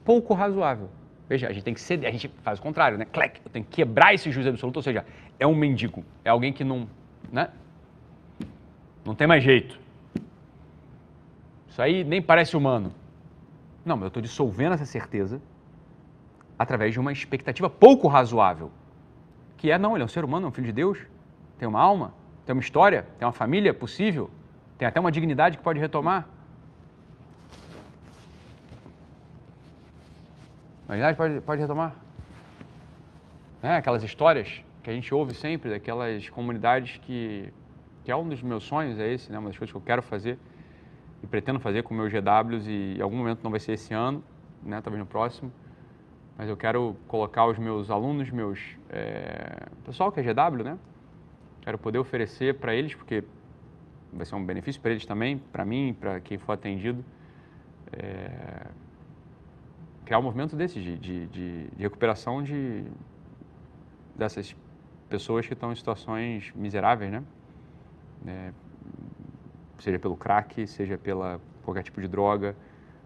Pouco 0.02 0.32
razoável. 0.32 0.89
Veja, 1.28 1.47
a 1.47 1.52
gente 1.52 1.62
tem 1.62 1.74
que 1.74 1.80
ceder, 1.80 2.09
a 2.09 2.12
gente 2.12 2.28
faz 2.43 2.59
o 2.59 2.62
contrário, 2.62 2.97
né? 2.97 3.05
Clec, 3.05 3.39
eu 3.44 3.51
tenho 3.51 3.66
que 3.66 3.70
quebrar 3.70 4.14
esse 4.14 4.30
juízo 4.30 4.48
absoluto, 4.48 4.76
ou 4.76 4.82
seja, 4.82 5.05
é 5.39 5.47
um 5.47 5.55
mendigo, 5.55 6.02
é 6.24 6.30
alguém 6.30 6.55
que 6.55 6.64
não, 6.64 6.89
né? 7.30 7.51
Não 9.05 9.14
tem 9.14 9.26
mais 9.26 9.44
jeito. 9.44 9.78
Isso 11.68 11.82
aí 11.82 12.02
nem 12.02 12.22
parece 12.22 12.56
humano. 12.56 12.94
Não, 13.84 14.00
eu 14.00 14.09
estou 14.09 14.22
dissolvendo 14.22 14.74
essa 14.74 14.86
certeza 14.86 15.40
através 16.59 16.92
de 16.92 17.00
uma 17.00 17.12
expectativa 17.12 17.68
pouco 17.68 18.06
razoável, 18.06 18.70
que 19.56 19.70
é, 19.70 19.78
não, 19.78 19.94
ele 19.94 20.02
é 20.02 20.04
um 20.04 20.09
ser 20.09 20.24
humano, 20.24 20.46
é 20.46 20.48
um 20.48 20.52
filho 20.52 20.66
de 20.66 20.72
Deus, 20.72 20.98
tem 21.59 21.66
uma 21.66 21.80
alma, 21.80 22.14
tem 22.46 22.52
uma 22.52 22.62
história, 22.62 23.06
tem 23.18 23.26
uma 23.26 23.32
família 23.32 23.74
possível, 23.74 24.30
tem 24.78 24.86
até 24.86 25.00
uma 25.00 25.10
dignidade 25.10 25.56
que 25.56 25.62
pode 25.62 25.80
retomar. 25.80 26.28
A 30.88 30.92
dignidade 30.92 31.16
pode, 31.16 31.40
pode 31.40 31.60
retomar. 31.60 31.96
É, 33.62 33.76
aquelas 33.76 34.02
histórias 34.02 34.62
que 34.82 34.90
a 34.90 34.92
gente 34.92 35.12
ouve 35.14 35.34
sempre, 35.34 35.70
daquelas 35.70 36.28
comunidades 36.28 36.98
que, 36.98 37.52
que 38.04 38.10
é 38.10 38.16
um 38.16 38.28
dos 38.28 38.42
meus 38.42 38.64
sonhos, 38.64 38.98
é 38.98 39.12
esse, 39.12 39.30
né? 39.30 39.38
uma 39.38 39.48
das 39.48 39.59
coisas 39.59 39.72
que 39.72 39.76
eu 39.76 39.82
quero 39.82 40.02
fazer 40.02 40.38
e 41.22 41.26
pretendo 41.26 41.60
fazer 41.60 41.82
com 41.82 41.94
meus 41.94 42.12
GWs 42.12 42.66
e 42.66 42.96
em 42.98 43.00
algum 43.00 43.16
momento 43.16 43.40
não 43.42 43.50
vai 43.50 43.60
ser 43.60 43.72
esse 43.72 43.94
ano, 43.94 44.22
né? 44.62 44.80
talvez 44.80 45.00
no 45.00 45.06
próximo, 45.06 45.52
mas 46.36 46.48
eu 46.48 46.56
quero 46.56 46.96
colocar 47.06 47.46
os 47.46 47.58
meus 47.58 47.90
alunos, 47.90 48.30
meus 48.30 48.58
é, 48.90 49.68
pessoal 49.84 50.10
que 50.10 50.20
é 50.20 50.22
GW, 50.22 50.64
né? 50.64 50.78
Quero 51.60 51.78
poder 51.78 51.98
oferecer 51.98 52.58
para 52.58 52.74
eles, 52.74 52.94
porque 52.94 53.22
vai 54.12 54.26
ser 54.26 54.34
um 54.34 54.44
benefício 54.44 54.80
para 54.80 54.90
eles 54.90 55.06
também, 55.06 55.38
para 55.38 55.64
mim, 55.64 55.96
para 55.98 56.20
quem 56.20 56.38
for 56.38 56.52
atendido, 56.52 57.04
é, 57.92 58.66
criar 60.04 60.18
um 60.18 60.22
movimento 60.22 60.56
desse, 60.56 60.80
de, 60.80 60.98
de, 60.98 61.26
de, 61.26 61.66
de 61.68 61.82
recuperação 61.82 62.42
de, 62.42 62.84
dessas 64.16 64.56
pessoas 65.08 65.46
que 65.46 65.52
estão 65.52 65.70
em 65.70 65.76
situações 65.76 66.52
miseráveis, 66.54 67.12
né? 67.12 67.22
É, 68.26 68.52
seja 69.82 69.98
pelo 69.98 70.16
crack, 70.16 70.64
seja 70.66 70.96
pela 70.96 71.40
qualquer 71.64 71.82
tipo 71.82 72.00
de 72.00 72.06
droga, 72.06 72.54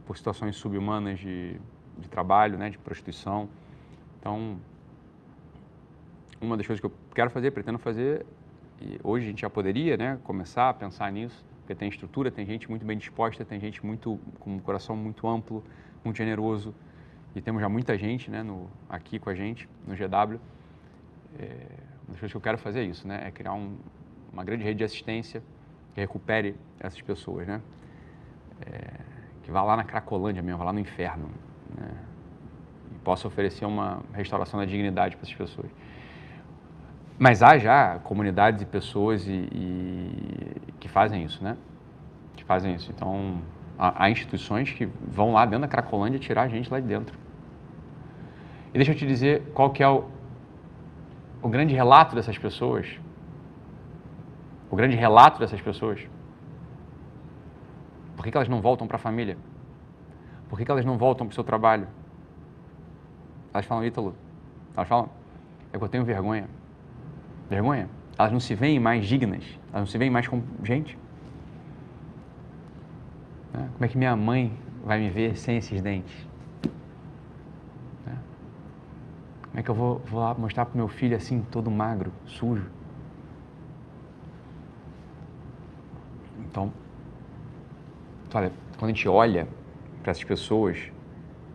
por 0.04 0.16
situações 0.16 0.56
subhumanas 0.56 1.18
de, 1.18 1.58
de 1.98 2.08
trabalho, 2.08 2.58
né, 2.58 2.68
de 2.68 2.76
prostituição. 2.76 3.48
Então, 4.20 4.58
uma 6.38 6.54
das 6.56 6.66
coisas 6.66 6.80
que 6.80 6.86
eu 6.86 6.92
quero 7.14 7.30
fazer, 7.30 7.50
pretendo 7.50 7.78
fazer, 7.78 8.26
e 8.80 9.00
hoje 9.02 9.24
a 9.24 9.28
gente 9.30 9.40
já 9.40 9.48
poderia 9.48 9.96
né, 9.96 10.18
começar 10.22 10.68
a 10.68 10.74
pensar 10.74 11.10
nisso, 11.10 11.42
porque 11.60 11.74
tem 11.74 11.88
estrutura, 11.88 12.30
tem 12.30 12.44
gente 12.44 12.68
muito 12.68 12.84
bem 12.84 12.98
disposta, 12.98 13.42
tem 13.42 13.58
gente 13.58 13.84
muito 13.84 14.20
com 14.38 14.56
um 14.56 14.58
coração 14.58 14.94
muito 14.94 15.26
amplo, 15.26 15.64
muito 16.04 16.18
generoso, 16.18 16.74
e 17.34 17.40
temos 17.40 17.62
já 17.62 17.70
muita 17.70 17.96
gente 17.96 18.30
né, 18.30 18.42
no, 18.42 18.70
aqui 18.88 19.18
com 19.18 19.30
a 19.30 19.34
gente, 19.34 19.66
no 19.86 19.94
GW. 19.94 20.38
É, 21.38 21.66
uma 22.06 22.12
das 22.12 22.20
coisas 22.20 22.30
que 22.30 22.36
eu 22.36 22.40
quero 22.40 22.58
fazer 22.58 22.80
é 22.80 22.84
isso, 22.84 23.08
né, 23.08 23.22
é 23.26 23.30
criar 23.30 23.54
um, 23.54 23.78
uma 24.30 24.44
grande 24.44 24.62
rede 24.62 24.78
de 24.78 24.84
assistência 24.84 25.42
que 25.96 26.00
recupere 26.02 26.54
essas 26.78 27.00
pessoas, 27.00 27.46
né? 27.46 27.62
É, 28.60 28.90
que 29.42 29.50
vá 29.50 29.62
lá 29.62 29.76
na 29.76 29.84
Cracolândia 29.84 30.42
mesmo, 30.42 30.58
vá 30.58 30.64
lá 30.64 30.72
no 30.72 30.78
inferno, 30.78 31.30
né? 31.74 31.90
E 32.94 32.98
possa 32.98 33.26
oferecer 33.26 33.64
uma 33.64 34.02
restauração 34.12 34.60
da 34.60 34.66
dignidade 34.66 35.16
para 35.16 35.24
essas 35.24 35.34
pessoas. 35.34 35.70
Mas 37.18 37.42
há 37.42 37.56
já 37.56 37.98
comunidades 38.00 38.60
e 38.60 38.66
pessoas 38.66 39.26
e, 39.26 39.48
e, 39.50 40.72
que 40.78 40.86
fazem 40.86 41.24
isso, 41.24 41.42
né? 41.42 41.56
Que 42.36 42.44
fazem 42.44 42.74
isso. 42.74 42.92
Então, 42.94 43.40
há, 43.78 44.04
há, 44.04 44.10
instituições 44.10 44.70
que 44.70 44.84
vão 45.08 45.32
lá 45.32 45.46
dentro 45.46 45.62
da 45.62 45.68
Cracolândia 45.68 46.18
tirar 46.18 46.42
a 46.42 46.48
gente 46.48 46.70
lá 46.70 46.78
de 46.78 46.86
dentro. 46.86 47.18
E 48.68 48.76
deixa 48.76 48.92
eu 48.92 48.96
te 48.96 49.06
dizer 49.06 49.50
qual 49.54 49.70
que 49.70 49.82
é 49.82 49.88
o, 49.88 50.04
o 51.40 51.48
grande 51.48 51.74
relato 51.74 52.14
dessas 52.14 52.36
pessoas. 52.36 52.86
O 54.70 54.76
grande 54.76 54.96
relato 54.96 55.38
dessas 55.38 55.60
pessoas. 55.60 56.06
Por 58.16 58.24
que, 58.24 58.30
que 58.30 58.36
elas 58.36 58.48
não 58.48 58.60
voltam 58.60 58.86
para 58.86 58.96
a 58.96 58.98
família? 59.00 59.36
Por 60.48 60.58
que, 60.58 60.64
que 60.64 60.70
elas 60.70 60.84
não 60.84 60.96
voltam 60.96 61.26
para 61.26 61.32
o 61.32 61.34
seu 61.34 61.44
trabalho? 61.44 61.86
Elas 63.52 63.66
falam, 63.66 63.84
Ítalo, 63.84 64.14
elas 64.76 64.88
falam, 64.88 65.08
é 65.72 65.78
que 65.78 65.84
eu 65.84 65.88
tenho 65.88 66.04
vergonha. 66.04 66.48
Vergonha? 67.48 67.88
Elas 68.18 68.32
não 68.32 68.40
se 68.40 68.54
veem 68.54 68.80
mais 68.80 69.06
dignas, 69.06 69.44
elas 69.72 69.80
não 69.80 69.86
se 69.86 69.98
veem 69.98 70.10
mais 70.10 70.26
como 70.26 70.42
gente. 70.62 70.98
Né? 73.52 73.68
Como 73.72 73.84
é 73.84 73.88
que 73.88 73.96
minha 73.96 74.16
mãe 74.16 74.52
vai 74.84 74.98
me 74.98 75.10
ver 75.10 75.36
sem 75.36 75.56
esses 75.58 75.80
dentes? 75.80 76.14
Né? 78.06 78.16
Como 79.42 79.60
é 79.60 79.62
que 79.62 79.70
eu 79.70 79.74
vou, 79.74 79.98
vou 80.06 80.20
lá 80.20 80.34
mostrar 80.34 80.64
para 80.66 80.74
o 80.74 80.78
meu 80.78 80.88
filho 80.88 81.16
assim, 81.16 81.42
todo 81.50 81.70
magro, 81.70 82.12
sujo? 82.26 82.70
Então, 86.56 86.72
olha, 88.32 88.50
quando 88.78 88.90
a 88.90 88.94
gente 88.94 89.06
olha 89.06 89.46
para 90.02 90.10
essas 90.10 90.24
pessoas, 90.24 90.90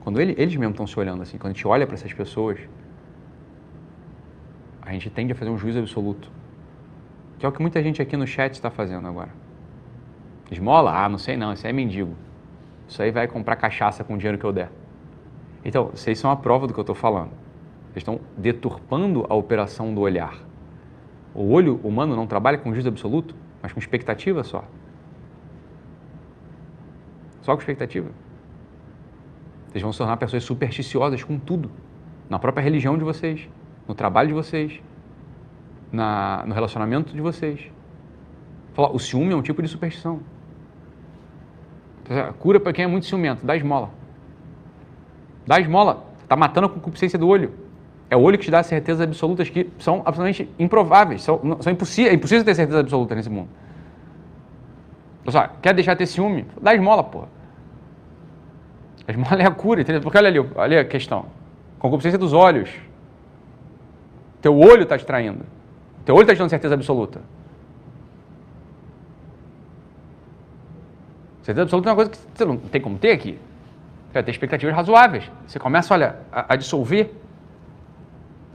quando 0.03 0.21
ele, 0.21 0.35
eles 0.37 0.55
mesmos 0.55 0.75
estão 0.75 0.85
se 0.85 0.99
olhando 0.99 1.23
assim, 1.23 1.39
quando 1.39 1.51
a 1.51 1.53
gente 1.53 1.67
olha 1.67 1.87
para 1.87 1.95
essas 1.95 2.13
pessoas, 2.13 2.59
a 4.79 4.91
gente 4.91 5.09
tende 5.09 5.31
a 5.31 5.35
fazer 5.35 5.49
um 5.49 5.57
juízo 5.57 5.79
absoluto. 5.79 6.29
Que 7.39 7.47
é 7.47 7.49
o 7.49 7.51
que 7.51 7.59
muita 7.59 7.81
gente 7.81 7.99
aqui 7.99 8.15
no 8.15 8.27
chat 8.27 8.53
está 8.53 8.69
fazendo 8.69 9.07
agora. 9.07 9.29
Esmola? 10.51 10.91
Ah, 10.95 11.09
não 11.09 11.17
sei 11.17 11.35
não, 11.35 11.51
isso 11.51 11.65
aí 11.65 11.71
é 11.71 11.73
mendigo. 11.73 12.13
Isso 12.87 13.01
aí 13.01 13.09
vai 13.09 13.27
comprar 13.27 13.55
cachaça 13.55 14.03
com 14.03 14.13
o 14.13 14.17
dinheiro 14.17 14.37
que 14.37 14.45
eu 14.45 14.53
der. 14.53 14.69
Então, 15.65 15.87
vocês 15.87 16.19
são 16.19 16.29
a 16.29 16.35
prova 16.35 16.67
do 16.67 16.73
que 16.73 16.79
eu 16.79 16.83
estou 16.83 16.95
falando. 16.95 17.31
Vocês 17.85 17.97
estão 17.97 18.19
deturpando 18.37 19.25
a 19.27 19.33
operação 19.33 19.95
do 19.95 20.01
olhar. 20.01 20.37
O 21.33 21.51
olho 21.51 21.79
humano 21.83 22.15
não 22.15 22.27
trabalha 22.27 22.59
com 22.59 22.71
juízo 22.71 22.89
absoluto, 22.89 23.33
mas 23.63 23.73
com 23.73 23.79
expectativa 23.79 24.43
só. 24.43 24.63
Só 27.41 27.53
com 27.53 27.59
expectativa. 27.59 28.09
Vocês 29.69 29.81
vão 29.81 29.91
se 29.91 29.97
tornar 29.97 30.17
pessoas 30.17 30.43
supersticiosas 30.43 31.23
com 31.23 31.39
tudo. 31.39 31.71
Na 32.29 32.39
própria 32.39 32.63
religião 32.63 32.97
de 32.97 33.03
vocês 33.03 33.47
no 33.87 33.95
trabalho 33.95 34.29
de 34.29 34.33
vocês, 34.33 34.81
na, 35.91 36.43
no 36.45 36.53
relacionamento 36.53 37.13
de 37.13 37.21
vocês. 37.21 37.59
O 38.77 38.99
ciúme 38.99 39.33
é 39.33 39.35
um 39.35 39.41
tipo 39.41 39.61
de 39.61 39.67
superstição. 39.67 40.21
A 42.09 42.31
cura 42.33 42.59
para 42.59 42.73
quem 42.73 42.85
é 42.85 42.87
muito 42.87 43.05
ciumento, 43.05 43.45
dá 43.45 43.55
esmola. 43.55 43.89
Dá 45.45 45.59
esmola. 45.59 46.05
Está 46.23 46.35
matando 46.35 46.67
a 46.67 46.69
concupiscência 46.69 47.19
do 47.19 47.27
olho. 47.27 47.53
É 48.09 48.15
o 48.15 48.21
olho 48.21 48.37
que 48.37 48.45
te 48.45 48.51
dá 48.51 48.63
certezas 48.63 49.01
absolutas 49.01 49.49
que 49.49 49.69
são 49.77 50.01
absolutamente 50.05 50.49
improváveis. 50.57 51.21
São, 51.21 51.57
são 51.59 51.71
impossíveis, 51.71 52.13
é 52.13 52.15
impossível 52.15 52.45
ter 52.45 52.55
certeza 52.55 52.79
absoluta 52.79 53.13
nesse 53.13 53.29
mundo. 53.29 53.49
Pessoal, 55.23 55.49
quer 55.61 55.73
deixar 55.73 55.93
de 55.93 55.99
ter 55.99 56.07
ciúme? 56.07 56.45
Dá 56.61 56.73
esmola, 56.73 57.03
porra. 57.03 57.27
A 59.07 59.11
esmola 59.11 59.41
é 59.41 59.45
a 59.45 59.51
cura, 59.51 59.81
entendeu? 59.81 60.01
Porque 60.01 60.17
olha 60.17 60.27
ali, 60.27 60.39
olha 60.55 60.81
a 60.81 60.85
questão. 60.85 61.25
Concupiscência 61.79 62.17
dos 62.17 62.33
olhos. 62.33 62.69
Teu 64.41 64.57
olho 64.57 64.83
está 64.83 64.97
te 64.97 65.05
traindo. 65.05 65.45
Teu 66.03 66.15
olho 66.15 66.23
está 66.23 66.33
te 66.33 66.39
dando 66.39 66.49
certeza 66.49 66.73
absoluta. 66.73 67.21
Certeza 71.43 71.63
absoluta 71.63 71.89
é 71.89 71.91
uma 71.91 71.95
coisa 71.95 72.11
que 72.11 72.17
você 72.33 72.45
não 72.45 72.57
tem 72.57 72.81
como 72.81 72.97
ter 72.97 73.11
aqui. 73.11 73.39
Você 74.11 74.23
ter 74.23 74.31
expectativas 74.31 74.75
razoáveis. 74.75 75.29
Você 75.47 75.59
começa, 75.59 75.93
olha, 75.93 76.17
a, 76.31 76.53
a 76.53 76.55
dissolver. 76.55 77.13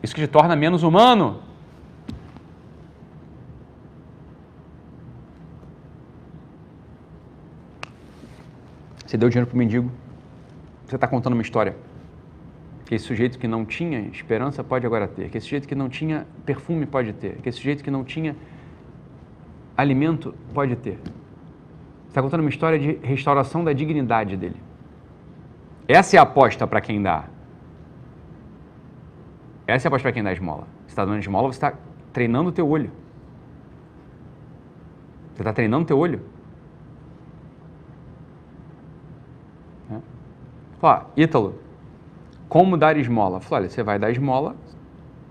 Isso 0.03 0.15
que 0.15 0.21
te 0.21 0.29
torna 0.29 0.55
menos 0.55 0.83
humano. 0.83 1.41
Você 9.07 9.17
deu 9.17 9.29
dinheiro 9.29 9.47
para 9.47 9.55
o 9.55 9.59
mendigo. 9.59 9.91
Você 10.85 10.97
está 10.97 11.07
contando 11.07 11.35
uma 11.35 11.43
história 11.43 11.77
que 12.85 12.95
esse 12.95 13.05
sujeito 13.05 13.39
que 13.39 13.49
não 13.49 13.65
tinha 13.65 14.01
esperança 14.13 14.63
pode 14.63 14.87
agora 14.87 15.09
ter, 15.09 15.29
que 15.29 15.39
esse 15.39 15.47
sujeito 15.47 15.67
que 15.67 15.75
não 15.75 15.89
tinha 15.89 16.27
perfume 16.45 16.87
pode 16.87 17.13
ter, 17.13 17.37
que 17.43 17.49
esse 17.49 17.59
sujeito 17.59 17.83
que 17.83 17.91
não 17.91 18.05
tinha 18.05 18.37
alimento 19.77 20.35
pode 20.55 20.77
ter. 20.77 20.99
Está 22.09 22.23
contando 22.23 22.41
uma 22.41 22.49
história 22.49 22.79
de 22.79 22.93
restauração 23.03 23.65
da 23.65 23.73
dignidade 23.73 24.37
dele. 24.37 24.57
Essa 25.89 26.17
é 26.17 26.19
a 26.19 26.23
aposta 26.23 26.67
para 26.67 26.81
quem 26.81 27.03
dá. 27.03 27.25
Essa 29.67 29.87
é 29.87 29.89
a 29.89 29.91
aposta 29.91 30.03
para 30.05 30.13
quem 30.13 30.23
dá 30.23 30.33
esmola. 30.33 30.67
Você 30.87 30.93
está 30.93 31.05
dando 31.05 31.19
esmola, 31.19 31.53
você 31.53 31.57
está 31.57 31.75
treinando 32.13 32.51
o 32.51 32.53
teu 32.53 32.69
olho. 32.69 32.91
Você 35.35 35.43
está 35.43 35.53
treinando 35.53 35.83
o 35.83 35.87
teu 35.87 35.99
olho. 35.99 36.23
Fala, 40.79 41.11
Ítalo, 41.17 41.59
como 42.49 42.77
dar 42.77 42.97
esmola? 42.97 43.41
Fala, 43.41 43.63
olha, 43.63 43.71
você 43.71 43.83
vai 43.83 43.99
dar 43.99 44.11
esmola 44.11 44.55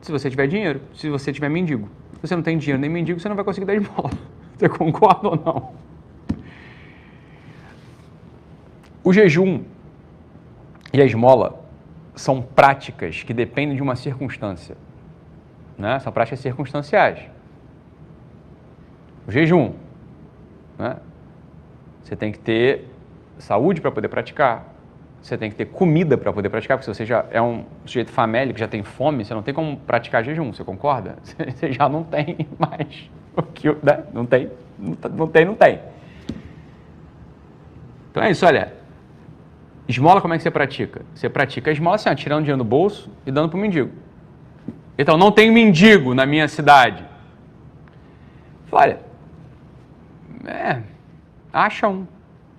se 0.01 0.11
você 0.11 0.29
tiver 0.29 0.47
dinheiro, 0.47 0.81
se 0.93 1.09
você 1.09 1.33
tiver 1.33 1.49
mendigo. 1.49 1.89
Se 2.13 2.27
você 2.27 2.35
não 2.35 2.43
tem 2.43 2.57
dinheiro 2.57 2.79
nem 2.79 2.89
mendigo, 2.89 3.19
você 3.19 3.27
não 3.27 3.35
vai 3.35 3.43
conseguir 3.43 3.65
dar 3.65 3.75
esmola. 3.75 4.11
Você 4.55 4.69
concorda 4.69 5.27
ou 5.27 5.35
não? 5.35 5.73
O 9.03 9.11
jejum 9.11 9.63
e 10.93 11.01
a 11.01 11.05
esmola 11.05 11.61
são 12.15 12.41
práticas 12.41 13.21
que 13.21 13.33
dependem 13.33 13.75
de 13.75 13.83
uma 13.83 13.97
circunstância. 13.97 14.77
Né? 15.77 15.99
São 15.99 16.13
práticas 16.13 16.39
circunstanciais. 16.39 17.19
O 19.27 19.31
jejum. 19.31 19.73
Né? 20.79 20.95
Você 22.01 22.15
tem 22.15 22.31
que 22.31 22.39
ter 22.39 22.87
saúde 23.37 23.81
para 23.81 23.91
poder 23.91 24.07
praticar. 24.07 24.74
Você 25.25 25.39
tem 25.39 25.49
que 25.49 25.55
ter 25.55 25.65
comida 25.65 26.15
para 26.19 26.31
poder 26.31 26.49
praticar, 26.49 26.77
porque 26.77 26.85
se 26.85 26.95
você 26.95 27.03
já 27.03 27.25
é 27.31 27.41
um 27.41 27.65
sujeito 27.83 28.11
famélico, 28.11 28.59
já 28.59 28.67
tem 28.67 28.83
fome, 28.83 29.25
você 29.25 29.33
não 29.33 29.41
tem 29.41 29.55
como 29.55 29.75
praticar 29.75 30.23
jejum, 30.23 30.53
você 30.53 30.63
concorda? 30.63 31.15
Você 31.25 31.71
já 31.71 31.89
não 31.89 32.03
tem 32.03 32.47
mais 32.59 33.09
o 33.35 33.41
que, 33.41 33.69
né? 33.81 34.03
Não 34.13 34.23
tem, 34.23 34.51
não 34.77 35.27
tem, 35.27 35.45
não 35.45 35.55
tem. 35.55 35.79
Então 38.11 38.21
é 38.21 38.29
isso, 38.29 38.45
olha. 38.45 38.71
Esmola, 39.87 40.21
como 40.21 40.35
é 40.35 40.37
que 40.37 40.43
você 40.43 40.51
pratica? 40.51 41.01
Você 41.15 41.27
pratica 41.27 41.71
esmola 41.71 41.95
assim, 41.95 42.07
ó, 42.09 42.13
tirando 42.13 42.41
dinheiro 42.41 42.59
do 42.59 42.63
bolso 42.63 43.09
e 43.25 43.31
dando 43.31 43.49
para 43.49 43.57
o 43.57 43.59
mendigo. 43.59 43.91
Então, 44.95 45.17
não 45.17 45.31
tem 45.31 45.49
mendigo 45.49 46.13
na 46.13 46.27
minha 46.27 46.47
cidade. 46.47 47.03
Olha, 48.71 48.99
é, 50.45 50.83
acha 51.51 51.87
um. 51.87 52.05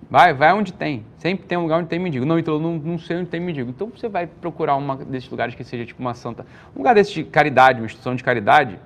Vai, 0.09 0.33
vai 0.33 0.53
onde 0.53 0.71
tem. 0.71 1.05
Sempre 1.17 1.45
tem 1.45 1.57
um 1.57 1.63
lugar 1.63 1.79
onde 1.79 1.89
tem 1.89 1.99
mendigo. 1.99 2.25
Não, 2.25 2.39
então 2.39 2.53
eu 2.53 2.59
não, 2.59 2.77
não 2.77 2.97
sei 2.97 3.17
onde 3.17 3.29
tem 3.29 3.39
mendigo. 3.39 3.69
Então 3.69 3.89
você 3.89 4.07
vai 4.07 4.25
procurar 4.25 4.75
um 4.77 4.95
desses 4.95 5.29
lugares 5.29 5.53
que 5.53 5.63
seja 5.63 5.85
tipo 5.85 6.01
uma 6.01 6.13
santa. 6.13 6.45
Um 6.73 6.79
lugar 6.79 6.95
desse 6.95 7.13
de 7.13 7.23
caridade, 7.25 7.79
uma 7.79 7.85
instituição 7.85 8.15
de 8.15 8.23
caridade. 8.23 8.79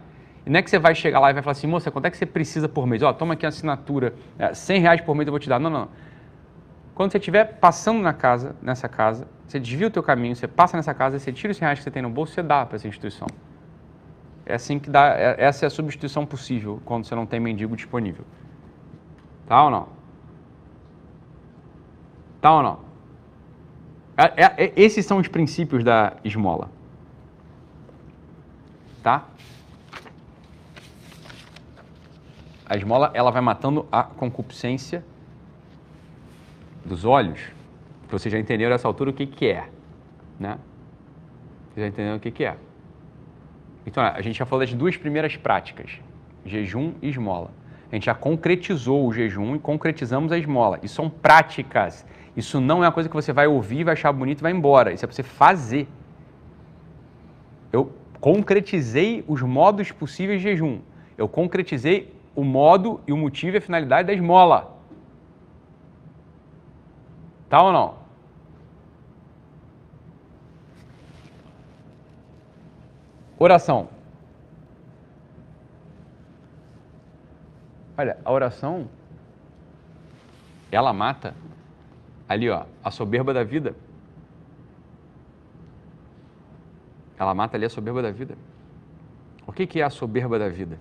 E 0.45 0.49
não 0.49 0.60
é 0.60 0.61
que 0.64 0.69
você 0.69 0.80
vai 0.80 0.95
chegar 0.95 1.19
lá 1.19 1.30
e 1.30 1.34
vai 1.34 1.43
falar 1.43 1.52
assim, 1.52 1.68
moça, 1.68 1.91
quanto 1.91 2.06
é 2.06 2.10
que 2.11 2.18
você 2.18 2.26
precisa 2.26 2.68
por 2.68 2.88
mês? 2.88 3.03
Ó, 3.03 3.14
toma 3.14 3.35
aqui 3.35 3.45
a 3.45 3.49
assinatura, 3.49 4.15
é, 4.39 4.53
100 4.53 4.81
reais 4.81 5.02
por 5.02 5.15
mês 5.15 5.27
eu 5.27 5.31
vou 5.31 5.39
te 5.39 5.48
dar. 5.48 5.60
Não, 5.60 5.69
não. 5.69 5.89
Quando 6.95 7.11
você 7.11 7.19
estiver 7.19 7.45
passando 7.60 8.02
na 8.02 8.14
casa, 8.14 8.56
nessa 8.61 8.89
casa, 8.89 9.27
você 9.48 9.60
desvia 9.60 9.88
o 9.88 9.91
teu 9.91 10.02
caminho, 10.02 10.35
você 10.35 10.48
passa 10.48 10.76
nessa 10.76 10.93
casa, 10.93 11.19
você 11.19 11.31
tira 11.31 11.52
os 11.52 11.60
reais 11.60 11.77
que 11.77 11.84
você 11.84 11.91
tem 11.91 12.02
no 12.02 12.10
bolso, 12.10 12.34
você 12.34 12.41
dá 12.41 12.65
para 12.65 12.77
essa 12.77 12.88
instituição. 12.88 13.27
É 14.45 14.56
assim 14.56 14.80
que 14.80 14.89
dá, 14.89 15.15
é, 15.15 15.35
essa 15.38 15.65
é 15.65 15.68
a 15.68 15.69
substituição 15.69 16.26
possível 16.26 16.81
quando 16.84 17.06
você 17.06 17.14
não 17.14 17.27
tem 17.27 17.39
mendigo 17.39 17.76
disponível. 17.76 18.26
Tá 19.48 19.64
ou 19.64 19.69
não? 19.69 20.01
Tá 22.41 22.55
ou 22.55 22.63
não? 22.63 22.80
É, 24.18 24.43
é, 24.43 24.65
é 24.65 24.73
esses 24.76 25.05
são 25.05 25.19
os 25.19 25.27
princípios 25.27 25.84
da 25.84 26.13
esmola. 26.23 26.69
Tá? 29.03 29.26
A 32.65 32.76
esmola, 32.76 33.11
ela 33.13 33.31
vai 33.31 33.41
matando 33.41 33.85
a 33.91 34.03
concupiscência 34.03 35.03
dos 36.85 37.05
olhos, 37.05 37.39
vocês 38.09 38.31
já 38.31 38.39
entenderam 38.39 38.72
nessa 38.72 38.88
altura 38.88 39.11
o 39.11 39.13
que, 39.13 39.26
que 39.26 39.47
é, 39.47 39.69
né? 40.39 40.57
Vocês 41.73 41.85
já 41.85 41.88
entenderam 41.88 42.18
o 42.18 42.19
que, 42.19 42.31
que 42.31 42.43
é. 42.43 42.57
Então, 43.85 44.03
a 44.03 44.22
gente 44.22 44.38
já 44.38 44.45
falou 44.45 44.65
das 44.65 44.73
duas 44.73 44.97
primeiras 44.97 45.35
práticas, 45.38 45.99
jejum 46.45 46.93
e 47.01 47.09
esmola. 47.09 47.51
A 47.91 47.95
gente 47.95 48.05
já 48.05 48.15
concretizou 48.15 49.05
o 49.05 49.13
jejum 49.13 49.55
e 49.55 49.59
concretizamos 49.59 50.31
a 50.31 50.38
esmola. 50.38 50.80
Isso 50.81 50.95
são 50.95 51.09
práticas. 51.09 52.05
Isso 52.35 52.61
não 52.61 52.83
é 52.83 52.87
uma 52.87 52.91
coisa 52.91 53.09
que 53.09 53.15
você 53.15 53.33
vai 53.33 53.47
ouvir, 53.47 53.83
vai 53.83 53.93
achar 53.93 54.11
bonito 54.11 54.39
e 54.39 54.43
vai 54.43 54.51
embora. 54.51 54.93
Isso 54.93 55.03
é 55.03 55.07
para 55.07 55.15
você 55.15 55.23
fazer. 55.23 55.87
Eu 57.71 57.91
concretizei 58.19 59.23
os 59.27 59.41
modos 59.41 59.91
possíveis 59.91 60.41
de 60.41 60.49
jejum. 60.49 60.79
Eu 61.17 61.27
concretizei 61.27 62.13
o 62.35 62.43
modo 62.43 63.01
e 63.05 63.11
o 63.11 63.17
motivo 63.17 63.57
e 63.57 63.59
a 63.59 63.61
finalidade 63.61 64.07
da 64.07 64.13
esmola. 64.13 64.77
Tá 67.49 67.61
ou 67.61 67.73
não? 67.73 67.95
Oração. 73.37 73.89
Olha, 77.97 78.17
a 78.23 78.31
oração, 78.31 78.87
ela 80.71 80.93
mata 80.93 81.35
ali, 82.31 82.49
ó, 82.49 82.65
a 82.83 82.91
soberba 82.91 83.33
da 83.33 83.43
vida. 83.43 83.75
Ela 87.17 87.33
mata 87.33 87.57
ali 87.57 87.65
a 87.65 87.69
soberba 87.69 88.01
da 88.01 88.11
vida. 88.11 88.37
O 89.45 89.51
que, 89.51 89.67
que 89.67 89.81
é 89.81 89.83
a 89.83 89.89
soberba 89.89 90.39
da 90.39 90.49
vida? 90.49 90.79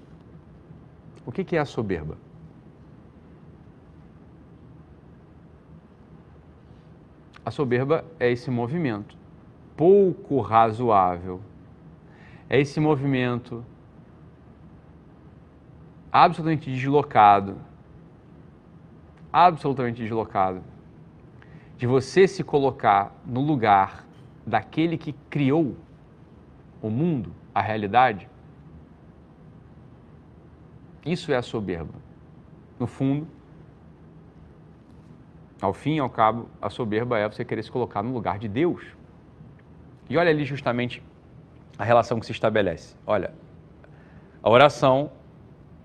O 1.26 1.32
que, 1.32 1.44
que 1.44 1.56
é 1.56 1.58
a 1.58 1.64
soberba? 1.64 2.16
A 7.44 7.50
soberba 7.50 8.04
é 8.18 8.30
esse 8.30 8.50
movimento 8.50 9.20
pouco 9.80 10.40
razoável. 10.40 11.40
É 12.50 12.60
esse 12.60 12.78
movimento 12.78 13.64
absolutamente 16.12 16.70
deslocado, 16.70 17.56
absolutamente 19.32 20.02
deslocado, 20.02 20.60
de 21.80 21.86
você 21.86 22.28
se 22.28 22.44
colocar 22.44 23.10
no 23.24 23.40
lugar 23.40 24.04
daquele 24.46 24.98
que 24.98 25.14
criou 25.30 25.74
o 26.82 26.90
mundo, 26.90 27.32
a 27.54 27.62
realidade. 27.62 28.28
Isso 31.06 31.32
é 31.32 31.36
a 31.36 31.42
soberba. 31.42 31.94
No 32.78 32.86
fundo, 32.86 33.26
ao 35.58 35.72
fim 35.72 35.96
e 35.96 36.00
ao 36.00 36.10
cabo, 36.10 36.50
a 36.60 36.68
soberba 36.68 37.18
é 37.18 37.26
você 37.26 37.46
querer 37.46 37.62
se 37.62 37.70
colocar 37.70 38.02
no 38.02 38.12
lugar 38.12 38.38
de 38.38 38.46
Deus. 38.46 38.84
E 40.10 40.18
olha 40.18 40.28
ali 40.28 40.44
justamente 40.44 41.02
a 41.78 41.84
relação 41.84 42.20
que 42.20 42.26
se 42.26 42.32
estabelece. 42.32 42.94
Olha, 43.06 43.32
a 44.42 44.50
oração 44.50 45.10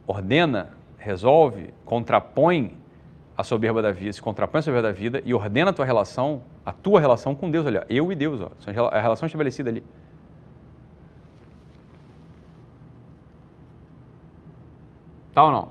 ordena, 0.05 0.73
resolve, 0.97 1.73
contrapõe 1.85 2.77
a 3.37 3.43
soberba 3.43 3.81
da 3.81 3.91
vida, 3.91 4.13
se 4.13 4.21
contrapõe 4.21 4.59
a 4.59 4.61
soberba 4.61 4.87
da 4.87 4.93
vida 4.93 5.21
e 5.25 5.33
ordena 5.33 5.71
a 5.71 5.73
tua 5.73 5.85
relação, 5.85 6.43
a 6.65 6.71
tua 6.71 6.99
relação 6.99 7.35
com 7.35 7.51
Deus. 7.51 7.65
Olha, 7.65 7.85
eu 7.89 8.11
e 8.11 8.15
Deus, 8.15 8.41
ó, 8.41 8.51
a 8.91 9.01
relação 9.01 9.25
estabelecida 9.25 9.69
ali. 9.69 9.83
Tá 15.33 15.43
ou 15.43 15.51
não? 15.51 15.69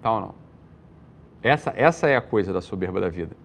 Tá 0.00 0.12
ou 0.12 0.20
não? 0.20 0.34
Essa, 1.42 1.72
essa 1.76 2.08
é 2.08 2.16
a 2.16 2.20
coisa 2.20 2.52
da 2.52 2.60
soberba 2.60 3.00
da 3.00 3.08
vida. 3.08 3.36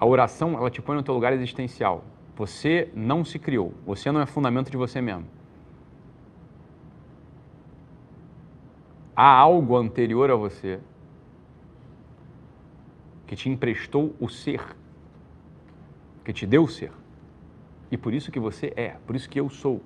A 0.00 0.06
oração, 0.06 0.54
ela 0.54 0.70
te 0.70 0.80
põe 0.80 0.96
no 0.96 1.02
teu 1.02 1.12
lugar 1.12 1.34
existencial. 1.34 2.04
Você 2.36 2.90
não 2.94 3.22
se 3.22 3.38
criou. 3.38 3.74
Você 3.86 4.10
não 4.10 4.20
é 4.20 4.26
fundamento 4.26 4.70
de 4.70 4.76
você 4.78 5.00
mesmo. 5.00 5.26
Há 9.16 9.26
algo 9.26 9.76
anterior 9.76 10.30
a 10.30 10.36
você 10.36 10.78
que 13.26 13.34
te 13.34 13.48
emprestou 13.48 14.14
o 14.20 14.28
ser, 14.28 14.76
que 16.24 16.32
te 16.32 16.46
deu 16.46 16.64
o 16.64 16.68
ser. 16.68 16.92
E 17.90 17.96
por 17.96 18.12
isso 18.12 18.30
que 18.30 18.38
você 18.38 18.72
é, 18.76 18.90
por 19.06 19.16
isso 19.16 19.28
que 19.28 19.40
eu 19.40 19.48
sou. 19.48 19.82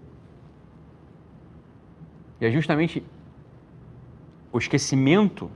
E 2.40 2.46
é 2.46 2.50
justamente 2.50 3.04
o 4.52 4.58
esquecimento 4.58 5.50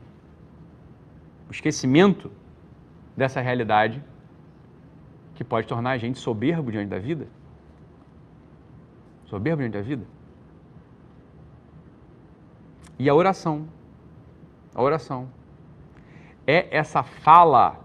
o 1.49 1.53
esquecimento 1.53 2.31
dessa 3.17 3.41
realidade 3.41 4.03
que 5.35 5.45
pode 5.45 5.67
tornar 5.67 5.91
a 5.91 5.99
gente 5.99 6.19
soberbo 6.19 6.71
diante 6.71 6.89
da 6.89 6.99
vida. 6.99 7.27
Soberbo 9.27 9.63
diante 9.63 9.75
da 9.75 9.83
vida. 9.83 10.05
E 12.99 13.09
a 13.09 13.15
oração. 13.15 13.69
A 14.75 14.83
oração. 14.83 15.29
É 16.47 16.77
essa 16.77 17.03
fala. 17.03 17.81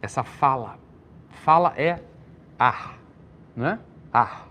Essa 0.00 0.22
fala. 0.22 0.78
Fala 1.30 1.72
é 1.76 2.02
ar, 2.58 2.98
não 3.54 3.66
é? 3.66 3.78
Ar. 4.12 4.48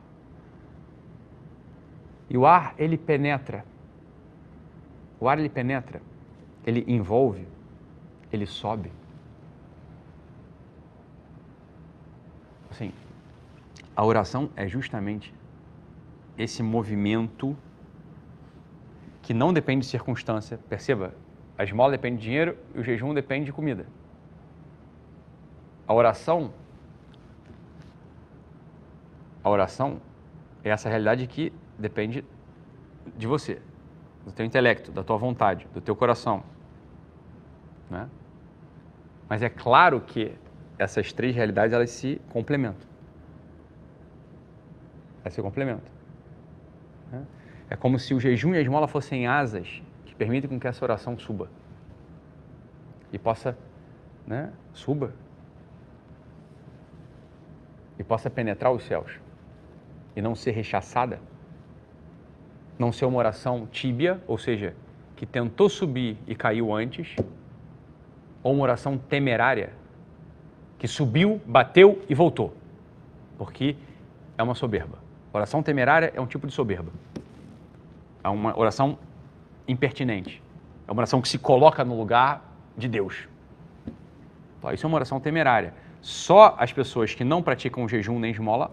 E 2.29 2.37
o 2.37 2.45
ar, 2.45 2.75
ele 2.77 2.97
penetra. 2.97 3.65
O 5.19 5.27
ar, 5.27 5.39
ele 5.39 5.49
penetra 5.49 6.01
ele 6.67 6.83
envolve, 6.85 7.47
ele 8.29 8.45
sobe. 8.45 8.91
Assim, 12.69 12.91
a 13.95 14.03
oração 14.03 14.49
é 14.53 14.67
justamente 14.67 15.33
esse 16.37 16.61
movimento 16.61 17.57
que 19.27 19.33
não 19.33 19.51
depende 19.51 19.81
de 19.81 19.91
circunstância. 19.91 20.57
Perceba, 20.69 21.13
a 21.57 21.63
esmola 21.65 21.91
depende 21.91 22.15
de 22.15 22.23
dinheiro 22.23 22.57
e 22.73 22.79
o 22.79 22.83
jejum 22.83 23.13
depende 23.13 23.47
de 23.47 23.51
comida. 23.51 23.85
A 25.85 25.93
oração 25.93 26.53
a 29.43 29.49
oração 29.49 29.99
é 30.63 30.69
essa 30.69 30.87
realidade 30.87 31.27
que 31.27 31.51
depende 31.77 32.23
de 33.17 33.27
você, 33.27 33.61
do 34.25 34.31
teu 34.31 34.45
intelecto, 34.45 34.93
da 34.93 35.03
tua 35.03 35.17
vontade, 35.17 35.67
do 35.73 35.81
teu 35.81 35.93
coração. 35.93 36.41
Né? 37.89 38.09
Mas 39.27 39.43
é 39.43 39.49
claro 39.49 39.99
que 39.99 40.33
essas 40.79 41.11
três 41.11 41.35
realidades 41.35 41.73
elas 41.73 41.89
se 41.89 42.21
complementam. 42.29 42.87
Elas 45.21 45.33
se 45.33 45.41
complementam. 45.41 45.91
Né? 47.11 47.25
É 47.69 47.75
como 47.75 47.99
se 47.99 48.13
o 48.13 48.19
jejum 48.19 48.53
e 48.53 48.57
a 48.57 48.61
esmola 48.61 48.87
fossem 48.87 49.27
asas 49.27 49.81
que 50.05 50.15
permitem 50.15 50.49
com 50.49 50.59
que 50.59 50.67
essa 50.67 50.83
oração 50.83 51.17
suba. 51.17 51.49
E 53.11 53.17
possa, 53.17 53.57
né, 54.25 54.51
suba. 54.73 55.13
E 57.99 58.03
possa 58.03 58.29
penetrar 58.29 58.71
os 58.71 58.83
céus. 58.83 59.19
E 60.15 60.21
não 60.21 60.35
ser 60.35 60.51
rechaçada, 60.51 61.19
não 62.79 62.91
ser 62.91 63.05
uma 63.05 63.17
oração 63.17 63.67
tíbia, 63.71 64.21
ou 64.27 64.37
seja, 64.37 64.75
que 65.15 65.25
tentou 65.25 65.67
subir 65.67 66.17
e 66.27 66.35
caiu 66.35 66.73
antes, 66.73 67.15
ou 68.43 68.53
uma 68.53 68.63
oração 68.63 68.97
temerária, 68.97 69.73
que 70.77 70.87
subiu, 70.87 71.41
bateu 71.45 72.03
e 72.07 72.13
voltou, 72.13 72.55
porque 73.37 73.75
é 74.37 74.43
uma 74.43 74.55
soberba. 74.55 74.99
Oração 75.33 75.61
temerária 75.61 76.11
é 76.15 76.21
um 76.21 76.27
tipo 76.27 76.47
de 76.47 76.53
soberba. 76.53 76.91
É 78.23 78.29
uma 78.29 78.57
oração 78.57 78.97
impertinente. 79.67 80.41
É 80.87 80.91
uma 80.91 81.01
oração 81.01 81.21
que 81.21 81.27
se 81.27 81.37
coloca 81.37 81.83
no 81.83 81.97
lugar 81.97 82.41
de 82.77 82.87
Deus. 82.87 83.27
Então, 84.57 84.71
isso 84.71 84.85
é 84.85 84.87
uma 84.87 84.95
oração 84.95 85.19
temerária. 85.19 85.73
Só 86.01 86.55
as 86.57 86.71
pessoas 86.71 87.13
que 87.13 87.23
não 87.23 87.41
praticam 87.41 87.87
jejum 87.87 88.19
nem 88.19 88.31
esmola 88.31 88.71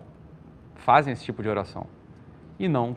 fazem 0.76 1.12
esse 1.12 1.24
tipo 1.24 1.42
de 1.42 1.48
oração. 1.48 1.86
E 2.58 2.68
não, 2.68 2.96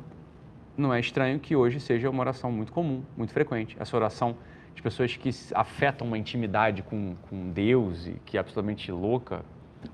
não 0.78 0.94
é 0.94 1.00
estranho 1.00 1.40
que 1.40 1.56
hoje 1.56 1.80
seja 1.80 2.10
uma 2.10 2.20
oração 2.20 2.52
muito 2.52 2.72
comum, 2.72 3.04
muito 3.16 3.34
frequente. 3.34 3.76
Essa 3.80 3.96
oração 3.96 4.36
de 4.76 4.82
pessoas 4.82 5.16
que 5.18 5.32
afetam 5.56 6.06
uma 6.06 6.18
intimidade 6.18 6.84
com, 6.84 7.16
com 7.30 7.50
Deus 7.50 8.06
e 8.06 8.22
que 8.26 8.38
é 8.38 8.40
absolutamente 8.40 8.92
louca, 8.92 9.44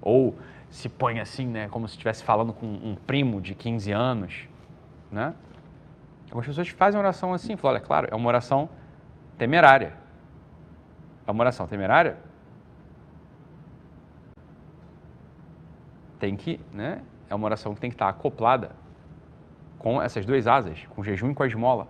ou 0.01 0.35
se 0.69 0.89
põe 0.89 1.19
assim, 1.19 1.47
né, 1.47 1.69
como 1.69 1.87
se 1.87 1.93
estivesse 1.93 2.23
falando 2.23 2.51
com 2.51 2.65
um 2.65 2.95
primo 2.95 3.39
de 3.39 3.55
15 3.55 3.91
anos, 3.91 4.47
né? 5.11 5.33
Algumas 6.25 6.47
pessoas 6.47 6.69
fazem 6.69 6.99
oração 6.99 7.33
assim, 7.33 7.55
falam, 7.55 7.75
olha, 7.75 7.85
claro, 7.85 8.07
é 8.11 8.15
uma 8.15 8.27
oração 8.27 8.69
temerária. 9.37 9.93
É 11.25 11.31
uma 11.31 11.43
oração 11.43 11.67
temerária? 11.67 12.17
Tem 16.19 16.35
que, 16.35 16.59
né? 16.71 17.01
É 17.29 17.35
uma 17.35 17.45
oração 17.45 17.73
que 17.73 17.81
tem 17.81 17.89
que 17.89 17.95
estar 17.95 18.09
acoplada 18.09 18.71
com 19.77 20.01
essas 20.01 20.25
duas 20.25 20.47
asas, 20.47 20.85
com 20.87 21.01
o 21.01 21.03
jejum 21.03 21.31
e 21.31 21.35
com 21.35 21.43
a 21.43 21.47
esmola. 21.47 21.87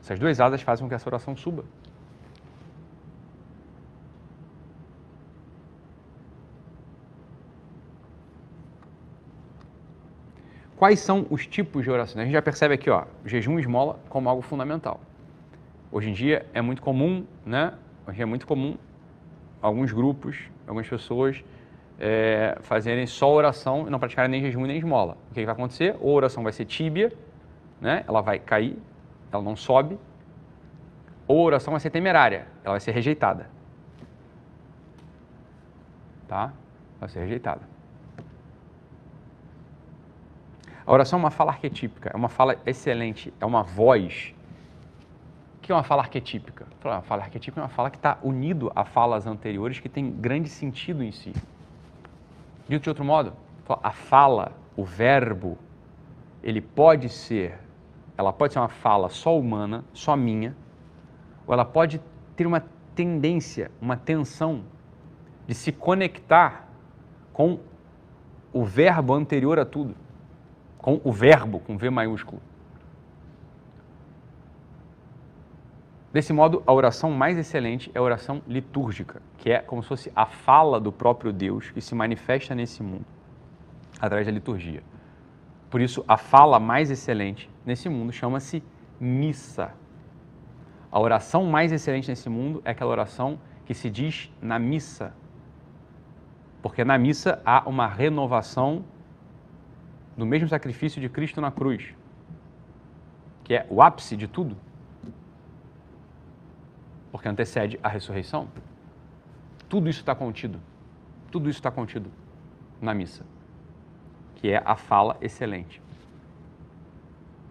Essas 0.00 0.18
duas 0.18 0.40
asas 0.40 0.62
fazem 0.62 0.84
com 0.84 0.88
que 0.88 0.94
essa 0.94 1.08
oração 1.08 1.36
suba. 1.36 1.64
Quais 10.80 10.98
são 11.00 11.26
os 11.28 11.46
tipos 11.46 11.84
de 11.84 11.90
oração? 11.90 12.22
A 12.22 12.24
gente 12.24 12.32
já 12.32 12.40
percebe 12.40 12.72
aqui, 12.72 12.88
ó, 12.88 13.04
jejum 13.26 13.58
e 13.58 13.60
esmola 13.60 14.00
como 14.08 14.30
algo 14.30 14.40
fundamental. 14.40 14.98
Hoje 15.92 16.08
em 16.08 16.14
dia 16.14 16.46
é 16.54 16.62
muito 16.62 16.80
comum, 16.80 17.26
né? 17.44 17.74
Hoje 18.08 18.22
é 18.22 18.24
muito 18.24 18.46
comum 18.46 18.78
alguns 19.60 19.92
grupos, 19.92 20.38
algumas 20.66 20.88
pessoas 20.88 21.44
é, 21.98 22.56
fazerem 22.62 23.06
só 23.06 23.30
oração 23.30 23.86
e 23.86 23.90
não 23.90 23.98
praticarem 23.98 24.30
nem 24.30 24.40
jejum 24.40 24.64
nem 24.64 24.78
esmola. 24.78 25.18
O 25.30 25.34
que 25.34 25.44
vai 25.44 25.52
acontecer? 25.52 25.96
Ou 26.00 26.12
a 26.12 26.14
oração 26.14 26.42
vai 26.42 26.52
ser 26.54 26.64
tíbia, 26.64 27.12
né? 27.78 28.02
ela 28.08 28.22
vai 28.22 28.38
cair, 28.38 28.78
ela 29.30 29.42
não 29.42 29.56
sobe, 29.56 29.98
ou 31.28 31.42
a 31.42 31.44
oração 31.44 31.72
vai 31.72 31.80
ser 31.80 31.90
temerária, 31.90 32.46
ela 32.64 32.72
vai 32.72 32.80
ser 32.80 32.92
rejeitada. 32.92 33.50
Tá? 36.26 36.54
Vai 36.98 37.10
ser 37.10 37.20
rejeitada. 37.20 37.79
A 40.90 40.92
oração 40.92 41.20
é 41.20 41.22
uma 41.22 41.30
fala 41.30 41.52
arquetípica, 41.52 42.10
é 42.12 42.16
uma 42.16 42.28
fala 42.28 42.58
excelente, 42.66 43.32
é 43.40 43.46
uma 43.46 43.62
voz. 43.62 44.34
O 45.56 45.60
que 45.60 45.70
é 45.70 45.74
uma 45.76 45.84
fala 45.84 46.02
arquetípica? 46.02 46.66
Uma 46.84 47.00
fala 47.00 47.22
arquetípica 47.22 47.60
é 47.60 47.62
uma 47.62 47.68
fala 47.68 47.90
que 47.90 47.96
está 47.96 48.18
unido 48.24 48.72
a 48.74 48.84
falas 48.84 49.24
anteriores 49.24 49.78
que 49.78 49.88
tem 49.88 50.10
grande 50.10 50.48
sentido 50.48 51.04
em 51.04 51.12
si. 51.12 51.32
Dito 52.68 52.82
de 52.82 52.88
outro 52.88 53.04
modo, 53.04 53.32
a 53.80 53.92
fala, 53.92 54.50
o 54.76 54.84
verbo, 54.84 55.56
ele 56.42 56.60
pode 56.60 57.08
ser, 57.08 57.60
ela 58.18 58.32
pode 58.32 58.54
ser 58.54 58.58
uma 58.58 58.68
fala 58.68 59.08
só 59.08 59.38
humana, 59.38 59.84
só 59.92 60.16
minha, 60.16 60.56
ou 61.46 61.54
ela 61.54 61.64
pode 61.64 62.00
ter 62.34 62.48
uma 62.48 62.64
tendência, 62.96 63.70
uma 63.80 63.96
tensão 63.96 64.64
de 65.46 65.54
se 65.54 65.70
conectar 65.70 66.66
com 67.32 67.60
o 68.52 68.64
verbo 68.64 69.14
anterior 69.14 69.56
a 69.60 69.64
tudo, 69.64 69.94
com 70.80 71.00
o 71.04 71.12
verbo 71.12 71.60
com 71.60 71.76
V 71.76 71.90
maiúsculo. 71.90 72.40
Desse 76.12 76.32
modo, 76.32 76.62
a 76.66 76.72
oração 76.72 77.10
mais 77.12 77.38
excelente 77.38 77.90
é 77.94 77.98
a 77.98 78.02
oração 78.02 78.42
litúrgica, 78.48 79.22
que 79.38 79.50
é 79.50 79.60
como 79.60 79.82
se 79.82 79.88
fosse 79.88 80.12
a 80.14 80.26
fala 80.26 80.80
do 80.80 80.90
próprio 80.90 81.32
Deus 81.32 81.70
que 81.70 81.80
se 81.80 81.94
manifesta 81.94 82.54
nesse 82.54 82.82
mundo 82.82 83.04
através 84.00 84.26
da 84.26 84.32
liturgia. 84.32 84.82
Por 85.68 85.80
isso, 85.80 86.04
a 86.08 86.16
fala 86.16 86.58
mais 86.58 86.90
excelente 86.90 87.48
nesse 87.64 87.88
mundo 87.88 88.12
chama-se 88.12 88.60
missa. 88.98 89.72
A 90.90 90.98
oração 90.98 91.44
mais 91.44 91.70
excelente 91.70 92.08
nesse 92.08 92.28
mundo 92.28 92.60
é 92.64 92.72
aquela 92.72 92.90
oração 92.90 93.38
que 93.64 93.72
se 93.72 93.88
diz 93.88 94.32
na 94.42 94.58
missa. 94.58 95.14
Porque 96.60 96.84
na 96.84 96.98
missa 96.98 97.40
há 97.44 97.62
uma 97.68 97.86
renovação 97.86 98.84
do 100.20 100.26
mesmo 100.26 100.48
sacrifício 100.48 101.00
de 101.00 101.08
Cristo 101.08 101.40
na 101.40 101.50
cruz, 101.50 101.94
que 103.42 103.54
é 103.54 103.66
o 103.70 103.80
ápice 103.82 104.16
de 104.16 104.28
tudo 104.28 104.56
porque 107.10 107.28
antecede 107.28 107.80
a 107.82 107.88
ressurreição. 107.88 108.48
Tudo 109.68 109.88
isso 109.88 110.00
está 110.00 110.14
contido. 110.14 110.60
Tudo 111.30 111.48
isso 111.48 111.58
está 111.58 111.70
contido 111.70 112.10
na 112.80 112.94
missa, 112.94 113.24
que 114.36 114.50
é 114.50 114.62
a 114.64 114.76
fala 114.76 115.16
excelente. 115.20 115.82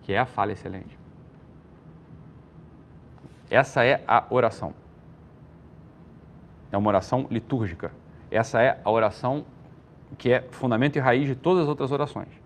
Que 0.03 0.13
é 0.13 0.19
a 0.19 0.25
fala 0.25 0.51
excelente. 0.51 0.97
Essa 3.49 3.83
é 3.83 4.03
a 4.07 4.25
oração. 4.29 4.73
É 6.71 6.77
uma 6.77 6.87
oração 6.87 7.27
litúrgica. 7.31 7.91
Essa 8.29 8.61
é 8.61 8.79
a 8.83 8.89
oração 8.89 9.43
que 10.17 10.31
é 10.31 10.41
fundamento 10.51 10.95
e 10.97 10.99
raiz 10.99 11.27
de 11.27 11.35
todas 11.35 11.63
as 11.63 11.69
outras 11.69 11.91
orações. 11.91 12.38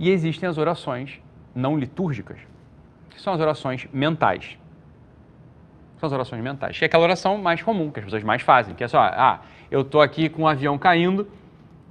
E 0.00 0.08
existem 0.08 0.48
as 0.48 0.56
orações 0.56 1.20
não 1.54 1.78
litúrgicas, 1.78 2.38
que 3.10 3.20
são 3.20 3.34
as 3.34 3.40
orações 3.40 3.86
mentais. 3.92 4.58
São 5.98 6.06
as 6.06 6.12
orações 6.14 6.42
mentais. 6.42 6.78
Que 6.78 6.84
é 6.84 6.86
aquela 6.86 7.04
oração 7.04 7.36
mais 7.36 7.62
comum, 7.62 7.90
que 7.90 8.00
as 8.00 8.06
pessoas 8.06 8.24
mais 8.24 8.40
fazem, 8.40 8.74
que 8.74 8.82
é 8.82 8.88
só, 8.88 8.98
ah, 8.98 9.40
eu 9.70 9.82
estou 9.82 10.00
aqui 10.00 10.30
com 10.30 10.44
um 10.44 10.48
avião 10.48 10.78
caindo 10.78 11.28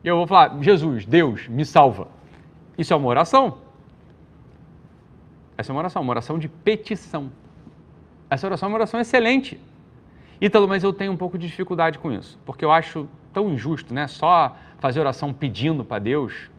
e 0.04 0.08
eu 0.08 0.18
vou 0.18 0.26
falar, 0.26 0.58
Jesus, 0.60 1.06
Deus, 1.06 1.48
me 1.48 1.64
salva. 1.64 2.08
Isso 2.76 2.92
é 2.92 2.96
uma 2.96 3.08
oração. 3.08 3.60
Essa 5.56 5.72
é 5.72 5.74
uma 5.74 5.80
oração, 5.80 6.02
uma 6.02 6.12
oração 6.12 6.40
de 6.40 6.50
petição. 6.50 7.32
Essa 8.28 8.48
oração 8.48 8.68
é 8.68 8.72
uma 8.72 8.78
oração 8.78 9.00
excelente. 9.00 9.62
Ítalo, 10.42 10.68
mas 10.68 10.84
eu 10.84 10.92
tenho 10.92 11.12
um 11.12 11.18
pouco 11.18 11.38
de 11.38 11.46
dificuldade 11.46 12.00
com 12.00 12.12
isso, 12.12 12.40
porque 12.44 12.66
eu 12.66 12.72
acho 12.72 13.08
tão 13.32 13.50
injusto, 13.50 13.94
né? 13.94 14.08
Só 14.08 14.56
fazer 14.80 15.00
oração 15.00 15.32
pedindo 15.32 15.84
para 15.84 16.00
Deus, 16.00 16.50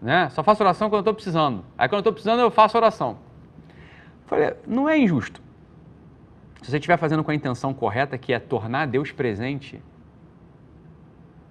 né? 0.00 0.28
Só 0.30 0.42
faço 0.42 0.62
oração 0.62 0.88
quando 0.88 0.98
eu 0.98 1.00
estou 1.00 1.14
precisando. 1.14 1.64
Aí 1.76 1.88
quando 1.88 1.98
eu 1.98 2.00
estou 2.00 2.12
precisando 2.12 2.40
eu 2.40 2.50
faço 2.50 2.76
oração. 2.76 3.18
Falei, 4.26 4.54
não 4.66 4.88
é 4.88 4.98
injusto. 4.98 5.42
Se 6.62 6.70
você 6.70 6.76
estiver 6.76 6.96
fazendo 6.96 7.24
com 7.24 7.30
a 7.30 7.34
intenção 7.34 7.72
correta, 7.74 8.16
que 8.18 8.32
é 8.32 8.38
tornar 8.38 8.86
Deus 8.86 9.10
presente, 9.10 9.82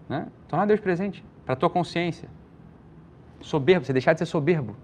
né? 0.08 0.28
tornar 0.48 0.66
Deus 0.66 0.80
presente 0.80 1.24
para 1.46 1.54
a 1.54 1.56
tua 1.56 1.70
consciência. 1.70 2.30
Soberbo, 3.42 3.86
você 3.86 3.94
deixar 3.94 4.14
de 4.14 4.20
ser 4.20 4.26
soberbo. 4.26 4.76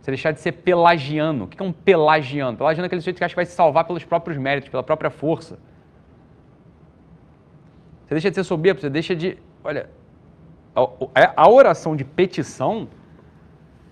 Você 0.00 0.10
deixar 0.10 0.32
de 0.32 0.40
ser 0.40 0.52
pelagiano. 0.52 1.44
O 1.44 1.48
que 1.48 1.62
é 1.62 1.64
um 1.64 1.72
pelagiano? 1.72 2.56
Pelagiano 2.56 2.84
é 2.84 2.86
aquele 2.86 3.00
sujeito 3.02 3.18
que 3.18 3.24
acha 3.24 3.32
que 3.32 3.36
vai 3.36 3.44
se 3.44 3.52
salvar 3.52 3.84
pelos 3.84 4.04
próprios 4.04 4.38
méritos, 4.38 4.70
pela 4.70 4.82
própria 4.82 5.10
força. 5.10 5.58
Você 8.06 8.14
deixa 8.14 8.30
de 8.30 8.34
ser 8.34 8.44
soberbo, 8.44 8.80
você 8.80 8.90
deixa 8.90 9.14
de. 9.14 9.38
Olha, 9.62 9.90
a, 10.74 11.42
a 11.42 11.50
oração 11.50 11.96
de 11.96 12.04
petição. 12.04 12.88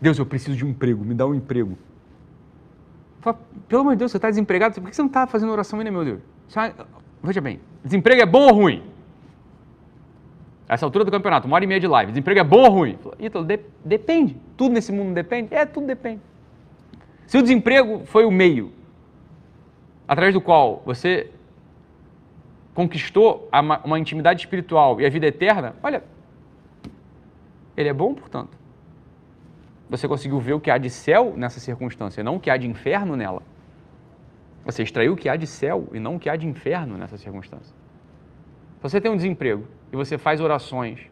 Deus, 0.00 0.18
eu 0.18 0.26
preciso 0.26 0.56
de 0.56 0.64
um 0.64 0.68
emprego, 0.68 1.04
me 1.04 1.14
dá 1.14 1.26
um 1.26 1.34
emprego. 1.34 1.76
Pelo 3.68 3.82
amor 3.82 3.92
de 3.92 3.98
Deus, 3.98 4.12
você 4.12 4.18
está 4.18 4.30
desempregado, 4.30 4.80
por 4.80 4.88
que 4.88 4.96
você 4.96 5.02
não 5.02 5.08
está 5.08 5.26
fazendo 5.26 5.50
oração 5.50 5.78
ainda, 5.78 5.90
meu 5.90 6.04
Deus? 6.04 6.20
Veja 7.22 7.40
bem, 7.40 7.60
desemprego 7.84 8.22
é 8.22 8.26
bom 8.26 8.46
ou 8.46 8.54
ruim? 8.54 8.82
Essa 10.68 10.86
altura 10.86 11.04
do 11.04 11.10
campeonato, 11.10 11.46
uma 11.46 11.56
hora 11.56 11.64
e 11.64 11.66
meia 11.66 11.80
de 11.80 11.86
live, 11.86 12.12
desemprego 12.12 12.40
é 12.40 12.44
bom 12.44 12.62
ou 12.62 12.70
ruim? 12.70 12.98
De, 13.18 13.60
depende. 13.84 14.36
Tudo 14.56 14.72
nesse 14.72 14.92
mundo 14.92 15.14
depende? 15.14 15.54
É, 15.54 15.66
tudo 15.66 15.86
depende. 15.86 16.20
Se 17.26 17.36
o 17.36 17.42
desemprego 17.42 18.02
foi 18.06 18.24
o 18.24 18.30
meio 18.30 18.72
através 20.06 20.32
do 20.32 20.40
qual 20.40 20.82
você 20.86 21.30
conquistou 22.74 23.50
uma 23.84 23.98
intimidade 23.98 24.40
espiritual 24.40 25.00
e 25.00 25.06
a 25.06 25.10
vida 25.10 25.26
eterna, 25.26 25.74
olha, 25.82 26.04
ele 27.78 27.88
é 27.88 27.92
bom, 27.92 28.12
portanto. 28.12 28.58
Você 29.88 30.08
conseguiu 30.08 30.40
ver 30.40 30.52
o 30.52 30.60
que 30.60 30.68
há 30.68 30.76
de 30.76 30.90
céu 30.90 31.32
nessa 31.36 31.60
circunstância, 31.60 32.24
não 32.24 32.34
o 32.34 32.40
que 32.40 32.50
há 32.50 32.56
de 32.56 32.66
inferno 32.66 33.14
nela. 33.14 33.40
Você 34.64 34.82
extraiu 34.82 35.12
o 35.12 35.16
que 35.16 35.28
há 35.28 35.36
de 35.36 35.46
céu 35.46 35.88
e 35.92 36.00
não 36.00 36.16
o 36.16 36.18
que 36.18 36.28
há 36.28 36.34
de 36.34 36.44
inferno 36.44 36.98
nessa 36.98 37.16
circunstância. 37.16 37.72
Se 38.76 38.82
você 38.82 39.00
tem 39.00 39.08
um 39.08 39.16
desemprego 39.16 39.64
e 39.92 39.96
você 39.96 40.18
faz 40.18 40.40
orações 40.40 41.08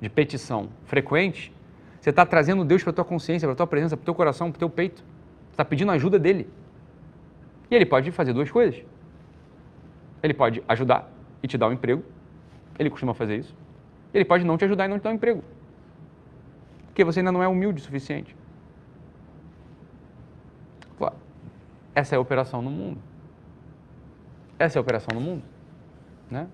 de 0.00 0.08
petição 0.08 0.70
frequentes, 0.86 1.52
você 2.00 2.08
está 2.08 2.24
trazendo 2.24 2.64
Deus 2.64 2.82
para 2.82 2.90
a 2.90 2.94
tua 2.94 3.04
consciência, 3.04 3.46
para 3.46 3.52
a 3.52 3.56
tua 3.56 3.66
presença, 3.66 3.94
para 3.94 4.02
o 4.02 4.06
teu 4.06 4.14
coração, 4.14 4.50
para 4.50 4.56
o 4.56 4.60
teu 4.60 4.70
peito. 4.70 5.02
Você 5.02 5.52
está 5.52 5.64
pedindo 5.66 5.92
ajuda 5.92 6.18
dele. 6.18 6.48
E 7.70 7.74
ele 7.74 7.84
pode 7.84 8.10
fazer 8.10 8.32
duas 8.32 8.50
coisas. 8.50 8.82
Ele 10.22 10.32
pode 10.32 10.64
ajudar 10.66 11.10
e 11.42 11.46
te 11.46 11.58
dar 11.58 11.68
um 11.68 11.72
emprego. 11.72 12.02
Ele 12.78 12.88
costuma 12.88 13.12
fazer 13.12 13.36
isso. 13.36 13.54
Ele 14.14 14.24
pode 14.24 14.44
não 14.44 14.56
te 14.56 14.64
ajudar 14.64 14.86
e 14.86 14.88
não 14.88 14.98
te 14.98 15.02
dar 15.02 15.10
um 15.10 15.14
emprego. 15.14 15.44
Porque 16.94 17.02
você 17.02 17.18
ainda 17.18 17.32
não 17.32 17.42
é 17.42 17.48
humilde 17.48 17.80
o 17.80 17.84
suficiente. 17.84 18.36
Essa 21.92 22.14
é 22.14 22.18
a 22.18 22.20
operação 22.20 22.62
no 22.62 22.70
mundo. 22.70 23.00
Essa 24.56 24.78
é 24.78 24.78
a 24.78 24.82
operação 24.82 25.12
no 25.12 25.20
mundo. 25.20 25.42
Né? 26.30 26.46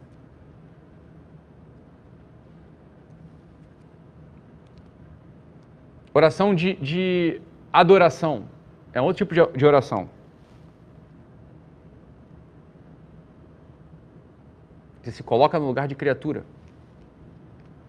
Oração 6.15 6.55
de, 6.55 6.73
de 6.77 7.43
adoração. 7.71 8.47
É 8.95 9.01
outro 9.03 9.19
tipo 9.19 9.35
de, 9.35 9.59
de 9.59 9.67
oração. 9.67 10.09
Você 15.03 15.13
se 15.13 15.23
coloca 15.23 15.59
no 15.59 15.67
lugar 15.67 15.87
de 15.87 15.95
criatura. 15.95 16.47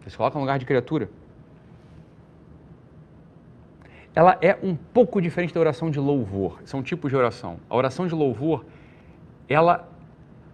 Você 0.01 0.09
se 0.09 0.17
coloca 0.17 0.35
no 0.35 0.41
lugar 0.41 0.59
de 0.59 0.65
criatura 0.65 1.09
ela 4.13 4.37
é 4.41 4.57
um 4.61 4.75
pouco 4.75 5.21
diferente 5.21 5.53
da 5.53 5.59
oração 5.59 5.89
de 5.89 5.99
louvor. 5.99 6.59
São 6.65 6.83
tipos 6.83 7.09
de 7.09 7.15
oração. 7.15 7.59
A 7.69 7.75
oração 7.75 8.05
de 8.07 8.13
louvor, 8.13 8.65
ela, 9.47 9.87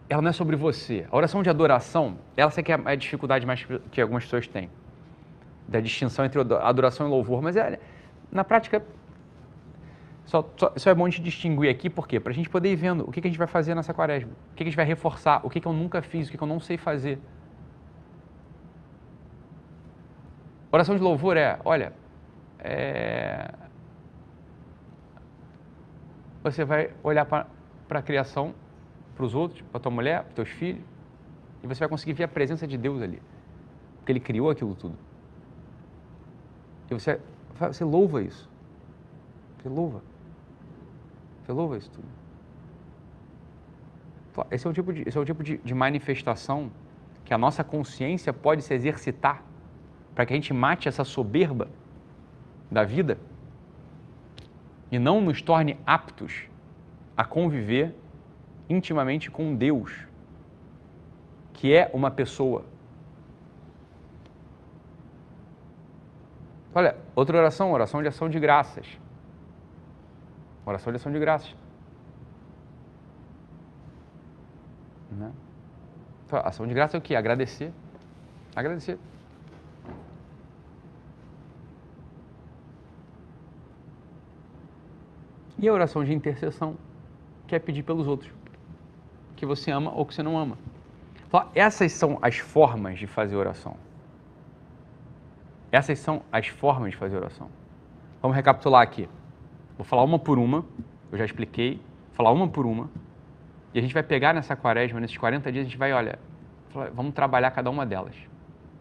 ela 0.08 0.22
não 0.22 0.30
é 0.30 0.34
sobre 0.34 0.56
você. 0.56 1.08
A 1.12 1.18
oração 1.18 1.42
de 1.42 1.50
adoração, 1.50 2.18
sei 2.52 2.64
que 2.64 2.72
é 2.72 2.80
a 2.86 2.96
dificuldade 2.96 3.46
mais 3.46 3.66
que 3.92 4.00
algumas 4.00 4.24
pessoas 4.24 4.48
têm. 4.48 4.70
Da 5.68 5.80
distinção 5.80 6.24
entre 6.24 6.40
adoração 6.40 7.08
e 7.08 7.10
louvor. 7.10 7.42
Mas 7.42 7.58
é, 7.58 7.80
na 8.32 8.44
prática, 8.44 8.84
só, 10.26 10.48
só, 10.56 10.72
só 10.76 10.90
é 10.92 10.94
bom 10.94 11.10
gente 11.10 11.24
distinguir 11.24 11.70
aqui, 11.70 11.90
por 11.90 12.08
quê? 12.08 12.20
Para 12.20 12.32
a 12.32 12.36
gente 12.36 12.50
poder 12.50 12.72
ir 12.72 12.76
vendo 12.76 13.08
o 13.08 13.12
que, 13.12 13.22
que 13.22 13.28
a 13.28 13.32
gente 13.32 13.40
vai 13.40 13.48
fazer 13.48 13.74
nessa 13.74 13.94
quaresma. 13.94 14.30
O 14.52 14.56
que, 14.56 14.58
que 14.58 14.64
a 14.64 14.66
gente 14.68 14.76
vai 14.76 14.86
reforçar, 14.86 15.42
o 15.44 15.50
que, 15.50 15.60
que 15.60 15.68
eu 15.68 15.74
nunca 15.74 16.02
fiz, 16.02 16.28
o 16.28 16.32
que 16.32 16.40
eu 16.40 16.48
não 16.48 16.60
sei 16.60 16.78
fazer. 16.78 17.18
Oração 20.72 20.96
de 20.96 21.02
louvor 21.02 21.38
é, 21.38 21.58
olha, 21.66 21.94
é... 22.60 23.54
você 26.44 26.64
vai 26.64 26.92
olhar 27.04 27.26
para 27.26 27.48
a 27.90 28.02
criação, 28.02 28.54
para 29.16 29.26
os 29.26 29.36
outros, 29.36 29.62
para 29.62 29.80
tua 29.80 29.92
mulher, 29.92 30.24
para 30.24 30.34
teus 30.34 30.50
filhos, 30.50 30.84
e 31.64 31.68
você 31.68 31.80
vai 31.80 31.90
conseguir 31.90 32.14
ver 32.14 32.24
a 32.26 32.28
presença 32.28 32.68
de 32.68 32.78
Deus 32.78 33.02
ali, 33.02 33.22
porque 33.98 34.12
Ele 34.12 34.20
criou 34.20 34.50
aquilo 34.50 34.76
tudo. 34.76 34.96
E 36.90 36.94
você, 36.94 37.20
você 37.56 37.84
louva 37.84 38.22
isso. 38.22 38.50
Você 39.58 39.70
louva. 39.70 40.02
Você 41.44 41.52
louva 41.52 41.78
isso 41.78 41.92
tudo. 41.92 42.08
Esse 44.52 44.68
é 44.68 44.70
o 44.70 44.74
tipo 44.74 44.94
de, 44.94 45.04
esse 45.08 45.18
é 45.18 45.22
o 45.22 45.26
tipo 45.26 45.44
de, 45.44 45.58
de 45.58 45.74
manifestação 45.74 46.72
que 47.26 47.34
a 47.34 47.38
nossa 47.38 47.64
consciência 47.64 48.32
pode 48.32 48.62
se 48.62 48.74
exercitar 48.74 49.44
para 50.14 50.26
que 50.26 50.34
a 50.34 50.36
gente 50.36 50.54
mate 50.54 50.88
essa 50.88 51.04
soberba 51.04 51.68
da 52.70 52.84
vida 52.84 53.18
e 54.92 55.00
não 55.00 55.22
nos 55.22 55.42
torne 55.42 55.78
aptos 55.86 56.48
a 57.16 57.26
conviver 57.26 57.96
intimamente 58.70 59.32
com 59.32 59.56
Deus, 59.56 60.08
que 61.54 61.74
é 61.74 61.90
uma 61.94 62.12
pessoa. 62.12 62.66
Olha, 66.74 66.96
outra 67.16 67.38
oração, 67.38 67.72
oração 67.72 68.02
de 68.02 68.08
ação 68.08 68.30
de 68.30 68.40
graças. 68.40 68.86
Oração 70.66 70.92
de 70.92 70.98
ação 70.98 71.12
de 71.12 71.20
graças. 71.20 71.56
Né? 75.10 75.32
Então, 76.26 76.42
ação 76.44 76.68
de 76.68 76.74
graça 76.74 76.98
é 76.98 77.00
o 77.00 77.02
que? 77.02 77.16
Agradecer. 77.16 77.74
Agradecer. 78.56 79.00
E 85.60 85.68
a 85.68 85.74
oração 85.74 86.04
de 86.04 86.14
intercessão, 86.14 86.78
que 87.48 87.56
é 87.56 87.60
pedir 87.60 87.84
pelos 87.84 88.08
outros, 88.08 88.32
que 89.36 89.46
você 89.46 89.72
ama 89.72 89.92
ou 89.92 90.06
que 90.06 90.14
você 90.14 90.22
não 90.22 90.38
ama. 90.38 90.58
Então, 91.28 91.50
essas 91.54 91.92
são 91.92 92.18
as 92.22 92.38
formas 92.38 92.98
de 92.98 93.08
fazer 93.08 93.36
oração. 93.36 93.76
Essas 95.72 96.00
são 96.00 96.22
as 96.32 96.48
formas 96.48 96.92
de 96.92 96.98
fazer 96.98 97.18
oração. 97.18 97.50
Vamos 98.22 98.36
recapitular 98.36 98.82
aqui. 98.82 99.10
Vou 99.78 99.86
falar 99.86 100.04
uma 100.04 100.18
por 100.18 100.40
uma, 100.40 100.66
eu 101.12 101.18
já 101.18 101.26
expliquei, 101.26 101.76
vou 101.76 102.16
falar 102.16 102.32
uma 102.32 102.48
por 102.48 102.66
uma, 102.66 102.90
e 103.74 103.80
a 103.80 103.82
gente 103.82 103.94
vai 103.94 104.04
pegar 104.04 104.34
nessa 104.34 104.56
quaresma, 104.56 105.00
nesses 105.00 105.18
40 105.18 105.52
dias, 105.52 105.66
a 105.66 105.70
gente 105.70 105.78
vai, 105.78 105.94
olha, 105.94 106.18
vamos 106.94 107.14
trabalhar 107.14 107.52
cada 107.52 107.70
uma 107.70 107.86
delas. 107.86 108.16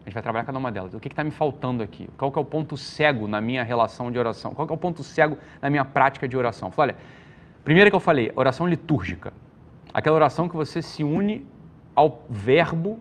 A 0.06 0.08
gente 0.08 0.14
vai 0.14 0.22
trabalhar 0.22 0.44
cada 0.44 0.56
uma 0.56 0.70
delas. 0.70 0.94
O 0.94 1.00
que 1.00 1.08
está 1.08 1.24
me 1.24 1.32
faltando 1.32 1.82
aqui? 1.82 2.08
Qual 2.16 2.32
é 2.34 2.38
o 2.38 2.44
ponto 2.44 2.76
cego 2.76 3.26
na 3.26 3.40
minha 3.40 3.64
relação 3.64 4.08
de 4.08 4.16
oração? 4.16 4.54
Qual 4.54 4.68
é 4.68 4.72
o 4.72 4.76
ponto 4.76 5.02
cego 5.02 5.36
na 5.60 5.68
minha 5.68 5.84
prática 5.84 6.28
de 6.28 6.36
oração? 6.36 6.72
Olha, 6.76 6.94
primeiro 7.64 7.90
que 7.90 7.96
eu 7.96 8.00
falei, 8.00 8.30
oração 8.36 8.68
litúrgica. 8.68 9.32
Aquela 9.92 10.14
oração 10.14 10.48
que 10.48 10.54
você 10.54 10.80
se 10.80 11.02
une 11.02 11.44
ao 11.92 12.24
verbo 12.30 13.00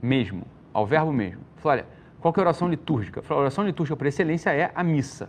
mesmo, 0.00 0.46
ao 0.72 0.86
verbo 0.86 1.12
mesmo. 1.12 1.42
Olha, 1.64 1.84
qual 2.20 2.32
é 2.36 2.38
a 2.38 2.42
oração 2.42 2.68
litúrgica? 2.68 3.20
A 3.28 3.34
oração 3.34 3.66
litúrgica 3.66 3.96
por 3.96 4.06
excelência 4.06 4.50
é 4.50 4.70
a 4.76 4.84
missa. 4.84 5.28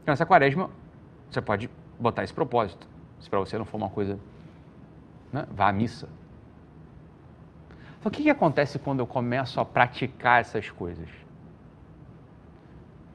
Então, 0.00 0.12
essa 0.12 0.24
quaresma, 0.24 0.70
você 1.28 1.42
pode 1.42 1.68
botar 1.98 2.22
esse 2.22 2.32
propósito. 2.32 2.86
Se 3.18 3.28
para 3.28 3.40
você 3.40 3.58
não 3.58 3.64
for 3.64 3.78
uma 3.78 3.90
coisa, 3.90 4.16
né? 5.32 5.44
vá 5.50 5.68
à 5.68 5.72
missa 5.72 6.08
então, 8.00 8.08
o 8.08 8.12
que, 8.12 8.22
que 8.22 8.30
acontece 8.30 8.78
quando 8.78 9.00
eu 9.00 9.06
começo 9.06 9.60
a 9.60 9.64
praticar 9.64 10.40
essas 10.40 10.70
coisas? 10.70 11.06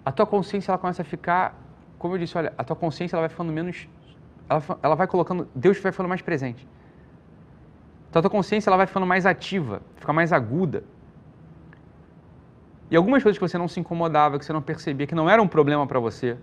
A 0.06 0.12
tua 0.12 0.28
consciência 0.28 0.70
ela 0.70 0.78
começa 0.78 1.02
a 1.02 1.06
ficar, 1.06 1.60
como 1.98 2.14
eu 2.14 2.20
disse, 2.20 2.38
olha, 2.38 2.54
a 2.56 2.64
tua 2.64 2.76
consciência 2.76 3.16
ela 3.16 3.22
vai 3.22 3.30
ficando 3.30 3.52
menos, 3.52 3.90
ela, 4.48 4.62
ela 4.84 4.96
vai 4.96 5.08
colocando, 5.08 5.50
Deus 5.56 5.80
vai 5.80 5.92
ficando 5.92 6.08
mais 6.08 6.22
presente. 6.22 6.68
Então, 8.08 8.20
a 8.20 8.22
tua 8.22 8.30
consciência 8.30 8.70
ela 8.70 8.78
vai 8.78 8.86
ficando 8.86 9.08
mais 9.08 9.26
ativa, 9.26 9.82
fica 9.96 10.14
mais 10.14 10.32
aguda. 10.32 10.84
E 12.92 12.96
algumas 12.96 13.24
coisas 13.24 13.40
que 13.40 13.48
você 13.48 13.58
não 13.58 13.68
se 13.68 13.80
incomodava, 13.80 14.38
que 14.38 14.46
você 14.46 14.54
não 14.54 14.62
percebia, 14.62 15.08
que 15.08 15.16
não 15.16 15.28
era 15.28 15.42
um 15.42 15.48
problema 15.48 15.88
para 15.88 16.00
você, 16.00 16.38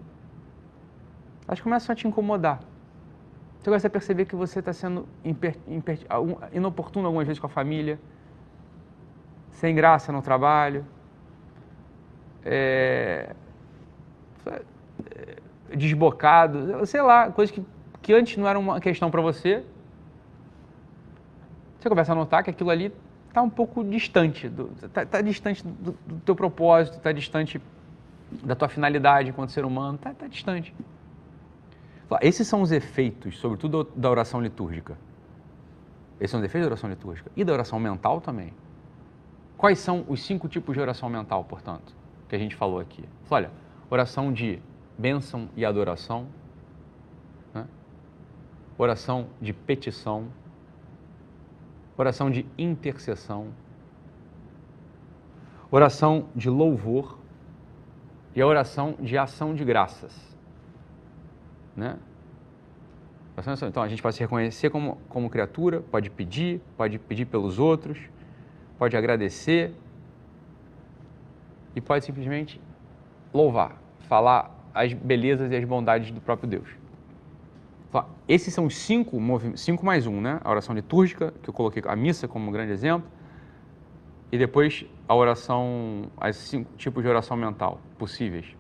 elas 1.47 1.61
começam 1.61 1.93
a 1.93 1.97
te 1.97 2.09
incomodar. 2.09 2.59
Você 3.61 3.67
começa 3.67 3.87
a 3.87 3.91
perceber 3.91 4.25
que 4.25 4.35
você 4.35 4.59
está 4.59 4.73
sendo 4.73 5.07
inoportuno 6.53 7.07
algumas 7.07 7.29
vezes 7.29 7.39
com 7.39 7.47
a 7.47 7.51
família, 7.51 8.01
sem 9.53 9.75
graça 9.75 10.11
no 10.13 10.23
trabalho, 10.23 10.85
é, 12.45 13.35
é, 14.47 15.77
desbocado, 15.77 16.85
sei 16.87 17.03
lá, 17.03 17.31
coisas 17.31 17.55
que, 17.55 17.65
que 18.01 18.13
antes 18.13 18.37
não 18.37 18.49
eram 18.49 18.61
uma 18.61 18.81
questão 18.81 19.11
para 19.11 19.21
você. 19.21 19.65
Você 21.79 21.89
começa 21.89 22.13
a 22.13 22.15
notar 22.15 22.43
que 22.43 22.51
aquilo 22.51 22.71
ali 22.71 22.93
está 23.29 23.43
um 23.43 23.51
pouco 23.51 23.83
distante, 23.83 24.51
está 24.83 25.07
tá 25.07 25.21
distante 25.21 25.67
do, 25.67 25.93
do 26.07 26.21
teu 26.21 26.37
propósito, 26.37 26.99
está 26.99 27.13
distante 27.13 27.61
da 28.45 28.55
tua 28.55 28.69
finalidade 28.69 29.31
enquanto 29.31 29.51
ser 29.51 29.65
humano, 29.65 29.97
está 29.97 30.13
tá 30.13 30.27
distante. 30.27 30.75
Esses 32.21 32.47
são 32.47 32.61
os 32.61 32.71
efeitos, 32.73 33.39
sobretudo 33.39 33.89
da 33.97 34.11
oração 34.11 34.41
litúrgica. 34.41 34.99
Esses 36.21 36.31
são 36.31 36.41
os 36.41 36.45
efeitos 36.45 36.67
da 36.69 36.73
oração 36.73 36.91
litúrgica 36.91 37.31
e 37.35 37.43
da 37.43 37.53
oração 37.53 37.81
mental 37.81 38.21
também. 38.21 38.53
Quais 39.63 39.79
são 39.79 40.05
os 40.09 40.21
cinco 40.25 40.49
tipos 40.49 40.75
de 40.75 40.81
oração 40.81 41.09
mental, 41.09 41.45
portanto, 41.45 41.95
que 42.29 42.35
a 42.35 42.39
gente 42.39 42.57
falou 42.57 42.81
aqui? 42.81 43.05
Olha, 43.31 43.49
oração 43.89 44.33
de 44.33 44.61
bênção 44.99 45.49
e 45.55 45.65
adoração, 45.65 46.27
né? 47.55 47.69
oração 48.77 49.29
de 49.41 49.53
petição, 49.53 50.27
oração 51.97 52.29
de 52.29 52.45
intercessão, 52.59 53.53
oração 55.71 56.27
de 56.35 56.51
louvor 56.51 57.21
e 58.35 58.43
a 58.43 58.47
oração 58.49 58.97
de 58.99 59.17
ação 59.17 59.55
de 59.55 59.65
graças. 59.65 60.37
Né? 61.77 62.01
Então 63.69 63.81
a 63.85 63.89
gente 63.89 64.03
pode 64.03 64.17
se 64.17 64.23
reconhecer 64.23 64.71
como, 64.71 64.97
como 65.09 65.31
criatura, 65.31 65.81
pode 65.83 66.11
pedir, 66.11 66.61
pode 66.77 66.99
pedir 66.99 67.27
pelos 67.27 67.61
outros, 67.61 68.11
pode 68.83 68.97
agradecer 68.97 69.73
e 71.73 71.81
pode 71.81 72.05
simplesmente 72.05 72.61
louvar, 73.33 73.81
falar 74.09 74.51
as 74.75 74.93
belezas 74.93 75.53
e 75.53 75.57
as 75.57 75.65
bondades 75.65 76.11
do 76.11 76.21
próprio 76.21 76.49
Deus. 76.49 76.69
Esses 78.27 78.53
são 78.53 78.67
os 78.67 78.77
cinco, 78.77 79.21
cinco 79.55 79.87
mais 79.87 80.09
um, 80.09 80.21
né? 80.21 80.41
A 80.43 80.51
oração 80.51 80.75
litúrgica, 80.75 81.33
que 81.41 81.49
eu 81.49 81.55
coloquei 81.55 81.81
a 81.87 81.95
missa 81.95 82.27
como 82.27 82.49
um 82.49 82.51
grande 82.51 82.73
exemplo, 82.73 83.09
e 84.33 84.37
depois 84.37 84.85
a 85.07 85.15
oração, 85.15 86.11
as 86.17 86.35
cinco 86.35 86.73
tipos 86.77 87.05
de 87.05 87.09
oração 87.09 87.37
mental 87.37 87.81
possíveis. 87.97 88.57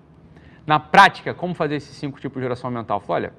Na 0.65 0.79
prática, 0.79 1.35
como 1.35 1.53
fazer 1.53 1.75
esses 1.75 1.97
cinco 1.97 2.21
tipos 2.21 2.41
de 2.41 2.47
oração 2.47 2.71
mental? 2.71 3.03
olha, 3.09 3.33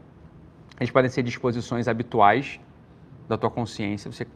eles 0.82 0.92
podem 0.92 1.10
ser 1.10 1.24
disposições 1.24 1.88
habituais 1.88 2.60
da 3.30 3.38
tua 3.38 3.50
consciência, 3.50 4.12
você 4.12 4.28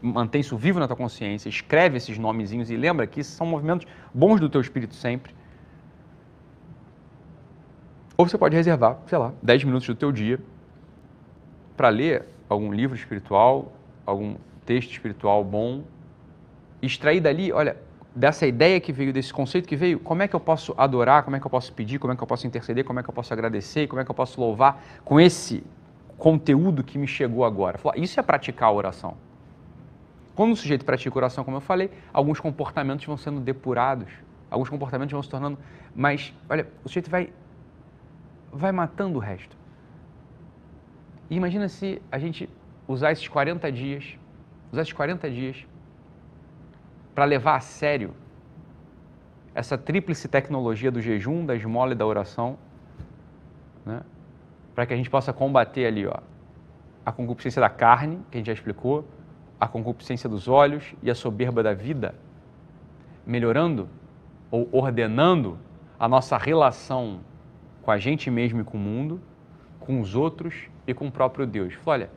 mantém 0.00 0.40
isso 0.40 0.56
vivo 0.56 0.78
na 0.78 0.86
tua 0.86 0.96
consciência, 0.96 1.48
escreve 1.48 1.96
esses 1.96 2.18
nomezinhos 2.18 2.70
e 2.70 2.76
lembra 2.76 3.06
que 3.06 3.22
são 3.22 3.46
movimentos 3.46 3.86
bons 4.12 4.40
do 4.40 4.48
teu 4.48 4.60
espírito 4.60 4.94
sempre. 4.94 5.34
Ou 8.16 8.28
você 8.28 8.38
pode 8.38 8.54
reservar, 8.54 8.98
sei 9.06 9.18
lá, 9.18 9.32
10 9.42 9.64
minutos 9.64 9.86
do 9.86 9.94
teu 9.94 10.12
dia 10.12 10.38
para 11.76 11.88
ler 11.88 12.26
algum 12.48 12.72
livro 12.72 12.96
espiritual, 12.96 13.72
algum 14.06 14.36
texto 14.64 14.92
espiritual 14.92 15.42
bom, 15.42 15.82
extrair 16.80 17.20
dali, 17.20 17.52
olha, 17.52 17.76
dessa 18.14 18.46
ideia 18.46 18.78
que 18.78 18.92
veio, 18.92 19.12
desse 19.12 19.32
conceito 19.32 19.66
que 19.66 19.74
veio, 19.74 19.98
como 19.98 20.22
é 20.22 20.28
que 20.28 20.36
eu 20.36 20.40
posso 20.40 20.72
adorar, 20.76 21.24
como 21.24 21.36
é 21.36 21.40
que 21.40 21.46
eu 21.46 21.50
posso 21.50 21.72
pedir, 21.72 21.98
como 21.98 22.12
é 22.12 22.16
que 22.16 22.22
eu 22.22 22.26
posso 22.26 22.46
interceder, 22.46 22.84
como 22.84 23.00
é 23.00 23.02
que 23.02 23.10
eu 23.10 23.14
posso 23.14 23.32
agradecer, 23.32 23.88
como 23.88 24.00
é 24.00 24.04
que 24.04 24.10
eu 24.10 24.14
posso 24.14 24.40
louvar 24.40 24.82
com 25.04 25.18
esse 25.18 25.64
conteúdo 26.16 26.84
que 26.84 26.96
me 26.96 27.08
chegou 27.08 27.44
agora. 27.44 27.80
Isso 27.96 28.20
é 28.20 28.22
praticar 28.22 28.68
a 28.68 28.72
oração. 28.72 29.16
Quando 30.34 30.52
o 30.52 30.56
sujeito 30.56 30.84
pratica 30.84 31.16
oração, 31.16 31.44
como 31.44 31.56
eu 31.56 31.60
falei, 31.60 31.90
alguns 32.12 32.40
comportamentos 32.40 33.06
vão 33.06 33.16
sendo 33.16 33.40
depurados, 33.40 34.10
alguns 34.50 34.68
comportamentos 34.68 35.12
vão 35.12 35.22
se 35.22 35.28
tornando 35.28 35.58
mais. 35.94 36.34
Olha, 36.48 36.66
o 36.84 36.88
sujeito 36.88 37.08
vai, 37.08 37.32
vai 38.52 38.72
matando 38.72 39.18
o 39.18 39.20
resto. 39.20 39.56
E 41.30 41.36
imagina 41.36 41.68
se 41.68 42.02
a 42.10 42.18
gente 42.18 42.48
usar 42.86 43.12
esses 43.12 43.26
40 43.28 43.70
dias, 43.70 44.18
usar 44.72 44.82
esses 44.82 44.92
40 44.92 45.30
dias 45.30 45.66
para 47.14 47.24
levar 47.24 47.56
a 47.56 47.60
sério 47.60 48.12
essa 49.54 49.78
tríplice 49.78 50.26
tecnologia 50.26 50.90
do 50.90 51.00
jejum, 51.00 51.46
da 51.46 51.54
esmola 51.54 51.92
e 51.92 51.94
da 51.94 52.04
oração, 52.04 52.58
né? 53.86 54.02
para 54.74 54.84
que 54.84 54.92
a 54.92 54.96
gente 54.96 55.08
possa 55.08 55.32
combater 55.32 55.86
ali 55.86 56.06
ó, 56.06 56.18
a 57.06 57.12
concupiscência 57.12 57.60
da 57.60 57.70
carne, 57.70 58.18
que 58.30 58.36
a 58.36 58.38
gente 58.38 58.48
já 58.48 58.52
explicou, 58.52 59.06
a 59.60 59.68
concupiscência 59.68 60.28
dos 60.28 60.48
olhos 60.48 60.94
e 61.02 61.10
a 61.10 61.14
soberba 61.14 61.62
da 61.62 61.72
vida, 61.72 62.14
melhorando 63.26 63.88
ou 64.50 64.68
ordenando 64.72 65.58
a 65.98 66.08
nossa 66.08 66.36
relação 66.36 67.20
com 67.82 67.90
a 67.90 67.98
gente 67.98 68.30
mesmo 68.30 68.60
e 68.60 68.64
com 68.64 68.76
o 68.76 68.80
mundo, 68.80 69.20
com 69.80 70.00
os 70.00 70.14
outros 70.14 70.68
e 70.86 70.94
com 70.94 71.06
o 71.06 71.12
próprio 71.12 71.46
Deus. 71.46 71.74
Olha, 71.84 72.10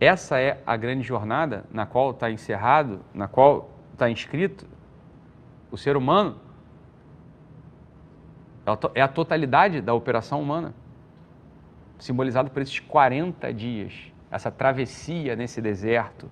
essa 0.00 0.40
é 0.40 0.62
a 0.66 0.76
grande 0.76 1.02
jornada 1.02 1.64
na 1.70 1.86
qual 1.86 2.10
está 2.10 2.30
encerrado, 2.30 3.00
na 3.14 3.28
qual 3.28 3.70
está 3.92 4.10
inscrito, 4.10 4.66
o 5.70 5.78
ser 5.78 5.96
humano 5.96 6.36
é, 8.66 9.00
é 9.00 9.02
a 9.02 9.08
totalidade 9.08 9.80
da 9.80 9.94
operação 9.94 10.40
humana, 10.40 10.74
simbolizado 11.98 12.50
por 12.50 12.62
esses 12.62 12.78
40 12.80 13.52
dias, 13.54 14.12
essa 14.30 14.50
travessia 14.50 15.34
nesse 15.36 15.60
deserto, 15.60 16.30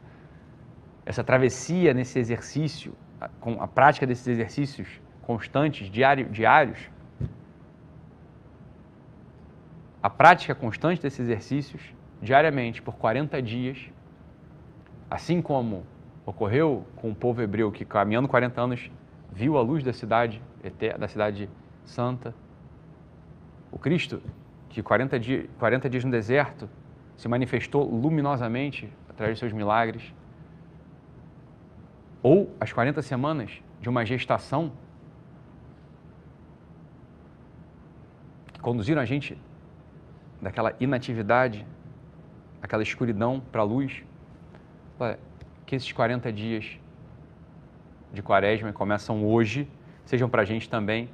essa 1.11 1.25
travessia 1.25 1.93
nesse 1.93 2.21
exercício, 2.21 2.95
com 3.41 3.61
a 3.61 3.67
prática 3.67 4.07
desses 4.07 4.29
exercícios 4.29 4.89
constantes, 5.23 5.91
diário, 5.91 6.29
diários, 6.29 6.79
a 10.01 10.09
prática 10.09 10.55
constante 10.55 11.03
desses 11.03 11.19
exercícios 11.19 11.83
diariamente 12.23 12.81
por 12.81 12.95
40 12.95 13.43
dias, 13.43 13.91
assim 15.11 15.43
como 15.43 15.85
ocorreu 16.25 16.87
com 16.95 17.11
o 17.11 17.15
povo 17.15 17.43
hebreu 17.43 17.73
que, 17.73 17.85
caminhando 17.85 18.29
40 18.29 18.61
anos, 18.61 18.91
viu 19.33 19.59
a 19.59 19.63
luz 19.63 19.83
da 19.83 19.93
cidade, 19.93 20.41
da 20.97 21.09
cidade 21.09 21.51
santa. 21.85 22.33
O 23.73 23.79
Cristo, 23.81 24.23
que 24.69 24.81
40 24.81 25.19
dias, 25.19 25.47
40 25.59 25.91
dias 25.91 26.05
no 26.05 26.11
deserto, 26.13 26.71
se 27.17 27.27
manifestou 27.27 27.85
luminosamente 27.85 28.89
através 29.09 29.37
de 29.37 29.41
seus 29.41 29.53
milagres. 29.53 30.15
Ou 32.23 32.55
as 32.61 32.73
40 32.73 33.01
semanas 33.03 33.63
de 33.81 33.89
uma 33.89 34.05
gestação 34.05 34.73
que 38.53 38.61
conduziram 38.61 39.01
a 39.01 39.05
gente 39.05 39.39
daquela 40.41 40.75
inatividade, 40.79 41.67
aquela 42.63 42.83
escuridão 42.83 43.41
para 43.41 43.63
a 43.63 43.65
luz 43.65 44.03
que 45.65 45.77
esses 45.77 45.91
40 45.93 46.31
dias 46.33 46.79
de 48.13 48.23
quaresma 48.23 48.69
que 48.69 48.75
começam 48.75 49.25
hoje 49.25 49.69
sejam 50.05 50.29
para 50.29 50.43
a 50.43 50.45
gente 50.45 50.69
também 50.69 51.09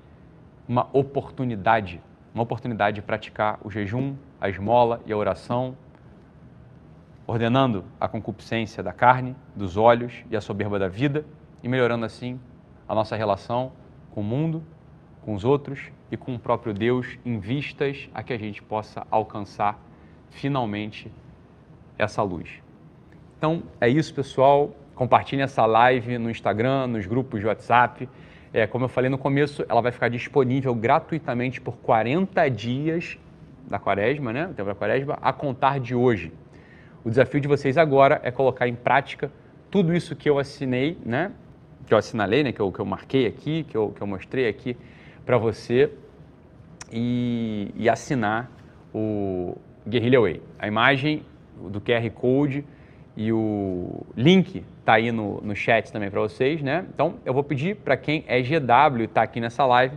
uma 0.68 0.88
oportunidade, 0.92 2.00
uma 2.34 2.42
oportunidade 2.42 2.96
de 2.96 3.02
praticar 3.02 3.60
o 3.62 3.70
jejum, 3.70 4.16
a 4.40 4.48
esmola 4.48 5.00
e 5.06 5.12
a 5.12 5.16
oração, 5.16 5.76
ordenando 7.26 7.84
a 8.00 8.08
concupiscência 8.08 8.82
da 8.82 8.92
carne, 8.92 9.34
dos 9.54 9.76
olhos 9.76 10.12
e 10.30 10.36
a 10.36 10.40
soberba 10.40 10.78
da 10.78 10.88
vida 10.88 11.24
e 11.62 11.68
melhorando 11.68 12.04
assim 12.04 12.38
a 12.88 12.94
nossa 12.94 13.16
relação 13.16 13.72
com 14.12 14.20
o 14.20 14.24
mundo, 14.24 14.62
com 15.22 15.34
os 15.34 15.44
outros 15.44 15.90
e 16.10 16.16
com 16.16 16.34
o 16.34 16.38
próprio 16.38 16.72
Deus 16.72 17.18
em 17.24 17.38
vistas 17.38 18.08
a 18.14 18.22
que 18.22 18.32
a 18.32 18.38
gente 18.38 18.62
possa 18.62 19.06
alcançar 19.10 19.78
finalmente 20.30 21.10
essa 21.98 22.22
luz. 22.22 22.62
Então 23.36 23.64
é 23.80 23.88
isso, 23.88 24.14
pessoal. 24.14 24.74
Compartilhe 24.94 25.42
essa 25.42 25.66
live 25.66 26.18
no 26.18 26.30
Instagram, 26.30 26.86
nos 26.86 27.06
grupos 27.06 27.40
de 27.40 27.46
WhatsApp. 27.46 28.08
É, 28.52 28.66
como 28.66 28.84
eu 28.84 28.88
falei 28.88 29.10
no 29.10 29.18
começo, 29.18 29.64
ela 29.68 29.80
vai 29.80 29.92
ficar 29.92 30.08
disponível 30.08 30.74
gratuitamente 30.74 31.60
por 31.60 31.76
40 31.78 32.48
dias 32.48 33.18
da 33.68 33.78
quaresma, 33.78 34.32
né? 34.32 34.46
O 34.46 34.54
tempo 34.54 34.68
da 34.68 34.74
quaresma, 34.74 35.18
a 35.20 35.32
contar 35.32 35.80
de 35.80 35.94
hoje. 35.94 36.32
O 37.06 37.08
desafio 37.08 37.40
de 37.40 37.46
vocês 37.46 37.78
agora 37.78 38.20
é 38.24 38.32
colocar 38.32 38.66
em 38.66 38.74
prática 38.74 39.30
tudo 39.70 39.94
isso 39.94 40.16
que 40.16 40.28
eu 40.28 40.40
assinei, 40.40 40.98
né? 41.06 41.30
Que 41.86 41.94
eu 41.94 41.98
assinalei, 41.98 42.42
né? 42.42 42.50
Que 42.50 42.58
eu, 42.58 42.72
que 42.72 42.80
eu 42.80 42.84
marquei 42.84 43.28
aqui, 43.28 43.62
que 43.62 43.76
eu, 43.76 43.90
que 43.90 44.02
eu 44.02 44.08
mostrei 44.08 44.48
aqui 44.48 44.76
para 45.24 45.38
você 45.38 45.88
e, 46.90 47.70
e 47.76 47.88
assinar 47.88 48.50
o 48.92 49.56
Guerrilla 49.88 50.20
Way. 50.22 50.42
A 50.58 50.66
imagem 50.66 51.22
do 51.70 51.80
QR 51.80 52.10
Code 52.10 52.64
e 53.16 53.32
o 53.32 54.04
link 54.16 54.64
está 54.80 54.94
aí 54.94 55.12
no, 55.12 55.40
no 55.42 55.54
chat 55.54 55.92
também 55.92 56.10
para 56.10 56.20
vocês, 56.20 56.60
né? 56.60 56.84
Então 56.92 57.20
eu 57.24 57.32
vou 57.32 57.44
pedir 57.44 57.76
para 57.76 57.96
quem 57.96 58.24
é 58.26 58.42
GW 58.42 59.02
e 59.02 59.04
está 59.04 59.22
aqui 59.22 59.40
nessa 59.40 59.64
live, 59.64 59.96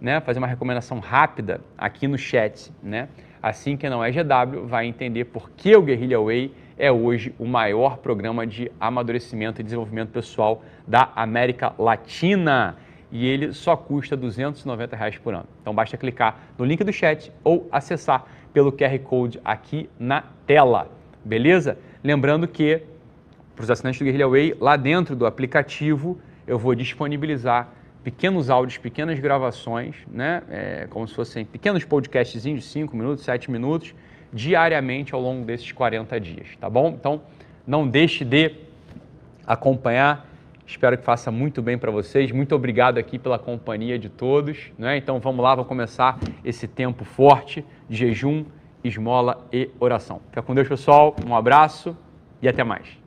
né, 0.00 0.22
fazer 0.22 0.38
uma 0.38 0.48
recomendação 0.48 1.00
rápida 1.00 1.60
aqui 1.76 2.08
no 2.08 2.16
chat, 2.16 2.72
né? 2.82 3.10
Assim 3.42 3.76
que 3.76 3.88
não 3.88 4.02
é 4.02 4.10
GW 4.10 4.66
vai 4.66 4.86
entender 4.86 5.24
por 5.26 5.50
que 5.50 5.76
o 5.76 5.82
Guerrilla 5.82 6.22
Way 6.22 6.52
é 6.78 6.90
hoje 6.90 7.34
o 7.38 7.46
maior 7.46 7.98
programa 7.98 8.46
de 8.46 8.70
amadurecimento 8.80 9.60
e 9.60 9.64
desenvolvimento 9.64 10.10
pessoal 10.10 10.62
da 10.86 11.10
América 11.14 11.72
Latina 11.78 12.76
e 13.10 13.26
ele 13.26 13.52
só 13.52 13.76
custa 13.76 14.16
290 14.16 14.96
reais 14.96 15.18
por 15.18 15.34
ano. 15.34 15.46
Então 15.60 15.74
basta 15.74 15.96
clicar 15.96 16.38
no 16.58 16.64
link 16.64 16.82
do 16.82 16.92
chat 16.92 17.32
ou 17.42 17.68
acessar 17.70 18.26
pelo 18.52 18.72
QR 18.72 18.98
Code 19.00 19.40
aqui 19.44 19.88
na 19.98 20.24
tela, 20.46 20.90
beleza? 21.24 21.78
Lembrando 22.02 22.48
que, 22.48 22.82
para 23.54 23.62
os 23.62 23.70
assinantes 23.70 24.00
do 24.00 24.04
Guerrilla 24.04 24.28
Way, 24.28 24.56
lá 24.60 24.76
dentro 24.76 25.14
do 25.14 25.26
aplicativo, 25.26 26.18
eu 26.46 26.58
vou 26.58 26.74
disponibilizar 26.74 27.68
pequenos 28.06 28.50
áudios, 28.50 28.78
pequenas 28.78 29.18
gravações, 29.18 29.96
né? 30.06 30.40
É, 30.48 30.86
como 30.88 31.08
se 31.08 31.12
fossem 31.12 31.44
pequenos 31.44 31.84
podcastzinhos 31.84 32.60
de 32.60 32.66
5 32.68 32.96
minutos, 32.96 33.24
7 33.24 33.50
minutos, 33.50 33.92
diariamente 34.32 35.12
ao 35.12 35.20
longo 35.20 35.44
desses 35.44 35.72
40 35.72 36.20
dias, 36.20 36.50
tá 36.60 36.70
bom? 36.70 36.90
Então, 36.90 37.22
não 37.66 37.88
deixe 37.88 38.24
de 38.24 38.52
acompanhar. 39.44 40.24
Espero 40.64 40.96
que 40.96 41.02
faça 41.02 41.32
muito 41.32 41.60
bem 41.60 41.76
para 41.76 41.90
vocês. 41.90 42.30
Muito 42.30 42.54
obrigado 42.54 42.98
aqui 42.98 43.18
pela 43.18 43.40
companhia 43.40 43.98
de 43.98 44.08
todos. 44.08 44.70
Né? 44.78 44.96
Então 44.96 45.18
vamos 45.18 45.42
lá, 45.42 45.56
vamos 45.56 45.68
começar 45.68 46.16
esse 46.44 46.68
tempo 46.68 47.04
forte 47.04 47.64
jejum, 47.90 48.44
esmola 48.84 49.44
e 49.52 49.68
oração. 49.80 50.20
Fica 50.28 50.42
com 50.42 50.54
Deus, 50.54 50.68
pessoal. 50.68 51.16
Um 51.26 51.34
abraço 51.34 51.96
e 52.40 52.48
até 52.48 52.62
mais. 52.62 53.05